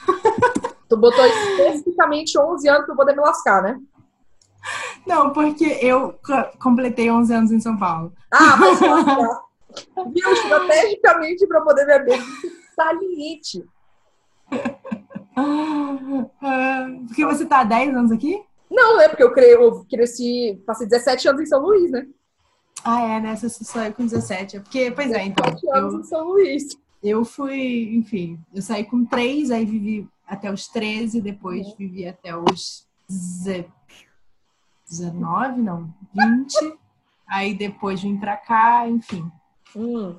tu 0.89 0.97
botou 0.97 1.25
especificamente 1.25 2.39
11 2.39 2.69
anos 2.69 2.85
pra 2.85 2.93
eu 2.93 2.97
poder 2.97 3.13
me 3.15 3.21
lascar, 3.23 3.63
né? 3.63 3.79
Não, 5.07 5.31
porque 5.31 5.65
eu 5.81 6.15
co- 6.25 6.59
completei 6.61 7.11
11 7.11 7.33
anos 7.35 7.51
em 7.53 7.61
São 7.61 7.77
Paulo. 7.77 8.13
Ah, 8.31 8.57
lascar. 8.61 9.41
Viu? 10.13 10.33
Estrategicamente 10.33 11.47
pra 11.47 11.61
poder 11.63 11.87
beber. 11.87 12.21
Saliente. 12.75 13.65
Ah, 15.35 16.87
Porque 17.07 17.25
você 17.25 17.47
tá 17.47 17.61
há 17.61 17.65
10 17.65 17.97
anos 17.97 18.13
aqui? 18.13 18.43
Não, 18.73 18.97
né? 18.97 19.09
Porque 19.09 19.23
eu, 19.23 19.33
cre... 19.33 19.47
eu 19.53 19.85
cresci, 19.91 20.61
passei 20.67 20.87
17 20.87 21.29
anos 21.29 21.43
em 21.43 21.47
São 21.47 21.61
Luís, 21.61 21.91
né? 21.91 22.07
Ah, 22.85 23.03
é, 23.03 23.21
né? 23.21 23.37
Você 23.37 23.49
saiu 23.51 23.93
com 23.93 24.05
17. 24.07 24.57
É 24.57 24.61
Porque, 24.61 24.91
pois 24.91 25.11
é, 25.13 25.25
então. 25.25 25.45
17 25.45 25.71
anos 25.77 25.95
Eu, 25.95 26.01
em 26.01 26.05
São 26.05 26.25
Luís. 26.29 26.65
eu 27.03 27.25
fui, 27.25 27.95
enfim, 27.95 28.41
eu 28.55 28.63
saí 28.63 28.85
com 28.85 29.05
3, 29.05 29.51
aí 29.51 29.65
vivi 29.65 30.09
até 30.27 30.51
os 30.51 30.67
13, 30.69 31.21
depois 31.21 31.67
Uhum. 31.67 31.75
vivi 31.79 32.09
até 32.09 32.35
os 32.37 32.87
ze- 33.11 33.69
19, 34.89 35.61
não, 35.63 35.93
20. 36.15 36.55
Aí 37.29 37.55
depois 37.55 38.03
vim 38.03 38.19
pra 38.19 38.37
cá, 38.37 38.87
enfim. 38.87 39.31
Hum, 39.75 40.19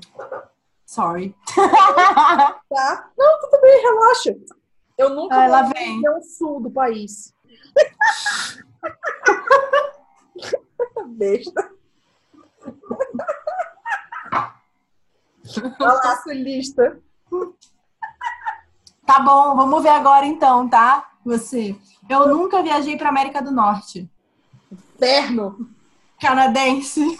Sorry. 0.83 1.35
tá. 1.55 3.11
Não, 3.17 3.39
tudo 3.39 3.61
bem, 3.61 3.81
relaxa. 3.81 4.35
Eu 4.97 5.09
nunca 5.11 5.45
lá 5.47 5.63
vou 5.63 5.73
vem. 5.73 6.01
o 6.09 6.21
sul 6.23 6.59
do 6.61 6.71
país. 6.71 7.32
Besta. 11.07 11.71
Olha 15.79 15.93
lá, 15.93 16.21
sulista. 16.23 16.99
Tá 19.05 19.19
bom, 19.19 19.55
vamos 19.55 19.83
ver 19.83 19.89
agora 19.89 20.25
então, 20.25 20.67
tá? 20.69 21.11
Você. 21.25 21.75
Eu 22.09 22.27
nunca 22.27 22.63
viajei 22.63 22.97
pra 22.97 23.09
América 23.09 23.41
do 23.41 23.51
Norte. 23.51 24.09
Inferno. 24.71 25.69
Canadense. 26.19 27.19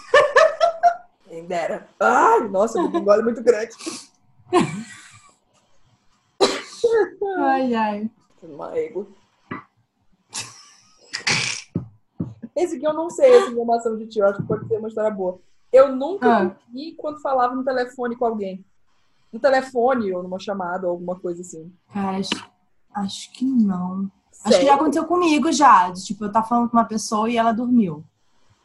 Quem 1.28 1.46
dera. 1.46 1.86
Ai, 2.00 2.48
nossa, 2.48 2.82
bigode 2.88 3.20
é 3.20 3.24
muito 3.24 3.42
grande. 3.42 3.74
Ai, 7.38 7.74
ai. 7.74 8.10
Uma 8.42 8.76
ego. 8.76 9.08
Esse 12.56 12.76
aqui 12.76 12.86
eu 12.86 12.92
não 12.94 13.10
sei 13.10 13.32
essa 13.34 13.50
informação 13.50 13.96
de 13.96 14.06
ti, 14.06 14.18
eu 14.20 14.26
acho 14.26 14.40
que 14.40 14.46
pode 14.46 14.66
ser 14.68 14.78
uma 14.78 14.88
história 14.88 15.10
boa. 15.10 15.38
Eu 15.72 15.94
nunca 15.94 16.42
Ah. 16.42 16.56
vi 16.72 16.92
quando 16.92 17.20
falava 17.20 17.54
no 17.54 17.64
telefone 17.64 18.14
com 18.16 18.24
alguém. 18.24 18.64
No 19.32 19.40
telefone 19.40 20.12
ou 20.14 20.22
numa 20.22 20.38
chamada 20.38 20.86
ou 20.86 20.92
alguma 20.92 21.18
coisa 21.18 21.40
assim. 21.42 21.72
Cara, 21.92 22.18
acho, 22.18 22.30
acho 22.94 23.32
que 23.32 23.44
não. 23.44 24.08
Acho 24.44 24.44
que 24.44 24.50
já 24.50 24.58
Sério? 24.58 24.74
aconteceu 24.74 25.04
comigo 25.06 25.50
já. 25.50 25.90
de, 25.90 26.04
Tipo, 26.04 26.24
eu 26.26 26.32
tava 26.32 26.46
falando 26.46 26.70
com 26.70 26.76
uma 26.76 26.84
pessoa 26.84 27.28
e 27.28 27.36
ela 27.36 27.50
dormiu. 27.50 28.04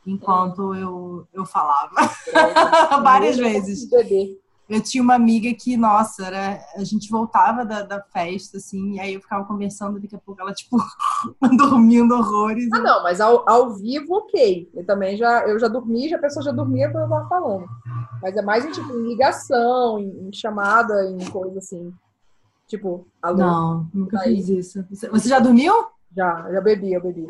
Enquanto 0.06 0.74
eu, 0.76 1.28
eu 1.34 1.46
falava. 1.46 1.90
Várias 3.04 3.38
vezes. 3.38 3.90
Bebê. 3.90 4.40
Eu 4.70 4.82
tinha 4.82 5.02
uma 5.02 5.16
amiga 5.16 5.52
que, 5.54 5.76
nossa, 5.76 6.28
era, 6.28 6.64
a 6.76 6.84
gente 6.84 7.10
voltava 7.10 7.66
da, 7.66 7.82
da 7.82 8.02
festa, 8.02 8.58
assim, 8.58 8.94
e 8.94 9.00
aí 9.00 9.14
eu 9.16 9.22
ficava 9.22 9.44
conversando, 9.46 10.00
daqui 10.00 10.16
a 10.16 10.20
pouco 10.20 10.40
ela, 10.40 10.54
tipo, 10.54 10.78
dormindo 11.58 12.14
horrores. 12.14 12.70
Ah, 12.72 12.80
não, 12.80 13.02
mas 13.02 13.20
ao, 13.20 13.50
ao 13.50 13.72
vivo, 13.74 14.14
ok. 14.16 14.70
Eu 14.76 14.86
também 14.86 15.18
já, 15.18 15.48
eu 15.48 15.58
já 15.58 15.68
dormi, 15.68 16.08
já 16.08 16.18
a 16.18 16.22
pessoa 16.22 16.44
já 16.44 16.52
dormia 16.52 16.92
quando 16.92 17.06
eu 17.06 17.10
tava 17.10 17.28
falando. 17.28 17.68
Mas 18.22 18.36
é 18.36 18.42
mais 18.44 18.64
em, 18.64 18.72
tipo, 18.72 18.92
em 18.94 19.08
ligação, 19.08 19.98
em, 20.00 20.28
em 20.28 20.34
chamada, 20.34 21.10
em 21.10 21.18
coisa 21.32 21.58
assim. 21.58 21.92
Tipo, 22.68 23.08
alô? 23.20 23.38
Não, 23.38 23.88
nunca 23.92 24.20
fiz 24.20 24.50
isso. 24.50 24.86
Você, 24.92 25.10
você 25.10 25.28
já 25.28 25.40
dormiu? 25.40 25.74
Já, 26.16 26.48
já 26.52 26.62
bebi, 26.62 26.94
eu 26.94 27.02
bebi. 27.02 27.26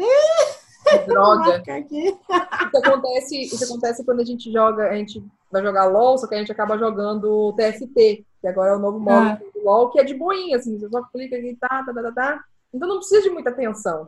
Droga. 1.08 1.64
Isso 1.92 2.78
acontece, 2.78 3.42
isso 3.42 3.64
acontece 3.64 4.06
quando 4.06 4.20
a 4.22 4.26
gente 4.26 4.52
joga, 4.52 4.90
a 4.90 4.96
gente 4.96 5.24
vai 5.52 5.62
jogar 5.62 5.86
LOL, 5.86 6.18
só 6.18 6.28
que 6.28 6.36
a 6.36 6.38
gente 6.38 6.52
acaba 6.52 6.78
jogando 6.78 7.54
TFT, 7.54 8.26
que 8.42 8.48
agora 8.48 8.72
é 8.72 8.76
o 8.76 8.80
novo 8.80 9.00
modo 9.00 9.28
Ah. 9.30 9.40
do 9.54 9.64
LOL, 9.64 9.90
que 9.92 10.00
é 10.00 10.04
de 10.04 10.14
boinha, 10.14 10.58
assim, 10.58 10.78
você 10.80 10.88
só 10.90 11.02
clica 11.04 11.36
aqui, 11.36 11.58
tá, 11.60 11.84
tá, 11.84 11.94
tá, 11.94 12.02
tá, 12.04 12.12
tá. 12.12 12.44
Então 12.74 12.88
não 12.88 12.98
precisa 12.98 13.22
de 13.24 13.30
muita 13.30 13.50
atenção. 13.50 14.08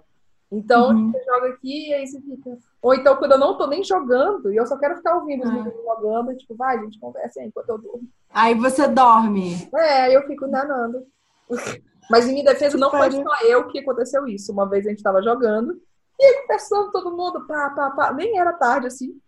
Então 0.52 0.90
Uhum. 0.92 1.12
você 1.12 1.24
joga 1.24 1.48
aqui 1.50 1.90
e 1.90 1.94
aí 1.94 2.06
você 2.06 2.20
fica. 2.22 2.58
Ou 2.82 2.94
então 2.94 3.16
quando 3.16 3.32
eu 3.32 3.38
não 3.38 3.58
tô 3.58 3.68
nem 3.68 3.84
jogando 3.84 4.52
e 4.52 4.58
eu 4.58 4.66
só 4.68 4.78
quero 4.78 4.98
ficar 4.98 5.16
ouvindo 5.16 5.44
os 5.44 5.50
Ah. 5.50 5.54
meninos 5.54 5.74
jogando, 5.84 6.36
tipo, 6.36 6.56
vai, 6.56 6.78
gente, 6.80 7.00
conversa 7.00 7.40
aí 7.40 7.48
enquanto 7.48 7.70
eu 7.70 7.78
durmo. 7.78 8.08
Aí 8.34 8.54
você 8.54 8.88
dorme. 8.88 9.70
É, 9.74 10.16
eu 10.16 10.22
fico 10.28 10.46
nanando. 10.48 11.06
Mas 12.10 12.28
em 12.28 12.34
minha 12.34 12.44
defesa 12.46 12.78
não 12.78 12.92
foi 12.92 13.10
só 13.12 13.46
eu 13.48 13.68
que 13.68 13.80
aconteceu 13.80 14.28
isso. 14.28 14.52
Uma 14.52 14.68
vez 14.68 14.86
a 14.86 14.90
gente 14.90 15.02
tava 15.04 15.22
jogando 15.22 15.80
e 16.22 16.26
aí 16.26 16.42
conversando 16.42 16.92
todo 16.92 17.16
mundo, 17.16 17.46
pá, 17.48 17.70
pá, 17.72 17.90
pá. 17.92 18.14
Nem 18.14 18.38
era 18.40 18.54
tarde 18.54 18.88
assim. 18.88 19.20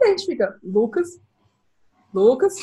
E 0.00 0.04
a 0.04 0.08
gente 0.08 0.26
fica, 0.26 0.58
Lucas, 0.64 1.20
Lucas. 2.12 2.56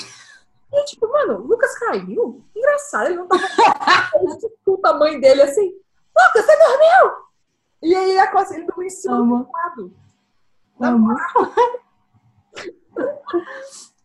E 0.73 0.83
tipo, 0.85 1.07
mano, 1.09 1.35
o 1.39 1.47
Lucas 1.47 1.77
caiu. 1.79 2.43
Engraçado, 2.55 3.07
ele 3.07 3.15
não 3.15 3.27
tava. 3.27 3.43
o 4.65 4.77
tamanho 4.79 5.21
dele 5.21 5.41
assim. 5.43 5.67
Lucas, 6.17 6.45
você 6.45 6.57
dormiu? 6.57 7.27
E 7.83 7.95
aí 7.95 8.09
ele 8.11 8.19
acosta- 8.19 8.55
ele 8.55 8.65
dormiu 8.65 8.87
em 8.87 8.89
cima 8.89 9.15
Amo. 9.17 9.43
do 9.45 9.51
lado. 9.51 9.93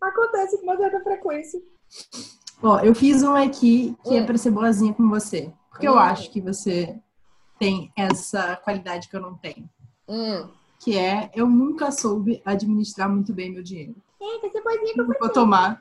Acontece 0.01 0.59
com 0.59 0.65
uma 0.65 0.77
certa 0.77 1.01
frequência. 1.01 1.61
Ó, 2.63 2.79
eu 2.81 2.95
fiz 2.95 3.23
um 3.23 3.35
aqui 3.35 3.97
que 4.05 4.17
é 4.17 4.21
Hum. 4.23 4.27
pra 4.27 4.39
ser 4.39 4.51
boazinha 4.51 4.95
com 4.95 5.09
você. 5.09 5.53
Porque 5.71 5.87
eu 5.89 5.95
Hum. 5.95 5.99
acho 5.99 6.31
que 6.31 6.41
você 6.41 6.99
tem 7.63 7.93
essa 7.97 8.57
qualidade 8.57 9.09
que 9.09 9.15
eu 9.15 9.21
não 9.21 9.35
tenho. 9.35 9.71
Hum. 10.09 10.49
Que 10.81 10.99
é, 10.99 11.31
eu 11.33 11.47
nunca 11.47 11.93
soube 11.93 12.43
administrar 12.45 13.09
muito 13.09 13.33
bem 13.33 13.53
meu 13.53 13.63
dinheiro. 13.63 13.95
Eita, 14.21 14.51
que 14.51 14.61
boizinha 14.61 14.95
que 14.95 15.01
eu 15.01 15.07
Vou 15.07 15.29
tomar. 15.29 15.81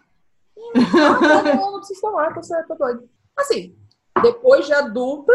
Ah, 0.76 1.56
não, 1.56 1.72
não 1.72 1.80
preciso 1.80 2.02
tomar, 2.02 2.36
tô 2.36 2.44
certo, 2.44 2.68
tô 2.68 2.76
doido. 2.76 3.10
Assim, 3.36 3.76
depois 4.22 4.68
de 4.68 4.74
adulta, 4.74 5.34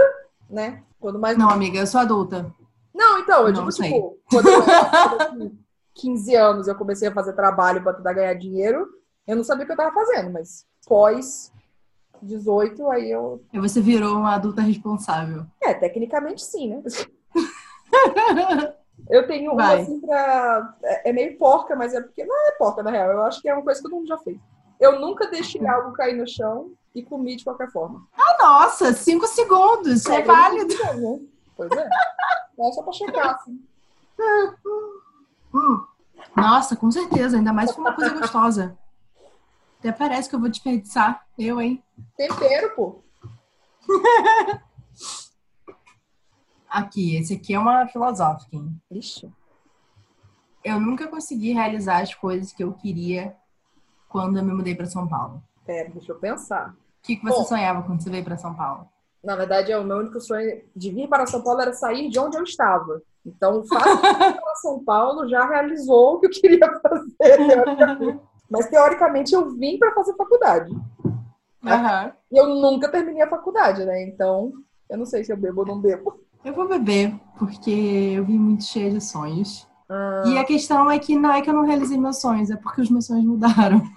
né? 0.48 0.84
Quando 1.00 1.18
mais. 1.18 1.36
Não, 1.36 1.50
amiga, 1.50 1.80
eu 1.80 1.86
sou 1.86 2.00
adulta. 2.00 2.54
Não, 2.94 3.18
então, 3.18 3.48
eu 3.48 3.52
Não 3.52 3.60
digo, 3.62 3.72
sei. 3.72 3.92
tipo, 3.92 4.16
quando 4.30 4.48
eu 4.48 4.62
era 4.62 5.26
com 5.30 5.50
15 5.94 6.34
anos, 6.36 6.68
eu 6.68 6.76
comecei 6.76 7.08
a 7.08 7.12
fazer 7.12 7.32
trabalho 7.32 7.82
pra 7.82 7.92
tentar 7.92 8.12
ganhar 8.12 8.34
dinheiro. 8.34 8.86
Eu 9.26 9.34
não 9.34 9.42
sabia 9.42 9.64
o 9.64 9.66
que 9.66 9.72
eu 9.72 9.76
tava 9.76 9.92
fazendo, 9.92 10.32
mas 10.32 10.64
pós 10.86 11.52
18, 12.22 12.90
aí 12.90 13.10
eu. 13.10 13.42
Aí 13.52 13.58
você 13.60 13.80
virou 13.80 14.16
uma 14.16 14.34
adulta 14.34 14.62
responsável. 14.62 15.44
É, 15.62 15.74
tecnicamente 15.74 16.42
sim, 16.42 16.68
né? 16.70 16.82
Eu 19.10 19.26
tenho 19.26 19.52
uma 19.52 19.62
Vai. 19.62 19.82
assim 19.82 20.00
pra. 20.00 20.74
É 20.82 21.10
é 21.10 21.12
meio 21.12 21.36
porca, 21.38 21.76
mas 21.76 21.94
é 21.94 22.00
porque. 22.00 22.24
Não 22.24 22.48
é 22.48 22.52
porca, 22.52 22.82
na 22.82 22.90
real. 22.90 23.10
Eu 23.12 23.22
acho 23.24 23.40
que 23.40 23.48
é 23.48 23.54
uma 23.54 23.62
coisa 23.62 23.78
que 23.80 23.84
todo 23.88 23.96
mundo 23.96 24.08
já 24.08 24.18
fez. 24.18 24.38
Eu 24.80 24.98
nunca 25.00 25.28
deixei 25.28 25.64
algo 25.66 25.92
cair 25.92 26.16
no 26.16 26.26
chão 26.26 26.72
e 26.94 27.02
comi 27.02 27.36
de 27.36 27.44
qualquer 27.44 27.70
forma. 27.70 28.06
Ah, 28.16 28.36
nossa, 28.40 28.92
cinco 28.94 29.26
segundos, 29.26 30.00
isso 30.00 30.10
é 30.10 30.20
É, 30.20 30.22
válido. 30.24 30.74
né? 30.74 31.20
Pois 31.56 31.70
é. 31.72 31.88
É 32.58 32.72
só 32.72 32.82
pra 32.82 32.92
checar, 32.92 33.34
assim. 33.34 33.60
Hum. 35.54 35.84
Nossa, 36.34 36.74
com 36.74 36.90
certeza, 36.90 37.36
ainda 37.36 37.52
mais 37.52 37.70
com 37.72 37.82
uma 37.82 37.92
coisa 37.94 38.14
gostosa. 38.18 38.76
Até 39.78 39.92
parece 39.92 40.28
que 40.28 40.34
eu 40.34 40.40
vou 40.40 40.48
desperdiçar. 40.48 41.26
Eu, 41.38 41.60
hein? 41.60 41.82
Tempero, 42.16 42.74
pô. 42.74 43.02
Aqui, 46.68 47.16
esse 47.16 47.32
aqui 47.34 47.54
é 47.54 47.58
uma 47.58 47.86
filosófica, 47.86 48.54
hein? 48.54 48.78
Ixi. 48.90 49.32
Eu 50.62 50.78
nunca 50.78 51.08
consegui 51.08 51.52
realizar 51.52 52.02
as 52.02 52.12
coisas 52.14 52.52
que 52.52 52.62
eu 52.62 52.74
queria 52.74 53.34
quando 54.08 54.38
eu 54.38 54.44
me 54.44 54.52
mudei 54.52 54.74
para 54.74 54.84
São 54.84 55.08
Paulo. 55.08 55.42
Pera, 55.64 55.88
deixa 55.88 56.12
eu 56.12 56.18
pensar. 56.18 56.70
O 56.70 56.76
que, 57.02 57.16
que 57.16 57.24
você 57.24 57.38
Bom. 57.38 57.44
sonhava 57.44 57.82
quando 57.82 58.02
você 58.02 58.10
veio 58.10 58.24
para 58.24 58.36
São 58.36 58.54
Paulo? 58.54 58.86
Na 59.24 59.36
verdade, 59.36 59.72
é 59.72 59.78
o 59.78 59.84
meu 59.84 59.96
único 59.98 60.20
sonho 60.20 60.62
de 60.74 60.90
vir 60.90 61.08
para 61.08 61.26
São 61.26 61.42
Paulo 61.42 61.60
era 61.62 61.72
sair 61.72 62.10
de 62.10 62.18
onde 62.18 62.36
eu 62.36 62.42
estava. 62.42 63.00
Então, 63.24 63.60
o 63.60 63.66
fato 63.66 63.96
de 63.96 64.08
vir 64.12 64.40
para 64.40 64.54
São 64.56 64.84
Paulo 64.84 65.28
já 65.28 65.48
realizou 65.48 66.16
o 66.16 66.20
que 66.20 66.26
eu 66.26 66.30
queria 66.30 66.80
fazer. 66.80 68.20
Mas, 68.48 68.68
teoricamente, 68.68 69.34
eu 69.34 69.50
vim 69.56 69.78
para 69.78 69.92
fazer 69.94 70.14
faculdade. 70.14 70.72
Aham. 71.64 72.12
E 72.30 72.36
eu 72.38 72.46
nunca 72.48 72.88
terminei 72.90 73.22
a 73.22 73.28
faculdade, 73.30 73.84
né? 73.84 74.02
Então, 74.04 74.52
eu 74.88 74.98
não 74.98 75.06
sei 75.06 75.24
se 75.24 75.32
eu 75.32 75.36
bebo 75.36 75.60
ou 75.62 75.66
não 75.66 75.80
bebo. 75.80 76.20
Eu 76.44 76.54
vou 76.54 76.68
beber, 76.68 77.12
porque 77.38 77.70
eu 77.70 78.24
vim 78.24 78.38
muito 78.38 78.64
cheia 78.64 78.90
de 78.90 79.00
sonhos. 79.00 79.66
Ah, 79.88 80.22
E 80.26 80.38
a 80.38 80.44
questão 80.44 80.90
é 80.90 80.98
que 80.98 81.16
não 81.16 81.32
é 81.32 81.42
que 81.42 81.50
eu 81.50 81.54
não 81.54 81.64
realizei 81.64 81.98
meus 81.98 82.20
sonhos, 82.20 82.50
é 82.50 82.56
porque 82.56 82.80
os 82.82 82.90
meus 82.90 83.06
sonhos 83.06 83.24
mudaram. 83.24 83.82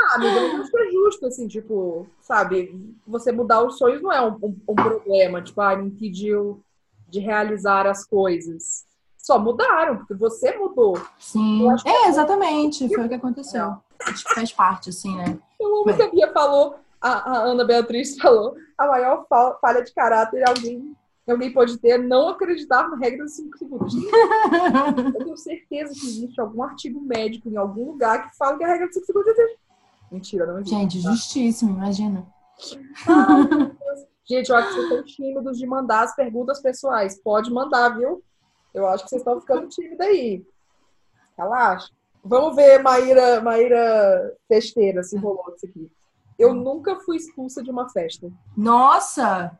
Ah, 0.00 0.14
amiga, 0.14 0.60
acho 0.60 0.70
que 0.70 0.78
é 0.78 0.90
justo, 0.90 1.26
assim, 1.26 1.46
tipo, 1.48 2.06
sabe, 2.20 2.72
você 3.06 3.30
mudar 3.32 3.62
os 3.62 3.76
sonhos 3.76 4.00
não 4.00 4.10
é 4.12 4.20
um, 4.26 4.34
um- 4.42 4.56
um 4.70 4.74
problema, 4.74 5.42
tipo, 5.42 5.60
ah, 5.60 5.76
me 5.76 5.88
impediu 5.88 6.62
de 7.08 7.18
realizar 7.20 7.86
as 7.86 8.06
coisas. 8.06 8.86
Só 9.28 9.38
mudaram, 9.38 9.98
porque 9.98 10.14
você 10.14 10.56
mudou. 10.56 10.98
Sim. 11.18 11.68
Que 11.82 11.86
É, 11.90 12.08
exatamente. 12.08 12.88
Foi 12.88 13.04
o 13.04 13.08
que 13.10 13.14
aconteceu. 13.16 13.74
Acho 14.06 14.24
que 14.24 14.34
faz 14.34 14.50
parte, 14.50 14.88
assim, 14.88 15.14
né? 15.14 15.38
Eu 15.60 15.82
amo 15.82 15.94
que 15.94 16.00
a 16.02 16.10
Bia 16.10 16.32
falou, 16.32 16.76
a, 16.98 17.10
a 17.30 17.36
Ana 17.42 17.62
Beatriz 17.62 18.16
falou, 18.16 18.56
a 18.78 18.86
maior 18.86 19.26
fa- 19.28 19.58
falha 19.60 19.82
de 19.84 19.92
caráter 19.92 20.42
alguém, 20.48 20.96
alguém 21.28 21.52
pode 21.52 21.76
ter 21.76 21.90
é 21.90 21.98
não 21.98 22.30
acreditar 22.30 22.88
na 22.88 22.96
regra 22.96 23.24
dos 23.24 23.34
5 23.36 23.58
segundos. 23.58 23.92
Eu 25.14 25.24
tenho 25.24 25.36
certeza 25.36 25.92
que 25.92 26.06
existe 26.06 26.40
algum 26.40 26.62
artigo 26.62 26.98
médico 26.98 27.50
em 27.50 27.56
algum 27.58 27.84
lugar 27.84 28.30
que 28.30 28.34
fala 28.38 28.56
que 28.56 28.64
a 28.64 28.68
regra 28.68 28.86
dos 28.86 28.94
5 28.94 29.04
segundos 29.08 29.28
existe. 29.38 29.58
Mentira, 30.10 30.46
não 30.46 30.54
existe. 30.60 30.74
Gente, 30.74 31.00
justíssimo, 31.00 31.72
imagina. 31.76 32.26
Gente, 34.24 34.48
eu 34.50 34.56
acho 34.56 34.68
que 34.68 34.74
vocês 34.74 34.84
estão 34.88 35.04
tímidos 35.04 35.58
de 35.58 35.66
mandar 35.66 36.04
as 36.04 36.16
perguntas 36.16 36.62
pessoais. 36.62 37.20
Pode 37.22 37.52
mandar, 37.52 37.90
viu? 37.90 38.22
Eu 38.78 38.86
acho 38.88 39.04
que 39.04 39.10
vocês 39.10 39.20
estão 39.20 39.40
ficando 39.40 39.68
tímidos 39.68 40.00
aí. 40.00 40.44
Relaxa. 41.36 41.90
Vamos 42.24 42.56
ver, 42.56 42.82
Maíra, 42.82 43.40
Maíra 43.40 44.36
Festeira, 44.48 45.02
se 45.02 45.16
rolou 45.16 45.52
isso 45.56 45.66
aqui. 45.66 45.90
Eu 46.38 46.52
nunca 46.54 46.96
fui 47.00 47.16
expulsa 47.16 47.62
de 47.62 47.70
uma 47.70 47.88
festa. 47.88 48.30
Nossa! 48.56 49.58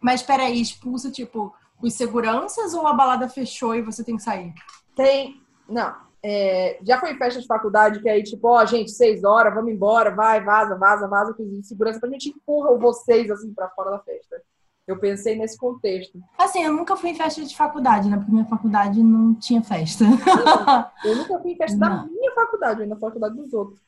Mas 0.00 0.22
peraí, 0.22 0.60
expulsa, 0.60 1.10
tipo, 1.10 1.52
os 1.82 1.94
seguranças 1.94 2.72
ou 2.74 2.86
a 2.86 2.92
balada 2.92 3.28
fechou 3.28 3.74
e 3.74 3.82
você 3.82 4.04
tem 4.04 4.16
que 4.16 4.22
sair? 4.22 4.52
Tem. 4.94 5.42
Não. 5.68 5.94
é, 6.22 6.78
já 6.82 6.98
foi 6.98 7.16
festa 7.16 7.40
de 7.40 7.46
faculdade 7.46 8.00
que 8.00 8.08
aí, 8.08 8.22
tipo, 8.22 8.48
ó, 8.48 8.64
gente, 8.64 8.90
seis 8.90 9.22
horas, 9.22 9.54
vamos 9.54 9.72
embora, 9.72 10.10
vai, 10.14 10.42
vaza, 10.42 10.76
vaza, 10.76 11.06
vaza, 11.06 11.34
com 11.34 11.62
segurança 11.62 12.00
pra 12.00 12.10
gente 12.10 12.30
empurra 12.30 12.76
vocês 12.76 13.30
assim 13.30 13.52
pra 13.52 13.68
fora 13.70 13.92
da 13.92 13.98
festa. 14.00 14.42
Eu 14.88 14.98
pensei 14.98 15.36
nesse 15.36 15.58
contexto. 15.58 16.18
Assim, 16.38 16.62
eu 16.62 16.72
nunca 16.72 16.96
fui 16.96 17.10
em 17.10 17.14
festa 17.14 17.44
de 17.44 17.54
faculdade, 17.54 18.08
né? 18.08 18.16
Porque 18.16 18.32
minha 18.32 18.46
faculdade 18.46 19.02
não 19.02 19.34
tinha 19.34 19.62
festa. 19.62 20.04
Eu 21.04 21.14
nunca 21.14 21.38
fui 21.40 21.52
em 21.52 21.56
festa 21.56 21.78
da 21.78 21.90
minha 22.06 22.34
faculdade, 22.34 22.80
eu 22.80 22.88
na 22.88 22.96
faculdade 22.96 23.36
dos 23.36 23.52
outros. 23.52 23.78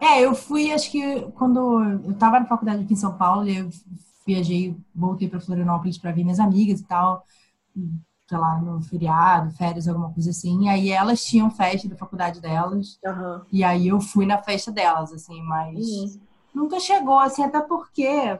É, 0.00 0.20
eu 0.24 0.34
fui, 0.34 0.70
acho 0.72 0.90
que 0.90 1.22
quando 1.32 1.82
eu 2.04 2.14
tava 2.14 2.38
na 2.40 2.46
faculdade 2.46 2.84
aqui 2.84 2.92
em 2.92 2.96
São 2.96 3.16
Paulo, 3.16 3.48
eu 3.48 3.68
viajei, 4.26 4.76
voltei 4.94 5.28
para 5.28 5.40
Florianópolis 5.40 5.98
para 5.98 6.12
ver 6.12 6.22
minhas 6.22 6.38
amigas 6.40 6.80
e 6.80 6.84
tal, 6.84 7.24
sei 8.28 8.38
lá, 8.38 8.60
no 8.60 8.82
feriado, 8.82 9.50
férias, 9.52 9.88
alguma 9.88 10.12
coisa 10.12 10.30
assim. 10.30 10.64
E 10.64 10.68
aí 10.68 10.90
elas 10.90 11.24
tinham 11.24 11.50
festa 11.50 11.88
da 11.88 11.96
faculdade 11.96 12.40
delas. 12.40 12.98
Aham. 13.04 13.46
E 13.50 13.64
aí 13.64 13.88
eu 13.88 14.00
fui 14.00 14.26
na 14.26 14.38
festa 14.42 14.70
delas, 14.70 15.12
assim, 15.12 15.42
mas 15.42 15.76
Uhum. 15.78 16.20
nunca 16.54 16.78
chegou, 16.78 17.18
assim, 17.18 17.42
até 17.42 17.60
porque 17.60 18.38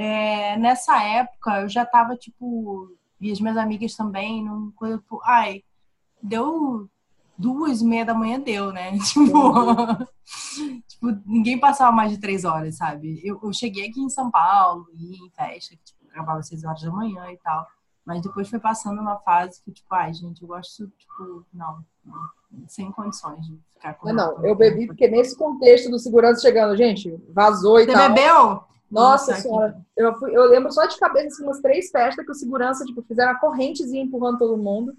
é, 0.00 0.56
nessa 0.56 1.02
época 1.02 1.62
eu 1.62 1.68
já 1.68 1.84
tava, 1.84 2.14
tipo, 2.16 2.96
e 3.20 3.32
as 3.32 3.40
minhas 3.40 3.56
amigas 3.56 3.96
também, 3.96 4.44
num 4.44 4.70
coisa, 4.70 4.96
tipo, 4.98 5.20
ai, 5.24 5.64
deu 6.22 6.88
duas 7.36 7.80
e 7.80 7.84
meia 7.84 8.04
da 8.04 8.14
manhã, 8.14 8.38
deu, 8.38 8.72
né? 8.72 8.92
Tipo, 9.02 10.06
tipo, 10.86 11.22
ninguém 11.26 11.58
passava 11.58 11.90
mais 11.90 12.12
de 12.12 12.18
três 12.18 12.44
horas, 12.44 12.76
sabe? 12.76 13.20
Eu, 13.24 13.40
eu 13.42 13.52
cheguei 13.52 13.88
aqui 13.88 14.00
em 14.00 14.08
São 14.08 14.30
Paulo, 14.30 14.86
ia 14.94 15.16
em 15.16 15.30
festa, 15.30 15.74
que 15.74 15.82
tipo, 15.82 15.98
acabava 16.10 16.38
às 16.38 16.46
seis 16.46 16.62
horas 16.64 16.82
da 16.82 16.90
manhã 16.92 17.30
e 17.32 17.36
tal. 17.38 17.66
Mas 18.04 18.22
depois 18.22 18.48
foi 18.48 18.60
passando 18.60 19.00
uma 19.00 19.18
fase 19.18 19.60
que, 19.62 19.72
tipo, 19.72 19.92
ai, 19.92 20.14
gente, 20.14 20.42
eu 20.42 20.48
gosto, 20.48 20.86
tipo, 20.96 21.44
não, 21.52 21.84
sem 22.68 22.92
condições 22.92 23.44
de 23.46 23.58
ficar 23.74 23.94
com 23.94 24.12
Não, 24.12 24.36
não, 24.36 24.46
eu 24.46 24.54
bebi 24.54 24.86
porque 24.86 25.08
nesse 25.08 25.36
contexto 25.36 25.90
do 25.90 25.98
segurança 25.98 26.40
chegando, 26.42 26.76
gente, 26.76 27.14
vazou 27.30 27.80
e 27.80 27.84
Você 27.84 27.92
tal. 27.92 28.08
bebeu? 28.08 28.67
Nossa 28.90 29.32
Nossa, 29.32 29.42
senhora, 29.42 29.76
eu, 29.96 30.14
fui- 30.14 30.34
eu 30.34 30.44
lembro 30.44 30.72
só 30.72 30.86
de 30.86 30.98
cabeça 30.98 31.26
assim, 31.28 31.44
umas 31.44 31.60
três 31.60 31.90
festas 31.90 32.24
que 32.24 32.30
o 32.30 32.34
segurança, 32.34 32.84
tipo, 32.84 33.02
fizeram 33.02 33.32
a 33.32 33.38
correntezinha 33.38 34.02
empurrando 34.02 34.38
todo 34.38 34.56
mundo. 34.56 34.94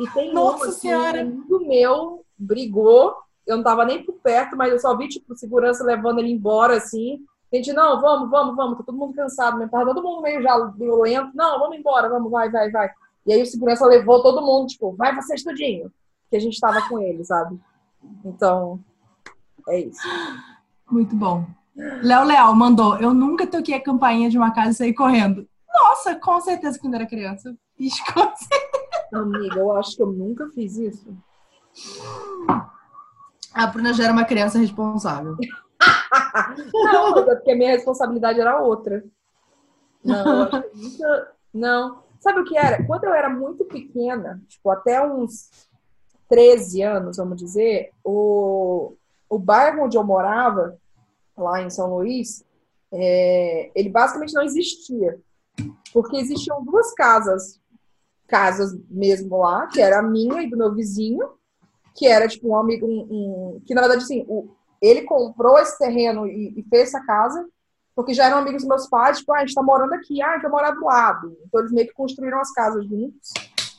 E 0.00 0.08
tem 0.10 0.32
Nossa 0.32 0.64
uma 0.64 0.66
que 0.74 0.80
Senhora! 0.80 1.18
um 1.18 1.20
amigo 1.20 1.60
meu 1.66 2.24
brigou, 2.38 3.14
eu 3.46 3.56
não 3.56 3.62
tava 3.64 3.84
nem 3.84 4.02
por 4.04 4.14
perto, 4.14 4.56
mas 4.56 4.72
eu 4.72 4.78
só 4.78 4.96
vi, 4.96 5.08
tipo, 5.08 5.32
o 5.32 5.36
segurança 5.36 5.84
levando 5.84 6.18
ele 6.20 6.30
embora, 6.32 6.76
assim. 6.78 7.20
A 7.52 7.56
gente, 7.56 7.72
não, 7.72 8.00
vamos, 8.00 8.30
vamos, 8.30 8.56
vamos, 8.56 8.78
tá 8.78 8.84
todo 8.84 8.96
mundo 8.96 9.14
cansado 9.14 9.56
mesmo, 9.58 9.70
tava 9.70 9.84
todo 9.94 10.02
mundo 10.02 10.22
meio 10.22 10.42
já 10.42 10.58
violento. 10.76 11.30
Não, 11.34 11.60
vamos 11.60 11.76
embora, 11.76 12.08
vamos, 12.08 12.30
vai, 12.30 12.50
vai, 12.50 12.70
vai. 12.70 12.90
E 13.26 13.32
aí 13.32 13.42
o 13.42 13.46
segurança 13.46 13.86
levou 13.86 14.22
todo 14.22 14.44
mundo, 14.44 14.66
tipo, 14.68 14.92
vai 14.96 15.14
vocês 15.14 15.42
tudinho. 15.42 15.92
Que 16.30 16.36
a 16.36 16.40
gente 16.40 16.58
tava 16.58 16.88
com 16.88 16.98
ele, 16.98 17.24
sabe? 17.24 17.60
Então, 18.24 18.80
é 19.68 19.80
isso. 19.80 20.00
Muito 20.90 21.14
bom. 21.14 21.46
Léo 21.76 22.24
Leal 22.24 22.54
mandou: 22.54 22.96
Eu 22.98 23.12
nunca 23.12 23.46
toquei 23.46 23.74
a 23.74 23.82
campainha 23.82 24.30
de 24.30 24.38
uma 24.38 24.52
casa 24.52 24.70
e 24.70 24.74
saí 24.74 24.94
correndo. 24.94 25.46
Nossa, 25.72 26.14
com 26.16 26.40
certeza 26.40 26.78
quando 26.78 26.94
era 26.94 27.06
criança. 27.06 27.54
Fiz 27.76 28.00
com 28.12 28.20
certeza. 28.36 28.74
Amiga, 29.12 29.58
eu 29.58 29.72
acho 29.76 29.96
que 29.96 30.02
eu 30.02 30.06
nunca 30.06 30.48
fiz 30.50 30.76
isso. 30.76 31.16
A 33.52 33.66
Bruna 33.66 33.92
já 33.92 34.04
era 34.04 34.12
uma 34.12 34.24
criança 34.24 34.58
responsável. 34.58 35.36
Não, 36.72 37.24
porque 37.24 37.50
a 37.50 37.56
minha 37.56 37.72
responsabilidade 37.72 38.40
era 38.40 38.60
outra. 38.60 39.04
Não, 40.04 40.44
eu 40.44 40.64
nunca. 40.74 41.32
Não. 41.52 42.04
Sabe 42.20 42.40
o 42.40 42.44
que 42.44 42.56
era? 42.56 42.84
Quando 42.86 43.04
eu 43.04 43.14
era 43.14 43.28
muito 43.28 43.64
pequena, 43.64 44.42
tipo, 44.48 44.70
até 44.70 45.04
uns 45.04 45.50
13 46.28 46.82
anos, 46.82 47.16
vamos 47.16 47.36
dizer, 47.36 47.90
o, 48.02 48.96
o 49.28 49.38
bairro 49.38 49.84
onde 49.84 49.96
eu 49.96 50.02
morava, 50.02 50.78
lá 51.36 51.62
em 51.62 51.70
São 51.70 51.94
Luís, 51.96 52.44
é, 52.92 53.70
ele 53.74 53.88
basicamente 53.88 54.34
não 54.34 54.42
existia. 54.42 55.18
Porque 55.92 56.16
existiam 56.16 56.64
duas 56.64 56.92
casas, 56.94 57.60
casas 58.26 58.76
mesmo 58.90 59.38
lá, 59.38 59.66
que 59.68 59.80
era 59.80 59.98
a 60.00 60.02
minha 60.02 60.42
e 60.42 60.50
do 60.50 60.56
meu 60.56 60.74
vizinho, 60.74 61.28
que 61.94 62.06
era 62.06 62.26
tipo 62.26 62.48
um 62.48 62.56
amigo, 62.56 62.86
um, 62.86 63.06
um- 63.56 63.60
que 63.64 63.74
na 63.74 63.82
verdade 63.82 64.02
assim, 64.02 64.24
o, 64.28 64.48
ele 64.82 65.02
comprou 65.02 65.56
esse 65.58 65.78
terreno 65.78 66.26
e, 66.26 66.52
e 66.58 66.62
fez 66.64 66.88
essa 66.88 67.00
casa, 67.04 67.46
porque 67.94 68.12
já 68.12 68.26
eram 68.26 68.38
amigos 68.38 68.62
dos 68.62 68.68
meus 68.68 68.88
pais, 68.88 69.18
tipo, 69.18 69.32
ah, 69.32 69.36
a 69.36 69.40
gente 69.40 69.54
tá 69.54 69.62
morando 69.62 69.92
aqui, 69.94 70.20
ah, 70.20 70.36
vai 70.38 70.50
morar 70.50 70.72
do 70.72 70.84
lado. 70.84 71.36
Então 71.46 71.60
eles 71.60 71.70
meio 71.72 71.86
que 71.86 71.94
construíram 71.94 72.40
as 72.40 72.52
casas 72.52 72.84
juntos. 72.88 73.30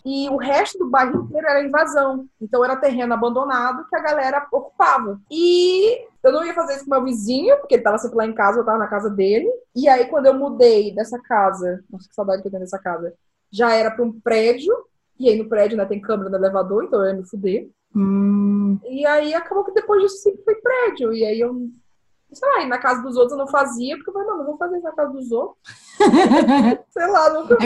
E 0.05 0.29
o 0.29 0.37
resto 0.37 0.77
do 0.77 0.89
bairro 0.89 1.23
inteiro 1.23 1.47
era 1.47 1.63
invasão. 1.63 2.27
Então 2.39 2.63
era 2.63 2.75
terreno 2.75 3.13
abandonado 3.13 3.87
que 3.89 3.95
a 3.95 4.01
galera 4.01 4.45
ocupava. 4.51 5.19
E 5.31 6.05
eu 6.23 6.31
não 6.31 6.45
ia 6.45 6.53
fazer 6.53 6.75
isso 6.75 6.85
com 6.85 6.91
meu 6.91 7.03
vizinho, 7.03 7.57
porque 7.57 7.75
ele 7.75 7.83
tava 7.83 7.97
sempre 7.97 8.17
lá 8.17 8.25
em 8.25 8.33
casa, 8.33 8.59
eu 8.59 8.65
tava 8.65 8.77
na 8.77 8.87
casa 8.87 9.09
dele. 9.09 9.49
E 9.75 9.87
aí, 9.89 10.05
quando 10.05 10.27
eu 10.27 10.33
mudei 10.35 10.93
dessa 10.93 11.19
casa, 11.19 11.83
nossa, 11.89 12.07
que 12.07 12.13
saudade 12.13 12.41
que 12.41 12.47
eu 12.47 12.51
tenho 12.51 12.61
dessa 12.63 12.77
casa, 12.79 13.13
já 13.51 13.73
era 13.73 13.89
pra 13.89 14.05
um 14.05 14.19
prédio. 14.19 14.73
E 15.19 15.29
aí 15.29 15.37
no 15.41 15.49
prédio, 15.49 15.77
né, 15.77 15.85
tem 15.85 16.01
câmera 16.01 16.29
no 16.29 16.35
elevador, 16.35 16.83
então 16.83 16.99
eu 17.03 17.07
ia 17.11 17.13
me 17.17 17.27
fuder. 17.27 17.69
Hum, 17.95 18.77
E 18.83 19.05
aí 19.05 19.33
acabou 19.33 19.63
que 19.63 19.71
depois 19.71 20.01
disso 20.03 20.17
sempre 20.17 20.43
foi 20.43 20.55
prédio. 20.55 21.13
E 21.13 21.25
aí 21.25 21.39
eu, 21.39 21.67
sei 22.35 22.49
lá, 22.49 22.61
e 22.63 22.67
na 22.67 22.77
casa 22.77 23.01
dos 23.01 23.15
outros 23.15 23.31
eu 23.33 23.37
não 23.37 23.47
fazia, 23.47 23.95
porque 23.95 24.09
eu 24.09 24.13
falei, 24.13 24.27
não, 24.27 24.37
não 24.39 24.45
vou 24.45 24.57
fazer 24.57 24.75
isso 24.77 24.85
na 24.85 24.91
casa 24.93 25.11
dos 25.13 25.31
outros. 25.31 25.57
Sei 26.89 27.07
lá, 27.07 27.29
nunca. 27.33 27.57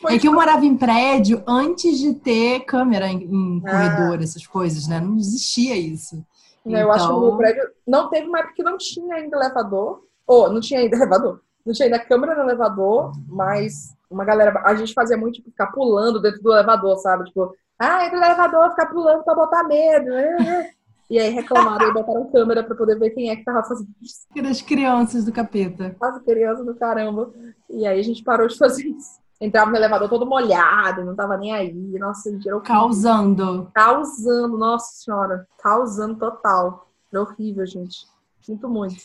Foi 0.00 0.14
é 0.14 0.18
que 0.18 0.28
eu 0.28 0.32
morava 0.32 0.64
em 0.64 0.76
prédio 0.76 1.42
antes 1.46 1.98
de 1.98 2.14
ter 2.14 2.60
câmera 2.60 3.06
em, 3.08 3.22
em 3.24 3.62
Ah. 3.66 3.70
corredor, 3.70 4.22
essas 4.22 4.46
coisas, 4.46 4.86
né? 4.88 5.00
Não 5.00 5.16
existia 5.16 5.76
isso. 5.76 6.16
né, 6.64 6.82
Eu 6.82 6.90
acho 6.92 7.06
que 7.06 7.12
o 7.12 7.18
meu 7.18 7.26
Então- 7.28 7.38
prédio 7.38 7.62
não 7.86 8.08
teve 8.10 8.26
uma 8.28 8.38
época 8.40 8.54
que 8.54 8.62
não 8.62 8.76
tinha 8.76 9.16
ainda 9.16 9.36
elevador. 9.36 10.02
Ou, 10.26 10.52
não 10.52 10.60
tinha 10.60 10.80
ainda 10.80 10.96
elevador. 10.96 11.40
Não 11.64 11.72
tinha 11.72 11.86
ainda 11.86 11.98
câmera 11.98 12.34
no 12.34 12.42
elevador, 12.42 13.12
mas 13.28 13.94
uma 14.10 14.24
galera. 14.24 14.60
A 14.64 14.74
gente 14.74 14.92
fazia 14.94 15.16
muito 15.16 15.34
tipo, 15.36 15.50
ficar 15.50 15.68
pulando 15.68 16.20
dentro 16.20 16.42
do 16.42 16.52
elevador, 16.52 16.96
sabe? 16.98 17.24
Tipo, 17.24 17.52
ah, 17.78 18.04
entra 18.06 18.18
no 18.18 18.24
elevador, 18.24 18.70
ficar 18.70 18.86
pulando 18.86 19.22
pra 19.24 19.34
botar 19.34 19.64
medo. 19.64 20.12
é, 20.12 20.36
é. 20.42 20.70
E 21.08 21.18
aí 21.18 21.30
reclamaram 21.30 21.88
e 21.88 21.92
botaram 21.92 22.30
câmera 22.30 22.64
pra 22.64 22.74
poder 22.74 22.98
ver 22.98 23.10
quem 23.10 23.30
é 23.30 23.36
que 23.36 23.44
tava 23.44 23.62
fazendo 23.62 23.88
isso. 24.02 24.26
Das 24.42 24.60
crianças 24.60 25.24
do 25.24 25.32
capeta. 25.32 25.94
Quase 25.98 26.24
criança 26.24 26.64
do 26.64 26.74
caramba. 26.74 27.32
E 27.70 27.86
aí 27.86 28.00
a 28.00 28.02
gente 28.02 28.24
parou 28.24 28.48
de 28.48 28.58
fazer 28.58 28.86
isso. 28.86 29.20
Entrava 29.40 29.70
no 29.70 29.76
elevador 29.76 30.08
todo 30.08 30.26
molhado, 30.26 31.04
não 31.04 31.14
tava 31.14 31.36
nem 31.36 31.52
aí. 31.52 31.72
Nossa, 31.98 32.28
horrível. 32.28 32.60
Causando. 32.60 33.70
Causando, 33.72 34.58
nossa 34.58 35.04
senhora. 35.04 35.46
Causando 35.62 36.18
total. 36.18 36.88
Era 37.12 37.22
horrível, 37.22 37.64
gente. 37.66 38.06
Sinto 38.40 38.68
muito. 38.68 38.96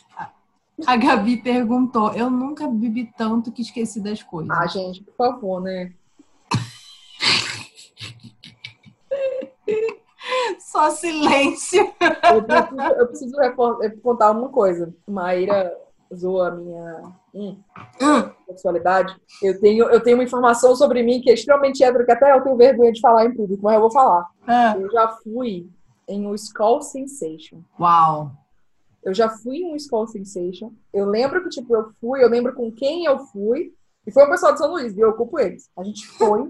A 0.87 0.95
Gabi 0.95 1.37
perguntou: 1.37 2.13
Eu 2.13 2.29
nunca 2.29 2.67
bebi 2.67 3.11
tanto 3.15 3.51
que 3.51 3.61
esqueci 3.61 3.99
das 4.01 4.23
coisas. 4.23 4.49
Ah, 4.57 4.65
gente, 4.65 5.03
por 5.03 5.15
favor, 5.15 5.61
né? 5.61 5.93
Só 10.59 10.89
silêncio. 10.89 11.93
Eu 12.33 12.43
preciso, 12.43 12.81
eu 12.97 13.07
preciso 13.07 14.01
contar 14.01 14.31
uma 14.31 14.49
coisa. 14.49 14.93
Maíra 15.07 15.75
zoa 16.13 16.49
a 16.49 16.51
minha 16.51 17.01
hum, 17.33 17.57
Hum, 18.01 18.29
sexualidade. 18.47 19.15
Eu 19.41 19.59
tenho, 19.61 19.85
eu 19.85 20.01
tenho 20.01 20.17
uma 20.17 20.23
informação 20.23 20.75
sobre 20.75 21.01
mim 21.03 21.21
que 21.21 21.29
é 21.29 21.33
extremamente 21.33 21.83
hétero, 21.83 22.05
que 22.05 22.11
até 22.11 22.33
eu 22.35 22.41
tenho 22.43 22.57
vergonha 22.57 22.91
de 22.91 22.99
falar 22.99 23.25
em 23.25 23.33
público, 23.33 23.63
mas 23.63 23.75
eu 23.75 23.81
vou 23.81 23.91
falar. 23.91 24.27
ah. 24.45 24.75
Eu 24.77 24.91
já 24.91 25.07
fui 25.23 25.69
em 26.07 26.27
um 26.27 26.35
Skull 26.35 26.81
Sensation. 26.81 27.61
Uau. 27.79 28.31
Eu 29.03 29.13
já 29.13 29.29
fui 29.29 29.57
em 29.59 29.73
um 29.73 29.75
Skull 29.77 30.07
Sensation. 30.07 30.73
Eu 30.93 31.05
lembro 31.05 31.41
que, 31.43 31.49
tipo, 31.49 31.73
eu 31.75 31.91
fui, 32.01 32.23
eu 32.23 32.29
lembro 32.29 32.53
com 32.53 32.71
quem 32.71 33.05
eu 33.05 33.17
fui. 33.27 33.73
E 34.05 34.11
foi 34.11 34.23
o 34.23 34.29
pessoal 34.29 34.51
de 34.51 34.59
São 34.59 34.71
Luís, 34.71 34.95
e 34.97 34.99
eu 34.99 35.09
ocupo 35.11 35.39
eles. 35.39 35.69
A 35.77 35.83
gente 35.83 36.05
foi, 36.07 36.49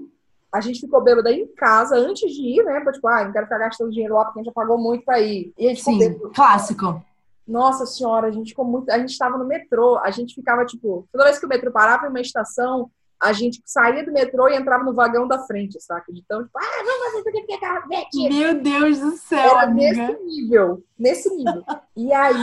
a 0.51 0.59
gente 0.59 0.81
ficou 0.81 1.01
bêbada 1.01 1.31
em 1.31 1.47
casa 1.47 1.95
antes 1.95 2.31
de 2.33 2.41
ir, 2.41 2.63
né? 2.63 2.83
Tipo, 2.91 3.07
ah, 3.07 3.23
não 3.23 3.31
quero 3.31 3.45
ficar 3.45 3.57
gastando 3.57 3.91
dinheiro 3.91 4.15
lá 4.15 4.25
porque 4.25 4.39
a 4.39 4.43
gente 4.43 4.47
já 4.47 4.53
pagou 4.53 4.77
muito 4.77 5.05
pra 5.05 5.19
ir. 5.19 5.53
E 5.57 5.65
a 5.65 5.69
gente 5.69 5.83
Sim, 5.83 6.19
clássico. 6.33 7.01
Nossa 7.47 7.85
senhora, 7.85 8.27
a 8.27 8.31
gente 8.31 8.49
ficou 8.49 8.65
muito. 8.65 8.89
A 8.89 8.99
gente 8.99 9.17
tava 9.17 9.37
no 9.37 9.45
metrô, 9.45 9.97
a 9.97 10.11
gente 10.11 10.35
ficava, 10.35 10.65
tipo, 10.65 11.07
toda 11.11 11.23
vez 11.25 11.39
que 11.39 11.45
o 11.45 11.49
metrô 11.49 11.71
parava 11.71 12.05
em 12.05 12.09
uma 12.09 12.21
estação, 12.21 12.91
a 13.21 13.33
gente 13.33 13.61
saía 13.63 14.03
do 14.03 14.11
metrô 14.11 14.49
e 14.49 14.55
entrava 14.55 14.83
no 14.83 14.95
vagão 14.95 15.27
da 15.27 15.37
frente, 15.45 15.79
saca? 15.79 16.11
De 16.11 16.23
tão, 16.27 16.43
tipo, 16.43 16.57
ah, 16.57 16.83
vamos 16.83 17.05
fazer 17.05 17.19
isso 17.19 17.29
aqui 17.29 17.65
é 17.65 17.87
metido. 17.87 18.35
Meu 18.35 18.61
Deus 18.61 18.99
do 18.99 19.11
céu, 19.11 19.51
Era 19.51 19.61
amiga. 19.61 20.07
nesse 20.07 20.23
nível, 20.23 20.83
nesse 20.97 21.35
nível. 21.35 21.63
E 21.95 22.11
aí, 22.11 22.35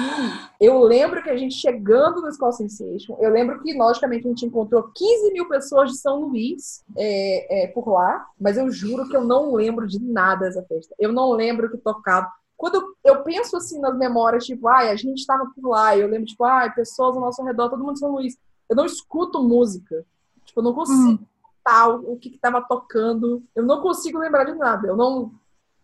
eu 0.61 0.79
lembro 0.79 1.21
que 1.21 1.31
a 1.31 1.37
gente 1.37 1.57
chegando 1.57 2.23
no 2.23 2.29
Skull 2.29 2.53
Sensation, 2.53 3.17
eu 3.19 3.31
lembro 3.31 3.61
que, 3.61 3.77
logicamente, 3.77 4.27
a 4.27 4.29
gente 4.29 4.47
encontrou 4.47 4.85
15 4.95 5.33
mil 5.33 5.49
pessoas 5.49 5.91
de 5.91 5.99
São 5.99 6.21
Luís 6.21 6.85
é, 6.97 7.65
é, 7.65 7.67
por 7.69 7.89
lá, 7.89 8.27
mas 8.41 8.57
eu 8.57 8.71
juro 8.71 9.09
que 9.09 9.17
eu 9.17 9.25
não 9.25 9.55
lembro 9.55 9.85
de 9.85 10.01
nada 10.01 10.47
dessa 10.47 10.63
festa. 10.63 10.95
Eu 10.97 11.13
não 11.13 11.33
lembro 11.33 11.69
que 11.69 11.77
tocava. 11.79 12.31
Quando 12.57 12.95
eu, 13.05 13.23
penso 13.25 13.57
assim 13.57 13.81
nas 13.81 13.97
memórias, 13.99 14.45
tipo, 14.45 14.69
ai, 14.69 14.91
a 14.91 14.97
gente 14.97 15.19
estava 15.19 15.45
por 15.55 15.71
lá, 15.71 15.97
eu 15.97 16.07
lembro, 16.07 16.27
tipo, 16.27 16.45
ai, 16.45 16.73
pessoas 16.73 17.17
ao 17.17 17.23
nosso 17.23 17.43
redor, 17.43 17.69
todo 17.69 17.81
mundo 17.81 17.95
de 17.95 17.99
São 17.99 18.13
Luís. 18.13 18.37
Eu 18.69 18.77
não 18.77 18.87
escuto 18.87 19.43
música. 19.43 20.05
Tipo, 20.49 20.61
eu 20.61 20.65
não 20.65 20.73
consigo 20.73 21.13
escutar 21.13 21.89
o, 21.89 22.15
o 22.15 22.19
que 22.19 22.31
estava 22.31 22.63
tocando. 22.63 23.43
Eu 23.55 23.63
não 23.63 23.83
consigo 23.83 24.19
lembrar 24.19 24.45
de 24.45 24.55
nada. 24.55 24.89
Eu 24.89 24.97
não. 24.97 25.31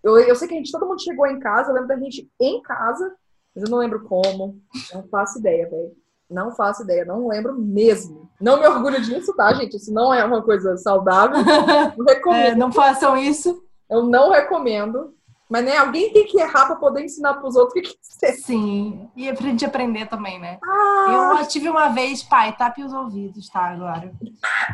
Eu, 0.02 0.18
eu 0.18 0.34
sei 0.34 0.48
que 0.48 0.54
a 0.54 0.56
gente, 0.56 0.72
todo 0.72 0.86
mundo 0.86 1.02
chegou 1.02 1.26
em 1.26 1.38
casa, 1.38 1.70
eu 1.70 1.74
lembro 1.74 1.88
da 1.88 1.98
gente 1.98 2.30
em 2.40 2.60
casa, 2.62 3.14
mas 3.54 3.64
eu 3.64 3.70
não 3.70 3.78
lembro 3.78 4.02
como. 4.04 4.60
Não 4.92 5.06
faço 5.08 5.38
ideia, 5.38 5.68
velho. 5.68 5.92
Não 6.30 6.50
faço 6.50 6.82
ideia, 6.82 7.04
não 7.04 7.28
lembro 7.28 7.54
mesmo. 7.54 8.30
Não 8.40 8.58
me 8.58 8.66
orgulho 8.66 9.00
disso, 9.00 9.34
tá, 9.34 9.52
gente? 9.52 9.76
Isso 9.76 9.92
não 9.92 10.12
é 10.12 10.24
uma 10.24 10.42
coisa 10.42 10.76
saudável. 10.78 11.36
Não 11.96 12.04
recomendo. 12.04 12.46
É, 12.46 12.54
não 12.54 12.72
façam 12.72 13.16
isso. 13.16 13.62
Eu 13.88 14.04
não 14.04 14.30
recomendo. 14.30 15.14
Mas 15.48 15.64
né, 15.64 15.76
alguém 15.76 16.12
tem 16.12 16.26
que 16.26 16.38
errar 16.38 16.66
para 16.66 16.76
poder 16.76 17.04
ensinar 17.04 17.34
para 17.34 17.46
os 17.46 17.54
outros 17.54 17.72
o 17.72 17.82
que, 17.82 17.82
que 17.82 18.26
é. 18.26 18.32
Sim, 18.32 19.08
e 19.14 19.32
pra 19.32 19.46
gente 19.46 19.64
aprender 19.64 20.06
também, 20.06 20.38
né? 20.40 20.58
Ah, 20.64 21.36
Eu 21.40 21.46
tive 21.48 21.68
uma 21.68 21.88
vez, 21.88 22.22
pai, 22.22 22.56
tape 22.56 22.82
os 22.82 22.92
ouvidos, 22.92 23.48
tá? 23.48 23.66
Agora. 23.66 24.12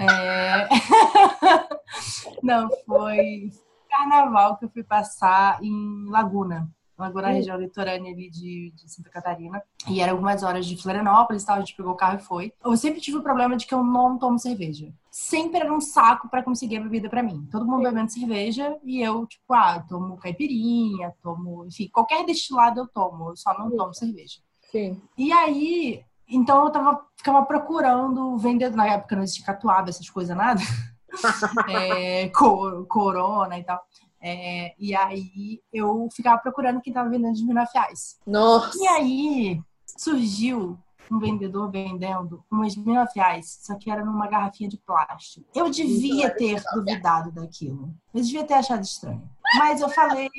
É... 0.01 0.69
Não, 2.43 2.69
foi 2.87 3.51
carnaval 3.91 4.57
que 4.57 4.65
eu 4.65 4.71
fui 4.71 4.85
passar 4.85 5.59
em 5.63 6.09
Laguna. 6.09 6.71
Laguna, 7.01 7.29
Hum. 7.29 7.33
região 7.33 7.57
litorânea 7.59 8.13
ali 8.13 8.31
de, 8.31 8.73
de 8.75 8.89
Santa 8.93 9.11
Catarina. 9.11 9.63
E 9.89 10.01
era 10.01 10.13
algumas 10.13 10.43
horas 10.43 10.67
de 10.67 10.77
Florianópolis 10.81 11.43
e 11.43 11.47
tal. 11.47 11.57
A 11.57 11.61
gente 11.61 11.75
pegou 11.77 11.93
o 11.93 11.97
carro 11.97 12.19
e 12.19 12.23
foi. 12.23 12.53
Eu 12.65 12.77
sempre 12.77 13.01
tive 13.01 13.17
o 13.19 13.23
problema 13.23 13.57
de 13.57 13.67
que 13.67 13.75
eu 13.75 13.83
não 13.83 14.19
tomo 14.19 14.39
cerveja. 14.39 14.93
Sempre 15.11 15.61
era 15.61 15.73
um 15.73 15.81
saco 15.81 16.29
pra 16.29 16.43
conseguir 16.43 16.77
a 16.77 16.81
bebida 16.83 17.09
pra 17.09 17.23
mim. 17.23 17.49
Todo 17.51 17.67
mundo 17.67 17.83
bebendo 17.83 18.11
cerveja 18.13 18.77
e 18.85 19.01
eu, 19.01 19.27
tipo, 19.27 19.53
ah, 19.53 19.81
tomo 19.89 20.17
caipirinha, 20.19 21.13
tomo. 21.23 21.65
Enfim, 21.67 21.89
qualquer 21.93 22.25
destilado 22.25 22.81
eu 22.81 22.87
tomo. 22.89 23.31
Eu 23.31 23.37
só 23.37 23.57
não 23.59 23.71
tomo 23.77 23.95
cerveja. 23.95 24.41
sim. 24.71 25.01
E 25.19 25.33
aí, 25.33 26.05
então 26.29 26.65
eu 26.65 26.71
tava, 26.71 27.05
ficava 27.17 27.45
procurando 27.45 28.37
vendedor. 28.39 28.77
Na 28.77 28.87
época 28.87 29.17
não 29.17 29.23
existia 29.25 29.45
catuaba, 29.47 29.89
essas 29.91 30.09
coisas, 30.09 30.37
nada. 30.37 30.61
É, 31.69 32.29
co- 32.29 32.85
corona 32.87 33.59
e 33.59 33.65
tal. 33.65 33.81
É, 34.23 34.75
e 34.79 34.95
aí 34.95 35.61
eu 35.73 36.09
ficava 36.13 36.39
procurando 36.39 36.81
quem 36.81 36.93
tava 36.93 37.09
vendendo 37.09 37.35
de 37.35 37.45
reais. 37.73 38.19
Nossa. 38.27 38.77
E 38.79 38.87
aí 38.87 39.63
surgiu 39.97 40.79
um 41.11 41.19
vendedor 41.19 41.71
vendendo 41.71 42.45
umas 42.51 42.77
reais, 43.15 43.59
só 43.63 43.75
que 43.75 43.91
era 43.91 44.05
numa 44.05 44.29
garrafinha 44.29 44.69
de 44.69 44.79
plástico. 44.79 45.45
Eu 45.55 45.69
devia 45.69 46.31
ter 46.31 46.63
duvidado 46.73 47.33
daquilo. 47.33 47.93
Eu 48.15 48.23
devia 48.23 48.45
ter 48.45 48.55
achado 48.55 48.83
estranho. 48.83 49.29
Mas 49.57 49.81
eu 49.81 49.89
falei, 49.89 50.31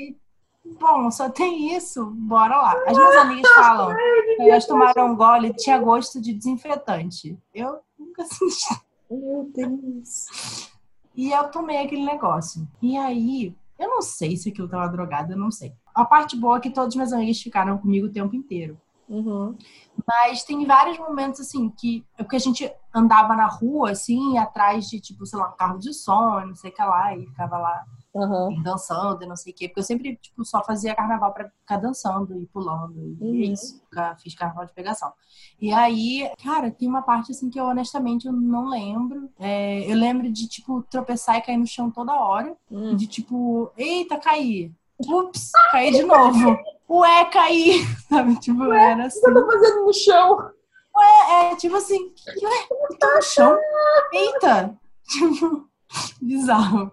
bom, 0.79 1.11
só 1.11 1.29
tem 1.29 1.75
isso, 1.75 2.05
bora 2.05 2.55
lá. 2.55 2.73
As 2.87 2.97
minhas 2.97 3.15
amigas 3.17 3.51
falam, 3.51 3.95
elas 4.39 4.65
tomaram 4.65 5.11
um 5.11 5.15
gole 5.15 5.49
e 5.49 5.53
tinha 5.53 5.77
gosto 5.77 6.21
de 6.21 6.33
desinfetante. 6.33 7.37
Eu 7.53 7.79
nunca 7.99 8.23
senti. 8.31 8.81
Meu 9.09 9.51
Deus. 9.53 10.69
E 11.13 11.31
eu 11.31 11.49
tomei 11.49 11.79
aquele 11.79 12.05
negócio. 12.05 12.65
E 12.81 12.97
aí, 12.97 13.53
eu 13.81 13.89
não 13.89 14.01
sei 14.01 14.37
se 14.37 14.49
aquilo 14.49 14.69
tava 14.69 14.87
drogado, 14.87 15.33
eu 15.33 15.37
não 15.37 15.49
sei. 15.49 15.73
A 15.93 16.05
parte 16.05 16.37
boa 16.37 16.57
é 16.57 16.59
que 16.59 16.69
todas 16.69 16.89
as 16.89 16.95
minhas 16.95 17.13
amigas 17.13 17.41
ficaram 17.41 17.77
comigo 17.77 18.07
o 18.07 18.11
tempo 18.11 18.35
inteiro. 18.35 18.79
Uhum. 19.09 19.57
Mas 20.07 20.43
tem 20.43 20.65
vários 20.65 20.97
momentos, 20.97 21.41
assim, 21.41 21.69
que... 21.69 22.05
é 22.17 22.23
Porque 22.23 22.37
a 22.37 22.39
gente 22.39 22.71
andava 22.93 23.35
na 23.35 23.47
rua, 23.47 23.91
assim, 23.91 24.37
atrás 24.37 24.87
de, 24.87 25.01
tipo, 25.01 25.25
sei 25.25 25.39
lá, 25.39 25.49
um 25.49 25.57
carro 25.57 25.79
de 25.79 25.93
som, 25.93 26.39
não 26.45 26.55
sei 26.55 26.71
o 26.71 26.73
que 26.73 26.81
lá, 26.81 27.17
e 27.17 27.25
ficava 27.25 27.57
lá 27.57 27.83
Uhum. 28.13 28.61
dançando 28.61 29.23
e 29.23 29.25
não 29.27 29.35
sei 29.37 29.53
o 29.53 29.55
quê. 29.55 29.67
Porque 29.69 29.79
eu 29.79 29.83
sempre, 29.83 30.17
tipo, 30.17 30.43
só 30.43 30.63
fazia 30.63 30.93
carnaval 30.93 31.33
pra 31.33 31.49
ficar 31.49 31.77
dançando 31.77 32.37
e 32.37 32.45
pulando. 32.47 32.93
E 32.99 33.23
Uhum. 33.23 33.33
é 33.35 33.45
isso. 33.53 33.81
Nunca 33.83 34.15
fiz 34.21 34.35
carnaval 34.35 34.65
de 34.65 34.73
pegação. 34.73 35.13
E 35.59 35.71
aí, 35.71 36.29
cara, 36.43 36.69
tem 36.71 36.87
uma 36.89 37.01
parte, 37.01 37.31
assim, 37.31 37.49
que 37.49 37.59
eu 37.59 37.65
honestamente 37.65 38.27
eu 38.27 38.33
não 38.33 38.67
lembro. 38.69 39.29
É, 39.39 39.89
eu 39.89 39.95
lembro 39.95 40.29
de, 40.31 40.47
tipo, 40.47 40.83
tropeçar 40.89 41.37
e 41.37 41.41
cair 41.41 41.57
no 41.57 41.65
chão 41.67 41.89
toda 41.89 42.13
hora. 42.13 42.55
Hum. 42.69 42.95
De, 42.95 43.07
tipo, 43.07 43.71
eita, 43.77 44.17
caí. 44.17 44.71
Ups, 44.99 45.51
caí 45.71 45.91
de 45.91 46.03
novo. 46.03 46.57
Ué, 46.89 47.25
caí. 47.31 47.81
Sabe, 48.09 48.35
tipo, 48.39 48.71
era 48.73 49.05
assim. 49.05 49.19
O 49.19 49.23
que 49.23 49.29
eu 49.29 49.33
tô 49.45 49.51
fazendo 49.51 49.85
no 49.85 49.93
chão? 49.93 50.51
É, 51.31 51.55
tipo 51.55 51.75
assim, 51.77 52.09
que, 52.09 52.45
ué, 52.45 52.67
eu 52.69 52.97
tô 52.99 53.15
no 53.15 53.21
chão. 53.21 53.57
Eita! 54.13 54.77
Tipo, 55.11 55.67
bizarro. 56.21 56.91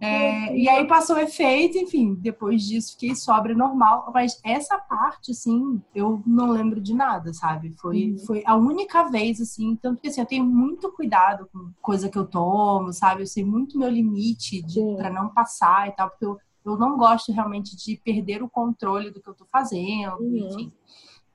É, 0.00 0.56
e 0.56 0.68
aí 0.68 0.86
passou 0.86 1.16
o 1.16 1.18
efeito, 1.20 1.78
enfim, 1.78 2.14
depois 2.14 2.62
disso 2.62 2.92
fiquei 2.92 3.14
sobra 3.14 3.54
normal. 3.54 4.10
Mas 4.14 4.40
essa 4.44 4.78
parte, 4.78 5.30
assim, 5.32 5.80
eu 5.94 6.22
não 6.26 6.50
lembro 6.50 6.80
de 6.80 6.94
nada, 6.94 7.32
sabe? 7.32 7.74
Foi, 7.80 8.10
Uhum. 8.12 8.18
foi 8.26 8.42
a 8.46 8.54
única 8.56 9.04
vez, 9.10 9.40
assim, 9.40 9.76
tanto 9.76 10.00
que 10.00 10.08
assim, 10.08 10.20
eu 10.20 10.26
tenho 10.26 10.44
muito 10.44 10.90
cuidado 10.92 11.48
com 11.52 11.70
coisa 11.80 12.08
que 12.08 12.18
eu 12.18 12.26
tomo, 12.26 12.92
sabe? 12.92 13.22
Eu 13.22 13.26
sei 13.26 13.44
muito 13.44 13.78
meu 13.78 13.88
limite 13.90 14.62
de, 14.62 14.74
Sim. 14.74 14.96
pra 14.96 15.10
não 15.10 15.28
passar 15.28 15.88
e 15.88 15.92
tal, 15.92 16.08
porque 16.10 16.24
eu, 16.24 16.38
eu 16.64 16.76
não 16.78 16.96
gosto 16.96 17.32
realmente 17.32 17.76
de 17.76 18.00
perder 18.04 18.42
o 18.42 18.48
controle 18.48 19.10
do 19.10 19.20
que 19.20 19.28
eu 19.28 19.34
tô 19.34 19.44
fazendo, 19.46 20.16
Uhum. 20.20 20.48
enfim. 20.48 20.72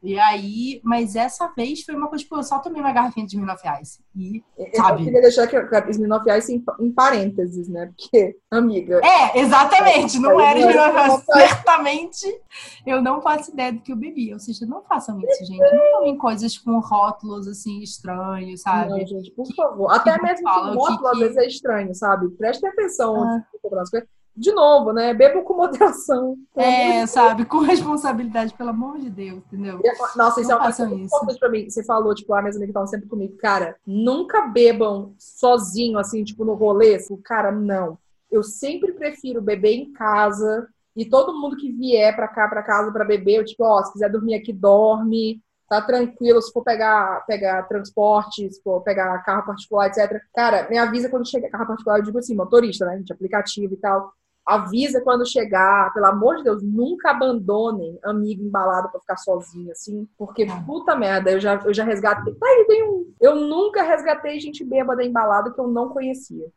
E 0.03 0.17
aí, 0.19 0.79
mas 0.83 1.15
essa 1.15 1.47
vez 1.57 1.83
foi 1.83 1.95
uma 1.95 2.07
coisa, 2.07 2.23
tipo, 2.23 2.35
eu 2.37 2.43
só 2.43 2.59
tomei 2.59 2.79
uma 2.79 2.91
garrafinha 2.93 3.25
de 3.25 3.35
mil 3.35 3.47
reais. 3.63 3.99
E, 4.15 4.43
Eu 4.57 4.67
Sabe? 4.75 5.03
queria 5.03 5.21
deixar 5.21 5.47
que 5.47 5.59
que 5.59 5.89
Smirnoff 5.91 6.29
Ice 6.37 6.53
em, 6.53 6.63
em 6.79 6.91
parênteses, 6.91 7.67
né? 7.67 7.87
Porque, 7.97 8.37
amiga, 8.51 9.01
é, 9.03 9.39
exatamente, 9.39 10.19
não 10.19 10.39
era 10.39 10.59
de 10.59 10.65
mil 10.67 10.75
reais. 10.75 11.13
Não, 11.13 11.19
Certamente, 11.21 12.41
eu 12.85 13.01
não 13.01 13.21
faço 13.21 13.51
ideia 13.51 13.73
do 13.73 13.81
que 13.81 13.91
eu 13.91 13.95
bebi. 13.95 14.31
Ou 14.33 14.39
seja, 14.39 14.65
não 14.65 14.83
façam 14.83 15.19
isso, 15.19 15.45
gente. 15.45 15.59
Não 15.59 15.91
tomem 15.99 16.17
coisas 16.17 16.57
com 16.57 16.79
rótulos, 16.79 17.47
assim, 17.47 17.79
estranhos, 17.81 18.61
sabe? 18.61 18.91
não, 18.91 19.05
gente, 19.05 19.31
por 19.31 19.47
favor. 19.55 19.91
Até 19.91 20.15
que 20.15 20.23
mesmo 20.23 20.45
que 20.51 20.59
o 20.59 20.73
rótulo 20.75 21.07
às 21.07 21.19
vezes 21.19 21.37
é 21.37 21.47
estranho, 21.47 21.93
sabe? 21.95 22.29
Prestem 22.31 22.69
atenção 22.69 23.15
Ah. 23.15 23.19
onde 23.35 23.45
você 23.51 23.57
comprar 23.61 23.81
as 23.81 23.89
coisas. 23.89 24.09
De 24.37 24.51
novo, 24.51 24.93
né? 24.93 25.13
Bebam 25.15 25.43
com 25.43 25.55
moderação. 25.55 26.37
É, 26.55 27.05
sabe? 27.07 27.43
Com 27.45 27.57
responsabilidade, 27.59 28.53
pelo 28.53 28.69
amor 28.69 28.99
de 28.99 29.09
Deus, 29.09 29.39
entendeu? 29.39 29.79
de- 29.79 29.89
Nossa, 30.15 30.39
isso 30.41 30.49
Não 30.49 30.57
é 30.57 30.59
uma 30.59 30.71
coisa 30.75 30.83
importante 31.05 31.39
pra 31.39 31.49
mim. 31.49 31.69
Você 31.69 31.83
falou, 31.83 32.13
tipo, 32.13 32.33
ah, 32.33 32.41
minhas 32.41 32.55
amigas 32.55 32.69
estavam 32.69 32.87
sempre 32.87 33.07
comigo. 33.09 33.35
Cara, 33.37 33.75
nunca 33.85 34.43
bebam 34.43 35.15
sozinho, 35.17 35.97
assim, 35.97 36.23
tipo, 36.23 36.45
no 36.45 36.53
rolê. 36.53 36.97
Cara, 37.25 37.51
não. 37.51 37.97
Eu 38.29 38.43
sempre 38.43 38.91
prefiro 38.93 39.41
beber 39.41 39.73
em 39.73 39.91
casa. 39.93 40.67
E 40.95 41.05
todo 41.05 41.33
mundo 41.39 41.55
que 41.57 41.71
vier 41.71 42.15
pra 42.15 42.27
cá, 42.27 42.47
pra 42.47 42.61
casa, 42.63 42.91
pra 42.91 43.05
beber, 43.05 43.37
eu, 43.39 43.45
tipo, 43.45 43.63
ó, 43.63 43.83
se 43.83 43.93
quiser 43.93 44.09
dormir 44.11 44.35
aqui, 44.35 44.53
dorme. 44.53 45.41
Tá 45.69 45.81
tranquilo, 45.81 46.41
se 46.41 46.51
for 46.53 46.63
pegar, 46.63 47.25
pegar 47.25 47.63
transporte, 47.63 48.49
se 48.53 48.61
for 48.63 48.81
pegar 48.83 49.21
carro 49.23 49.45
particular, 49.45 49.87
etc. 49.87 50.21
Cara, 50.33 50.65
me 50.69 50.77
avisa 50.77 51.09
quando 51.09 51.27
chegar 51.29 51.49
carro 51.49 51.67
particular, 51.67 51.97
eu 51.99 52.03
digo 52.03 52.17
assim, 52.17 52.35
motorista, 52.35 52.85
né, 52.85 52.97
gente, 52.97 53.11
aplicativo 53.11 53.73
e 53.73 53.77
tal. 53.77 54.11
Avisa 54.47 55.01
quando 55.01 55.27
chegar, 55.29 55.93
pelo 55.93 56.05
amor 56.05 56.37
de 56.37 56.43
Deus, 56.45 56.63
nunca 56.63 57.11
abandonem 57.11 57.99
amigo 58.05 58.41
embalado 58.41 58.89
pra 58.89 59.01
ficar 59.01 59.17
sozinho, 59.17 59.71
assim, 59.73 60.07
porque 60.17 60.43
É. 60.43 60.61
puta 60.65 60.95
merda, 60.95 61.29
eu 61.31 61.39
já, 61.39 61.55
eu 61.65 61.73
já 61.73 61.83
resgatei. 61.83 62.33
Tá 62.33 62.45
aí, 62.47 62.65
tem 62.65 62.83
um. 62.89 63.11
Eu 63.19 63.35
nunca 63.35 63.83
resgatei 63.83 64.39
gente 64.39 64.63
bêbada 64.63 65.03
embalada 65.03 65.51
que 65.51 65.59
eu 65.59 65.67
não 65.67 65.89
conhecia. 65.89 66.47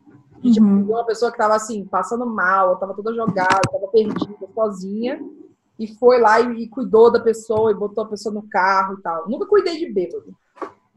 E, 0.42 0.52
tipo, 0.52 0.64
Uhum. 0.64 0.84
uma 0.88 1.04
pessoa 1.04 1.32
que 1.32 1.36
tava 1.38 1.56
assim, 1.56 1.84
passando 1.84 2.24
mal, 2.24 2.76
tava 2.78 2.94
toda 2.94 3.12
jogada, 3.12 3.60
tava 3.70 3.88
perdida, 3.88 4.46
sozinha, 4.54 5.20
e 5.78 5.88
foi 5.98 6.20
lá 6.20 6.40
e, 6.40 6.62
e 6.62 6.68
cuidou 6.68 7.10
da 7.10 7.18
pessoa 7.18 7.72
e 7.72 7.74
botou 7.74 8.04
a 8.04 8.08
pessoa 8.08 8.32
no 8.34 8.48
carro 8.48 8.94
e 8.98 9.02
tal. 9.02 9.28
Nunca 9.28 9.46
cuidei 9.46 9.76
de 9.78 9.92
bêbado. 9.92 10.32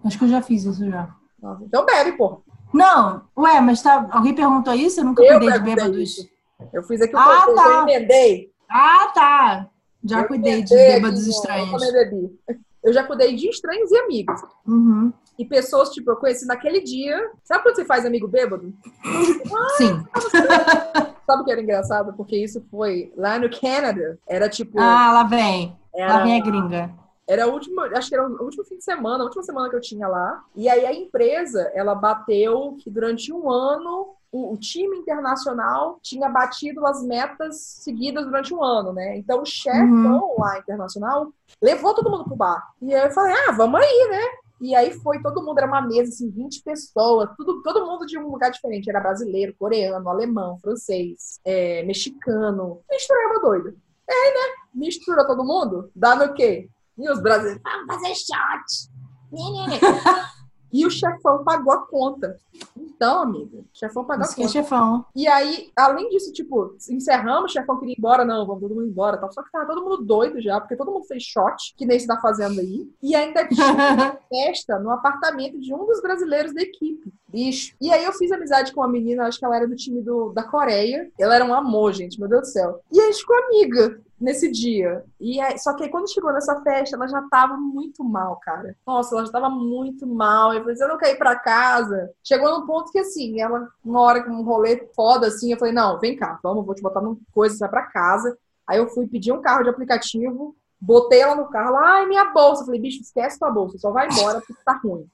Acho 0.06 0.20
que 0.20 0.26
eu 0.26 0.30
já 0.30 0.42
fiz 0.44 0.64
isso 0.64 0.86
já. 0.88 1.10
Nossa, 1.42 1.64
então 1.64 1.84
bebe, 1.86 2.12
porra. 2.18 2.38
Não, 2.74 3.24
ué, 3.38 3.60
mas 3.62 3.82
tá, 3.82 4.08
alguém 4.12 4.34
perguntou 4.36 4.74
isso? 4.74 5.00
Eu 5.00 5.06
nunca 5.06 5.24
Eu 5.24 5.40
cuidei 5.40 5.52
de 5.60 5.60
bêbados. 5.66 5.98
isso. 5.98 6.33
Eu 6.72 6.84
fiz 6.84 7.02
aqui 7.02 7.16
o 7.16 7.20
Ah, 7.20 7.42
contexto, 7.46 7.56
tá. 7.56 7.70
eu 7.70 7.82
emendei. 7.84 8.52
Ah, 8.70 9.12
tá. 9.14 9.68
Já 10.06 10.22
Eu 10.22 10.28
cuidei 10.28 10.62
de 10.64 10.76
bêbados 10.76 11.24
Eu 11.26 11.30
estranhos. 11.32 11.92
bebi. 11.92 12.40
Eu 12.84 12.92
já 12.94 13.04
cuidei 13.06 13.34
de 13.36 13.48
estranhos 13.50 13.90
e 13.92 13.98
amigos. 13.98 14.42
Uhum. 14.68 15.14
E 15.40 15.46
pessoas, 15.46 15.90
tipo, 15.90 16.12
eu 16.12 16.18
conheci 16.18 16.46
naquele 16.46 16.82
dia. 16.82 17.32
Sabe 17.44 17.64
quando 17.64 17.76
você 17.76 17.86
faz 17.86 18.06
amigo 18.06 18.28
bêbado? 18.28 18.74
Sim. 19.78 20.04
Sabe 21.26 21.42
o 21.42 21.46
que 21.46 21.52
era 21.52 21.62
engraçado? 21.62 22.14
Porque 22.14 22.36
isso 22.36 22.62
foi 22.70 23.12
lá 23.16 23.40
no 23.40 23.50
Canadá. 23.50 24.16
Era 24.28 24.50
tipo. 24.50 24.80
Ah, 24.80 25.12
lá 25.14 25.24
vem. 25.24 25.70
Lá 25.96 26.04
era, 26.04 26.24
vem 26.24 26.42
a 26.42 26.44
gringa. 26.44 26.92
era 27.28 27.46
a 27.46 27.48
última, 27.48 27.86
acho 27.96 28.10
que 28.10 28.16
era 28.16 28.28
o 28.28 28.44
último 28.44 28.66
fim 28.66 28.78
de 28.78 28.84
semana, 28.84 29.24
a 29.24 29.26
última 29.26 29.44
semana 29.44 29.70
que 29.70 29.76
eu 29.76 29.82
tinha 29.82 30.08
lá. 30.08 30.44
E 30.56 30.68
aí 30.68 30.86
a 30.86 30.94
empresa, 30.94 31.72
ela 31.74 31.96
bateu 31.96 32.76
que 32.80 32.90
durante 32.90 33.32
um 33.32 33.50
ano 33.50 34.10
o, 34.34 34.54
o 34.54 34.58
time 34.58 34.98
internacional 34.98 36.00
tinha 36.02 36.28
batido 36.28 36.84
as 36.88 37.04
metas 37.04 37.62
seguidas 37.84 38.26
durante 38.26 38.52
um 38.52 38.64
ano, 38.64 38.92
né? 38.92 39.16
Então 39.16 39.44
o 39.44 39.46
chefão 39.46 40.36
lá 40.40 40.58
internacional 40.58 41.32
levou 41.62 41.94
todo 41.94 42.10
mundo 42.10 42.24
pro 42.24 42.36
bar. 42.36 42.74
E 42.82 42.92
aí 42.94 43.06
eu 43.06 43.12
falei, 43.12 43.36
ah, 43.48 43.52
vamos 43.52 43.80
aí, 43.80 44.08
né? 44.10 44.24
E 44.60 44.74
aí 44.76 44.92
foi 45.00 45.22
todo 45.22 45.44
mundo, 45.44 45.60
era 45.60 45.68
uma 45.68 45.82
mesa, 45.82 46.10
assim, 46.10 46.32
20 46.32 46.64
pessoas, 46.64 47.30
tudo, 47.38 47.62
todo 47.62 47.86
mundo 47.86 48.08
de 48.08 48.18
um 48.18 48.32
lugar 48.32 48.50
diferente. 48.50 48.90
Era 48.90 49.00
brasileiro, 49.00 49.54
coreano, 49.60 50.10
alemão, 50.10 50.58
francês, 50.58 51.40
é, 51.46 51.84
mexicano. 51.84 52.82
Misturava 52.90 53.40
doido. 53.40 53.78
E 54.10 54.12
aí, 54.12 54.34
né? 54.34 54.56
Mistura 54.74 55.28
todo 55.28 55.46
mundo, 55.46 55.92
dá 55.96 56.16
no 56.16 56.34
quê? 56.34 56.70
E 56.98 57.10
os 57.10 57.22
brasileiros, 57.22 57.62
vamos 57.62 57.86
fazer 57.86 58.16
shot. 58.16 58.90
E 60.74 60.86
o 60.86 60.90
chefão 60.90 61.44
pagou 61.44 61.72
a 61.72 61.86
conta. 61.86 62.36
Então, 62.76 63.22
amiga, 63.22 63.60
o 63.60 63.66
chefão 63.72 64.04
pagou 64.04 64.24
Isso 64.24 64.34
a 64.34 64.36
que 64.36 64.42
é 64.42 64.46
conta. 64.46 64.60
chefão. 64.60 65.06
E 65.16 65.28
aí, 65.28 65.72
além 65.76 66.10
disso, 66.10 66.34
tipo, 66.34 66.76
encerramos, 66.90 67.52
o 67.52 67.54
chefão 67.54 67.78
queria 67.78 67.94
ir 67.94 67.98
embora, 68.00 68.26
não, 68.26 68.46
vamos 68.48 68.62
todo 68.62 68.74
mundo 68.74 68.88
embora, 68.88 69.18
tal. 69.18 69.32
Só 69.32 69.44
que 69.44 69.52
tava 69.52 69.68
todo 69.68 69.84
mundo 69.84 70.04
doido 70.04 70.42
já, 70.42 70.60
porque 70.60 70.76
todo 70.76 70.92
mundo 70.92 71.06
fez 71.06 71.22
shot, 71.22 71.76
que 71.78 71.86
nem 71.86 72.00
se 72.00 72.08
tá 72.08 72.20
fazendo 72.20 72.60
aí. 72.60 72.90
E 73.02 73.16
ainda 73.16 73.46
tinha 73.48 74.18
festa 74.28 74.80
no 74.80 74.90
apartamento 74.90 75.60
de 75.60 75.74
um 75.74 75.86
dos 75.86 76.02
brasileiros 76.02 76.54
da 76.54 76.62
equipe. 76.62 77.14
Bicho. 77.28 77.76
E 77.82 77.92
aí 77.92 78.04
eu 78.04 78.14
fiz 78.14 78.32
amizade 78.32 78.74
com 78.74 78.82
uma 78.82 78.88
menina, 78.88 79.26
acho 79.26 79.40
que 79.40 79.46
ela 79.46 79.56
era 79.56 79.68
do 79.68 79.76
time 79.76 80.02
do, 80.02 80.32
da 80.34 80.44
Coreia. 80.44 81.12
Ela 81.20 81.36
era 81.36 81.46
um 81.46 81.54
amor, 81.54 81.94
gente, 81.94 82.20
meu 82.20 82.30
Deus 82.30 82.42
do 82.42 82.48
céu. 82.48 82.80
E 82.92 83.00
a 83.00 83.06
gente 83.06 83.20
ficou 83.20 83.36
amiga 83.46 84.00
nesse 84.24 84.50
dia. 84.50 85.04
E 85.20 85.40
aí, 85.42 85.60
só 85.60 85.74
que 85.74 85.84
aí, 85.84 85.90
quando 85.90 86.12
chegou 86.12 86.32
nessa 86.32 86.62
festa, 86.62 86.96
ela 86.96 87.08
já 87.08 87.22
tava 87.30 87.58
muito 87.58 88.04
mal, 88.04 88.38
cara. 88.38 88.74
Nossa, 88.88 89.14
ela 89.14 89.26
já 89.26 89.32
tava 89.32 89.50
muito 89.50 90.08
mal. 90.08 90.54
Eu 90.54 90.62
falei, 90.62 90.78
eu 90.80 90.88
não 90.88 90.98
quero 90.98 91.16
ir 91.16 91.18
pra 91.18 91.36
casa. 91.36 92.10
Chegou 92.24 92.50
num 92.50 92.66
ponto 92.66 92.90
que, 92.90 93.00
assim, 93.00 93.42
ela, 93.42 93.68
uma 93.84 94.00
hora 94.00 94.24
com 94.24 94.32
um 94.32 94.44
rolê 94.44 94.90
foda, 94.96 95.28
assim, 95.28 95.52
eu 95.52 95.60
falei, 95.60 95.74
não, 95.74 96.00
vem 96.00 96.16
cá, 96.16 96.40
vamos, 96.42 96.66
vou 96.66 96.74
te 96.74 96.82
botar 96.82 97.02
numa 97.02 97.18
coisa, 97.34 97.54
você 97.54 97.60
vai 97.60 97.70
pra 97.70 97.84
casa. 97.84 98.38
Aí 98.66 98.78
eu 98.78 98.88
fui 98.88 99.08
pedir 99.08 99.34
um 99.34 99.42
carro 99.42 99.64
de 99.64 99.70
aplicativo, 99.70 100.56
botei 100.80 101.20
ela 101.20 101.36
no 101.36 101.50
carro, 101.50 101.76
ela, 101.76 101.98
ai, 101.98 102.06
minha 102.06 102.26
bolsa. 102.32 102.62
Eu 102.62 102.66
falei, 102.68 102.80
bicho, 102.80 103.02
esquece 103.02 103.38
tua 103.38 103.52
bolsa, 103.52 103.78
só 103.78 103.92
vai 103.92 104.08
embora 104.08 104.40
porque 104.40 104.64
tá 104.64 104.80
ruim. 104.82 105.06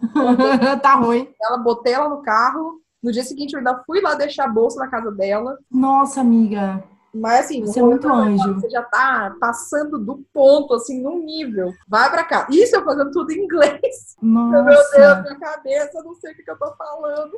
tá 0.82 0.94
ruim. 0.96 1.28
Ela, 1.40 1.58
botei 1.58 1.92
ela 1.92 2.08
no 2.08 2.20
carro. 2.20 2.80
No 3.00 3.12
dia 3.12 3.22
seguinte, 3.22 3.52
eu 3.52 3.58
ainda 3.58 3.84
fui 3.86 4.00
lá 4.00 4.14
deixar 4.14 4.46
a 4.46 4.48
bolsa 4.48 4.80
na 4.80 4.88
casa 4.88 5.12
dela. 5.12 5.56
Nossa, 5.70 6.20
amiga. 6.20 6.82
Mas 7.20 7.46
assim, 7.46 7.64
Você 7.64 7.80
é 7.80 7.82
muito 7.82 8.08
rolê 8.08 8.32
anjo. 8.32 8.54
Você 8.54 8.70
já 8.70 8.82
tá 8.82 9.34
passando 9.40 9.98
do 9.98 10.24
ponto, 10.32 10.74
assim, 10.74 11.02
num 11.02 11.24
nível. 11.24 11.72
Vai 11.88 12.10
pra 12.10 12.24
cá. 12.24 12.46
Isso 12.50 12.76
eu 12.76 12.84
fazendo 12.84 13.10
tudo 13.10 13.32
em 13.32 13.44
inglês. 13.44 14.16
Meu 14.22 14.64
Deus, 14.64 14.76
Nossa. 14.76 15.22
minha 15.22 15.38
cabeça, 15.38 15.98
eu 15.98 16.04
não 16.04 16.14
sei 16.14 16.32
o 16.32 16.36
que, 16.36 16.42
que 16.42 16.50
eu 16.50 16.58
tô 16.58 16.74
falando. 16.76 17.32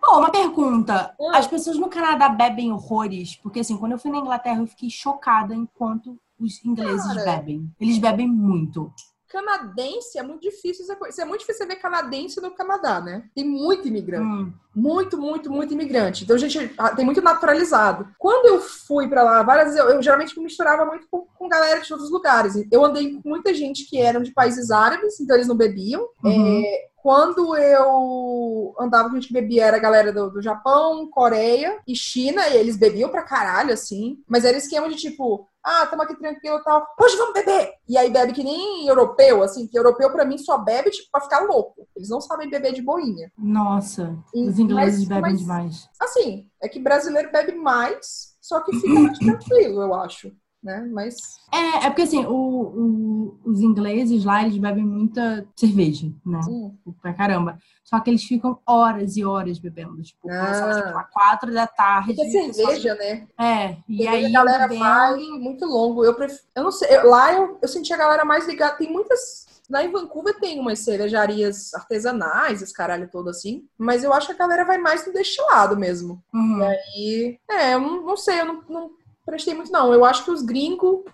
Bom, 0.00 0.18
uma 0.18 0.30
pergunta. 0.30 1.14
Hum. 1.20 1.30
As 1.32 1.46
pessoas 1.46 1.78
no 1.78 1.88
Canadá 1.88 2.28
bebem 2.28 2.72
horrores? 2.72 3.36
Porque 3.36 3.60
assim, 3.60 3.76
quando 3.76 3.92
eu 3.92 3.98
fui 3.98 4.10
na 4.10 4.18
Inglaterra, 4.18 4.60
eu 4.60 4.66
fiquei 4.66 4.90
chocada 4.90 5.54
enquanto 5.54 6.18
os 6.40 6.64
ingleses 6.64 7.06
Cara. 7.06 7.24
bebem. 7.24 7.70
Eles 7.80 7.98
bebem 7.98 8.26
muito. 8.26 8.92
Canadense 9.32 10.18
é 10.18 10.22
muito 10.22 10.42
difícil. 10.42 10.84
essa 10.84 10.94
coisa. 10.94 11.22
É 11.22 11.24
muito 11.24 11.40
difícil 11.40 11.64
você 11.64 11.74
ver 11.74 11.80
canadense 11.80 12.38
no 12.40 12.50
Canadá, 12.50 13.00
né? 13.00 13.24
Tem 13.34 13.44
muito 13.44 13.88
imigrante. 13.88 14.24
Hum. 14.24 14.52
Muito, 14.74 15.18
muito, 15.18 15.50
muito 15.50 15.72
imigrante. 15.72 16.24
Então, 16.24 16.36
gente, 16.36 16.58
tem 16.96 17.04
muito 17.04 17.22
naturalizado. 17.22 18.08
Quando 18.18 18.46
eu 18.46 18.60
fui 18.60 19.08
pra 19.08 19.22
lá, 19.22 19.42
várias 19.42 19.68
vezes, 19.68 19.80
eu, 19.80 19.88
eu 19.90 20.02
geralmente 20.02 20.36
me 20.36 20.44
misturava 20.44 20.84
muito 20.84 21.06
com, 21.10 21.26
com 21.34 21.48
galera 21.48 21.80
de 21.80 21.92
outros 21.92 22.10
lugares. 22.10 22.54
Eu 22.70 22.84
andei 22.84 23.14
com 23.14 23.28
muita 23.28 23.54
gente 23.54 23.86
que 23.86 23.98
eram 23.98 24.22
de 24.22 24.32
países 24.32 24.70
árabes, 24.70 25.18
então 25.18 25.36
eles 25.36 25.48
não 25.48 25.56
bebiam. 25.56 26.06
Uhum. 26.22 26.62
É, 26.64 26.88
quando 26.96 27.56
eu 27.56 28.74
andava 28.78 29.08
com 29.08 29.16
gente 29.16 29.28
que 29.28 29.34
bebia, 29.34 29.64
era 29.64 29.76
a 29.76 29.80
galera 29.80 30.12
do, 30.12 30.30
do 30.30 30.40
Japão, 30.40 31.08
Coreia 31.10 31.78
e 31.86 31.96
China, 31.96 32.46
e 32.48 32.56
eles 32.56 32.76
bebiam 32.76 33.10
pra 33.10 33.22
caralho, 33.22 33.72
assim. 33.72 34.18
Mas 34.28 34.44
era 34.44 34.56
esquema 34.56 34.88
de 34.88 34.94
tipo, 34.94 35.48
ah, 35.64 35.86
tamo 35.86 36.02
aqui 36.02 36.16
tranquilo 36.16 36.56
e 36.58 36.62
tal, 36.64 36.86
hoje 37.00 37.16
vamos 37.16 37.34
beber! 37.34 37.72
E 37.88 37.96
aí 37.96 38.10
bebe 38.10 38.32
que 38.32 38.42
nem 38.44 38.86
europeu, 38.88 39.42
assim, 39.42 39.66
que 39.66 39.78
europeu 39.78 40.10
pra 40.10 40.24
mim 40.24 40.38
só 40.38 40.58
bebe, 40.58 40.90
tipo, 40.90 41.08
pra 41.10 41.20
ficar 41.20 41.40
louco. 41.40 41.86
Eles 41.96 42.08
não 42.08 42.20
sabem 42.20 42.48
beber 42.50 42.72
de 42.72 42.82
boinha. 42.82 43.30
Nossa, 43.38 44.16
E- 44.34 44.48
os 44.48 44.58
ingleses 44.58 45.00
mas- 45.00 45.08
bebem 45.08 45.22
mas- 45.32 45.40
demais. 45.40 45.88
Assim, 46.00 46.46
é 46.62 46.68
que 46.68 46.80
brasileiro 46.80 47.30
bebe 47.32 47.52
mais, 47.54 48.34
só 48.40 48.60
que 48.60 48.72
fica 48.80 48.98
mais 49.00 49.18
tranquilo, 49.18 49.82
eu 49.82 49.94
acho. 49.94 50.32
Né? 50.62 50.88
Mas. 50.92 51.16
É, 51.52 51.86
é 51.86 51.90
porque 51.90 52.02
assim, 52.02 52.24
o- 52.24 52.30
o- 52.32 53.38
os 53.44 53.60
ingleses 53.60 54.24
lá, 54.24 54.42
eles 54.42 54.56
bebem 54.58 54.84
muita 54.84 55.44
cerveja, 55.56 56.06
né? 56.24 56.38
hum, 56.48 56.72
Pra 57.00 57.12
caramba. 57.12 57.58
Só 57.84 57.98
que 58.00 58.10
eles 58.10 58.22
ficam 58.22 58.58
horas 58.66 59.16
e 59.16 59.24
horas 59.24 59.58
bebendo. 59.58 60.00
Tipo, 60.02 60.22
começa 60.22 60.64
Ah. 60.64 60.82
tipo, 60.86 60.98
às 60.98 61.10
quatro 61.10 61.52
da 61.52 61.66
tarde. 61.66 62.14
porque 62.14 62.36
é 62.36 62.52
cerveja, 62.52 62.94
né? 62.94 63.26
É, 63.38 63.76
e 63.88 63.98
Cerveja 64.04 64.10
aí 64.12 64.26
a 64.26 64.30
galera 64.30 64.68
vai 64.68 65.16
muito 65.38 65.64
longo. 65.66 66.04
Eu, 66.04 66.14
pref... 66.14 66.38
eu 66.54 66.62
não 66.62 66.70
sei. 66.72 66.96
eu- 66.96 67.08
lá 67.10 67.32
eu, 67.34 67.58
eu 67.60 67.68
senti 67.68 67.92
a 67.92 67.96
galera 67.96 68.24
mais 68.24 68.46
ligada. 68.46 68.76
Tem 68.76 68.90
muitas. 68.90 69.50
Lá 69.68 69.82
em 69.84 69.90
Vancouver 69.90 70.38
tem 70.38 70.60
umas 70.60 70.80
cervejarias 70.80 71.72
artesanais, 71.74 72.62
esse 72.62 72.72
caralho 72.74 73.08
todo 73.10 73.30
assim. 73.30 73.64
Mas 73.78 74.04
eu 74.04 74.12
acho 74.12 74.26
que 74.28 74.32
a 74.32 74.36
galera 74.36 74.64
vai 74.64 74.78
mais 74.78 75.06
no 75.06 75.12
destilado 75.12 75.76
mesmo. 75.76 76.22
Uhum. 76.32 76.60
E. 76.96 77.38
É, 77.50 77.74
eu 77.74 77.80
não, 77.80 78.02
não 78.06 78.16
sei, 78.16 78.40
eu 78.40 78.44
não, 78.44 78.62
não 78.68 78.90
prestei 79.24 79.54
muito, 79.54 79.72
não. 79.72 79.92
Eu 79.92 80.04
acho 80.04 80.24
que 80.24 80.30
os 80.30 80.42
gringos 80.42 81.04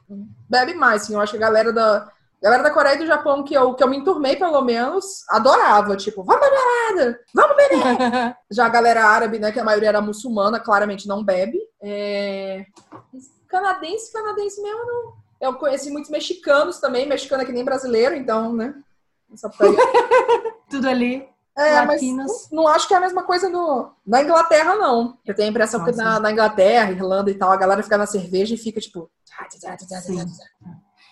bebem 0.49 0.75
mais, 0.75 1.03
assim. 1.03 1.15
Eu 1.15 1.21
acho 1.21 1.33
que 1.33 1.39
a 1.39 1.47
galera 1.47 1.73
da. 1.73 2.11
Galera 2.41 2.63
da 2.63 2.71
Coreia 2.71 2.95
e 2.95 2.99
do 2.99 3.07
Japão, 3.07 3.43
que 3.43 3.53
eu, 3.53 3.75
que 3.75 3.83
eu 3.83 3.89
me 3.89 3.97
enturmei, 3.97 4.37
pelo 4.37 4.63
menos, 4.63 5.25
adorava. 5.29 5.97
Tipo, 5.97 6.23
vamos 6.23 6.41
pra 6.41 6.57
balada! 6.57 7.21
Vamos 7.35 7.57
beber! 7.57 8.37
Já 8.49 8.67
a 8.67 8.69
galera 8.69 9.05
árabe, 9.05 9.41
né, 9.41 9.51
que 9.51 9.59
a 9.59 9.65
maioria 9.65 9.89
era 9.89 10.01
muçulmana, 10.01 10.61
claramente 10.61 11.09
não 11.09 11.25
bebe. 11.25 11.59
É... 11.83 12.65
Canadense, 13.49 14.13
canadense 14.13 14.63
mesmo, 14.63 14.87
não. 14.87 15.13
Eu 15.41 15.55
conheci 15.55 15.91
muitos 15.91 16.13
mexicanos 16.13 16.79
também, 16.79 17.09
mexicano 17.09 17.43
é 17.43 17.47
que 17.47 17.51
nem 17.51 17.65
brasileiro, 17.65 18.15
então, 18.15 18.53
né? 18.53 18.73
Tudo 20.71 20.89
ali. 20.89 21.29
É, 21.59 21.77
mas 21.85 22.01
Latinos. 22.01 22.49
não, 22.53 22.63
não 22.63 22.69
acho 22.69 22.87
que 22.87 22.95
é 22.95 22.97
a 22.97 23.01
mesma 23.01 23.25
coisa 23.25 23.49
no, 23.49 23.91
na 24.07 24.23
Inglaterra, 24.23 24.75
não. 24.77 25.19
Eu 25.27 25.35
tenho 25.35 25.49
a 25.49 25.51
impressão 25.51 25.85
que 25.85 25.93
na, 25.93 26.21
na 26.21 26.31
Inglaterra, 26.33 26.93
Irlanda 26.93 27.31
e 27.31 27.35
tal, 27.35 27.51
a 27.51 27.57
galera 27.57 27.83
fica 27.83 27.99
na 27.99 28.07
cerveja 28.07 28.55
e 28.55 28.59
fica 28.59 28.81
tipo. 28.81 29.11
Sim. 30.01 30.33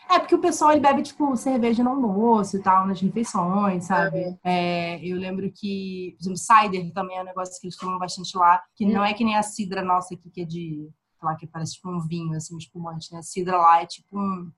É, 0.09 0.21
porque 0.21 0.37
o 0.37 0.41
pessoal 0.41 0.71
ele 0.71 0.81
bebe, 0.81 1.03
tipo, 1.03 1.37
cerveja 1.37 1.83
no 1.83 1.91
almoço 1.91 2.57
e 2.57 2.63
tal, 2.63 2.87
nas 2.87 3.01
refeições, 3.01 3.87
sabe? 3.87 4.39
É, 4.45 5.05
eu 5.05 5.17
lembro 5.19 5.51
que, 5.53 6.15
por 6.17 6.23
exemplo, 6.23 6.39
cider 6.39 6.93
também 6.93 7.19
é 7.19 7.23
um 7.23 7.25
negócio 7.25 7.61
que 7.61 7.67
eles 7.67 7.77
tomam 7.77 7.99
bastante 7.99 8.37
lá, 8.39 8.63
que 8.77 8.87
Hum. 8.87 8.93
não 8.93 9.05
é 9.05 9.13
que 9.13 9.25
nem 9.25 9.37
a 9.37 9.43
cidra 9.43 9.83
nossa 9.83 10.15
aqui, 10.15 10.31
que 10.31 10.43
é 10.43 10.45
de, 10.45 10.89
sei 11.19 11.29
lá, 11.29 11.35
que 11.35 11.45
parece 11.49 11.75
tipo 11.75 11.91
um 11.91 11.99
vinho, 12.07 12.37
assim, 12.37 12.55
um 12.55 12.59
espumante, 12.59 13.13
né? 13.13 13.19
A 13.19 13.23
cidra 13.23 13.57
lá 13.57 13.83
é 13.83 13.87
tipo 13.87 14.17
um... 14.17 14.49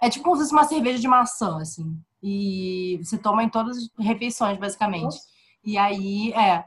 É 0.00 0.10
tipo 0.10 0.24
como 0.24 0.36
se 0.36 0.42
fosse 0.42 0.52
uma 0.52 0.64
cerveja 0.64 0.98
de 0.98 1.08
maçã, 1.08 1.58
assim. 1.58 1.98
E 2.22 2.98
você 3.02 3.16
toma 3.16 3.42
em 3.42 3.48
todas 3.48 3.76
as 3.76 3.88
refeições, 3.98 4.58
basicamente. 4.58 5.04
Nossa. 5.04 5.36
E 5.64 5.76
aí, 5.76 6.32
é, 6.32 6.64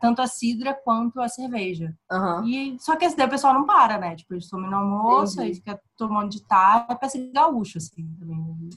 tanto 0.00 0.20
a 0.20 0.26
cidra 0.26 0.74
quanto 0.74 1.20
a 1.20 1.28
cerveja. 1.28 1.94
Aham. 2.10 2.44
E, 2.46 2.76
só 2.80 2.96
que 2.96 3.08
daí 3.14 3.26
o 3.26 3.30
pessoal 3.30 3.54
não 3.54 3.64
para, 3.64 3.98
né? 3.98 4.16
Tipo, 4.16 4.34
eles 4.34 4.48
tomam 4.48 4.70
no 4.70 4.76
almoço, 4.76 5.34
Entendi. 5.34 5.48
aí 5.48 5.54
fica 5.54 5.80
tomando 5.96 6.30
de 6.30 6.42
tarde, 6.46 6.86
parece 6.88 7.30
gaúcho, 7.32 7.78
assim, 7.78 8.08
também. 8.18 8.68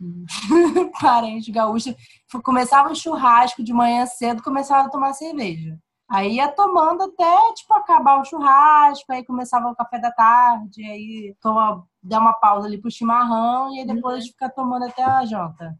Parente 1.00 1.52
gaúcho. 1.52 1.94
Começava 2.42 2.90
o 2.90 2.96
churrasco 2.96 3.62
de 3.62 3.72
manhã 3.72 4.06
cedo, 4.06 4.42
começava 4.42 4.86
a 4.86 4.90
tomar 4.90 5.12
cerveja. 5.12 5.78
Aí 6.08 6.36
ia 6.36 6.48
tomando 6.48 7.04
até, 7.04 7.54
tipo, 7.54 7.72
acabar 7.72 8.20
o 8.20 8.24
churrasco, 8.24 9.12
aí 9.12 9.24
começava 9.24 9.68
o 9.68 9.76
café 9.76 9.98
da 10.00 10.10
tarde, 10.10 10.82
aí 10.82 11.36
toma, 11.40 11.86
dá 12.02 12.18
uma 12.18 12.32
pausa 12.34 12.66
ali 12.66 12.78
pro 12.78 12.90
chimarrão, 12.90 13.74
e 13.74 13.80
aí 13.80 13.86
depois 13.86 14.26
fica 14.26 14.48
tomando 14.48 14.84
até 14.86 15.02
a 15.02 15.24
janta. 15.24 15.76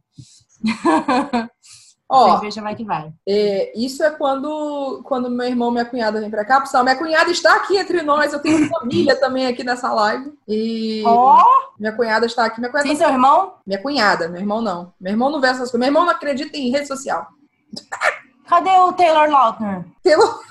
Ó, 2.13 2.33
Cerveja 2.33 2.61
vai 2.61 2.75
que 2.75 2.85
vai. 2.85 3.13
é, 3.25 3.73
isso 3.79 4.03
é 4.03 4.11
quando, 4.11 5.01
quando 5.05 5.31
meu 5.31 5.47
irmão 5.47 5.69
e 5.69 5.73
minha 5.75 5.85
cunhada 5.85 6.21
vêm 6.21 6.29
pra 6.29 6.45
cá. 6.45 6.61
Pessoal, 6.61 6.83
minha 6.83 6.97
cunhada 6.97 7.31
está 7.31 7.55
aqui 7.55 7.77
entre 7.77 8.03
nós. 8.03 8.33
Eu 8.33 8.41
tenho 8.43 8.69
família 8.69 9.15
também 9.15 9.47
aqui 9.47 9.63
nessa 9.63 9.93
live. 9.93 10.33
E 10.49 11.05
Ó, 11.07 11.41
minha 11.79 11.93
cunhada 11.93 12.27
está 12.27 12.47
aqui. 12.47 12.59
Minha 12.59 12.69
cunhada, 12.69 12.89
sem 12.89 12.97
seu 12.97 13.09
irmão? 13.09 13.55
minha 13.65 13.81
cunhada, 13.81 14.29
meu 14.29 14.41
irmão 14.41 14.61
não. 14.61 14.93
Meu 15.01 15.13
irmão 15.13 15.31
não 15.31 15.41
vê 15.41 15.47
essas 15.47 15.71
coisas. 15.71 15.79
Meu 15.79 15.87
irmão 15.87 16.05
não 16.05 16.11
acredita 16.11 16.57
em 16.57 16.73
rede 16.73 16.89
social. 16.89 17.29
Cadê 18.49 18.71
o 18.71 18.93
Taylor 18.93 19.31
Lautner? 19.31 19.85
Pelo... 20.03 20.25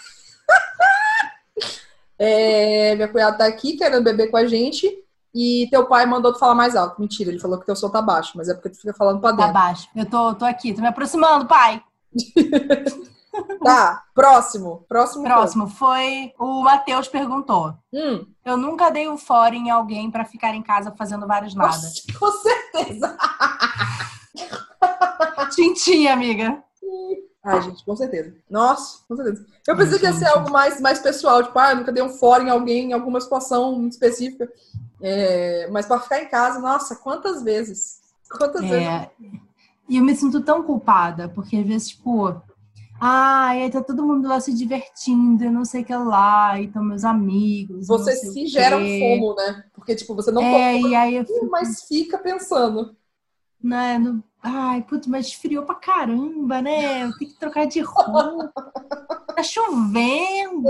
É, 2.22 2.96
minha 2.96 3.08
cunhada 3.08 3.38
tá 3.38 3.46
aqui 3.46 3.78
querendo 3.78 4.04
beber 4.04 4.30
com 4.30 4.36
a 4.36 4.46
gente. 4.46 4.94
E 5.34 5.68
teu 5.70 5.86
pai 5.88 6.06
mandou 6.06 6.34
tu 6.34 6.40
falar 6.40 6.56
mais 6.56 6.76
alto. 6.76 7.00
Mentira, 7.00 7.30
ele 7.30 7.40
falou 7.40 7.60
que 7.60 7.66
teu 7.66 7.76
som 7.76 7.90
tá 7.90 8.02
baixo, 8.02 8.34
mas 8.36 8.50
é 8.50 8.54
porque 8.54 8.70
tu 8.70 8.78
fica 8.78 8.94
falando 8.94 9.20
pra 9.22 9.30
Tá 9.32 9.36
dentro. 9.38 9.54
baixo. 9.54 9.88
Eu 9.96 10.06
tô, 10.06 10.34
tô 10.36 10.46
aqui, 10.46 10.74
tô 10.74 10.82
me 10.82 10.88
aproximando, 10.88 11.46
pai. 11.48 11.82
Tá, 13.64 14.04
próximo. 14.14 14.84
Próximo. 14.90 15.24
Próximo 15.24 15.68
foi 15.68 16.34
o 16.38 16.62
Matheus 16.64 17.08
perguntou. 17.08 17.74
Hum, 17.94 18.26
Eu 18.44 18.58
nunca 18.58 18.90
dei 18.90 19.08
um 19.08 19.18
fora 19.18 19.56
em 19.56 19.70
alguém 19.70 20.10
pra 20.12 20.26
ficar 20.26 20.54
em 20.56 20.64
casa 20.64 20.92
fazendo 20.98 21.28
vários 21.28 21.54
nada. 21.54 21.68
nossa, 21.70 22.02
com 22.20 22.32
certeza. 22.32 23.18
Tintinha, 25.56 26.14
amiga. 26.14 26.62
Ai, 27.44 27.62
gente, 27.62 27.86
com 27.86 27.96
certeza. 27.96 28.34
Nossa, 28.50 29.00
com 29.08 29.16
certeza. 29.16 29.46
Eu 29.66 29.78
pensei 29.78 29.98
que 29.98 30.06
ia 30.06 30.14
ser 30.14 30.26
algo 30.28 30.52
mais, 30.52 30.82
mais 30.82 31.00
pessoal, 31.00 31.42
tipo, 31.44 31.58
ah, 31.58 31.72
eu 31.72 31.78
nunca 31.78 31.92
dei 31.92 32.04
um 32.04 32.10
fora 32.10 32.44
em 32.44 32.50
alguém 32.50 32.90
em 32.90 32.94
alguma 32.94 33.20
situação 33.22 33.78
muito 33.80 33.94
específica. 33.94 34.52
É, 35.02 35.70
mas 35.72 35.86
pra 35.86 36.00
ficar 36.00 36.22
em 36.22 36.28
casa, 36.28 36.60
nossa, 36.60 36.96
quantas 36.98 37.42
vezes? 37.42 38.02
Quantas 38.30 38.62
vezes? 38.68 38.86
É, 38.88 39.10
e 39.88 39.98
eu 39.98 40.04
me 40.04 40.14
sinto 40.16 40.42
tão 40.42 40.62
culpada, 40.64 41.30
porque 41.30 41.56
às 41.58 41.66
vezes, 41.66 41.88
tipo, 41.90 42.28
ai, 43.00 43.64
aí 43.64 43.72
tá 43.72 43.82
todo 43.82 44.06
mundo 44.06 44.28
lá 44.28 44.40
se 44.42 44.54
divertindo, 44.54 45.46
e 45.46 45.50
não 45.50 45.64
sei 45.64 45.82
o 45.82 45.86
que 45.86 45.96
lá, 45.96 46.60
e 46.60 46.66
estão 46.66 46.84
meus 46.84 47.06
amigos. 47.06 47.86
e 47.86 47.88
Você 47.88 48.26
não 48.26 48.34
se 48.34 48.46
gera 48.48 48.78
um 48.78 49.00
fomo, 49.00 49.34
né? 49.36 49.64
Porque, 49.74 49.96
tipo, 49.96 50.14
você 50.14 50.30
não 50.30 50.44
É, 50.44 50.78
e 50.78 50.94
aí 50.96 51.16
eu 51.16 51.26
fico, 51.26 51.50
mas 51.50 51.84
fica 51.84 52.18
pensando. 52.18 52.96
né, 53.64 53.98
no- 53.98 54.24
Ai, 54.42 54.82
putz, 54.84 55.06
mas 55.08 55.28
esfriou 55.28 55.66
pra 55.66 55.76
caramba, 55.76 56.62
né? 56.62 57.04
Eu 57.04 57.18
tenho 57.18 57.32
que 57.32 57.40
trocar 57.40 57.66
de 57.68 57.82
roupa. 57.82 58.52
Tá 59.36 59.44
chovendo. 59.44 60.70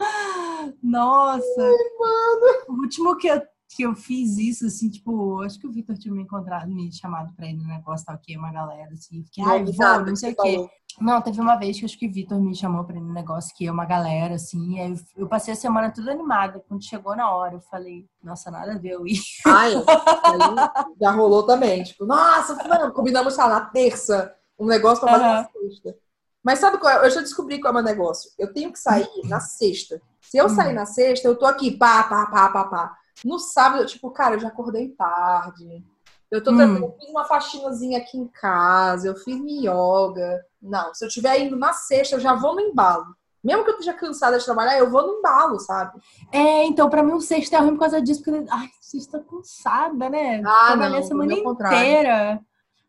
Ah! 0.00 0.72
Nossa. 0.82 1.62
Ai, 1.62 2.64
o 2.68 2.72
último 2.74 3.16
que 3.16 3.28
eu, 3.28 3.42
que 3.74 3.82
eu 3.82 3.94
fiz 3.94 4.38
isso, 4.38 4.66
assim, 4.66 4.88
tipo, 4.88 5.42
acho 5.42 5.58
que 5.58 5.66
o 5.66 5.72
Victor 5.72 5.98
tinha 5.98 6.14
me 6.14 6.22
encontrado, 6.22 6.70
me 6.70 6.92
chamado 6.92 7.34
pra 7.34 7.46
ir 7.46 7.54
no 7.54 7.66
negócio, 7.66 8.06
tal, 8.06 8.16
que 8.18 8.36
uma 8.36 8.52
galera, 8.52 8.92
assim. 8.92 9.24
Fiquei, 9.24 9.44
ai, 9.44 9.64
vou, 9.64 10.06
não 10.06 10.14
sei 10.14 10.32
o 10.32 10.36
quê. 10.36 10.70
Não, 11.00 11.20
teve 11.20 11.40
uma 11.40 11.56
vez 11.56 11.80
que 11.80 11.84
acho 11.84 11.98
que 11.98 12.06
o 12.06 12.12
Vitor 12.12 12.40
me 12.40 12.54
chamou 12.54 12.84
para 12.84 12.96
um 12.96 13.12
negócio 13.12 13.52
que 13.56 13.66
é 13.66 13.72
uma 13.72 13.84
galera, 13.84 14.36
assim, 14.36 14.78
aí 14.78 14.94
eu 15.16 15.26
passei 15.26 15.52
a 15.52 15.56
semana 15.56 15.90
toda 15.90 16.12
animada. 16.12 16.64
Quando 16.68 16.84
chegou 16.84 17.16
na 17.16 17.28
hora, 17.34 17.54
eu 17.54 17.60
falei, 17.60 18.06
nossa, 18.22 18.48
nada 18.48 18.74
a 18.74 18.78
ver 18.78 18.90
eu 18.90 19.04
ir. 19.04 19.18
Ai, 19.44 19.72
já 21.00 21.10
rolou 21.10 21.42
também. 21.42 21.82
Tipo, 21.82 22.06
nossa, 22.06 22.54
não, 22.68 22.92
combinamos 22.92 23.36
lá 23.36 23.48
na 23.48 23.60
terça 23.62 24.32
um 24.56 24.66
negócio 24.66 25.00
pra 25.00 25.14
fazer 25.14 25.24
uhum. 25.24 25.32
na 25.32 25.48
sexta. 25.48 25.96
Mas 26.44 26.58
sabe 26.60 26.78
qual 26.78 26.92
é? 26.92 27.06
Eu 27.06 27.10
já 27.10 27.22
descobri 27.22 27.58
qual 27.58 27.70
é 27.70 27.72
o 27.72 27.82
meu 27.82 27.84
negócio. 27.84 28.30
Eu 28.38 28.52
tenho 28.52 28.72
que 28.72 28.78
sair 28.78 29.08
na 29.24 29.40
sexta. 29.40 30.00
Se 30.20 30.36
eu 30.36 30.48
sair 30.48 30.74
na 30.74 30.86
sexta, 30.86 31.26
eu 31.26 31.34
tô 31.34 31.46
aqui, 31.46 31.72
pá, 31.72 32.04
pá, 32.04 32.26
pá, 32.26 32.48
pá, 32.50 32.64
pá. 32.66 32.96
No 33.24 33.38
sábado, 33.38 33.86
tipo, 33.86 34.10
cara, 34.10 34.36
eu 34.36 34.40
já 34.40 34.48
acordei 34.48 34.88
tarde. 34.88 35.84
Eu 36.30 36.42
tô 36.42 36.50
hum. 36.50 36.60
eu 36.60 36.96
fiz 36.98 37.10
uma 37.10 37.24
faxinazinha 37.24 37.98
aqui 37.98 38.18
em 38.18 38.26
casa, 38.26 39.08
eu 39.08 39.16
fiz 39.16 39.36
yoga. 39.46 40.44
Não, 40.60 40.92
se 40.94 41.04
eu 41.04 41.08
estiver 41.08 41.38
indo 41.40 41.56
na 41.56 41.72
sexta, 41.72 42.16
eu 42.16 42.20
já 42.20 42.34
vou 42.34 42.54
no 42.54 42.60
embalo. 42.60 43.14
Mesmo 43.42 43.62
que 43.62 43.70
eu 43.70 43.74
esteja 43.74 43.92
cansada 43.92 44.38
de 44.38 44.44
trabalhar, 44.44 44.78
eu 44.78 44.90
vou 44.90 45.06
no 45.06 45.18
embalo, 45.18 45.60
sabe? 45.60 46.00
É, 46.32 46.64
então, 46.64 46.88
pra 46.88 47.02
mim 47.02 47.12
o 47.12 47.20
sexta 47.20 47.56
é 47.56 47.60
ruim 47.60 47.74
por 47.74 47.80
causa 47.80 48.00
disso, 48.00 48.22
porque, 48.22 48.42
ai, 48.50 48.70
sexta 48.80 49.20
cansada, 49.20 50.08
né? 50.08 50.42
Ah, 50.44 50.68
Trabalhei 50.68 50.98
não, 50.98 51.04
a 51.04 51.08
semana 51.08 51.34
inteira. 51.34 52.40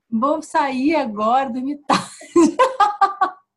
Vou 0.10 0.42
sair 0.42 0.96
agora, 0.96 1.50
dormir 1.50 1.82
tarde. 1.86 2.58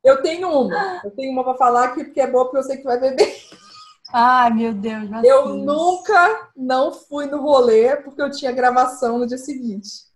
Eu 0.02 0.22
tenho 0.22 0.48
uma. 0.48 1.00
Eu 1.04 1.10
tenho 1.12 1.32
uma 1.32 1.44
pra 1.44 1.54
falar 1.54 1.84
aqui, 1.84 2.04
porque 2.04 2.20
é 2.20 2.26
boa, 2.26 2.44
porque 2.44 2.58
eu 2.58 2.62
sei 2.62 2.76
que 2.76 2.82
tu 2.82 2.86
vai 2.86 2.98
beber. 2.98 3.36
Ai, 4.12 4.50
meu 4.50 4.72
Deus. 4.72 5.08
Eu 5.22 5.54
nunca 5.54 6.48
não 6.56 6.92
fui 6.92 7.26
no 7.26 7.40
rolê 7.40 7.96
porque 7.96 8.22
eu 8.22 8.30
tinha 8.30 8.52
gravação 8.52 9.18
no 9.18 9.26
dia 9.26 9.38
seguinte. 9.38 10.08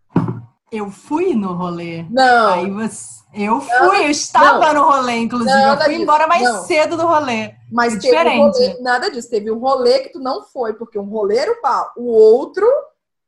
Eu 0.70 0.90
fui 0.90 1.34
no 1.34 1.52
rolê? 1.52 2.06
Não. 2.08 2.54
Aí 2.54 2.70
você... 2.70 3.22
Eu 3.34 3.60
fui, 3.60 3.74
não, 3.74 3.94
eu 3.94 4.10
estava 4.10 4.72
não. 4.72 4.82
no 4.82 4.90
rolê, 4.90 5.16
inclusive. 5.18 5.50
eu 5.50 5.76
fui 5.76 5.88
disso. 5.88 6.02
embora 6.02 6.26
mais 6.26 6.42
não. 6.42 6.64
cedo 6.64 6.96
do 6.96 7.06
rolê. 7.06 7.54
Mas 7.70 7.94
é 7.94 7.98
diferente. 7.98 8.38
Um 8.38 8.50
rolê, 8.50 8.80
nada 8.80 9.10
disso. 9.10 9.30
Teve 9.30 9.50
um 9.50 9.58
rolê 9.58 10.00
que 10.00 10.10
tu 10.10 10.20
não 10.20 10.44
foi, 10.44 10.74
porque 10.74 10.98
um 10.98 11.04
rolê 11.04 11.38
era 11.38 11.52
o 11.52 11.62
bar. 11.62 11.92
O 11.96 12.10
outro 12.10 12.66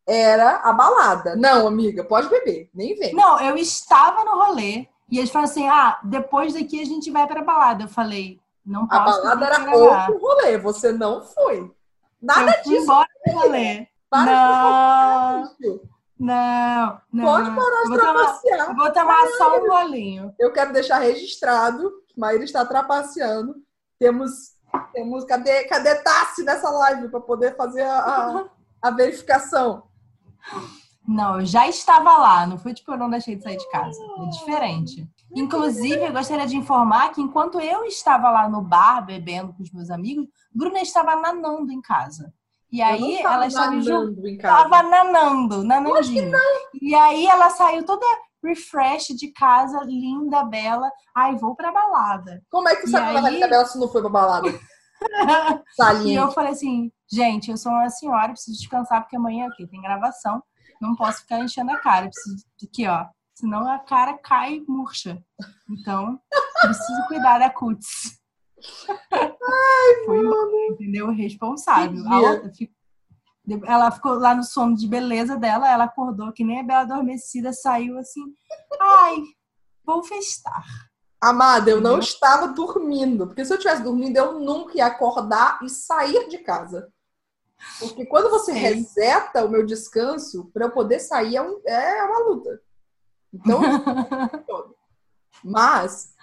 era 0.06 0.56
a 0.56 0.72
balada. 0.72 1.34
Não, 1.36 1.66
amiga, 1.66 2.04
pode 2.04 2.28
beber, 2.28 2.68
nem 2.74 2.94
vem. 2.94 3.14
Não, 3.14 3.40
eu 3.40 3.56
estava 3.56 4.24
no 4.24 4.44
rolê. 4.44 4.86
E 5.10 5.18
eles 5.18 5.30
falaram 5.30 5.50
assim: 5.50 5.68
ah, 5.68 5.98
depois 6.04 6.52
daqui 6.52 6.80
a 6.80 6.84
gente 6.84 7.10
vai 7.10 7.26
pra 7.26 7.42
balada. 7.42 7.84
Eu 7.84 7.88
falei, 7.88 8.38
não. 8.64 8.84
A 8.90 8.98
balada 9.00 9.46
era 9.46 9.76
outro 9.76 10.18
rolê, 10.18 10.58
você 10.58 10.92
não 10.92 11.22
foi. 11.22 11.70
Nada 12.20 12.56
eu 12.58 12.62
disso. 12.62 12.82
Embora 12.84 13.08
do 13.26 13.32
rolê. 13.32 13.86
Para 14.08 15.42
não. 15.60 15.80
Não, 16.18 17.00
não. 17.12 17.24
Pode 17.24 17.50
parar 17.50 17.82
de 17.84 17.98
trapacear. 17.98 18.76
vou 18.76 18.92
tomar 18.92 19.28
só 19.36 19.58
um 19.58 19.68
bolinho. 19.68 20.34
Eu 20.38 20.52
quero 20.52 20.72
deixar 20.72 20.98
registrado 20.98 21.92
que 22.08 22.18
Maíra 22.18 22.44
está 22.44 22.64
trapaceando. 22.64 23.56
Temos, 23.98 24.54
temos 24.92 25.24
cadê, 25.24 25.64
cadê 25.64 25.96
Tassi 25.96 26.42
nessa 26.44 26.70
live 26.70 27.08
para 27.08 27.20
poder 27.20 27.56
fazer 27.56 27.82
a, 27.82 27.98
a, 27.98 28.44
a, 28.82 28.90
verificação? 28.90 29.82
Não, 31.06 31.40
eu 31.40 31.46
já 31.46 31.68
estava 31.68 32.16
lá. 32.16 32.46
Não 32.46 32.58
foi 32.58 32.72
tipo, 32.72 32.92
eu 32.92 32.98
não 32.98 33.10
deixei 33.10 33.36
de 33.36 33.42
sair 33.42 33.56
de 33.56 33.70
casa. 33.70 33.98
É 34.20 34.26
diferente. 34.28 35.06
Inclusive, 35.32 36.04
eu 36.04 36.12
gostaria 36.12 36.46
de 36.46 36.56
informar 36.56 37.12
que 37.12 37.20
enquanto 37.20 37.60
eu 37.60 37.84
estava 37.84 38.30
lá 38.30 38.48
no 38.48 38.62
bar 38.62 39.04
bebendo 39.04 39.52
com 39.52 39.62
os 39.62 39.72
meus 39.72 39.90
amigos, 39.90 40.26
Bruna 40.52 40.80
estava 40.80 41.16
nanando 41.16 41.72
em 41.72 41.80
casa. 41.80 42.32
E 42.70 42.82
aí 42.82 43.18
ela 43.22 43.46
estava 43.46 44.82
nanando, 44.82 45.62
nanandinho. 45.62 46.32
E 46.80 46.94
aí 46.94 47.26
ela 47.26 47.48
saiu 47.50 47.84
toda 47.84 48.04
refresh 48.44 49.08
de 49.16 49.28
casa, 49.32 49.80
linda, 49.84 50.44
bela. 50.44 50.90
Ai, 51.16 51.36
vou 51.36 51.54
pra 51.54 51.72
balada. 51.72 52.42
Como 52.50 52.68
é 52.68 52.76
que 52.76 52.88
sabe 52.88 53.12
que 53.12 53.26
aí... 53.26 53.42
a 53.42 53.48
Bela 53.48 53.64
se 53.64 53.78
não 53.78 53.88
foi 53.88 54.02
pra 54.02 54.10
balada? 54.10 54.48
e 56.04 56.14
eu 56.14 56.30
falei 56.30 56.52
assim, 56.52 56.90
gente, 57.10 57.50
eu 57.50 57.56
sou 57.56 57.72
uma 57.72 57.88
senhora, 57.90 58.32
preciso 58.32 58.58
descansar 58.58 59.02
porque 59.02 59.16
amanhã 59.16 59.46
aqui 59.46 59.66
tem 59.66 59.80
gravação. 59.80 60.42
Não 60.80 60.94
posso 60.94 61.20
ficar 61.20 61.38
enchendo 61.40 61.70
a 61.70 61.78
cara. 61.78 62.06
Preciso 62.06 62.44
aqui, 62.62 62.86
ó. 62.86 63.06
Senão 63.34 63.68
a 63.68 63.78
cara 63.78 64.16
cai 64.18 64.62
murcha. 64.68 65.22
Então, 65.70 66.20
preciso 66.60 67.06
cuidar 67.08 67.38
da 67.38 67.50
cutis. 67.50 68.20
Ai, 69.12 70.04
Foi, 70.06 70.22
mano. 70.22 70.52
entendeu? 70.70 71.10
Responsável. 71.10 72.02
Outra, 72.04 72.50
ela 73.66 73.90
ficou 73.90 74.14
lá 74.14 74.34
no 74.34 74.42
sono 74.42 74.74
de 74.74 74.88
beleza 74.88 75.36
dela, 75.36 75.70
ela 75.70 75.84
acordou 75.84 76.32
que 76.32 76.44
nem 76.44 76.60
a 76.60 76.62
Bela 76.62 76.80
Adormecida, 76.80 77.52
saiu 77.52 77.98
assim, 77.98 78.22
ai, 78.80 79.16
vou 79.84 80.02
festar. 80.02 80.64
Amada, 81.20 81.70
eu 81.70 81.80
não 81.80 81.98
estava 81.98 82.48
dormindo, 82.48 83.26
porque 83.26 83.44
se 83.44 83.52
eu 83.52 83.58
tivesse 83.58 83.82
dormindo, 83.82 84.16
eu 84.16 84.38
nunca 84.40 84.76
ia 84.76 84.86
acordar 84.86 85.58
e 85.62 85.68
sair 85.68 86.28
de 86.28 86.38
casa. 86.38 86.90
Porque 87.78 88.04
quando 88.06 88.30
você 88.30 88.50
é. 88.52 88.54
reseta 88.54 89.44
o 89.44 89.48
meu 89.48 89.64
descanso, 89.64 90.50
para 90.52 90.66
eu 90.66 90.70
poder 90.70 91.00
sair 91.00 91.36
é, 91.36 91.42
um, 91.42 91.60
é 91.66 92.04
uma 92.04 92.18
luta. 92.28 92.60
Então, 93.34 93.60
mas, 95.42 96.14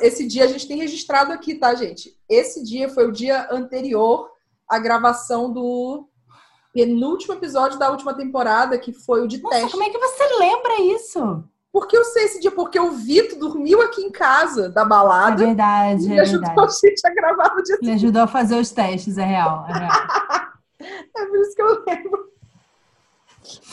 esse 0.00 0.26
dia 0.26 0.44
a 0.44 0.48
gente 0.48 0.66
tem 0.66 0.78
registrado 0.78 1.32
aqui, 1.32 1.54
tá, 1.54 1.74
gente? 1.74 2.16
Esse 2.28 2.62
dia 2.64 2.88
foi 2.88 3.06
o 3.06 3.12
dia 3.12 3.48
anterior 3.50 4.30
à 4.68 4.78
gravação 4.78 5.52
do 5.52 6.08
penúltimo 6.72 7.34
episódio 7.34 7.78
da 7.78 7.90
última 7.90 8.14
temporada, 8.14 8.78
que 8.78 8.92
foi 8.92 9.22
o 9.22 9.28
de 9.28 9.42
Nossa, 9.42 9.56
teste. 9.56 9.72
Como 9.72 9.82
é 9.82 9.90
que 9.90 9.98
você 9.98 10.24
lembra 10.38 10.80
isso? 10.80 11.44
Porque 11.72 11.96
eu 11.96 12.04
sei 12.04 12.24
esse 12.24 12.40
dia, 12.40 12.50
porque 12.50 12.78
o 12.80 12.90
Vitor 12.90 13.38
dormiu 13.38 13.80
aqui 13.80 14.02
em 14.02 14.10
casa 14.10 14.68
da 14.68 14.84
balada. 14.84 15.42
É 15.42 15.46
verdade, 15.46 16.08
e 16.08 16.18
é 16.18 16.20
ajudou 16.20 16.46
verdade. 16.46 16.76
a 16.84 16.88
gente 16.88 17.06
a 17.06 17.14
gravar 17.14 17.54
no 17.54 17.62
dia 17.62 17.78
Ele 17.80 17.92
ajudou 17.92 18.22
a 18.22 18.26
fazer 18.26 18.56
os 18.56 18.70
testes, 18.72 19.18
é 19.18 19.24
real. 19.24 19.64
É, 19.68 19.72
real. 19.72 19.92
é 21.16 21.26
por 21.26 21.38
isso 21.38 21.54
que 21.54 21.62
eu 21.62 21.84
lembro. 21.86 22.29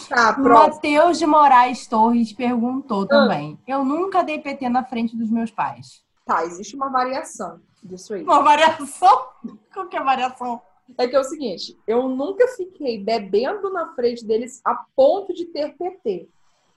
Tá, 0.07 0.37
Matheus 0.37 1.19
de 1.19 1.25
Moraes 1.25 1.87
Torres 1.87 2.33
perguntou 2.33 3.03
ah. 3.03 3.07
também. 3.07 3.59
Eu 3.67 3.83
nunca 3.83 4.23
dei 4.23 4.39
PT 4.39 4.69
na 4.69 4.83
frente 4.83 5.15
dos 5.15 5.29
meus 5.29 5.51
pais. 5.51 6.03
Tá, 6.25 6.45
existe 6.45 6.75
uma 6.75 6.89
variação 6.89 7.59
disso 7.83 8.13
aí. 8.13 8.23
Uma 8.23 8.41
variação? 8.41 9.27
Qual 9.73 9.87
que 9.87 9.95
é 9.95 9.99
a 9.99 10.03
variação? 10.03 10.61
É 10.97 11.07
que 11.07 11.15
é 11.15 11.19
o 11.19 11.23
seguinte, 11.23 11.77
eu 11.85 12.07
nunca 12.07 12.47
fiquei 12.49 13.03
bebendo 13.03 13.69
na 13.69 13.93
frente 13.93 14.25
deles 14.25 14.61
a 14.63 14.73
ponto 14.95 15.33
de 15.33 15.45
ter 15.45 15.75
PT. 15.77 16.29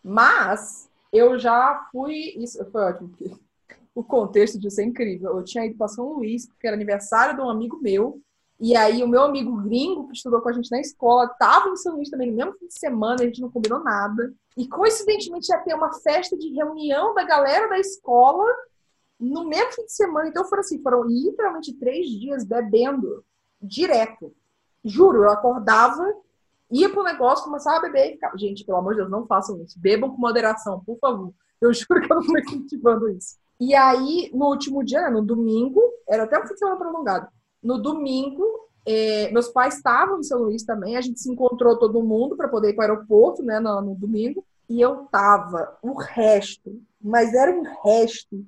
Mas 0.03 0.91
eu 1.13 1.39
já 1.39 1.89
fui. 1.93 2.35
Isso 2.37 2.65
foi 2.71 2.83
ótimo. 2.83 3.13
O 3.93 4.05
contexto 4.05 4.59
disso 4.59 4.81
é 4.81 4.85
incrível. 4.85 5.37
Eu 5.37 5.45
tinha 5.45 5.67
ido 5.67 5.77
para 5.77 5.89
São 5.89 6.13
Luís, 6.13 6.47
porque 6.47 6.65
era 6.65 6.77
aniversário 6.77 7.35
de 7.35 7.43
um 7.43 7.51
amigo 7.51 7.77
meu. 7.83 8.21
E 8.61 8.77
aí 8.77 9.03
o 9.03 9.09
meu 9.09 9.23
amigo 9.23 9.57
gringo, 9.63 10.07
que 10.07 10.17
estudou 10.17 10.43
com 10.43 10.51
a 10.51 10.53
gente 10.53 10.71
na 10.71 10.81
escola, 10.81 11.25
estava 11.25 11.71
em 11.71 11.77
São 11.77 11.95
Luís 11.95 12.11
também 12.11 12.31
no 12.31 12.37
mesmo 12.37 12.53
fim 12.59 12.67
de 12.67 12.79
semana, 12.79 13.23
a 13.23 13.25
gente 13.25 13.41
não 13.41 13.51
combinou 13.51 13.83
nada. 13.83 14.35
E 14.55 14.69
coincidentemente 14.69 15.51
ia 15.51 15.59
ter 15.61 15.75
uma 15.75 15.91
festa 15.95 16.37
de 16.37 16.53
reunião 16.53 17.15
da 17.15 17.25
galera 17.25 17.71
da 17.71 17.79
escola 17.79 18.45
no 19.19 19.47
mesmo 19.49 19.73
fim 19.73 19.85
de 19.87 19.93
semana. 19.93 20.29
Então 20.29 20.45
foram 20.45 20.61
assim, 20.61 20.83
foram 20.83 21.05
literalmente 21.05 21.73
três 21.73 22.07
dias 22.11 22.45
bebendo 22.45 23.25
direto. 23.63 24.35
Juro, 24.85 25.25
eu 25.25 25.31
acordava, 25.31 26.13
ia 26.71 26.91
pro 26.91 27.03
negócio, 27.03 27.47
começava 27.47 27.79
a 27.79 27.83
beber 27.83 28.11
e 28.11 28.13
ficava. 28.13 28.37
Gente, 28.37 28.65
pelo 28.65 28.77
amor 28.77 28.93
de 28.93 29.01
Deus, 29.01 29.11
não 29.11 29.27
façam 29.27 29.59
isso. 29.63 29.81
Bebam 29.81 30.11
com 30.11 30.19
moderação, 30.19 30.83
por 30.85 30.99
favor. 30.99 31.33
Eu 31.63 31.73
juro 31.75 32.01
que 32.03 32.13
eu 32.13 32.17
não 32.17 32.23
estou 32.23 32.39
incentivando 32.39 33.09
isso. 33.09 33.39
E 33.59 33.75
aí, 33.75 34.31
no 34.35 34.47
último 34.47 34.85
dia, 34.85 35.01
né, 35.03 35.11
no 35.11 35.23
domingo, 35.23 35.81
era 36.07 36.25
até 36.25 36.39
um 36.39 36.47
fim 36.47 36.55
de 36.55 36.59
semana 36.59 36.79
prolongado. 36.79 37.29
No 37.63 37.79
domingo, 37.79 38.45
é, 38.87 39.31
meus 39.33 39.49
pais 39.49 39.77
estavam 39.77 40.21
em 40.21 40.23
São 40.23 40.43
Luís 40.43 40.63
também, 40.65 40.97
a 40.97 41.01
gente 41.01 41.21
se 41.21 41.31
encontrou 41.31 41.79
todo 41.79 42.03
mundo 42.03 42.37
para 42.37 42.49
poder 42.49 42.71
ir 42.71 42.75
para 42.75 42.93
o 42.93 42.97
aeroporto, 42.97 43.43
né, 43.43 43.61
no, 43.61 43.81
no 43.81 43.95
domingo. 43.95 44.45
E 44.69 44.81
eu 44.81 45.07
tava 45.11 45.77
o 45.83 45.95
resto, 45.95 46.81
mas 47.03 47.35
era 47.35 47.53
um 47.53 47.65
resto 47.85 48.45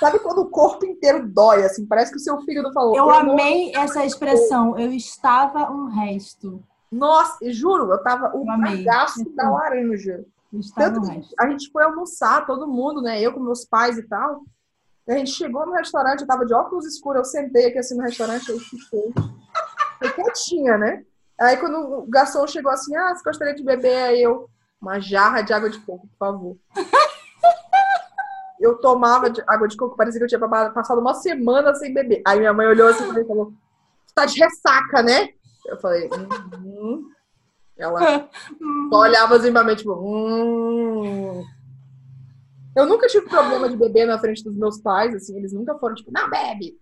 Sabe 0.00 0.18
quando 0.18 0.38
o 0.38 0.48
corpo 0.48 0.86
inteiro 0.86 1.28
dói, 1.28 1.62
assim? 1.62 1.84
Parece 1.84 2.10
que 2.10 2.16
o 2.16 2.20
seu 2.20 2.40
fígado 2.40 2.72
falou. 2.72 2.96
Eu, 2.96 3.04
eu 3.04 3.10
amei 3.10 3.70
essa 3.76 4.02
expressão. 4.02 4.78
Eu 4.78 4.90
estava 4.92 5.70
um 5.70 5.88
resto. 5.88 6.64
Nossa, 6.90 7.38
juro, 7.52 7.92
eu 7.92 8.02
tava 8.02 8.34
o 8.34 8.42
bagaço 8.42 9.22
da 9.34 9.50
laranja. 9.50 10.24
Tanto 10.74 11.02
que 11.02 11.34
a 11.38 11.50
gente 11.50 11.70
foi 11.70 11.84
almoçar, 11.84 12.46
todo 12.46 12.66
mundo, 12.66 13.02
né? 13.02 13.20
Eu 13.20 13.34
com 13.34 13.40
meus 13.40 13.66
pais 13.66 13.98
e 13.98 14.02
tal. 14.04 14.42
A 15.08 15.12
gente 15.14 15.30
chegou 15.32 15.66
no 15.66 15.72
restaurante, 15.72 16.20
eu 16.20 16.26
tava 16.26 16.46
de 16.46 16.54
óculos 16.54 16.86
escuros, 16.86 17.18
eu 17.18 17.24
sentei 17.24 17.66
aqui 17.66 17.78
assim 17.78 17.96
no 17.96 18.02
restaurante, 18.02 18.48
eu 18.48 18.58
fiquei. 18.58 19.12
Eu 20.00 20.12
quietinha, 20.14 20.78
né? 20.78 21.04
Aí 21.40 21.56
quando 21.56 21.76
o 21.76 22.06
garçom 22.06 22.46
chegou 22.46 22.70
assim, 22.70 22.94
ah, 22.96 23.14
você 23.14 23.22
gostaria 23.24 23.54
de 23.54 23.64
beber? 23.64 23.96
Aí 24.04 24.22
eu, 24.22 24.48
uma 24.80 25.00
jarra 25.00 25.42
de 25.42 25.52
água 25.52 25.70
de 25.70 25.78
coco, 25.80 26.06
por 26.06 26.18
favor. 26.18 26.56
eu 28.60 28.76
tomava 28.76 29.30
de 29.30 29.42
água 29.46 29.66
de 29.66 29.76
coco, 29.76 29.96
parecia 29.96 30.20
que 30.20 30.24
eu 30.24 30.38
tinha 30.38 30.70
passado 30.70 31.00
uma 31.00 31.14
semana 31.14 31.74
sem 31.74 31.92
beber. 31.92 32.22
Aí 32.26 32.38
minha 32.38 32.52
mãe 32.52 32.66
olhou 32.66 32.88
assim 32.88 33.04
e 33.04 33.24
falou, 33.26 33.52
você 34.06 34.14
tá 34.14 34.26
de 34.26 34.38
ressaca, 34.38 35.02
né? 35.02 35.30
Eu 35.66 35.78
falei, 35.78 36.08
hum. 36.62 37.10
Ela 37.76 38.28
só 38.90 38.98
olhava 38.98 39.36
assim 39.36 39.50
pra 39.52 39.64
mim, 39.64 39.74
tipo, 39.74 39.94
hum. 39.94 41.42
Eu 42.80 42.86
nunca 42.86 43.06
tive 43.06 43.28
problema 43.28 43.68
de 43.68 43.76
beber 43.76 44.06
na 44.06 44.18
frente 44.18 44.42
dos 44.42 44.56
meus 44.56 44.80
pais, 44.80 45.14
assim, 45.14 45.36
eles 45.36 45.52
nunca 45.52 45.76
foram 45.78 45.94
tipo, 45.94 46.10
não 46.12 46.28
bebe. 46.28 46.78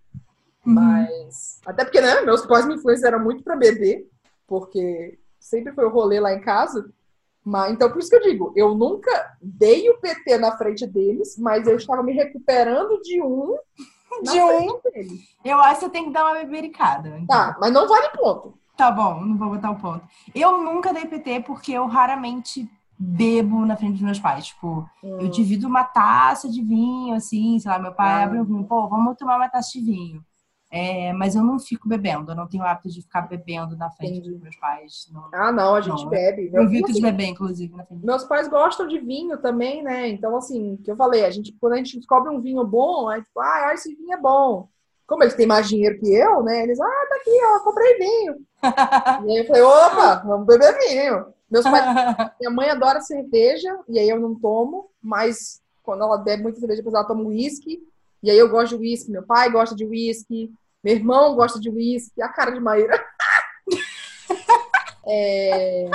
Uhum. 0.64 0.74
Mas. 0.74 1.60
Até 1.66 1.84
porque, 1.84 2.00
né, 2.00 2.20
meus 2.22 2.46
pais 2.46 2.66
me 2.66 2.74
influenciaram 2.74 3.22
muito 3.22 3.42
pra 3.42 3.56
beber, 3.56 4.08
porque 4.46 5.18
sempre 5.38 5.72
foi 5.72 5.84
o 5.84 5.90
rolê 5.90 6.20
lá 6.20 6.32
em 6.32 6.40
casa. 6.40 6.90
Mas, 7.44 7.72
então, 7.72 7.90
por 7.90 7.98
isso 7.98 8.10
que 8.10 8.16
eu 8.16 8.22
digo, 8.22 8.52
eu 8.54 8.74
nunca 8.74 9.36
dei 9.40 9.88
o 9.88 9.98
PT 9.98 10.38
na 10.38 10.56
frente 10.56 10.86
deles, 10.86 11.36
mas 11.38 11.66
eu 11.66 11.76
estava 11.76 12.02
me 12.02 12.12
recuperando 12.12 13.00
de 13.00 13.22
um. 13.22 13.56
De 14.22 14.40
um. 14.40 14.80
Deles. 14.92 15.20
Eu 15.44 15.58
acho 15.58 15.80
que 15.80 15.86
você 15.86 15.90
tem 15.90 16.04
que 16.04 16.12
dar 16.12 16.24
uma 16.24 16.40
bebericada. 16.40 17.08
Então. 17.08 17.26
Tá, 17.26 17.56
mas 17.60 17.72
não 17.72 17.88
vale 17.88 18.10
ponto. 18.10 18.58
Tá 18.76 18.92
bom, 18.92 19.20
não 19.24 19.36
vou 19.36 19.50
botar 19.50 19.72
o 19.72 19.80
ponto. 19.80 20.06
Eu 20.34 20.58
nunca 20.62 20.92
dei 20.92 21.04
PT 21.06 21.40
porque 21.40 21.72
eu 21.72 21.86
raramente 21.86 22.70
bebo 22.98 23.64
na 23.64 23.76
frente 23.76 23.92
dos 23.92 24.02
meus 24.02 24.18
pais. 24.18 24.46
Tipo, 24.46 24.88
hum. 25.02 25.18
eu 25.20 25.28
divido 25.28 25.66
uma 25.66 25.84
taça 25.84 26.48
de 26.48 26.62
vinho, 26.62 27.14
assim, 27.14 27.58
sei 27.58 27.70
lá, 27.70 27.78
meu 27.78 27.92
pai 27.92 28.20
hum. 28.20 28.24
abre 28.24 28.40
um 28.40 28.44
vinho, 28.44 28.64
pô, 28.64 28.88
vamos 28.88 29.16
tomar 29.16 29.36
uma 29.36 29.48
taça 29.48 29.70
de 29.72 29.80
vinho. 29.80 30.24
É, 30.70 31.14
mas 31.14 31.34
eu 31.34 31.42
não 31.42 31.58
fico 31.58 31.88
bebendo, 31.88 32.30
eu 32.30 32.36
não 32.36 32.46
tenho 32.46 32.62
hábito 32.62 32.90
de 32.90 33.00
ficar 33.00 33.22
bebendo 33.22 33.74
na 33.74 33.90
frente 33.90 34.18
Entendi. 34.18 34.32
dos 34.32 34.42
meus 34.42 34.56
pais. 34.56 35.08
Não, 35.10 35.24
ah, 35.32 35.50
não, 35.50 35.74
a 35.74 35.80
gente 35.80 36.02
não. 36.02 36.10
bebe. 36.10 36.50
Eu 36.52 36.64
evito 36.64 36.92
de 36.92 37.00
beber, 37.00 37.28
inclusive, 37.28 37.74
na 37.74 37.86
frente. 37.86 38.04
Meus 38.04 38.24
pais 38.24 38.48
gostam 38.48 38.86
de 38.86 38.98
vinho 38.98 39.38
também, 39.38 39.82
né? 39.82 40.08
Então, 40.08 40.36
assim, 40.36 40.76
que 40.84 40.90
eu 40.90 40.96
falei, 40.96 41.24
a 41.24 41.30
gente, 41.30 41.56
quando 41.58 41.72
a 41.72 41.76
gente 41.76 41.96
descobre 41.96 42.30
um 42.30 42.40
vinho 42.40 42.62
bom, 42.66 43.08
aí 43.08 43.22
tipo, 43.22 43.40
ah, 43.40 43.70
esse 43.72 43.94
vinho 43.94 44.12
é 44.12 44.20
bom. 44.20 44.68
Como 45.06 45.22
eles 45.22 45.34
têm 45.34 45.46
mais 45.46 45.66
dinheiro 45.66 45.98
que 45.98 46.12
eu, 46.12 46.42
né? 46.42 46.64
Eles, 46.64 46.78
ah, 46.78 47.06
tá 47.08 47.16
aqui, 47.16 47.30
ó, 47.30 47.60
comprei 47.64 47.96
vinho. 47.96 48.36
e 49.26 49.30
aí 49.30 49.38
eu 49.38 49.46
falei, 49.46 49.62
opa, 49.62 50.16
vamos 50.16 50.46
beber 50.46 50.78
vinho. 50.80 51.32
Meus 51.50 51.64
pais, 51.64 51.84
minha 52.40 52.50
mãe 52.50 52.70
adora 52.70 53.00
cerveja, 53.00 53.78
e 53.88 53.98
aí 53.98 54.08
eu 54.08 54.20
não 54.20 54.34
tomo, 54.34 54.90
mas 55.02 55.60
quando 55.82 56.02
ela 56.02 56.18
bebe 56.18 56.42
muita 56.42 56.60
cerveja, 56.60 56.82
depois 56.82 56.94
ela 56.94 57.06
toma 57.06 57.24
uísque. 57.24 57.82
E 58.22 58.30
aí 58.30 58.38
eu 58.38 58.48
gosto 58.48 58.76
de 58.76 58.82
uísque, 58.82 59.10
meu 59.10 59.22
pai 59.22 59.50
gosta 59.50 59.74
de 59.74 59.84
uísque, 59.84 60.52
meu 60.82 60.94
irmão 60.94 61.34
gosta 61.34 61.58
de 61.60 61.70
uísque, 61.70 62.20
a 62.20 62.28
cara 62.28 62.50
de 62.50 62.60
Maíra. 62.60 63.02
É... 65.08 65.88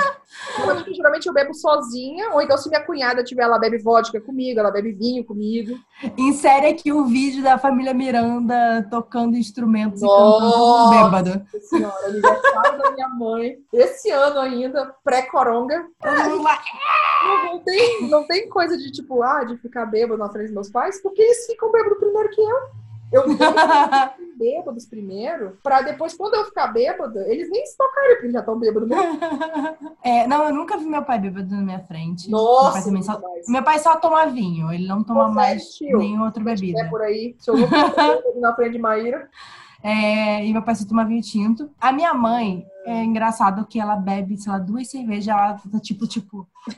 geralmente 0.92 1.26
eu 1.26 1.32
bebo 1.32 1.54
sozinha, 1.54 2.30
ou 2.30 2.42
então 2.42 2.58
se 2.58 2.68
minha 2.68 2.84
cunhada 2.84 3.22
tiver, 3.22 3.42
ela 3.42 3.58
bebe 3.58 3.78
vodka 3.78 4.20
comigo, 4.20 4.58
ela 4.58 4.70
bebe 4.70 4.92
vinho 4.92 5.24
comigo. 5.24 5.78
Insere 6.18 6.66
aqui 6.66 6.92
o 6.92 7.04
vídeo 7.06 7.42
da 7.42 7.56
família 7.56 7.94
Miranda 7.94 8.86
tocando 8.90 9.36
instrumentos 9.36 10.02
Nossa, 10.02 10.44
e 10.44 10.98
cantando 10.98 11.30
bêbado. 11.30 11.46
Senhora, 11.60 12.06
aniversário 12.06 12.78
da 12.78 12.90
minha 12.90 13.08
mãe, 13.08 13.58
esse 13.72 14.10
ano 14.10 14.40
ainda, 14.40 14.94
pré-coronga. 15.04 15.86
Não, 16.02 16.42
não, 17.44 17.58
tem, 17.60 18.08
não 18.08 18.26
tem 18.26 18.48
coisa 18.48 18.76
de 18.76 18.90
tipo, 18.90 19.22
ah, 19.22 19.44
de 19.44 19.56
ficar 19.58 19.86
bêbado 19.86 20.18
na 20.18 20.28
frente 20.28 20.46
dos 20.46 20.54
meus 20.54 20.70
pais, 20.70 21.00
porque 21.00 21.22
eles 21.22 21.46
ficam 21.46 21.70
bêbados 21.70 21.98
primeiro 21.98 22.30
que 22.30 22.40
eu. 22.40 22.83
Eu 23.14 23.22
bêbados 24.36 24.84
primeiro, 24.84 25.56
pra 25.62 25.82
depois, 25.82 26.14
quando 26.14 26.34
eu 26.34 26.44
ficar 26.46 26.68
bêbada, 26.68 27.24
eles 27.28 27.48
nem 27.48 27.64
se 27.64 27.76
tocarem, 27.76 28.16
porque 28.16 28.30
já 28.32 28.40
estão 28.40 28.58
bêbados 28.58 28.88
mesmo. 28.88 29.04
É, 30.02 30.26
não, 30.26 30.44
eu 30.44 30.54
nunca 30.54 30.76
vi 30.76 30.84
meu 30.84 31.02
pai 31.02 31.18
bêbado 31.18 31.50
na 31.50 31.62
minha 31.62 31.80
frente. 31.80 32.30
Nossa! 32.30 32.90
Meu 32.90 33.02
pai, 33.02 33.02
só, 33.02 33.22
meu 33.48 33.62
pai 33.62 33.78
só 33.78 33.96
toma 33.96 34.26
vinho, 34.26 34.70
ele 34.70 34.86
não 34.86 35.02
toma 35.02 35.28
Você 35.28 35.34
mais 35.34 35.78
é 35.80 35.96
nenhuma 35.96 36.26
outra 36.26 36.44
bebida. 36.44 36.82
É 36.82 36.84
por 36.90 37.00
aí, 37.00 37.34
se 37.38 37.50
eu 37.50 37.56
vou 37.56 38.40
na 38.40 38.54
frente 38.54 38.72
de 38.72 38.78
Maíra. 38.78 39.30
É, 39.86 40.42
e 40.42 40.50
meu 40.50 40.62
pai 40.62 40.74
só 40.74 40.86
toma 40.86 41.04
vinho 41.04 41.20
tinto. 41.20 41.70
A 41.78 41.92
minha 41.92 42.14
mãe, 42.14 42.66
é 42.86 43.04
engraçado 43.04 43.66
que 43.66 43.78
ela 43.78 43.96
bebe, 43.96 44.38
sei 44.38 44.50
lá, 44.50 44.58
duas 44.58 44.88
cervejas, 44.90 45.28
ela 45.28 45.60
tá 45.70 45.78
tipo, 45.78 46.06
tipo. 46.06 46.48
Meu 46.66 46.76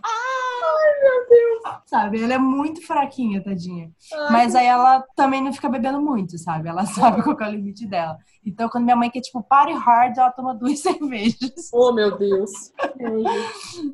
Deus! 1.37 1.81
Sabe? 1.87 2.23
Ela 2.23 2.35
é 2.35 2.39
muito 2.39 2.87
fraquinha, 2.87 3.43
tadinha. 3.43 3.91
Ai, 4.13 4.33
Mas 4.33 4.55
aí 4.55 4.67
ela 4.67 5.05
também 5.15 5.43
não 5.43 5.53
fica 5.53 5.69
bebendo 5.69 6.01
muito, 6.01 6.39
sabe? 6.39 6.69
Ela 6.69 6.85
sabe 6.87 7.23
qual 7.23 7.37
é 7.41 7.49
o 7.49 7.51
limite 7.51 7.87
dela. 7.87 8.17
Então, 8.45 8.69
quando 8.69 8.85
minha 8.85 8.97
mãe 8.97 9.11
quer, 9.11 9.21
tipo, 9.21 9.43
party 9.43 9.73
hard, 9.73 10.17
ela 10.17 10.31
toma 10.31 10.55
duas 10.55 10.79
cervejas. 10.83 11.71
Oh, 11.73 11.93
meu 11.93 12.17
Deus! 12.17 12.51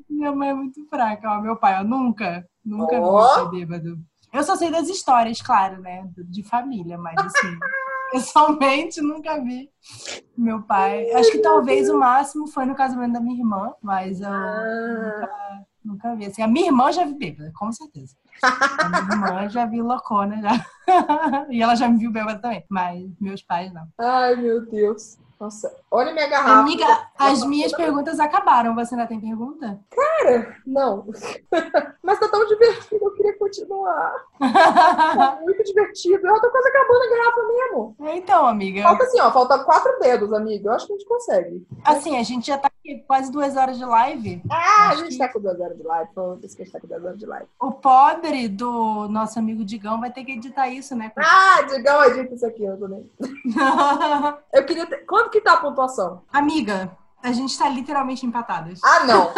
minha 0.09 0.33
mãe 0.33 0.51
é 0.51 0.55
muito 0.55 0.87
fraca. 0.89 1.31
Ó, 1.31 1.41
meu 1.41 1.57
pai, 1.57 1.81
eu 1.81 1.85
nunca, 1.85 2.47
nunca 2.65 3.01
oh. 3.01 3.51
vi 3.51 3.67
bêbado. 3.67 3.99
Eu 4.33 4.43
só 4.43 4.57
sei 4.57 4.71
das 4.71 4.89
histórias, 4.89 5.43
claro, 5.43 5.81
né? 5.81 6.09
De 6.29 6.43
família, 6.43 6.97
mas 6.97 7.17
assim. 7.19 7.59
pessoalmente 8.13 9.01
nunca 9.01 9.41
vi 9.43 9.71
meu 10.37 10.63
pai. 10.63 11.11
Acho 11.13 11.33
que 11.33 11.39
talvez 11.39 11.89
o 11.89 11.99
máximo 11.99 12.47
foi 12.47 12.67
no 12.67 12.75
casamento 12.75 13.15
da 13.15 13.21
minha 13.21 13.39
irmã, 13.39 13.73
mas 13.81 14.21
eu 14.21 14.29
ah. 14.29 14.65
nunca, 14.95 15.67
nunca 15.85 16.15
vi. 16.15 16.27
Assim, 16.27 16.43
a 16.43 16.49
minha 16.49 16.67
irmã 16.67 16.93
já 16.93 17.05
vi 17.05 17.15
bêbada, 17.15 17.53
com 17.57 17.71
certeza. 17.73 18.17
A 18.43 18.89
minha 18.89 19.13
irmã 19.13 19.49
já 19.51 19.67
vi 19.67 19.83
loucona 19.83 20.41
já. 20.41 20.67
e 21.51 21.63
ela 21.63 21.75
já 21.75 21.89
me 21.89 21.99
viu 21.99 22.11
bêbada 22.11 22.41
também, 22.41 22.65
mas 22.69 23.11
meus 23.21 23.43
pais 23.43 23.73
não. 23.73 23.87
Ai, 23.99 24.37
meu 24.37 24.65
Deus. 24.67 25.19
Nossa, 25.43 25.75
olha 25.91 26.13
minha 26.13 26.29
garrafa. 26.29 26.61
Amiga, 26.61 26.87
as 27.19 27.45
minhas 27.45 27.73
perguntas 27.73 28.21
acabaram. 28.21 28.77
Você 28.77 28.95
ainda 28.95 29.09
tem 29.09 29.21
pergunta? 29.21 29.77
Cara, 29.91 30.57
não. 30.65 31.05
Mas 32.01 32.21
tá 32.21 32.29
tão 32.29 32.47
divertido, 32.47 33.05
eu 33.05 33.11
queria 33.15 33.37
continuar. 33.37 34.15
tá 34.39 35.39
muito 35.43 35.65
divertido. 35.65 36.25
Eu 36.29 36.41
tô 36.41 36.49
quase 36.49 36.69
acabando 36.69 37.03
a 37.03 37.11
garrafa 37.11 37.43
mesmo. 37.49 37.97
Então, 38.15 38.47
amiga. 38.47 38.83
Falta 38.83 39.03
assim, 39.03 39.21
ó, 39.21 39.33
falta 39.33 39.65
quatro 39.65 39.99
dedos, 39.99 40.33
amiga. 40.33 40.69
Eu 40.69 40.75
acho 40.75 40.87
que 40.87 40.93
a 40.93 40.97
gente 40.97 41.09
consegue. 41.09 41.67
Assim, 41.85 42.17
a 42.17 42.23
gente 42.23 42.47
já 42.47 42.57
tá 42.57 42.71
quase 43.07 43.31
duas 43.31 43.57
horas 43.57 43.79
de 43.79 43.85
live. 43.85 44.43
Ah, 44.51 44.89
acho 44.89 44.93
a 44.93 45.05
gente 45.05 45.13
que... 45.13 45.19
tá 45.19 45.29
com 45.29 45.41
duas 45.41 45.59
horas 45.59 45.77
de 45.77 45.83
live. 45.83 46.11
Foda-se 46.15 46.57
que 46.57 46.63
a 46.63 46.65
gente 46.65 46.73
tá 46.73 46.81
com 46.81 46.87
duas 46.87 47.05
horas 47.05 47.19
de 47.19 47.27
live. 47.27 47.47
O 47.61 47.73
pobre 47.73 48.49
do 48.49 49.09
nosso 49.09 49.39
amigo 49.39 49.65
Digão 49.65 50.01
vai 50.01 50.11
ter 50.11 50.25
que 50.25 50.33
editar 50.33 50.69
isso, 50.69 50.95
né? 50.97 51.13
Ah, 51.17 51.63
Digão 51.63 52.05
edita 52.05 52.35
isso 52.35 52.47
aqui, 52.47 52.65
eu 52.65 52.79
também. 52.79 53.09
eu 54.53 54.65
queria 54.65 54.87
ter... 54.87 54.99
Quanto 55.07 55.31
que 55.31 55.41
tá 55.41 55.55
a 55.55 55.57
pontuação? 55.59 56.23
Amiga, 56.33 56.97
a 57.23 57.33
gente 57.33 57.57
tá 57.57 57.69
literalmente 57.69 58.27
empatadas. 58.27 58.81
Ah, 58.83 59.05
não. 59.05 59.33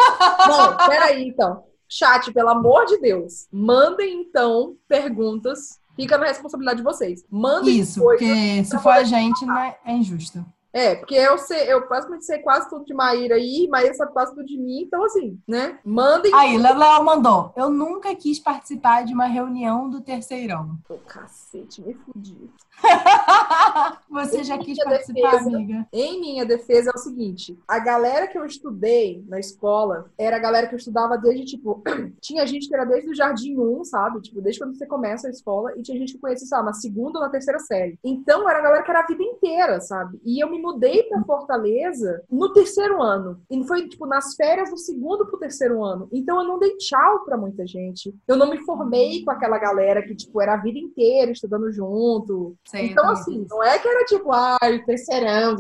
Não, 0.48 0.76
peraí, 0.88 1.28
então. 1.28 1.62
Chat, 1.88 2.32
pelo 2.32 2.48
amor 2.48 2.86
de 2.86 2.98
Deus, 2.98 3.46
mandem 3.52 4.22
então 4.22 4.76
perguntas. 4.88 5.78
Fica 5.94 6.18
na 6.18 6.26
responsabilidade 6.26 6.78
de 6.78 6.82
vocês. 6.82 7.24
Mandem 7.30 7.78
Isso, 7.78 8.00
porque 8.00 8.64
se 8.64 8.76
for 8.80 8.90
a 8.90 9.04
gente, 9.04 9.46
né, 9.46 9.76
é 9.84 9.92
injusto. 9.92 10.44
É, 10.74 10.96
porque 10.96 11.14
eu 11.14 11.38
sei, 11.38 11.72
eu 11.72 11.88
basicamente 11.88 12.24
sei 12.24 12.40
quase 12.40 12.68
tudo 12.68 12.84
de 12.84 12.92
Maíra 12.92 13.36
aí, 13.36 13.68
Maíra 13.68 13.94
sabe 13.94 14.12
quase 14.12 14.34
tudo 14.34 14.44
de 14.44 14.58
mim, 14.58 14.82
então 14.82 15.04
assim, 15.04 15.38
né? 15.46 15.78
Mandem. 15.84 16.34
Aí, 16.34 16.58
Léo 16.58 17.04
mandou. 17.04 17.52
Eu 17.54 17.70
nunca 17.70 18.12
quis 18.16 18.40
participar 18.40 19.04
de 19.04 19.14
uma 19.14 19.26
reunião 19.26 19.88
do 19.88 20.00
terceirão. 20.00 20.76
Ô, 20.88 20.98
cacete, 20.98 21.80
me 21.80 21.94
fudi. 21.94 22.50
Você 24.10 24.40
em 24.40 24.44
já 24.44 24.58
quis 24.58 24.82
participar, 24.82 25.30
defesa, 25.30 25.56
amiga? 25.56 25.86
Em 25.92 26.20
minha 26.20 26.44
defesa 26.44 26.90
é 26.90 26.98
o 26.98 26.98
seguinte: 26.98 27.56
a 27.68 27.78
galera 27.78 28.26
que 28.26 28.36
eu 28.36 28.44
estudei 28.44 29.24
na 29.28 29.38
escola 29.38 30.10
era 30.18 30.36
a 30.36 30.40
galera 30.40 30.66
que 30.66 30.74
eu 30.74 30.78
estudava 30.78 31.16
desde, 31.16 31.44
tipo, 31.44 31.82
tinha 32.20 32.44
gente 32.46 32.68
que 32.68 32.74
era 32.74 32.84
desde 32.84 33.10
o 33.10 33.14
jardim 33.14 33.56
1, 33.56 33.84
sabe? 33.84 34.20
Tipo, 34.20 34.40
desde 34.40 34.60
quando 34.60 34.76
você 34.76 34.86
começa 34.86 35.28
a 35.28 35.30
escola, 35.30 35.72
e 35.76 35.82
tinha 35.82 35.96
gente 35.96 36.14
que 36.14 36.18
conhecia, 36.18 36.48
sabe, 36.48 36.66
na 36.66 36.72
segunda 36.72 37.20
ou 37.20 37.24
na 37.24 37.30
terceira 37.30 37.60
série. 37.60 37.98
Então 38.02 38.48
era 38.48 38.58
a 38.58 38.62
galera 38.62 38.82
que 38.82 38.90
era 38.90 39.00
a 39.00 39.06
vida 39.06 39.22
inteira, 39.22 39.80
sabe? 39.80 40.20
E 40.24 40.42
eu 40.42 40.50
me 40.50 40.63
mudei 40.64 41.02
para 41.04 41.22
Fortaleza 41.24 42.22
no 42.30 42.52
terceiro 42.52 43.02
ano. 43.02 43.40
E 43.50 43.62
foi, 43.64 43.88
tipo, 43.88 44.06
nas 44.06 44.34
férias 44.34 44.70
do 44.70 44.78
segundo 44.78 45.26
pro 45.26 45.38
terceiro 45.38 45.84
ano. 45.84 46.08
Então 46.12 46.40
eu 46.40 46.48
não 46.48 46.58
dei 46.58 46.76
tchau 46.76 47.24
para 47.24 47.36
muita 47.36 47.66
gente. 47.66 48.14
Eu 48.26 48.36
não 48.36 48.50
me 48.50 48.58
formei 48.64 49.24
com 49.24 49.30
aquela 49.30 49.58
galera 49.58 50.02
que, 50.02 50.14
tipo, 50.14 50.40
era 50.40 50.54
a 50.54 50.62
vida 50.62 50.78
inteira 50.78 51.30
estudando 51.30 51.70
junto. 51.70 52.56
Sei, 52.64 52.86
então, 52.86 53.08
assim, 53.08 53.46
não 53.48 53.62
é 53.62 53.78
que 53.78 53.88
era 53.88 54.04
tipo, 54.04 54.32
ai, 54.32 54.56
ah, 54.62 54.84
terceirão. 54.84 55.56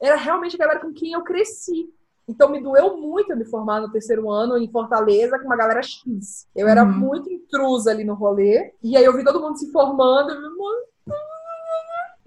Era 0.00 0.16
realmente 0.16 0.56
a 0.56 0.58
galera 0.58 0.80
com 0.80 0.92
quem 0.92 1.12
eu 1.12 1.22
cresci. 1.22 1.88
Então 2.28 2.50
me 2.50 2.60
doeu 2.60 2.96
muito 2.96 3.30
eu 3.32 3.36
me 3.36 3.44
formar 3.44 3.80
no 3.80 3.90
terceiro 3.90 4.28
ano 4.28 4.58
em 4.58 4.68
Fortaleza 4.70 5.38
com 5.38 5.44
uma 5.44 5.56
galera 5.56 5.80
X. 5.80 6.46
Eu 6.56 6.66
era 6.66 6.82
uhum. 6.82 6.92
muito 6.92 7.30
intrusa 7.30 7.92
ali 7.92 8.02
no 8.02 8.14
rolê. 8.14 8.72
E 8.82 8.96
aí 8.96 9.04
eu 9.04 9.16
vi 9.16 9.22
todo 9.22 9.40
mundo 9.40 9.56
se 9.56 9.70
formando. 9.70 10.30
Eu 10.30 10.40
vi, 10.40 10.56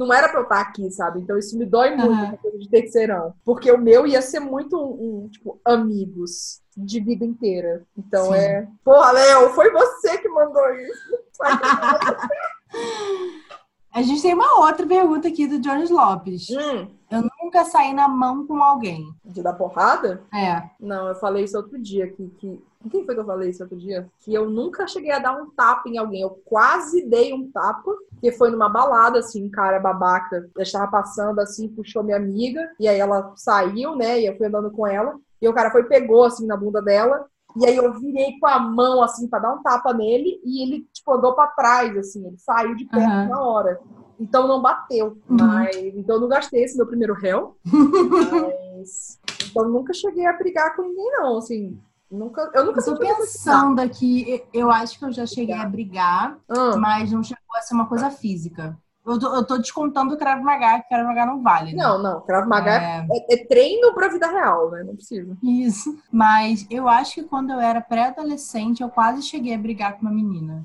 não 0.05 0.13
era 0.13 0.29
pra 0.29 0.39
eu 0.39 0.43
estar 0.43 0.61
aqui, 0.61 0.89
sabe? 0.91 1.19
Então 1.19 1.37
isso 1.37 1.57
me 1.57 1.65
dói 1.65 1.95
muito, 1.95 2.11
uhum. 2.11 2.37
coisa 2.37 2.57
de 2.57 2.69
terceirão. 2.69 3.33
Porque 3.43 3.71
o 3.71 3.77
meu 3.77 4.07
ia 4.07 4.21
ser 4.21 4.39
muito 4.39 4.77
um, 4.77 5.25
um 5.25 5.29
tipo, 5.29 5.59
amigos 5.65 6.61
de 6.75 6.99
vida 6.99 7.25
inteira. 7.25 7.85
Então 7.97 8.27
Sim. 8.27 8.35
é. 8.35 8.67
Porra, 8.83 9.11
Léo, 9.11 9.49
foi 9.49 9.71
você 9.71 10.17
que 10.17 10.29
mandou 10.29 10.69
isso. 10.75 11.19
A 13.91 14.03
gente 14.03 14.21
tem 14.21 14.33
uma 14.33 14.65
outra 14.65 14.85
pergunta 14.85 15.27
aqui 15.27 15.47
do 15.47 15.59
Jones 15.59 15.89
Lopes. 15.89 16.49
Hum. 16.51 16.87
Eu 17.09 17.23
nunca 17.41 17.65
saí 17.65 17.93
na 17.93 18.07
mão 18.07 18.45
com 18.45 18.63
alguém. 18.63 19.03
De 19.25 19.41
dar 19.41 19.53
porrada? 19.53 20.23
É. 20.33 20.69
Não, 20.79 21.07
eu 21.07 21.15
falei 21.15 21.43
isso 21.43 21.57
outro 21.57 21.81
dia. 21.81 22.07
Que, 22.07 22.27
que... 22.37 22.63
Quem 22.89 23.05
foi 23.05 23.13
que 23.13 23.19
eu 23.21 23.25
falei 23.25 23.49
isso 23.49 23.61
outro 23.61 23.77
dia? 23.77 24.09
Que 24.21 24.33
eu 24.33 24.49
nunca 24.49 24.87
cheguei 24.87 25.11
a 25.11 25.19
dar 25.19 25.33
um 25.35 25.49
tapa 25.49 25.89
em 25.89 25.97
alguém. 25.97 26.21
Eu 26.21 26.41
quase 26.45 27.05
dei 27.05 27.33
um 27.33 27.51
tapa, 27.51 27.91
que 28.21 28.31
foi 28.31 28.49
numa 28.51 28.69
balada, 28.69 29.19
assim, 29.19 29.45
um 29.45 29.49
cara 29.49 29.79
babaca. 29.79 30.49
Eu 30.55 30.61
estava 30.63 30.89
passando 30.89 31.39
assim, 31.39 31.67
puxou 31.67 32.03
minha 32.03 32.15
amiga, 32.15 32.61
e 32.79 32.87
aí 32.87 32.97
ela 32.97 33.33
saiu, 33.35 33.95
né? 33.97 34.21
E 34.21 34.27
eu 34.27 34.37
fui 34.37 34.47
andando 34.47 34.71
com 34.71 34.87
ela. 34.87 35.13
E 35.41 35.47
o 35.47 35.53
cara 35.53 35.71
foi 35.71 35.83
pegou 35.83 36.23
assim 36.23 36.45
na 36.47 36.55
bunda 36.55 36.81
dela. 36.81 37.25
E 37.57 37.65
aí 37.65 37.75
eu 37.75 37.91
virei 37.99 38.39
com 38.39 38.47
a 38.47 38.59
mão 38.59 39.01
assim 39.01 39.27
para 39.27 39.39
dar 39.39 39.53
um 39.55 39.63
tapa 39.63 39.91
nele 39.93 40.39
e 40.45 40.63
ele 40.63 40.87
tipo 40.93 41.11
andou 41.11 41.33
para 41.33 41.47
trás 41.47 41.97
assim, 41.97 42.25
ele 42.27 42.37
saiu 42.37 42.75
de 42.75 42.85
perto 42.85 43.09
Uhum. 43.09 43.27
na 43.29 43.41
hora. 43.43 43.79
Então 44.19 44.47
não 44.47 44.61
bateu, 44.61 45.17
mas 45.27 45.75
então 45.75 46.15
eu 46.17 46.21
não 46.21 46.27
gastei 46.27 46.63
esse 46.63 46.77
meu 46.77 46.85
primeiro 46.85 47.13
réu. 47.13 47.57
mas 47.65 49.19
então 49.49 49.67
nunca 49.67 49.93
cheguei 49.93 50.25
a 50.25 50.33
brigar 50.37 50.75
com 50.75 50.83
ninguém 50.83 51.11
não, 51.13 51.37
assim, 51.37 51.77
nunca, 52.11 52.49
eu 52.53 52.65
nunca 52.65 52.79
Eu 52.79 52.85
tô 52.85 52.91
necessidade. 53.03 53.17
pensando 53.21 53.79
aqui, 53.79 54.43
eu 54.53 54.71
acho 54.71 54.97
que 54.99 55.05
eu 55.05 55.11
já 55.11 55.25
cheguei 55.25 55.55
a 55.55 55.65
brigar, 55.65 56.37
Ah, 56.49 56.75
mas 56.77 57.11
não 57.11 57.23
chegou 57.23 57.43
a 57.55 57.61
ser 57.61 57.73
uma 57.75 57.87
coisa 57.87 58.09
física. 58.11 58.77
Eu 59.05 59.17
tô, 59.17 59.35
eu 59.35 59.45
tô 59.45 59.57
descontando 59.57 60.13
o 60.13 60.17
Krav 60.17 60.41
Maga, 60.43 60.81
que 60.81 60.89
Krav 60.89 61.05
Maga 61.07 61.25
não 61.25 61.41
vale, 61.41 61.73
né? 61.73 61.81
não, 61.81 61.97
não, 62.01 62.21
Krav 62.21 62.47
Maga 62.47 62.71
É, 62.71 63.07
é, 63.11 63.33
é 63.33 63.45
treino 63.45 63.93
pra 63.93 64.07
vida 64.09 64.27
real, 64.27 64.69
né? 64.71 64.83
Não 64.83 64.95
precisa. 64.95 65.35
isso. 65.41 65.97
Mas 66.11 66.67
eu 66.69 66.87
acho 66.87 67.15
que 67.15 67.23
quando 67.23 67.51
eu 67.51 67.59
era 67.59 67.81
pré-adolescente, 67.81 68.81
eu 68.83 68.89
quase 68.89 69.23
cheguei 69.23 69.55
a 69.55 69.57
brigar 69.57 69.93
com 69.93 70.01
uma 70.03 70.11
menina. 70.11 70.63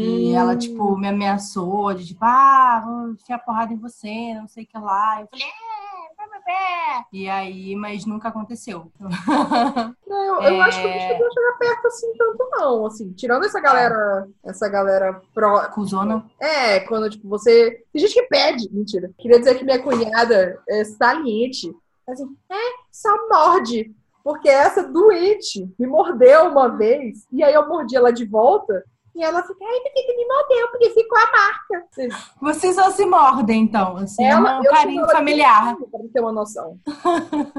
E 0.00 0.32
ela, 0.34 0.54
Hum. 0.54 0.58
tipo, 0.58 0.96
me 0.96 1.08
ameaçou 1.08 1.92
de 1.92 2.06
tipo, 2.06 2.24
ah, 2.24 2.80
vou 2.86 3.10
enfiar 3.10 3.38
porrada 3.40 3.72
em 3.72 3.76
você, 3.76 4.34
não 4.34 4.46
sei 4.46 4.62
o 4.64 4.66
que 4.66 4.78
lá. 4.78 5.20
Eu 5.20 5.26
falei, 5.28 5.44
é, 5.46 5.97
pé. 6.48 7.04
E 7.12 7.28
aí, 7.28 7.76
mas 7.76 8.06
nunca 8.06 8.28
aconteceu. 8.28 8.90
Não, 10.06 10.42
eu, 10.42 10.42
eu 10.42 10.54
É. 10.56 10.60
acho 10.62 10.80
que 10.80 10.86
eu 10.86 10.90
não 10.90 11.00
cheguei 11.00 11.26
a 11.26 11.30
chegar 11.30 11.58
perto 11.58 11.86
assim 11.86 12.12
tanto 12.16 12.48
não, 12.52 12.86
assim, 12.86 13.12
tirando 13.12 13.44
essa 13.44 13.60
galera, 13.60 14.26
essa 14.44 14.68
galera 14.68 15.20
pró, 15.34 15.68
Cusona. 15.68 16.24
É, 16.40 16.80
quando, 16.80 17.10
tipo, 17.10 17.28
você. 17.28 17.82
Tem 17.92 18.00
gente 18.02 18.14
que 18.14 18.22
pede. 18.22 18.68
Mentira. 18.72 19.10
Queria 19.18 19.38
dizer 19.38 19.56
que 19.56 19.64
minha 19.64 19.82
cunhada 19.82 20.58
é 20.68 20.84
saliente. 20.84 21.70
Assim, 22.08 22.24
é, 22.50 22.54
só 22.90 23.10
morde. 23.28 23.94
Porque 24.24 24.48
essa 24.48 24.82
doente 24.82 25.68
me 25.78 25.86
mordeu 25.86 26.46
uma 26.48 26.68
vez. 26.68 27.26
E 27.30 27.42
aí 27.42 27.52
eu 27.54 27.68
mordi 27.68 27.96
ela 27.96 28.10
de 28.12 28.24
volta. 28.26 28.82
E 29.18 29.22
ela 29.24 29.42
fica, 29.42 29.64
ai, 29.64 29.80
por 29.80 29.92
que 29.92 30.02
que 30.04 30.16
me 30.16 30.24
mordeu? 30.28 30.68
Porque 30.68 30.90
ficou 30.90 31.18
a 31.18 31.28
marca. 31.32 31.84
Vocês 32.40 32.76
só 32.76 32.88
se 32.92 33.04
mordem, 33.04 33.62
então. 33.62 33.96
Assim, 33.96 34.24
é 34.24 34.28
Ela, 34.30 34.60
um 34.60 34.64
eu 34.64 34.70
carinho 34.70 35.08
familiar. 35.10 35.74
vizinha, 35.74 35.88
Pra 35.90 36.00
ter 36.14 36.20
uma 36.20 36.30
noção. 36.32 36.78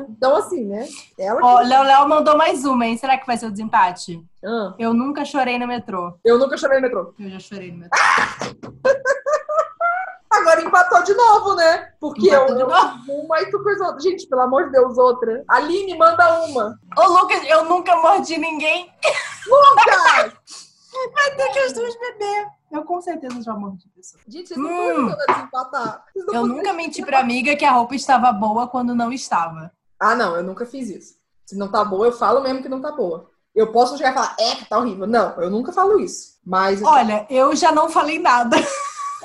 Então, 0.09 0.37
assim, 0.37 0.63
né? 0.63 0.87
Ela. 1.19 1.41
Ó, 1.43 1.59
Léo 1.59 1.83
Léo 1.83 2.07
mandou 2.07 2.37
mais 2.37 2.63
uma, 2.63 2.87
hein? 2.87 2.95
Será 2.95 3.17
que 3.17 3.27
vai 3.27 3.35
ser 3.35 3.47
o 3.47 3.51
desempate? 3.51 4.23
Ah, 4.41 4.73
Eu 4.79 4.93
nunca 4.93 5.25
chorei 5.25 5.59
no 5.59 5.67
metrô. 5.67 6.13
eu 6.23 6.39
nunca 6.39 6.55
chorei 6.55 6.77
no 6.77 6.83
metrô. 6.83 7.13
Eu 7.19 7.29
já 7.29 7.39
chorei 7.39 7.73
no 7.73 7.79
metrô. 7.79 7.99
Agora 10.31 10.61
empatou 10.61 11.03
de 11.03 11.13
novo, 11.13 11.55
né? 11.55 11.91
Porque 11.99 12.27
Empatou 12.27 12.49
eu, 12.49 12.55
de 12.55 12.61
eu 12.61 12.67
novo. 12.69 13.25
uma 13.25 13.41
e 13.41 13.49
tu 13.51 13.61
fez 13.63 13.81
outra. 13.81 13.99
Gente, 13.99 14.27
pelo 14.27 14.41
amor 14.43 14.65
de 14.67 14.71
Deus, 14.71 14.97
outra. 14.97 15.43
Aline, 15.49 15.97
manda 15.97 16.43
uma. 16.45 16.79
Ô, 16.97 17.03
Lucas, 17.07 17.41
eu 17.47 17.65
nunca 17.65 17.95
mordi 17.97 18.37
ninguém. 18.37 18.89
Lucas! 19.47 20.33
Vai 21.13 21.35
ter 21.35 21.51
que 21.51 21.59
as 21.59 21.73
duas 21.73 21.95
beber. 21.99 22.47
Eu 22.71 22.83
com 22.83 23.01
certeza 23.01 23.41
já 23.41 23.53
mordi 23.53 23.87
pessoa. 23.95 24.21
Gente, 24.27 24.47
vocês 24.49 24.59
não 24.59 24.69
Hum. 25.07 25.15
desempatar. 25.27 26.03
Eu 26.33 26.45
nunca 26.47 26.73
menti 26.73 27.03
pra 27.03 27.19
amiga 27.19 27.55
que 27.55 27.65
a 27.65 27.71
roupa 27.71 27.95
estava 27.95 28.31
boa 28.31 28.67
quando 28.67 28.95
não 28.95 29.11
estava. 29.11 29.71
Ah, 29.99 30.15
não, 30.15 30.35
eu 30.35 30.43
nunca 30.43 30.65
fiz 30.65 30.89
isso. 30.89 31.15
Se 31.45 31.55
não 31.57 31.67
tá 31.71 31.83
boa, 31.83 32.07
eu 32.07 32.11
falo 32.11 32.41
mesmo 32.41 32.61
que 32.61 32.69
não 32.69 32.81
tá 32.81 32.91
boa. 32.91 33.29
Eu 33.55 33.71
posso 33.71 33.97
chegar 33.97 34.11
e 34.11 34.13
falar, 34.13 34.35
é, 34.39 34.55
que 34.55 34.65
tá 34.69 34.77
horrível. 34.77 35.07
Não, 35.07 35.31
eu 35.41 35.49
nunca 35.49 35.71
falo 35.73 35.99
isso. 35.99 36.37
Mas. 36.45 36.81
Olha, 36.83 37.25
eu 37.29 37.55
já 37.55 37.71
não 37.71 37.89
falei 37.89 38.19
nada. 38.19 38.55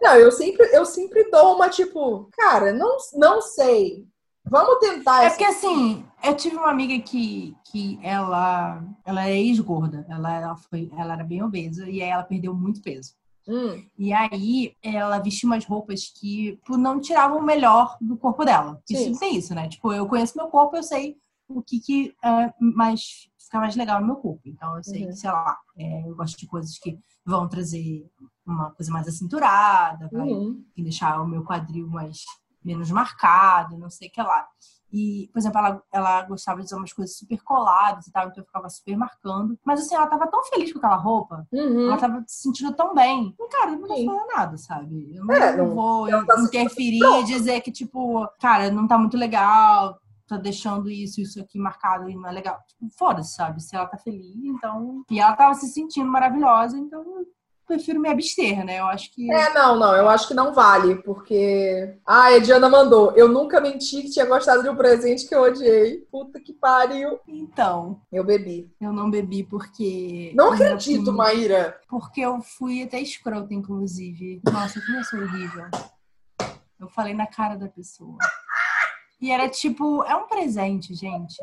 Não, 0.00 0.14
eu 0.14 0.30
sempre, 0.30 0.68
eu 0.72 0.84
sempre 0.84 1.28
dou 1.30 1.56
uma, 1.56 1.68
tipo, 1.68 2.28
cara, 2.36 2.72
não, 2.72 2.96
não 3.14 3.40
sei. 3.40 4.06
Vamos 4.48 4.78
tentar 4.78 5.22
É 5.22 5.26
essa. 5.26 5.36
porque 5.36 5.50
assim, 5.50 6.06
eu 6.26 6.36
tive 6.36 6.56
uma 6.56 6.70
amiga 6.70 6.98
que, 7.00 7.56
que 7.64 7.98
ela, 8.02 8.82
ela 9.04 9.28
é 9.28 9.36
ex-gorda. 9.36 10.06
Ela, 10.08 10.32
ela, 10.34 10.56
foi, 10.56 10.90
ela 10.96 11.14
era 11.14 11.24
bem 11.24 11.42
obesa 11.42 11.88
e 11.88 12.02
aí 12.02 12.08
ela 12.10 12.22
perdeu 12.22 12.54
muito 12.54 12.80
peso. 12.82 13.14
Hum, 13.48 13.84
E 13.96 14.12
aí 14.12 14.74
ela 14.82 15.20
vestia 15.20 15.48
umas 15.48 15.64
roupas 15.64 16.08
que 16.08 16.56
tipo, 16.56 16.76
não 16.76 17.00
tiravam 17.00 17.38
o 17.38 17.44
melhor 17.44 17.96
do 18.00 18.16
corpo 18.16 18.44
dela. 18.44 18.82
Sim. 18.84 19.10
Isso 19.10 19.20
tem 19.20 19.36
isso, 19.36 19.54
né? 19.54 19.68
Tipo, 19.68 19.92
eu 19.92 20.06
conheço 20.06 20.36
meu 20.36 20.48
corpo, 20.48 20.76
eu 20.76 20.82
sei 20.82 21.16
o 21.48 21.62
que, 21.62 21.78
que 21.78 22.14
é 22.24 22.52
mais 22.60 23.28
fica 23.38 23.60
mais 23.60 23.76
legal 23.76 24.00
no 24.00 24.06
meu 24.08 24.16
corpo. 24.16 24.42
Então 24.44 24.76
eu 24.76 24.82
sei 24.82 25.02
Uhum. 25.02 25.08
que, 25.08 25.16
sei 25.16 25.30
lá, 25.30 25.56
é, 25.78 26.08
eu 26.08 26.16
gosto 26.16 26.36
de 26.36 26.46
coisas 26.46 26.76
que 26.78 26.98
vão 27.24 27.48
trazer 27.48 28.04
uma 28.44 28.70
coisa 28.72 28.90
mais 28.92 29.06
acinturada, 29.06 30.08
vai 30.12 30.28
hum. 30.28 30.64
deixar 30.76 31.20
o 31.22 31.26
meu 31.26 31.44
quadril 31.44 31.88
mais 31.88 32.24
menos 32.64 32.90
marcado, 32.90 33.78
não 33.78 33.88
sei 33.88 34.08
o 34.08 34.10
que 34.10 34.20
lá. 34.20 34.46
E, 34.96 35.28
por 35.32 35.38
exemplo, 35.38 35.58
ela, 35.58 35.82
ela 35.92 36.22
gostava 36.22 36.60
de 36.60 36.66
usar 36.66 36.76
umas 36.78 36.92
coisas 36.92 37.16
super 37.18 37.42
coladas 37.42 38.06
e 38.06 38.12
tal, 38.12 38.28
então 38.28 38.42
eu 38.42 38.46
ficava 38.46 38.68
super 38.70 38.96
marcando. 38.96 39.58
Mas 39.64 39.80
assim, 39.80 39.94
ela 39.94 40.06
tava 40.06 40.26
tão 40.26 40.42
feliz 40.44 40.72
com 40.72 40.78
aquela 40.78 40.96
roupa, 40.96 41.46
Uhum. 41.52 41.86
ela 41.88 41.96
tava 41.98 42.24
se 42.26 42.42
sentindo 42.42 42.72
tão 42.72 42.94
bem. 42.94 43.34
E, 43.38 43.48
cara, 43.48 43.72
eu 43.72 43.78
não 43.80 43.88
vou 43.88 43.96
Sim. 43.96 44.06
falar 44.06 44.26
nada, 44.34 44.56
sabe? 44.56 45.14
Eu 45.14 45.24
não, 45.24 45.34
É, 45.34 45.56
não 45.56 45.74
vou 45.74 46.08
tá 46.26 46.36
se 46.38 46.46
interferir 46.46 47.02
e 47.20 47.24
dizer 47.24 47.60
que, 47.60 47.70
tipo, 47.70 48.26
cara, 48.40 48.70
não 48.70 48.86
tá 48.86 48.96
muito 48.96 49.16
legal, 49.16 49.98
tá 50.26 50.36
deixando 50.36 50.88
isso, 50.90 51.20
isso 51.20 51.40
aqui 51.40 51.58
marcado 51.58 52.08
e 52.08 52.14
não 52.16 52.26
é 52.28 52.32
legal. 52.32 52.58
Tipo, 52.66 52.88
foda-se, 52.96 53.34
sabe? 53.34 53.62
Se 53.62 53.76
ela 53.76 53.86
tá 53.86 53.96
feliz, 53.98 54.34
então. 54.44 55.04
E 55.10 55.20
ela 55.20 55.36
tava 55.36 55.54
se 55.54 55.68
sentindo 55.68 56.10
maravilhosa, 56.10 56.78
então 56.78 57.00
eu 57.00 57.26
prefiro 57.66 58.00
me 58.00 58.08
abster, 58.08 58.64
né? 58.64 58.80
Eu 58.80 58.86
acho 58.86 59.12
que. 59.12 59.30
É, 59.32 59.52
não, 59.52 59.78
não, 59.78 59.94
eu 59.96 60.08
acho 60.08 60.28
que 60.28 60.34
não 60.34 60.54
vale, 60.54 60.96
porque. 61.02 61.98
Ah, 62.06 62.26
a 62.26 62.38
Diana 62.38 62.68
mandou. 62.68 63.12
Eu 63.16 63.28
nunca 63.28 63.60
menti 63.60 64.02
que 64.02 64.10
tinha 64.10 64.24
gostado 64.24 64.62
de 64.62 64.68
um 64.68 64.76
presente 64.76 65.26
que 65.28 65.34
eu 65.34 65.42
odiei. 65.42 65.98
Puta 66.10 66.40
que 66.40 66.52
pariu. 66.52 67.18
Então, 67.26 68.00
Eu 68.12 68.24
bebi. 68.24 68.70
eu 68.80 68.92
não 68.92 69.10
bebi 69.10 69.42
porque. 69.42 70.32
Não 70.34 70.52
acredito, 70.52 71.04
fui- 71.06 71.14
Maíra. 71.14 71.78
Porque 71.88 72.20
eu 72.20 72.40
fui 72.40 72.82
até 72.82 73.00
escrota, 73.00 73.52
inclusive. 73.52 74.40
Nossa, 74.50 74.78
eu 74.78 75.04
sou 75.04 75.20
horrível. 75.20 75.66
Eu 76.78 76.88
falei 76.88 77.14
na 77.14 77.26
cara 77.26 77.56
da 77.56 77.68
pessoa. 77.68 78.16
E 79.20 79.30
era 79.30 79.48
tipo, 79.48 80.04
é 80.04 80.14
um 80.14 80.28
presente, 80.28 80.94
gente. 80.94 81.36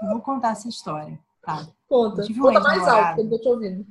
Eu 0.00 0.10
vou 0.10 0.20
contar 0.20 0.50
essa 0.52 0.68
história, 0.68 1.18
tá? 1.42 1.66
Conta. 1.88 2.22
Conta 2.40 2.60
mais 2.60 2.86
alto, 2.86 3.14
que 3.16 3.20
eu 3.20 3.24
não 3.24 3.30
tô 3.30 3.38
te 3.40 3.48
ouvindo. 3.48 3.86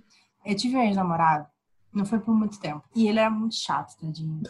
Eu 0.47 0.55
tive 0.55 0.77
um 0.77 0.81
ex-namorado, 0.81 1.45
não 1.93 2.05
foi 2.05 2.19
por 2.19 2.33
muito 2.33 2.57
tempo. 2.57 2.81
E 2.95 3.05
ele 3.05 3.19
era 3.19 3.29
muito 3.29 3.55
chato, 3.55 3.99
tadinho. 3.99 4.41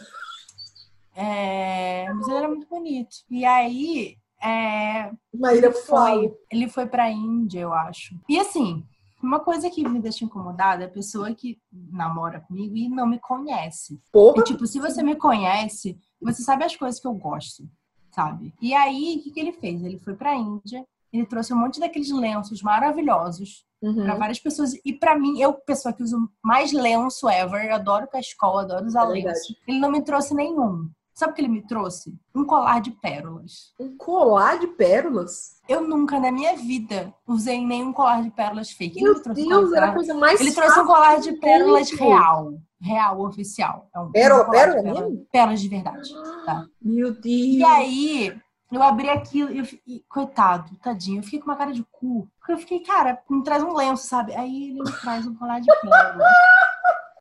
É, 1.12 2.06
mas 2.12 2.28
ele 2.28 2.36
era 2.36 2.48
muito 2.48 2.68
bonito. 2.68 3.16
E 3.28 3.44
aí, 3.44 4.16
é, 4.40 5.10
Maíra, 5.34 5.66
ele 5.66 5.72
fala. 5.72 6.14
foi, 6.14 6.38
ele 6.52 6.68
foi 6.68 6.86
pra 6.86 7.10
Índia, 7.10 7.58
eu 7.58 7.72
acho. 7.72 8.14
E 8.28 8.38
assim, 8.38 8.86
uma 9.20 9.40
coisa 9.40 9.68
que 9.68 9.86
me 9.88 9.98
deixa 9.98 10.24
incomodada 10.24 10.84
é 10.84 10.86
a 10.86 10.90
pessoa 10.90 11.34
que 11.34 11.58
namora 11.72 12.42
comigo 12.42 12.76
e 12.76 12.88
não 12.88 13.04
me 13.04 13.18
conhece. 13.18 14.00
Porra. 14.12 14.44
Tipo, 14.44 14.68
se 14.68 14.78
você 14.78 15.02
me 15.02 15.16
conhece, 15.16 15.98
você 16.22 16.44
sabe 16.44 16.62
as 16.62 16.76
coisas 16.76 17.00
que 17.00 17.08
eu 17.08 17.14
gosto, 17.14 17.68
sabe? 18.12 18.54
E 18.62 18.72
aí, 18.72 19.16
o 19.18 19.24
que, 19.24 19.32
que 19.32 19.40
ele 19.40 19.52
fez? 19.52 19.82
Ele 19.82 19.98
foi 19.98 20.14
pra 20.14 20.36
Índia, 20.36 20.86
ele 21.12 21.26
trouxe 21.26 21.52
um 21.52 21.58
monte 21.58 21.80
daqueles 21.80 22.12
lenços 22.12 22.62
maravilhosos 22.62 23.66
Uhum. 23.82 24.04
pra 24.04 24.14
várias 24.16 24.38
pessoas. 24.40 24.72
E 24.84 24.92
pra 24.92 25.16
mim, 25.18 25.40
eu, 25.40 25.52
pessoa 25.54 25.92
que 25.92 26.02
uso 26.02 26.28
mais 26.42 26.72
lenço 26.72 27.28
ever, 27.28 27.66
eu 27.66 27.74
adoro 27.76 28.08
cachecol, 28.08 28.58
adoro 28.58 28.86
usar 28.86 29.04
É 29.04 29.08
lenço. 29.08 29.22
verdade. 29.24 29.56
Ele 29.68 29.78
não 29.78 29.90
me 29.90 30.02
trouxe 30.02 30.34
nenhum. 30.34 30.88
Sabe 31.14 31.32
o 31.32 31.34
que 31.34 31.40
ele 31.40 31.48
me 31.48 31.66
trouxe? 31.66 32.14
Um 32.32 32.44
colar 32.44 32.80
de 32.80 32.92
pérolas. 32.92 33.72
Um 33.80 33.96
colar 33.96 34.56
de 34.58 34.68
pérolas? 34.68 35.58
Eu 35.68 35.80
nunca 35.82 36.20
na 36.20 36.30
minha 36.30 36.56
vida 36.56 37.12
usei 37.26 37.64
nenhum 37.64 37.92
colar 37.92 38.22
de 38.22 38.30
pérolas 38.30 38.70
fake. 38.70 38.98
Ele 39.00 39.04
Meu 39.04 39.14
um 39.18 39.34
Deus, 39.34 39.48
colar- 39.68 39.76
era 39.78 39.90
a 39.90 39.94
coisa 39.94 40.14
mais 40.14 40.40
Ele 40.40 40.52
trouxe 40.52 40.78
um 40.80 40.86
colar 40.86 41.18
de 41.20 41.32
pérolas 41.32 41.90
mundo. 41.90 42.00
real. 42.00 42.52
Real, 42.80 43.20
oficial. 43.22 43.88
É 43.92 43.98
um 43.98 44.12
Pérola, 44.12 44.48
pérola 44.48 44.82
pérolas- 44.82 45.10
mesmo? 45.10 45.26
Pérolas 45.32 45.60
de 45.60 45.68
verdade. 45.68 46.08
Tá. 46.46 46.64
Meu 46.80 47.10
Deus. 47.12 47.24
E 47.26 47.64
aí, 47.64 48.40
eu 48.70 48.82
abri 48.82 49.08
aquilo 49.08 49.50
e, 49.50 49.58
eu 49.58 49.64
fi- 49.64 49.82
e, 49.86 50.00
coitado, 50.08 50.74
tadinho, 50.82 51.18
eu 51.20 51.22
fiquei 51.22 51.38
com 51.40 51.46
uma 51.46 51.56
cara 51.56 51.72
de 51.72 51.82
cu. 51.92 52.28
Porque 52.38 52.52
eu 52.52 52.58
fiquei, 52.58 52.80
cara, 52.80 53.22
me 53.28 53.42
traz 53.42 53.62
um 53.62 53.72
lenço, 53.74 54.06
sabe? 54.06 54.34
Aí 54.34 54.70
ele 54.70 54.82
me 54.82 54.92
traz 55.00 55.26
um 55.26 55.34
colar 55.34 55.60
de 55.60 55.66
pérolas. 55.80 56.28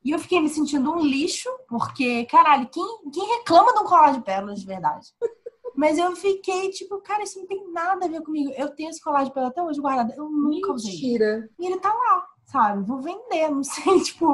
E 0.04 0.12
eu 0.12 0.20
fiquei 0.20 0.40
me 0.42 0.48
sentindo 0.50 0.92
um 0.92 1.00
lixo, 1.00 1.50
porque, 1.68 2.26
caralho, 2.26 2.68
quem, 2.70 2.86
quem 3.14 3.28
reclama 3.38 3.74
de 3.74 3.80
um 3.80 3.84
colar 3.86 4.12
de 4.14 4.22
pérolas 4.22 4.60
de 4.62 4.66
verdade? 4.66 5.08
Mas 5.76 5.98
eu 5.98 6.16
fiquei, 6.16 6.70
tipo, 6.72 7.00
cara, 7.02 7.24
isso 7.24 7.38
não 7.40 7.46
tem 7.46 7.72
nada 7.72 8.06
a 8.06 8.10
ver 8.10 8.22
comigo. 8.22 8.52
Eu 8.58 8.70
tenho 8.74 8.90
esse 8.90 9.02
colar 9.04 9.24
de 9.24 9.32
pérolas 9.32 9.52
até 9.52 9.62
hoje 9.62 9.80
guardado. 9.82 10.12
Eu 10.14 10.30
nunca 10.30 10.72
usei. 10.72 10.92
Mentira. 10.94 11.50
E 11.60 11.66
ele 11.68 11.78
tá 11.80 11.94
lá, 11.94 12.26
sabe? 12.46 12.84
Vou 12.84 13.00
vender, 13.02 13.50
não 13.50 13.64
sei, 13.64 14.00
tipo, 14.02 14.26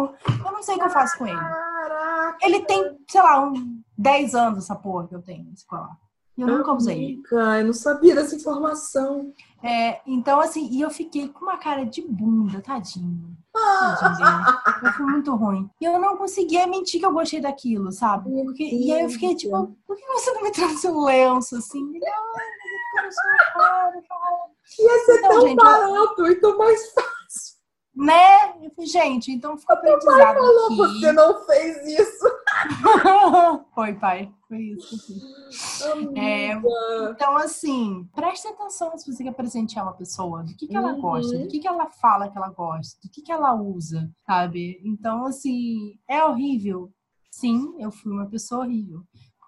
eu 0.45 0.51
não 0.51 0.63
sei 0.63 0.75
o 0.75 0.79
que 0.79 0.85
eu 0.85 0.89
faço 0.89 1.17
com 1.17 1.27
ele. 1.27 1.37
Caraca. 1.37 2.37
Ele 2.43 2.61
tem, 2.61 2.97
sei 3.09 3.21
lá, 3.21 3.41
uns 3.41 3.59
10 3.97 4.35
anos 4.35 4.63
essa 4.63 4.75
porra 4.75 5.07
que 5.07 5.15
eu 5.15 5.21
tenho, 5.21 5.51
esse 5.53 5.65
colar. 5.65 5.97
Eu 6.37 6.47
nunca 6.47 6.73
usei. 6.73 7.19
Eu 7.31 7.65
não 7.65 7.73
sabia 7.73 8.15
dessa 8.15 8.35
informação. 8.35 9.31
É, 9.63 10.01
então, 10.05 10.39
assim, 10.41 10.67
e 10.71 10.81
eu 10.81 10.89
fiquei 10.89 11.29
com 11.29 11.45
uma 11.45 11.57
cara 11.57 11.85
de 11.85 12.01
bunda, 12.01 12.59
tadinho. 12.61 13.37
Tadinho 13.53 14.17
dele. 14.17 14.57
Eu 14.83 14.91
fui 14.93 15.05
muito 15.05 15.35
ruim. 15.35 15.69
E 15.79 15.85
eu 15.85 15.99
não 15.99 16.17
conseguia 16.17 16.65
mentir 16.67 16.99
que 16.99 17.05
eu 17.05 17.13
gostei 17.13 17.39
daquilo, 17.39 17.91
sabe? 17.91 18.29
Porque, 18.43 18.63
e 18.63 18.91
aí 18.91 19.03
eu 19.03 19.09
fiquei 19.09 19.35
tipo, 19.35 19.75
por 19.87 19.95
que 19.95 20.05
você 20.07 20.33
não 20.33 20.43
me 20.43 20.51
trouxe 20.51 20.87
um 20.87 21.05
lenço 21.05 21.55
assim? 21.55 21.83
Mas 22.95 23.05
eu 23.05 23.11
sou 23.11 23.53
cara, 23.53 23.91
cara. 24.09 24.53
Ia 24.79 25.05
ser 25.05 25.17
Então, 25.19 25.29
tão 25.29 25.41
gente, 25.41 25.59
eu- 25.59 25.63
barato 25.65 26.27
e 26.27 26.35
tão 26.35 26.57
mais 26.57 26.91
fácil. 26.93 27.12
Né? 27.95 28.49
Eu 28.63 28.71
falei, 28.71 28.89
gente, 28.89 29.31
então 29.31 29.55
fica 29.55 29.73
aprendizado 29.73 30.35
Falou, 30.35 30.65
aqui. 30.65 30.75
você 30.77 31.11
não 31.11 31.45
fez 31.45 31.77
isso. 31.99 32.25
Foi, 33.75 33.93
pai. 33.93 34.31
Foi 34.47 34.57
isso. 34.57 34.95
É. 36.15 36.53
Então, 37.11 37.37
assim, 37.37 38.07
preste 38.15 38.47
atenção 38.47 38.97
se 38.97 39.11
você 39.11 39.23
quer 39.23 39.33
presentear 39.33 39.85
uma 39.85 39.93
pessoa, 39.93 40.43
do 40.43 40.55
que, 40.55 40.67
que 40.67 40.75
ela 40.75 40.93
Uhum. 40.93 41.01
gosta, 41.01 41.37
do 41.37 41.47
que, 41.47 41.59
que 41.59 41.67
ela 41.67 41.87
fala 41.89 42.29
que 42.29 42.37
ela 42.37 42.49
gosta, 42.49 42.99
do 43.03 43.11
que, 43.11 43.21
que 43.21 43.31
ela 43.31 43.53
usa, 43.53 44.09
sabe? 44.25 44.81
Então, 44.83 45.25
assim, 45.27 45.93
é 46.07 46.23
horrível. 46.23 46.91
Sim, 47.31 47.75
eu 47.79 47.91
fui 47.91 48.11
uma 48.11 48.27
pessoa 48.27 48.61
horrível 48.63 49.01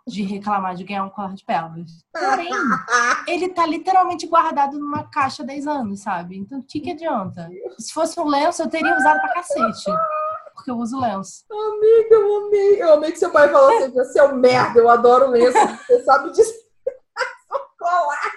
de 0.08 0.22
reclamar 0.24 0.76
de 0.76 0.84
ganhar 0.84 1.04
um 1.04 1.10
colar 1.10 1.34
de 1.34 1.44
pérolas. 1.44 2.06
Porém, 2.14 2.50
ele 3.28 3.50
tá 3.50 3.66
literalmente 3.66 4.28
guardado 4.28 4.78
numa 4.78 5.04
caixa 5.04 5.42
há 5.42 5.46
10 5.46 5.68
anos, 5.68 6.02
sabe? 6.02 6.38
Então, 6.38 6.60
o 6.60 6.64
que, 6.64 6.80
que 6.80 6.92
adianta? 6.92 7.50
Se 7.80 7.92
fosse 7.92 8.20
um 8.20 8.26
lenço, 8.26 8.62
eu 8.62 8.70
teria 8.70 8.96
usado 8.96 9.20
pra 9.20 9.34
cacete. 9.34 9.92
Porque 10.54 10.70
eu 10.72 10.78
uso 10.78 11.00
lenço. 11.00 11.44
Amiga, 11.52 12.16
eu 12.16 12.46
amei. 12.46 12.82
Eu 12.82 12.94
amei 12.94 13.12
que 13.12 13.20
seu 13.20 13.32
pai 13.32 13.50
falou 13.50 13.76
assim: 13.76 13.92
você 13.92 14.20
é 14.20 14.24
um 14.24 14.36
merda, 14.36 14.80
eu 14.80 14.90
adoro 14.90 15.32
lenço. 15.32 15.58
Você 15.88 16.04
sabe 16.04 16.32
disso. 16.32 16.54
Colar. 17.78 18.32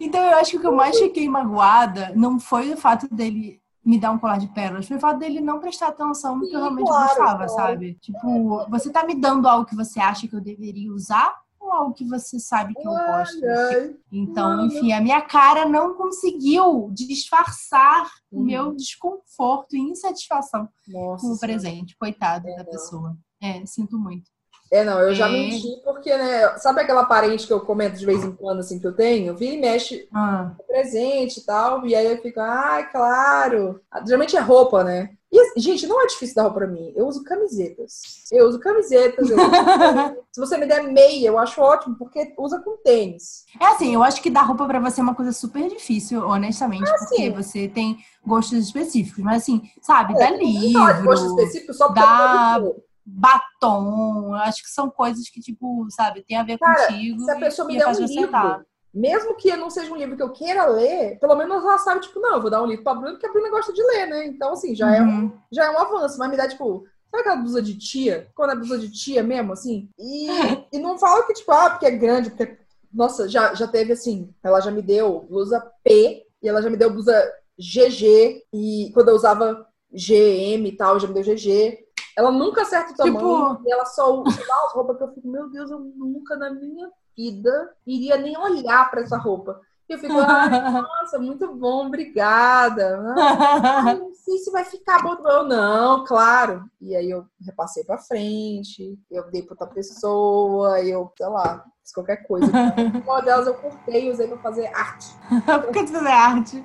Então 0.00 0.22
eu 0.22 0.38
acho 0.38 0.52
que 0.52 0.56
o 0.56 0.60
que 0.60 0.66
eu 0.66 0.74
mais 0.74 0.98
fiquei 0.98 1.28
magoada 1.28 2.12
não 2.14 2.38
foi 2.38 2.72
o 2.72 2.76
fato 2.76 3.08
dele 3.12 3.60
me 3.88 3.98
dar 3.98 4.10
um 4.10 4.18
colar 4.18 4.36
de 4.36 4.48
pérolas, 4.48 4.86
foi 4.86 4.98
o 4.98 5.00
fato 5.00 5.18
dele 5.18 5.40
não 5.40 5.58
prestar 5.60 5.88
atenção 5.88 6.36
no 6.36 6.46
que 6.46 6.54
eu 6.54 6.60
realmente 6.60 6.86
claro, 6.86 7.08
gostava, 7.08 7.46
claro. 7.46 7.48
sabe? 7.48 7.94
Tipo, 8.02 8.68
você 8.68 8.90
tá 8.90 9.02
me 9.06 9.14
dando 9.14 9.48
algo 9.48 9.64
que 9.64 9.74
você 9.74 9.98
acha 9.98 10.28
que 10.28 10.36
eu 10.36 10.42
deveria 10.42 10.92
usar 10.92 11.34
ou 11.58 11.72
algo 11.72 11.94
que 11.94 12.04
você 12.04 12.38
sabe 12.38 12.74
que 12.74 12.86
eu 12.86 12.92
gosto? 12.92 13.40
Ai. 13.46 13.96
Então, 14.12 14.66
enfim, 14.66 14.92
a 14.92 15.00
minha 15.00 15.22
cara 15.22 15.66
não 15.66 15.94
conseguiu 15.94 16.90
disfarçar 16.92 18.10
o 18.30 18.38
Uhum. 18.40 18.44
meu 18.44 18.74
desconforto 18.76 19.74
e 19.74 19.80
insatisfação 19.80 20.68
Nossa. 20.86 21.26
com 21.26 21.32
o 21.32 21.38
presente. 21.38 21.96
Coitado 21.96 22.44
da 22.44 22.58
não. 22.58 22.64
pessoa. 22.66 23.16
É, 23.40 23.64
sinto 23.64 23.98
muito. 23.98 24.30
É, 24.70 24.84
não, 24.84 25.00
eu 25.00 25.14
já 25.14 25.28
É. 25.28 25.32
menti 25.32 25.80
porque, 25.82 26.14
né? 26.16 26.56
Sabe 26.58 26.80
aquela 26.82 27.04
parente 27.06 27.46
que 27.46 27.52
eu 27.52 27.60
comento 27.60 27.98
de 27.98 28.04
vez 28.06 28.22
em 28.22 28.32
quando, 28.32 28.60
assim, 28.60 28.78
que 28.78 28.86
eu 28.86 28.94
tenho? 28.94 29.34
Vira 29.36 29.54
e 29.54 29.60
mexe 29.60 30.06
Ah, 30.14 30.52
presente 30.66 31.40
e 31.40 31.42
tal, 31.44 31.86
e 31.86 31.94
aí 31.94 32.06
eu 32.12 32.18
fico, 32.20 32.38
ai, 32.40 32.90
claro. 32.90 33.80
Geralmente 34.04 34.36
é 34.36 34.40
roupa, 34.40 34.84
né? 34.84 35.10
E, 35.30 35.60
gente, 35.60 35.86
não 35.86 36.02
é 36.02 36.06
difícil 36.06 36.34
dar 36.36 36.42
roupa 36.44 36.58
pra 36.60 36.66
mim. 36.66 36.90
Eu 36.96 37.06
uso 37.06 37.22
camisetas. 37.22 38.24
Eu 38.32 38.46
uso 38.48 38.58
camisetas. 38.58 39.28
eu 39.28 39.36
uso 39.36 39.50
tênis. 39.50 40.14
Se 40.32 40.40
você 40.40 40.56
me 40.56 40.66
der 40.66 40.82
meia, 40.84 41.28
eu 41.28 41.38
acho 41.38 41.60
ótimo, 41.60 41.96
porque 41.98 42.32
usa 42.38 42.58
com 42.60 42.76
tênis. 42.78 43.44
É 43.60 43.66
assim, 43.66 43.92
eu 43.94 44.02
acho 44.02 44.22
que 44.22 44.30
dar 44.30 44.42
roupa 44.42 44.66
pra 44.66 44.80
você 44.80 45.00
é 45.00 45.02
uma 45.02 45.14
coisa 45.14 45.32
super 45.32 45.68
difícil, 45.68 46.22
honestamente, 46.26 46.90
porque 46.98 47.16
sim. 47.16 47.30
você 47.32 47.68
tem 47.68 47.98
gostos 48.26 48.58
específicos. 48.58 49.22
Mas 49.22 49.42
assim, 49.42 49.62
sabe, 49.82 50.14
É, 50.14 50.18
dá 50.18 50.30
não 50.30 50.72
falar 50.72 50.92
de 50.92 51.02
gosto 51.02 51.22
livro, 51.26 51.40
específico 51.42 51.74
só 51.74 51.86
porque 51.88 52.00
dá- 52.00 52.58
eu. 52.62 52.84
Batom, 53.10 54.28
eu 54.28 54.34
acho 54.34 54.62
que 54.62 54.70
são 54.70 54.90
coisas 54.90 55.28
que, 55.28 55.40
tipo, 55.40 55.86
sabe, 55.90 56.22
tem 56.26 56.36
a 56.36 56.42
ver 56.42 56.58
Cara, 56.58 56.86
contigo 56.88 57.24
Se 57.24 57.30
a 57.30 57.36
pessoa 57.36 57.68
e, 57.70 57.72
me 57.72 57.78
der 57.78 57.86
um 57.88 57.92
livro, 57.92 58.04
acertar. 58.36 58.66
mesmo 58.92 59.34
que 59.36 59.56
não 59.56 59.70
seja 59.70 59.92
um 59.92 59.96
livro 59.96 60.16
que 60.16 60.22
eu 60.22 60.32
queira 60.32 60.66
ler, 60.66 61.18
pelo 61.18 61.34
menos 61.36 61.62
ela 61.64 61.78
sabe, 61.78 62.00
tipo, 62.02 62.20
não, 62.20 62.34
eu 62.36 62.42
vou 62.42 62.50
dar 62.50 62.62
um 62.62 62.66
livro 62.66 62.84
pra 62.84 62.94
Bruna, 62.94 63.12
porque 63.12 63.26
a 63.26 63.32
Bruna 63.32 63.50
gosta 63.50 63.72
de 63.72 63.82
ler, 63.82 64.06
né? 64.06 64.26
Então, 64.26 64.52
assim, 64.52 64.74
já, 64.74 64.94
é, 64.94 65.02
um, 65.02 65.06
Uhum. 65.06 65.32
já 65.50 65.64
é 65.66 65.70
um 65.70 65.78
avanço. 65.78 66.18
Mas 66.18 66.30
me 66.30 66.36
dá, 66.36 66.46
tipo, 66.48 66.84
sabe 67.10 67.20
aquela 67.22 67.36
blusa 67.36 67.62
de 67.62 67.78
tia? 67.78 68.28
Quando 68.34 68.50
é 68.52 68.56
blusa 68.56 68.78
de 68.78 68.90
tia 68.92 69.22
mesmo, 69.22 69.52
assim? 69.52 69.88
E, 69.98 70.26
e 70.72 70.78
não 70.78 70.98
fala 70.98 71.26
que, 71.26 71.34
tipo, 71.34 71.50
ah, 71.52 71.70
porque 71.70 71.86
é 71.86 71.90
grande, 71.90 72.30
porque. 72.30 72.58
Nossa, 72.92 73.28
já, 73.28 73.52
já 73.54 73.68
teve 73.68 73.92
assim, 73.92 74.32
ela 74.42 74.60
já 74.60 74.70
me 74.70 74.80
deu 74.80 75.20
blusa 75.28 75.60
P 75.84 76.24
e 76.42 76.48
ela 76.48 76.62
já 76.62 76.70
me 76.70 76.76
deu 76.76 76.90
blusa 76.90 77.12
GG. 77.58 78.42
E 78.52 78.90
quando 78.94 79.10
eu 79.10 79.14
usava 79.14 79.66
GM 79.92 80.66
e 80.66 80.72
tal, 80.76 80.98
já 80.98 81.06
me 81.06 81.14
deu 81.14 81.22
GG. 81.22 81.78
Ela 82.18 82.32
nunca 82.32 82.62
acerta 82.62 82.92
o 82.92 82.96
tamanho 82.96 83.18
Tipo- 83.54 83.62
e 83.68 83.72
ela 83.72 83.84
só 83.86 84.12
usa 84.20 84.40
as 84.66 84.72
roupas 84.72 84.96
que 84.96 85.04
eu 85.04 85.12
fico, 85.14 85.28
meu 85.28 85.48
Deus, 85.48 85.70
eu 85.70 85.78
nunca 85.78 86.34
na 86.36 86.50
minha 86.50 86.90
vida 87.16 87.70
iria 87.86 88.16
nem 88.16 88.36
olhar 88.36 88.90
pra 88.90 89.02
essa 89.02 89.16
roupa. 89.16 89.60
E 89.88 89.92
eu 89.92 89.98
fico, 90.00 90.14
ah, 90.18 90.82
nossa, 90.82 91.16
muito 91.20 91.54
bom, 91.54 91.86
obrigada. 91.86 93.00
Ai, 93.16 94.00
não 94.00 94.12
sei 94.12 94.36
se 94.38 94.50
vai 94.50 94.64
ficar 94.64 95.00
bom. 95.00 95.14
Eu, 95.28 95.44
não, 95.44 96.04
claro. 96.04 96.64
E 96.80 96.96
aí 96.96 97.08
eu 97.08 97.24
repassei 97.46 97.84
pra 97.84 97.98
frente, 97.98 98.98
eu 99.08 99.30
dei 99.30 99.42
pra 99.44 99.52
outra 99.52 99.68
pessoa, 99.68 100.80
eu, 100.82 101.12
sei 101.16 101.26
lá, 101.28 101.64
fiz 101.84 101.92
qualquer 101.94 102.26
coisa. 102.26 102.50
Uma 103.06 103.20
delas 103.22 103.46
eu 103.46 103.54
cortei 103.54 104.08
e 104.08 104.10
usei 104.10 104.26
pra 104.26 104.38
fazer 104.38 104.66
arte. 104.74 105.06
Por 105.46 105.72
que 105.72 105.86
fazer 105.86 106.08
arte? 106.08 106.64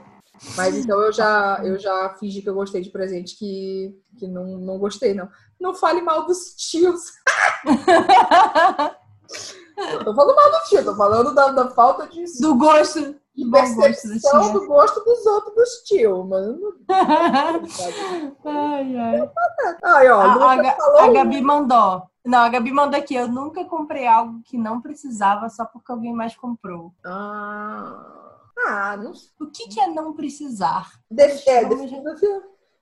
Mas 0.58 0.76
então 0.78 1.00
eu 1.02 1.12
já, 1.14 1.60
eu 1.64 1.78
já 1.80 2.16
fingi 2.20 2.42
que 2.42 2.50
eu 2.50 2.54
gostei 2.56 2.82
de 2.82 2.90
presente 2.90 3.38
que, 3.38 3.96
que 4.18 4.28
não, 4.28 4.58
não 4.58 4.78
gostei, 4.80 5.14
não. 5.14 5.30
Não 5.60 5.74
fale 5.74 6.02
mal 6.02 6.26
dos 6.26 6.56
tios. 6.56 7.02
Não 9.76 10.04
tô 10.04 10.14
falando 10.16 10.36
mal 10.36 10.52
do 10.52 10.58
tio, 10.70 10.84
tô 10.86 10.96
falando 10.96 11.34
da, 11.34 11.48
da 11.52 11.70
falta 11.72 12.08
de, 12.08 12.24
Do 12.40 12.56
gosto. 12.56 13.00
de 13.36 13.44
do 13.44 13.50
bom 13.50 13.60
gosto 13.60 13.82
percepção 13.82 14.42
tia. 14.44 14.54
do 14.54 14.68
gosto 14.68 15.04
dos 15.04 15.26
outros 15.26 15.56
dos 15.56 15.70
tios, 15.86 16.28
mano. 16.28 16.60
ai, 18.46 18.96
ai. 18.98 19.32
Ai, 19.84 20.10
ó, 20.10 20.20
A, 20.22 20.54
a, 20.54 20.76
falou 20.76 21.00
a 21.00 21.08
Gabi 21.12 21.42
mandou. 21.42 22.04
Não, 22.24 22.40
a 22.40 22.50
Gabi 22.50 22.72
mandou 22.72 23.00
aqui. 23.00 23.16
Eu 23.16 23.28
nunca 23.28 23.66
comprei 23.66 24.06
algo 24.08 24.42
que 24.46 24.58
não 24.58 24.80
precisava 24.80 25.50
só 25.50 25.66
porque 25.66 25.92
alguém 25.92 26.14
mais 26.14 26.36
comprou. 26.36 26.94
Ah, 27.04 28.23
ah 28.58 28.98
não 28.98 29.12
O 29.42 29.52
que, 29.52 29.68
que 29.68 29.80
é 29.80 29.88
não 29.88 30.14
precisar? 30.14 30.90
Def- 31.10 31.48
é, 31.48 31.64
Vamos 31.66 31.90
def- 31.92 32.42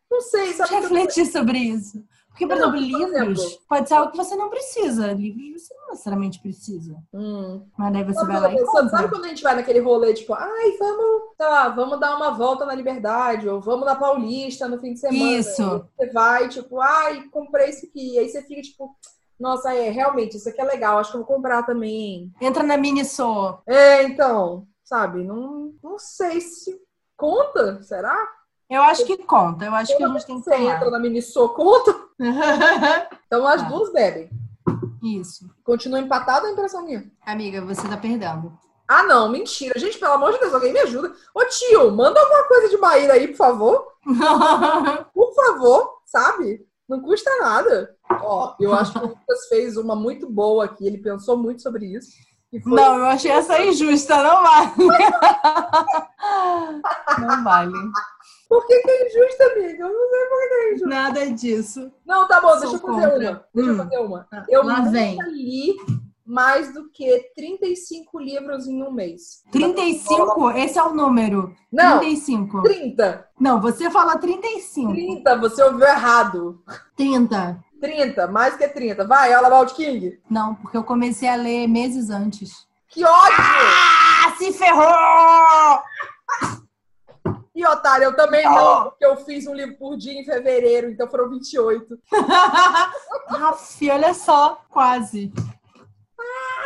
Não 0.10 0.22
sei, 0.22 0.54
sabe? 0.54 0.76
Refletir 0.76 1.26
sobre 1.26 1.58
isso. 1.58 2.04
Porque, 2.30 2.48
por 2.48 2.56
Não, 2.58 2.74
exemplo, 2.74 2.80
por 2.80 3.00
livros 3.10 3.40
exemplo- 3.40 3.66
pode 3.68 3.88
ser 3.90 3.94
algo 3.96 4.12
que 4.12 4.18
você 4.18 4.36
não 4.38 4.50
precisa. 4.50 5.12
Livros 5.12 5.64
você 5.68 5.74
não 5.76 5.90
necessariamente 5.90 6.40
precisa. 6.42 6.96
Hum. 7.14 7.66
Mas 7.78 7.92
daí 7.94 8.04
você 8.06 8.14
Sabe, 8.14 8.32
vai 8.32 8.42
lá 8.42 8.52
e 8.54 8.56
pensando, 8.58 8.90
sabe 8.90 8.90
compra. 9.04 9.10
quando 9.10 9.26
a 9.26 9.28
gente 9.28 9.44
vai 9.44 9.56
naquele 9.56 9.80
rolê, 9.80 10.14
tipo, 10.14 10.34
ai, 10.34 10.78
vamos, 10.80 11.22
sei 11.36 11.46
lá, 11.46 11.68
vamos 11.70 12.00
dar 12.00 12.16
uma 12.16 12.32
volta 12.32 12.66
na 12.66 12.74
Liberdade, 12.74 13.50
ou 13.50 13.60
vamos 13.60 13.86
na 13.86 13.96
Paulista 13.96 14.68
no 14.70 14.80
fim 14.80 14.94
de 14.94 15.00
semana. 15.02 15.38
Isso. 15.40 15.86
Você 15.98 16.08
vai, 16.12 16.48
tipo, 16.48 16.80
ai, 16.80 17.24
comprei 17.30 17.70
isso 17.70 17.86
aqui. 17.86 18.14
E 18.14 18.20
aí 18.20 18.30
você 18.30 18.42
fica, 18.44 18.62
tipo, 18.62 18.96
nossa, 19.38 19.74
é, 19.74 19.90
realmente, 19.90 20.38
isso 20.38 20.48
aqui 20.48 20.62
é 20.62 20.66
legal, 20.66 21.00
acho 21.00 21.12
que 21.12 21.18
eu 21.18 21.26
vou 21.26 21.36
comprar 21.36 21.64
também. 21.64 22.32
Entra 22.40 22.64
na 22.64 22.78
Miniso. 22.78 23.58
É, 23.68 24.04
então, 24.04 24.66
sabe, 24.92 25.24
não, 25.24 25.74
não 25.82 25.98
sei 25.98 26.42
se 26.42 26.78
conta, 27.16 27.82
será? 27.82 28.14
Eu 28.70 28.82
acho 28.82 29.06
que 29.06 29.18
conta. 29.20 29.64
Eu 29.64 29.74
acho 29.74 29.96
que 29.96 30.04
a 30.04 30.08
gente 30.10 30.26
tem 30.26 30.38
que 30.38 30.44
Você 30.44 30.56
entra 30.56 30.92
na 30.92 31.00
conta? 31.56 31.96
Então 33.26 33.48
as 33.48 33.62
Tá. 33.62 33.70
duas 33.70 33.94
bebem. 33.94 34.30
Isso. 35.02 35.50
Continua 35.64 36.00
empatado 36.00 36.46
ou 36.46 36.52
impressão 36.52 36.84
minha? 36.84 37.10
Amiga, 37.26 37.62
você 37.62 37.88
tá 37.88 37.96
perdendo. 37.96 38.52
Ah, 38.86 39.04
não, 39.04 39.30
mentira. 39.30 39.80
Gente, 39.80 39.98
pelo 39.98 40.12
amor 40.14 40.34
de 40.34 40.40
Deus, 40.40 40.54
alguém 40.54 40.74
me 40.74 40.80
ajuda. 40.80 41.14
Ô, 41.34 41.46
tio, 41.46 41.90
manda 41.92 42.20
alguma 42.20 42.44
coisa 42.44 42.68
de 42.68 42.78
Maíra 42.78 43.14
aí, 43.14 43.30
por 43.30 43.38
favor. 43.38 43.88
Por 45.14 45.34
favor, 45.34 46.02
sabe? 46.06 46.68
Não 46.90 47.02
custa 47.02 47.32
nada. 47.40 47.96
Ó, 48.22 48.56
eu 48.60 48.74
acho 48.74 48.92
que 48.92 49.00
o 49.00 49.08
Lucas 49.10 49.48
fez 49.48 49.78
uma 49.78 49.96
muito 49.96 50.30
boa 50.30 50.66
aqui. 50.66 50.86
Ele 50.86 50.98
pensou 50.98 51.38
muito 51.38 51.62
sobre 51.62 51.86
isso. 51.86 52.10
Foi... 52.64 52.72
Não, 52.74 52.98
eu 52.98 53.06
achei 53.06 53.32
essa 53.32 53.62
injusta. 53.62 54.22
Não 54.22 54.44
vale. 54.44 54.72
Não 57.20 57.44
vale. 57.44 57.74
Por 58.50 58.66
que, 58.68 58.80
que 58.82 58.90
é 58.92 59.08
injusto, 59.08 59.44
amiga? 59.44 59.84
Eu 59.86 59.94
não 59.94 60.10
sei 60.10 60.26
por 60.28 60.38
que 60.38 60.54
é 60.54 60.68
injusto. 60.74 60.88
Nada 60.90 61.32
disso. 61.32 61.92
Não, 62.06 62.28
tá 62.28 62.42
bom, 62.42 62.50
Sou 62.50 62.60
deixa 62.60 62.76
eu 62.76 62.80
fazer 62.82 63.10
contra. 63.10 63.30
uma. 63.32 63.46
Deixa 63.54 63.70
eu 63.70 63.74
Hum. 63.74 63.78
fazer 63.78 63.98
uma. 64.00 64.28
Eu 64.50 64.66
Lá 64.66 64.78
nunca 64.80 64.92
vem. 64.92 65.18
li 65.32 65.76
mais 66.26 66.74
do 66.74 66.90
que 66.92 67.32
35 67.36 68.20
livros 68.20 68.68
em 68.68 68.84
um 68.84 68.92
mês. 68.92 69.44
35? 69.52 70.52
Esse 70.52 70.78
é 70.78 70.84
o 70.84 70.94
número. 70.94 71.56
Não, 71.72 72.00
35. 72.00 72.62
30. 72.64 73.28
Não, 73.40 73.62
você 73.62 73.90
falou 73.90 74.18
35. 74.20 74.92
30, 74.92 75.38
você 75.40 75.64
ouviu 75.64 75.86
errado. 75.88 76.62
30. 76.98 77.64
30, 77.82 78.28
mais 78.28 78.56
que 78.56 78.68
30. 78.68 79.06
Vai, 79.06 79.34
All 79.34 79.46
About 79.46 79.74
King. 79.74 80.22
Não, 80.30 80.56
porque 80.56 80.78
eu 80.78 80.84
comecei 80.84 81.28
a 81.28 81.36
ler 81.36 81.68
meses 81.68 82.10
antes. 82.12 82.68
Que 82.88 83.04
ódio! 83.04 83.36
Ah, 83.40 84.36
se 84.38 84.54
ferrou! 84.54 85.82
E, 87.54 87.66
otário, 87.66 88.06
eu 88.06 88.16
também 88.16 88.46
não, 88.46 88.84
porque 88.90 89.06
eu 89.06 89.18
fiz 89.18 89.46
um 89.46 89.54
livro 89.54 89.76
por 89.78 89.98
dia 89.98 90.14
em 90.14 90.24
fevereiro, 90.24 90.90
então 90.90 91.10
foram 91.10 91.30
28. 91.30 92.00
Aff, 93.28 93.92
olha 93.92 94.14
só, 94.14 94.62
quase. 94.70 95.34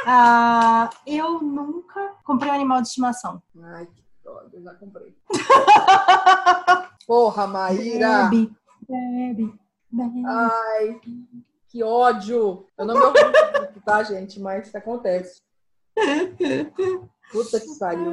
Ah, 0.05 0.89
eu 1.07 1.41
nunca 1.41 2.13
comprei 2.23 2.51
um 2.51 2.55
animal 2.55 2.81
de 2.81 2.89
estimação. 2.89 3.41
Ai, 3.63 3.87
que 3.87 4.03
droga, 4.23 4.49
eu 4.53 4.61
já 4.61 4.73
comprei. 4.75 5.15
Porra, 7.07 7.47
Maíra! 7.47 8.23
Bebe, 8.29 8.55
bebe. 8.87 9.64
Ai, 10.25 10.99
que 11.69 11.83
ódio! 11.83 12.65
Eu 12.77 12.85
não 12.85 12.95
me 12.95 13.01
orgulho 13.01 13.35
tá, 13.85 14.03
gente? 14.03 14.39
Mas 14.39 14.73
acontece. 14.75 15.41
Puta 17.31 17.59
que 17.59 17.79
pariu. 17.79 18.11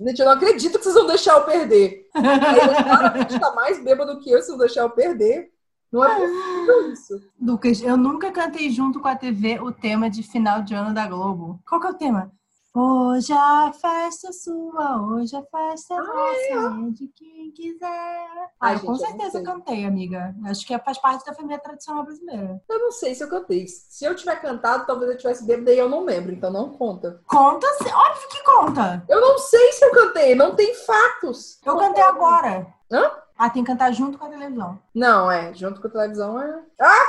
Gente, 0.00 0.18
eu 0.18 0.26
não 0.26 0.32
acredito 0.32 0.78
que 0.78 0.84
vocês 0.84 0.94
vão 0.94 1.06
deixar 1.06 1.34
eu 1.34 1.44
perder. 1.44 2.08
Ele 2.14 2.82
claramente 2.82 3.40
tá 3.40 3.54
mais 3.54 3.82
bêbado 3.82 4.18
que 4.20 4.30
eu 4.30 4.42
se 4.42 4.48
vão 4.48 4.58
deixar 4.58 4.82
eu 4.82 4.90
perder. 4.90 5.50
Não 5.90 6.04
é 6.04 6.18
possível 6.18 6.92
isso. 6.92 7.22
Lucas, 7.40 7.80
eu 7.80 7.96
nunca 7.96 8.30
cantei 8.32 8.68
junto 8.70 9.00
com 9.00 9.08
a 9.08 9.16
TV 9.16 9.60
o 9.60 9.72
tema 9.72 10.10
de 10.10 10.22
final 10.22 10.62
de 10.62 10.74
ano 10.74 10.92
da 10.92 11.06
Globo. 11.06 11.60
Qual 11.66 11.80
que 11.80 11.86
é 11.86 11.90
o 11.90 11.94
tema? 11.94 12.32
Hoje 12.78 13.32
a 13.32 13.72
festa 13.72 14.28
é 14.28 14.32
sua, 14.32 15.02
hoje 15.02 15.34
a 15.34 15.42
festa 15.44 15.94
é 15.94 15.96
nossa, 15.96 16.76
é 16.86 16.90
de 16.90 17.08
quem 17.08 17.50
quiser. 17.52 18.28
Ah, 18.60 18.68
Ai, 18.68 18.78
com 18.80 18.94
gente, 18.96 19.06
certeza 19.06 19.38
eu 19.38 19.44
cantei, 19.44 19.86
amiga. 19.86 20.34
Acho 20.44 20.66
que 20.66 20.78
faz 20.80 20.98
parte 20.98 21.24
da 21.24 21.32
família 21.32 21.58
tradicional 21.58 22.04
brasileira. 22.04 22.60
Eu 22.68 22.78
não 22.78 22.92
sei 22.92 23.14
se 23.14 23.24
eu 23.24 23.30
cantei. 23.30 23.66
Se 23.66 24.04
eu 24.04 24.14
tiver 24.14 24.42
cantado, 24.42 24.84
talvez 24.84 25.10
eu 25.10 25.16
tivesse 25.16 25.46
bêbado 25.46 25.70
e 25.70 25.78
eu 25.78 25.88
não 25.88 26.04
lembro, 26.04 26.34
então 26.34 26.50
não 26.52 26.68
conta. 26.68 27.18
Conta, 27.26 27.66
sim, 27.82 27.90
óbvio 27.90 28.28
que 28.28 28.44
conta. 28.44 29.02
Eu 29.08 29.22
não 29.22 29.38
sei 29.38 29.72
se 29.72 29.82
eu 29.82 29.92
cantei, 29.92 30.34
não 30.34 30.54
tem 30.54 30.74
fatos. 30.74 31.58
Eu 31.64 31.78
cantei 31.78 32.02
agora. 32.04 32.66
Hã? 32.92 33.10
Ah, 33.38 33.50
tem 33.50 33.62
que 33.62 33.70
cantar 33.70 33.92
junto 33.92 34.16
com 34.16 34.24
a 34.24 34.30
televisão. 34.30 34.78
Não, 34.94 35.30
é. 35.30 35.52
Junto 35.52 35.78
com 35.80 35.88
a 35.88 35.90
televisão 35.90 36.40
é. 36.40 36.58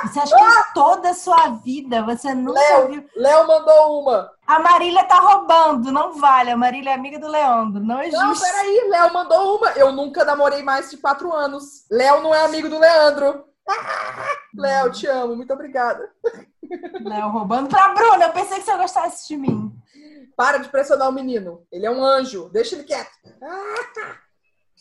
Você 0.03 0.19
acha 0.19 0.35
que 0.35 0.41
em 0.43 0.73
toda 0.73 1.09
a 1.09 1.13
sua 1.13 1.49
vida 1.63 2.03
você 2.03 2.33
nunca 2.33 2.59
Léo. 2.59 2.87
viu? 2.89 3.09
Léo 3.15 3.47
mandou 3.47 4.01
uma. 4.01 4.29
A 4.45 4.59
Marília 4.59 5.05
tá 5.05 5.19
roubando, 5.19 5.89
não 5.91 6.19
vale. 6.19 6.51
A 6.51 6.57
Marília 6.57 6.89
é 6.89 6.93
amiga 6.93 7.17
do 7.17 7.27
Leandro, 7.29 7.79
não 7.81 7.99
é 8.01 8.09
Não, 8.09 8.29
justo. 8.33 8.45
peraí, 8.45 8.89
Léo 8.89 9.13
mandou 9.13 9.57
uma. 9.57 9.71
Eu 9.71 9.91
nunca 9.93 10.25
namorei 10.25 10.61
mais 10.63 10.89
de 10.89 10.97
quatro 10.97 11.31
anos. 11.33 11.85
Léo 11.89 12.21
não 12.21 12.35
é 12.35 12.43
amigo 12.43 12.67
do 12.67 12.77
Leandro. 12.77 13.45
Léo, 14.55 14.91
te 14.91 15.07
amo, 15.07 15.35
muito 15.35 15.53
obrigada. 15.53 16.09
Léo 17.05 17.29
roubando 17.29 17.69
pra 17.69 17.93
Bruna. 17.93 18.25
Eu 18.25 18.33
pensei 18.33 18.57
que 18.59 18.65
você 18.65 18.75
gostasse 18.77 19.27
de 19.29 19.37
mim. 19.37 19.71
Para 20.35 20.57
de 20.57 20.69
pressionar 20.69 21.09
o 21.09 21.13
menino. 21.13 21.65
Ele 21.71 21.85
é 21.85 21.91
um 21.91 22.03
anjo, 22.03 22.49
deixa 22.49 22.75
ele 22.75 22.83
quieto. 22.83 23.09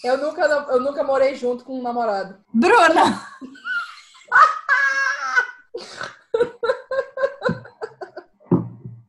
Eu 0.05 0.19
nunca, 0.19 0.43
eu 0.43 0.81
nunca 0.81 1.03
morei 1.03 1.35
junto 1.35 1.65
com 1.65 1.79
um 1.79 1.83
namorado. 1.83 2.39
Bruna! 2.53 3.27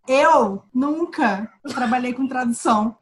Eu 0.08 0.64
nunca 0.74 1.52
trabalhei 1.68 2.14
com 2.14 2.28
tradução. 2.28 2.98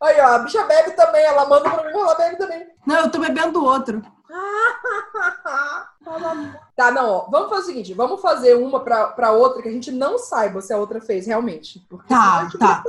Aí, 0.00 0.20
ó, 0.20 0.26
a 0.34 0.38
bicha 0.40 0.62
bebe 0.64 0.90
também, 0.92 1.24
ela 1.24 1.48
manda 1.48 1.70
pra 1.70 1.82
mim, 1.84 1.98
ela 1.98 2.14
bebe 2.14 2.36
também. 2.36 2.66
Não, 2.86 2.96
eu 2.96 3.10
tô 3.10 3.18
bebendo 3.18 3.64
outro. 3.64 4.02
Tá, 6.74 6.90
não, 6.92 7.10
ó. 7.10 7.26
Vamos 7.30 7.48
fazer 7.50 7.62
o 7.62 7.66
seguinte: 7.66 7.92
vamos 7.94 8.20
fazer 8.20 8.54
uma 8.54 8.80
pra, 8.80 9.08
pra 9.08 9.32
outra 9.32 9.60
que 9.62 9.68
a 9.68 9.72
gente 9.72 9.90
não 9.90 10.16
saiba 10.18 10.60
se 10.62 10.72
a 10.72 10.78
outra 10.78 11.00
fez 11.00 11.26
realmente. 11.26 11.84
Porque 11.88 12.08
Tá, 12.08 12.48
tá. 12.58 12.84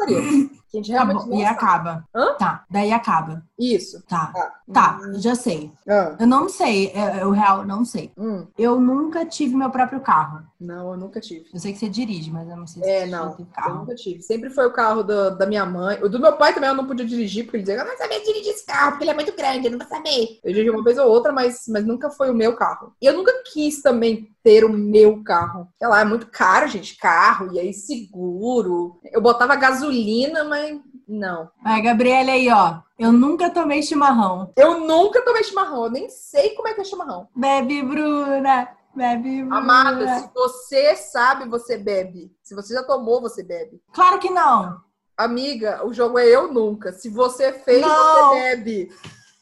Que 0.71 0.77
a 0.77 0.81
gente 0.81 0.91
Tá 0.91 0.97
realmente 1.03 1.23
bom, 1.23 1.29
não 1.31 1.37
e 1.37 1.43
sabe. 1.43 1.55
acaba. 1.55 2.05
Hã? 2.13 2.33
Tá, 2.35 2.63
daí 2.69 2.91
acaba. 2.91 3.43
Isso. 3.57 4.03
Tá. 4.07 4.27
Tá. 4.31 4.53
Tá, 4.71 4.99
já 5.15 5.33
sei. 5.33 5.71
Ah, 5.89 6.15
Eu 6.19 6.27
não 6.27 6.47
sei, 6.47 6.91
é, 6.93 7.21
é 7.21 7.25
o 7.25 7.31
real, 7.31 7.65
não 7.65 7.83
sei. 7.83 8.11
hum. 8.15 8.45
Eu 8.55 8.79
nunca 8.79 9.25
tive 9.25 9.55
meu 9.55 9.71
próprio 9.71 9.99
carro. 9.99 10.43
Não, 10.61 10.91
eu 10.91 10.97
nunca 10.97 11.19
tive. 11.19 11.47
Eu 11.51 11.59
sei 11.59 11.73
que 11.73 11.79
você 11.79 11.89
dirige, 11.89 12.29
mas 12.29 12.47
eu 12.47 12.55
não 12.55 12.67
sei 12.67 12.83
se 12.83 12.87
É, 12.89 12.99
você 13.05 13.11
não. 13.11 13.31
teve 13.31 13.41
Eu 13.41 13.47
carro. 13.55 13.75
nunca 13.79 13.95
tive. 13.95 14.21
Sempre 14.21 14.51
foi 14.51 14.67
o 14.67 14.71
carro 14.73 15.01
da, 15.01 15.31
da 15.31 15.47
minha 15.47 15.65
mãe. 15.65 15.97
O 16.03 16.07
do 16.09 16.19
meu 16.19 16.33
pai 16.33 16.53
também 16.53 16.69
eu 16.69 16.75
não 16.75 16.85
podia 16.85 17.05
dirigir, 17.05 17.45
porque 17.45 17.57
ele 17.57 17.63
dizia, 17.63 17.79
eu 17.81 17.85
não 17.87 17.97
sabia 17.97 18.23
dirigir 18.23 18.51
esse 18.53 18.65
carro, 18.67 18.91
porque 18.91 19.05
ele 19.05 19.11
é 19.11 19.15
muito 19.15 19.35
grande, 19.35 19.65
eu 19.65 19.71
não 19.71 19.79
vou 19.79 19.87
saber. 19.87 20.39
Eu 20.43 20.53
dirigi 20.53 20.69
uma 20.69 20.83
vez 20.83 20.99
ou 20.99 21.07
outra, 21.09 21.28
mas, 21.31 21.63
mas 21.67 21.85
nunca 21.85 22.09
foi 22.09 22.29
o 22.29 22.35
meu 22.35 22.55
carro. 22.55 22.93
E 23.01 23.05
eu 23.05 23.13
nunca 23.13 23.31
quis 23.51 23.81
também 23.81 24.29
ter 24.43 24.63
o 24.63 24.69
meu 24.69 25.23
carro. 25.23 25.67
Sei 25.77 25.87
lá, 25.87 26.01
é 26.01 26.05
muito 26.05 26.27
caro, 26.27 26.67
gente, 26.67 26.97
carro, 26.97 27.51
e 27.53 27.59
aí 27.59 27.73
seguro. 27.73 28.99
Eu 29.11 29.21
botava 29.21 29.55
gasolina, 29.55 30.43
mas 30.43 30.79
não. 31.07 31.49
Vai, 31.63 31.81
Gabriela 31.81 32.31
aí, 32.31 32.49
ó. 32.49 32.79
Eu 32.97 33.11
nunca 33.11 33.49
tomei 33.49 33.81
chimarrão. 33.81 34.51
Eu 34.55 34.79
nunca 34.81 35.21
tomei 35.23 35.43
chimarrão, 35.43 35.85
eu 35.85 35.91
nem 35.91 36.09
sei 36.09 36.51
como 36.51 36.67
é 36.67 36.73
que 36.73 36.81
é 36.81 36.83
chimarrão. 36.83 37.27
Bebe, 37.35 37.81
Bruna. 37.81 38.69
Bebe, 38.95 39.41
Bruna. 39.43 39.57
Amada, 39.57 40.19
se 40.19 40.29
você 40.33 40.95
sabe, 40.95 41.47
você 41.47 41.77
bebe. 41.77 42.31
Se 42.43 42.53
você 42.53 42.73
já 42.73 42.83
tomou, 42.83 43.21
você 43.21 43.41
bebe. 43.43 43.81
Claro 43.93 44.19
que 44.19 44.29
não. 44.29 44.81
Amiga, 45.19 45.85
o 45.85 45.93
jogo 45.93 46.17
é 46.17 46.25
eu 46.25 46.51
nunca. 46.51 46.93
Se 46.93 47.09
você 47.09 47.51
fez, 47.51 47.81
Não. 47.81 48.29
você 48.29 48.39
bebe. 48.39 48.89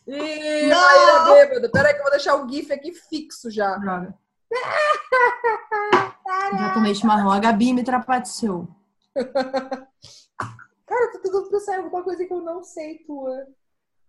Ih, 0.08 0.68
Não. 0.68 0.78
Maíra 0.82 1.24
bêbada. 1.48 1.70
Peraí 1.72 1.94
que 1.94 2.00
eu 2.00 2.04
vou 2.04 2.12
deixar 2.12 2.36
o 2.36 2.48
GIF 2.50 2.72
aqui 2.72 2.94
fixo 2.94 3.50
já. 3.52 3.76
Droga. 3.78 4.14
Já 6.58 6.74
tomei 6.74 6.96
chimarrão. 6.96 7.32
A 7.32 7.40
Gabi 7.40 7.74
me 7.74 7.84
trapaceou. 7.84 8.68
Cara, 9.16 11.04
eu 11.04 11.12
tô 11.14 11.20
tentando 11.20 11.50
pensar 11.50 11.76
em 11.76 11.84
alguma 11.84 12.04
coisa 12.04 12.26
que 12.26 12.34
eu 12.34 12.42
não 12.42 12.64
sei 12.64 13.00
tua. 13.00 13.46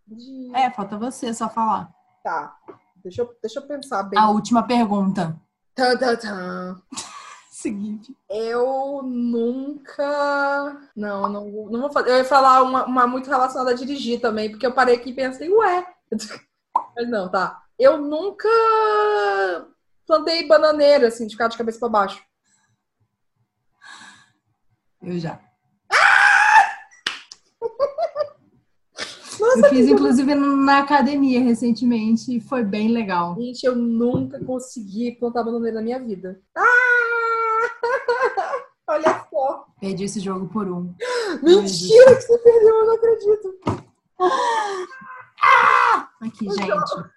De- 0.07 0.53
É, 0.55 0.71
falta 0.71 0.97
você 0.97 1.35
só 1.35 1.49
falar. 1.49 1.91
Tá. 2.23 2.57
Deixa 3.03 3.23
eu, 3.23 3.37
deixa 3.43 3.59
eu 3.61 3.67
pensar 3.67 4.03
bem. 4.05 4.19
A 4.19 4.31
última 4.31 4.63
pergunta. 4.67 5.37
Tan, 5.75 5.97
tan, 5.97 6.17
tan. 6.17 6.81
Seguinte. 7.59 8.17
Eu 8.31 9.03
nunca. 9.03 10.81
Não, 10.95 11.25
eu 11.25 11.29
não, 11.29 11.51
não 11.73 11.81
vou 11.81 11.91
fazer. 11.91 12.11
Eu 12.11 12.19
ia 12.19 12.25
falar 12.25 12.63
uma, 12.63 12.87
uma 12.87 13.05
muito 13.05 13.29
relacionada 13.29 13.73
a 13.73 13.75
dirigir 13.75 14.21
também, 14.21 14.49
porque 14.49 14.65
eu 14.65 14.73
parei 14.73 14.95
aqui 14.95 15.11
e 15.11 15.15
pensei, 15.15 15.51
ué. 15.51 15.85
Mas 16.95 17.11
não, 17.11 17.29
tá. 17.29 17.61
Eu 17.77 18.01
nunca 18.01 18.49
plantei 20.07 20.47
bananeira, 20.47 21.09
assim, 21.09 21.27
de 21.27 21.35
ficar 21.35 21.49
de 21.49 21.59
cabeça 21.59 21.81
pra 21.81 21.89
baixo. 21.89 22.23
Eu 25.03 25.19
já. 25.19 25.41
Nossa, 29.41 29.67
Eu 29.67 29.71
fiz, 29.71 29.89
inclusive, 29.89 30.33
na 30.33 30.79
academia 30.79 31.43
recentemente 31.43 32.37
e 32.37 32.41
foi 32.41 32.63
bem 32.63 32.93
legal. 32.93 33.35
gente, 33.35 33.65
eu 33.65 33.75
nunca 33.75 34.39
consegui 34.45 35.17
plantar 35.19 35.43
bananeira 35.43 35.79
na 35.79 35.83
minha 35.83 35.99
vida. 35.99 36.41
Ah! 36.57 37.08
Perdi 39.81 40.05
esse 40.05 40.21
jogo 40.21 40.49
por 40.49 40.69
um. 40.71 40.95
Mentira 41.43 42.17
que 42.17 42.23
você 42.23 42.39
perdeu, 42.39 42.77
eu 42.77 42.87
não 42.87 42.95
acredito. 42.95 43.59
Aqui, 46.21 46.51
gente. 46.51 47.11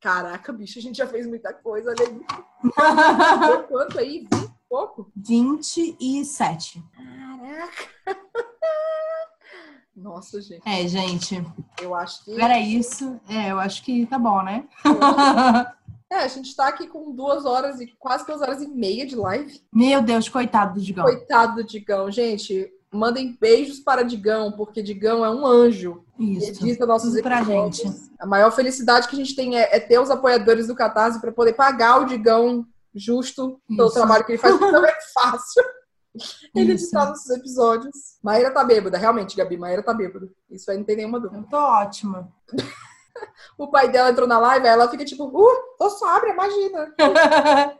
Caraca, 0.00 0.52
bicho, 0.52 0.78
a 0.78 0.82
gente 0.82 0.96
já 0.96 1.06
fez 1.06 1.26
muita 1.26 1.54
coisa, 1.54 1.90
olha 1.90 2.08
aí. 2.08 2.20
Quanto 3.68 3.98
aí? 3.98 4.26
20 4.32 4.44
e 4.44 4.50
pouco? 4.68 5.10
27. 5.16 6.82
Caraca. 6.92 7.88
Nossa, 9.94 10.40
gente. 10.40 10.62
É, 10.66 10.88
gente. 10.88 11.46
Eu 11.80 11.94
acho 11.94 12.24
que. 12.24 12.40
Era 12.40 12.58
isso. 12.58 13.20
É, 13.28 13.52
eu 13.52 13.60
acho 13.60 13.82
que 13.84 14.06
tá 14.06 14.18
bom, 14.18 14.42
né? 14.42 14.66
É, 16.12 16.24
a 16.24 16.28
gente 16.28 16.54
tá 16.54 16.68
aqui 16.68 16.86
com 16.86 17.10
duas 17.14 17.46
horas 17.46 17.80
e 17.80 17.86
quase 17.98 18.26
duas 18.26 18.42
horas 18.42 18.60
e 18.60 18.68
meia 18.68 19.06
de 19.06 19.16
live. 19.16 19.62
Meu 19.72 20.02
Deus, 20.02 20.28
coitado 20.28 20.74
do 20.74 20.80
Digão. 20.84 21.06
Coitado 21.06 21.54
do 21.54 21.64
Digão. 21.64 22.10
Gente, 22.10 22.70
mandem 22.92 23.34
beijos 23.40 23.80
para 23.80 24.02
Digão, 24.02 24.52
porque 24.52 24.82
Digão 24.82 25.24
é 25.24 25.30
um 25.30 25.46
anjo. 25.46 26.04
Isso. 26.18 26.50
edita 26.50 26.84
nossos 26.84 27.14
Tudo 27.14 27.22
pra 27.22 27.42
gente. 27.42 27.90
A 28.20 28.26
maior 28.26 28.50
felicidade 28.52 29.08
que 29.08 29.16
a 29.16 29.18
gente 29.18 29.34
tem 29.34 29.56
é, 29.56 29.74
é 29.74 29.80
ter 29.80 29.98
os 29.98 30.10
apoiadores 30.10 30.66
do 30.66 30.74
Catarse 30.74 31.18
para 31.18 31.32
poder 31.32 31.54
pagar 31.54 32.02
o 32.02 32.04
Digão 32.04 32.66
justo 32.94 33.58
pelo 33.66 33.88
Isso. 33.88 33.94
trabalho 33.94 34.26
que 34.26 34.32
ele 34.32 34.38
faz, 34.38 34.54
porque 34.54 34.70
não 34.70 34.84
é 34.84 34.94
fácil. 35.14 35.64
Ele 36.54 36.72
editar 36.72 37.06
nossos 37.06 37.30
episódios. 37.30 38.18
Maíra 38.22 38.50
tá 38.50 38.62
bêbada, 38.62 38.98
realmente, 38.98 39.34
Gabi. 39.34 39.56
Maíra 39.56 39.82
tá 39.82 39.94
bêbada. 39.94 40.28
Isso 40.50 40.70
aí 40.70 40.76
não 40.76 40.84
tem 40.84 40.96
nenhuma 40.96 41.18
dúvida. 41.18 41.40
Eu 41.40 41.48
tô 41.48 41.56
ótima. 41.56 42.30
O 43.58 43.68
pai 43.68 43.90
dela 43.90 44.10
entrou 44.10 44.26
na 44.26 44.38
live, 44.38 44.66
ela 44.66 44.88
fica 44.88 45.04
tipo, 45.04 45.24
uh, 45.24 45.76
tô 45.78 45.90
sóbria, 45.90 46.32
imagina. 46.32 46.94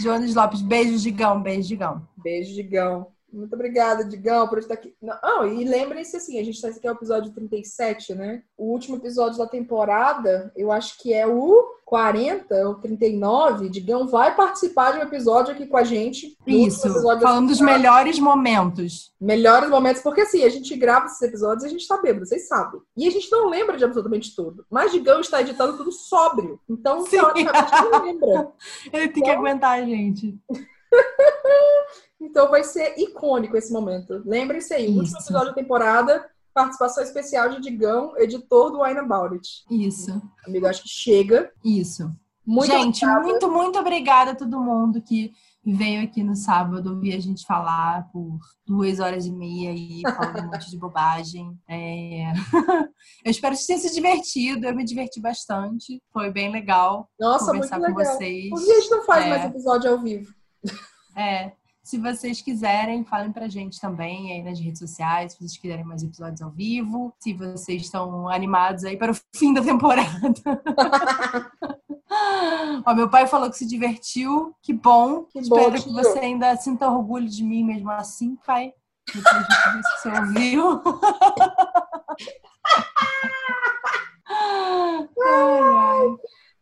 Jones 0.00 0.34
Lopes, 0.34 0.62
beijo, 0.62 0.98
Digão, 0.98 1.40
beijo, 1.40 1.68
Digão. 1.68 2.06
Beijo, 2.16 2.54
Digão. 2.54 3.15
Muito 3.36 3.54
obrigada, 3.54 4.04
Digão, 4.04 4.48
por 4.48 4.58
estar 4.58 4.74
aqui. 4.74 4.94
Não, 5.00 5.46
e 5.46 5.64
lembrem-se 5.64 6.16
assim, 6.16 6.40
a 6.40 6.44
gente 6.44 6.54
está 6.54 6.68
aqui 6.68 6.86
é 6.86 6.90
o 6.90 6.94
episódio 6.94 7.32
37, 7.32 8.14
né? 8.14 8.42
O 8.56 8.72
último 8.72 8.96
episódio 8.96 9.38
da 9.38 9.46
temporada, 9.46 10.50
eu 10.56 10.72
acho 10.72 10.98
que 10.98 11.12
é 11.12 11.26
o 11.26 11.76
40 11.84 12.66
ou 12.66 12.74
39, 12.76 13.68
Digão 13.68 14.08
vai 14.08 14.34
participar 14.34 14.92
de 14.92 14.98
um 14.98 15.02
episódio 15.02 15.52
aqui 15.52 15.66
com 15.66 15.76
a 15.76 15.84
gente. 15.84 16.36
Isso, 16.46 16.92
falando 17.20 17.48
dos 17.48 17.60
melhores 17.60 18.18
momentos. 18.18 19.12
Melhores 19.20 19.68
momentos, 19.68 20.02
porque 20.02 20.22
assim, 20.22 20.42
a 20.42 20.48
gente 20.48 20.74
grava 20.76 21.06
esses 21.06 21.20
episódios 21.22 21.64
e 21.64 21.66
a 21.66 21.70
gente 21.70 21.86
tá 21.86 21.98
bêbado, 21.98 22.26
vocês 22.26 22.48
sabem. 22.48 22.80
E 22.96 23.06
a 23.06 23.10
gente 23.10 23.30
não 23.30 23.48
lembra 23.48 23.76
de 23.76 23.84
absolutamente 23.84 24.34
tudo. 24.34 24.64
Mas 24.70 24.92
Digão 24.92 25.20
está 25.20 25.42
editando 25.42 25.76
tudo 25.76 25.92
sóbrio. 25.92 26.58
Então, 26.68 27.02
Sim. 27.02 27.10
teoricamente, 27.10 27.72
não 27.72 28.04
lembra. 28.04 28.52
Ele 28.92 29.08
tem 29.08 29.22
então... 29.22 29.22
que 29.22 29.30
aguentar 29.30 29.78
a 29.78 29.84
gente. 29.84 30.36
então 32.20 32.50
vai 32.50 32.64
ser 32.64 32.98
icônico 32.98 33.56
esse 33.56 33.72
momento. 33.72 34.22
Lembrem-se 34.24 34.74
aí, 34.74 34.88
último 34.88 35.18
episódio 35.18 35.48
da 35.48 35.54
temporada 35.54 36.24
participação 36.56 37.04
especial 37.04 37.50
de 37.50 37.60
Digão, 37.60 38.14
editor 38.16 38.70
do 38.70 38.82
Wine 38.82 39.00
About 39.00 39.34
It. 39.34 39.62
Isso. 39.70 40.22
Amigo, 40.46 40.66
acho 40.66 40.82
que 40.82 40.88
chega. 40.88 41.52
Isso. 41.62 42.10
Muito 42.46 42.72
gente, 42.72 43.04
obrigada. 43.04 43.26
muito, 43.26 43.50
muito 43.50 43.78
obrigada 43.78 44.30
a 44.30 44.34
todo 44.34 44.62
mundo 44.62 45.02
que 45.02 45.32
veio 45.62 46.02
aqui 46.04 46.22
no 46.22 46.34
sábado 46.34 46.94
ouvir 46.94 47.14
a 47.14 47.20
gente 47.20 47.44
falar 47.44 48.08
por 48.12 48.38
duas 48.64 49.00
horas 49.00 49.26
e 49.26 49.32
meia 49.32 49.74
e 49.74 50.00
falando 50.02 50.46
um 50.46 50.46
monte 50.46 50.70
de 50.70 50.78
bobagem. 50.78 51.58
É... 51.68 52.32
eu 53.24 53.30
espero 53.30 53.54
que 53.54 53.66
tenha 53.66 53.78
se 53.78 53.92
divertido. 53.92 54.66
Eu 54.66 54.74
me 54.74 54.84
diverti 54.84 55.20
bastante. 55.20 56.00
Foi 56.10 56.30
bem 56.30 56.50
legal 56.50 57.10
Nossa, 57.20 57.52
conversar 57.52 57.78
muito 57.78 57.96
legal. 57.96 58.12
com 58.12 58.18
vocês. 58.18 58.48
Por 58.48 58.64
que 58.64 58.72
a 58.72 58.80
gente 58.80 58.90
não 58.90 59.04
faz 59.04 59.26
é... 59.26 59.28
mais 59.28 59.44
episódio 59.44 59.90
ao 59.90 59.98
vivo? 59.98 60.32
É. 61.14 61.52
Se 61.86 61.98
vocês 61.98 62.42
quiserem, 62.42 63.04
falem 63.04 63.30
pra 63.30 63.46
gente 63.46 63.80
também 63.80 64.32
aí 64.32 64.42
nas 64.42 64.58
redes 64.58 64.80
sociais, 64.80 65.30
se 65.30 65.38
vocês 65.38 65.56
quiserem 65.56 65.84
mais 65.84 66.02
episódios 66.02 66.42
ao 66.42 66.50
vivo, 66.50 67.14
se 67.20 67.32
vocês 67.32 67.82
estão 67.82 68.28
animados 68.28 68.82
aí 68.82 68.96
para 68.96 69.12
o 69.12 69.14
fim 69.32 69.54
da 69.54 69.62
temporada. 69.62 70.10
Ó, 72.84 72.92
meu 72.92 73.08
pai 73.08 73.28
falou 73.28 73.48
que 73.48 73.56
se 73.56 73.64
divertiu, 73.64 74.52
que 74.60 74.72
bom. 74.72 75.26
Que 75.26 75.38
Espero 75.38 75.70
bom, 75.70 75.76
que 75.80 75.92
você 75.92 76.18
ainda 76.18 76.56
sinta 76.56 76.90
orgulho 76.90 77.28
de 77.28 77.44
mim 77.44 77.62
mesmo 77.62 77.88
assim, 77.92 78.36
pai. 78.44 78.72
Depois 79.06 79.46
de 79.46 79.46
que 79.46 80.02
você 80.02 80.08
ouviu. 80.08 80.82
ai, 84.26 85.08
ai. 85.22 86.16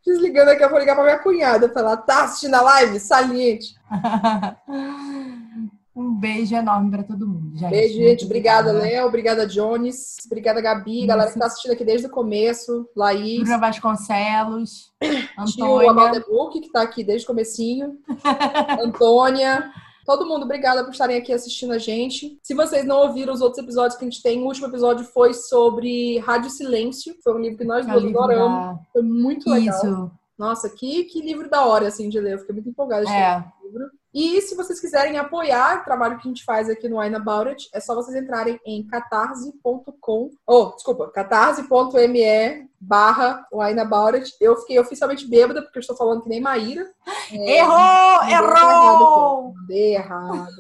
Desligando 0.05 0.51
aqui, 0.51 0.63
eu 0.63 0.71
vou 0.71 0.79
ligar 0.79 0.95
pra 0.95 1.05
minha 1.05 1.19
cunhada 1.19 1.69
falar, 1.71 1.97
tá 1.99 2.25
assistindo 2.25 2.55
a 2.55 2.61
live? 2.61 3.01
Saliente. 3.01 3.75
um 5.97 6.15
beijo 6.15 6.55
enorme 6.55 6.91
para 6.91 7.05
todo 7.05 7.27
mundo. 7.27 7.57
Gente. 7.57 7.71
Beijo, 7.71 7.95
gente. 7.95 8.25
Obrigada, 8.25 8.73
Léo. 8.73 9.07
Obrigada, 9.07 9.47
Jones. 9.47 10.17
Obrigada, 10.27 10.61
Gabi. 10.61 10.99
Isso. 10.99 11.07
Galera 11.07 11.33
que 11.33 11.39
tá 11.39 11.47
assistindo 11.47 11.73
aqui 11.73 11.85
desde 11.85 12.07
o 12.07 12.11
começo. 12.11 12.89
Laís. 12.95 13.41
Bruna 13.41 13.59
Vasconcelos. 13.59 14.93
Antônia. 15.39 15.47
Tio 15.47 15.91
Amaldebook, 15.91 16.61
que 16.61 16.73
tá 16.73 16.83
aqui 16.83 17.03
desde 17.03 17.25
o 17.25 17.29
comecinho. 17.29 17.97
Antônia. 18.83 19.71
Todo 20.05 20.27
mundo, 20.27 20.45
obrigada 20.45 20.85
por 20.85 20.91
estarem 20.91 21.17
aqui 21.17 21.33
assistindo 21.33 21.73
a 21.73 21.79
gente. 21.79 22.39
Se 22.43 22.55
vocês 22.55 22.85
não 22.85 22.99
ouviram 22.99 23.33
os 23.33 23.41
outros 23.41 23.63
episódios 23.63 23.97
que 23.97 24.05
a 24.05 24.09
gente 24.09 24.23
tem, 24.23 24.43
o 24.43 24.47
último 24.47 24.67
episódio 24.67 25.05
foi 25.07 25.33
sobre 25.33 26.19
Rádio 26.19 26.51
Silêncio. 26.51 27.15
Foi 27.23 27.35
um 27.35 27.39
livro 27.39 27.59
que 27.59 27.65
nós 27.65 27.87
dois 27.87 28.05
adoramos. 28.05 28.81
Foi 28.93 29.03
muito 29.03 29.49
legal. 29.49 29.77
Isso. 29.77 30.11
Nossa, 30.39 30.69
que, 30.69 31.05
que 31.05 31.23
livro 31.23 31.49
da 31.49 31.65
hora, 31.65 31.89
assim, 31.89 32.09
de 32.09 32.21
ler. 32.21 32.35
Eu 32.35 32.39
fiquei 32.41 32.55
muito 32.55 32.69
empolgada 32.69 33.07
de 33.07 33.13
é. 33.13 33.15
ler 33.15 33.45
esse 33.47 33.67
livro. 33.67 33.91
E 34.15 34.41
se 34.43 34.55
vocês 34.55 34.79
quiserem 34.81 35.19
apoiar 35.19 35.81
o 35.81 35.85
trabalho 35.85 36.17
que 36.19 36.29
a 36.29 36.31
gente 36.31 36.45
faz 36.45 36.71
aqui 36.71 36.89
no 36.89 37.01
Wine 37.01 37.17
About 37.17 37.49
It, 37.49 37.69
é 37.75 37.81
só 37.81 37.97
vocês 37.97 38.17
entrarem 38.17 38.61
em 38.65 38.87
catarse.com, 38.87 40.31
oh, 40.47 40.67
desculpa, 40.67 41.11
catarse.me 41.11 42.69
barra 42.81 43.45
Wine 43.53 43.81
About 43.81 44.17
It. 44.17 44.33
Eu 44.41 44.57
fiquei 44.59 44.79
oficialmente 44.79 45.27
bêbada, 45.27 45.63
porque 45.63 45.79
eu 45.79 45.81
estou 45.81 45.97
falando 45.97 46.23
que 46.23 46.29
nem 46.29 46.41
Maíra. 46.41 46.87
É, 47.33 47.59
errou! 47.59 48.23
Errou! 48.29 49.53
Mandei 49.55 49.97
errado. 49.97 50.57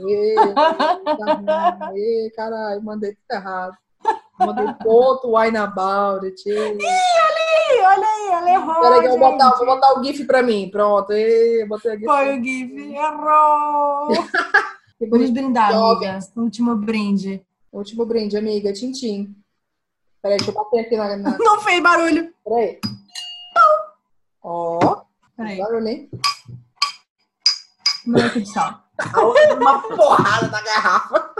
Mandei 1.79 2.31
caralho, 2.31 2.83
mandei 2.83 3.13
tudo 3.13 3.39
errado. 3.39 3.77
Mandei 4.37 4.75
ponto 4.83 5.37
Wine 5.37 5.59
About 5.59 6.27
It. 6.27 6.43
Ih, 6.49 6.53
olha 6.53 7.34
aí, 7.55 7.81
olha 7.81 8.07
aí, 8.07 8.29
ela 8.33 8.51
errou. 8.51 8.81
Peraí, 8.81 9.09
vou 9.09 9.19
botar, 9.19 9.51
vou 9.51 9.67
botar 9.67 9.99
o 9.99 10.05
GIF 10.05 10.25
pra 10.25 10.43
mim. 10.43 10.69
Pronto. 10.71 11.13
E, 11.13 11.65
botei 11.67 11.93
o 11.93 11.99
GIF. 11.99 12.05
Foi 12.07 12.39
o 12.39 12.45
GIF. 12.45 12.95
Errou. 12.95 14.09
Vamos 15.11 15.31
brindar, 15.31 15.75
amiga. 15.75 16.19
Último 16.37 16.77
brinde. 16.77 17.45
Último 17.73 18.07
brinde, 18.07 18.37
amiga. 18.37 18.73
Tintim. 18.73 19.35
Peraí, 20.23 20.39
deixa 20.39 20.51
eu 20.51 20.55
bater 20.55 20.81
aqui 20.81 20.97
na. 20.97 21.17
na... 21.17 21.37
Não 21.39 21.61
fez 21.61 21.83
barulho. 21.83 22.33
Peraí. 22.45 22.81
Ó. 24.43 25.03
Peraí. 25.37 25.59
Barulho, 25.59 25.89
hein? 25.89 26.11
Não 28.07 28.21
é 28.21 28.29
de 28.29 28.47
sal. 28.47 28.85
Uma 29.61 29.83
porrada 29.83 30.49
na 30.49 30.63
garrafa. 30.63 31.34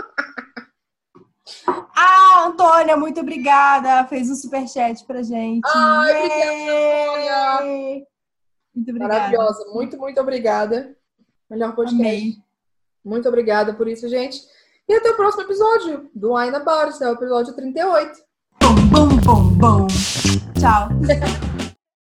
Ah, 1.67 2.45
Antônia, 2.47 2.97
muito 2.97 3.19
obrigada. 3.19 4.05
Fez 4.07 4.29
um 4.29 4.35
superchat 4.35 5.03
pra 5.05 5.21
gente. 5.21 5.67
Ai, 5.73 6.11
obrigada, 6.17 6.51
Antônia. 6.51 8.05
Muito 8.75 8.89
obrigada. 8.89 9.13
Maravilhosa. 9.13 9.65
Muito, 9.73 9.97
muito 9.97 10.21
obrigada. 10.21 10.95
Melhor 11.49 11.75
podcast. 11.75 12.01
Amei. 12.01 12.35
Muito 13.03 13.27
obrigada 13.27 13.73
por 13.73 13.87
isso, 13.87 14.09
gente. 14.09 14.41
E 14.87 14.93
até 14.93 15.11
o 15.11 15.15
próximo 15.15 15.43
episódio 15.43 16.09
do 16.13 16.35
Wine 16.35 16.55
About, 16.55 17.03
é 17.03 17.09
o 17.09 17.13
episódio 17.13 17.53
38. 17.55 18.19
Bom, 18.61 18.75
bom, 18.91 19.07
bom, 19.17 19.43
bom. 19.57 19.87
Tchau. 20.59 20.89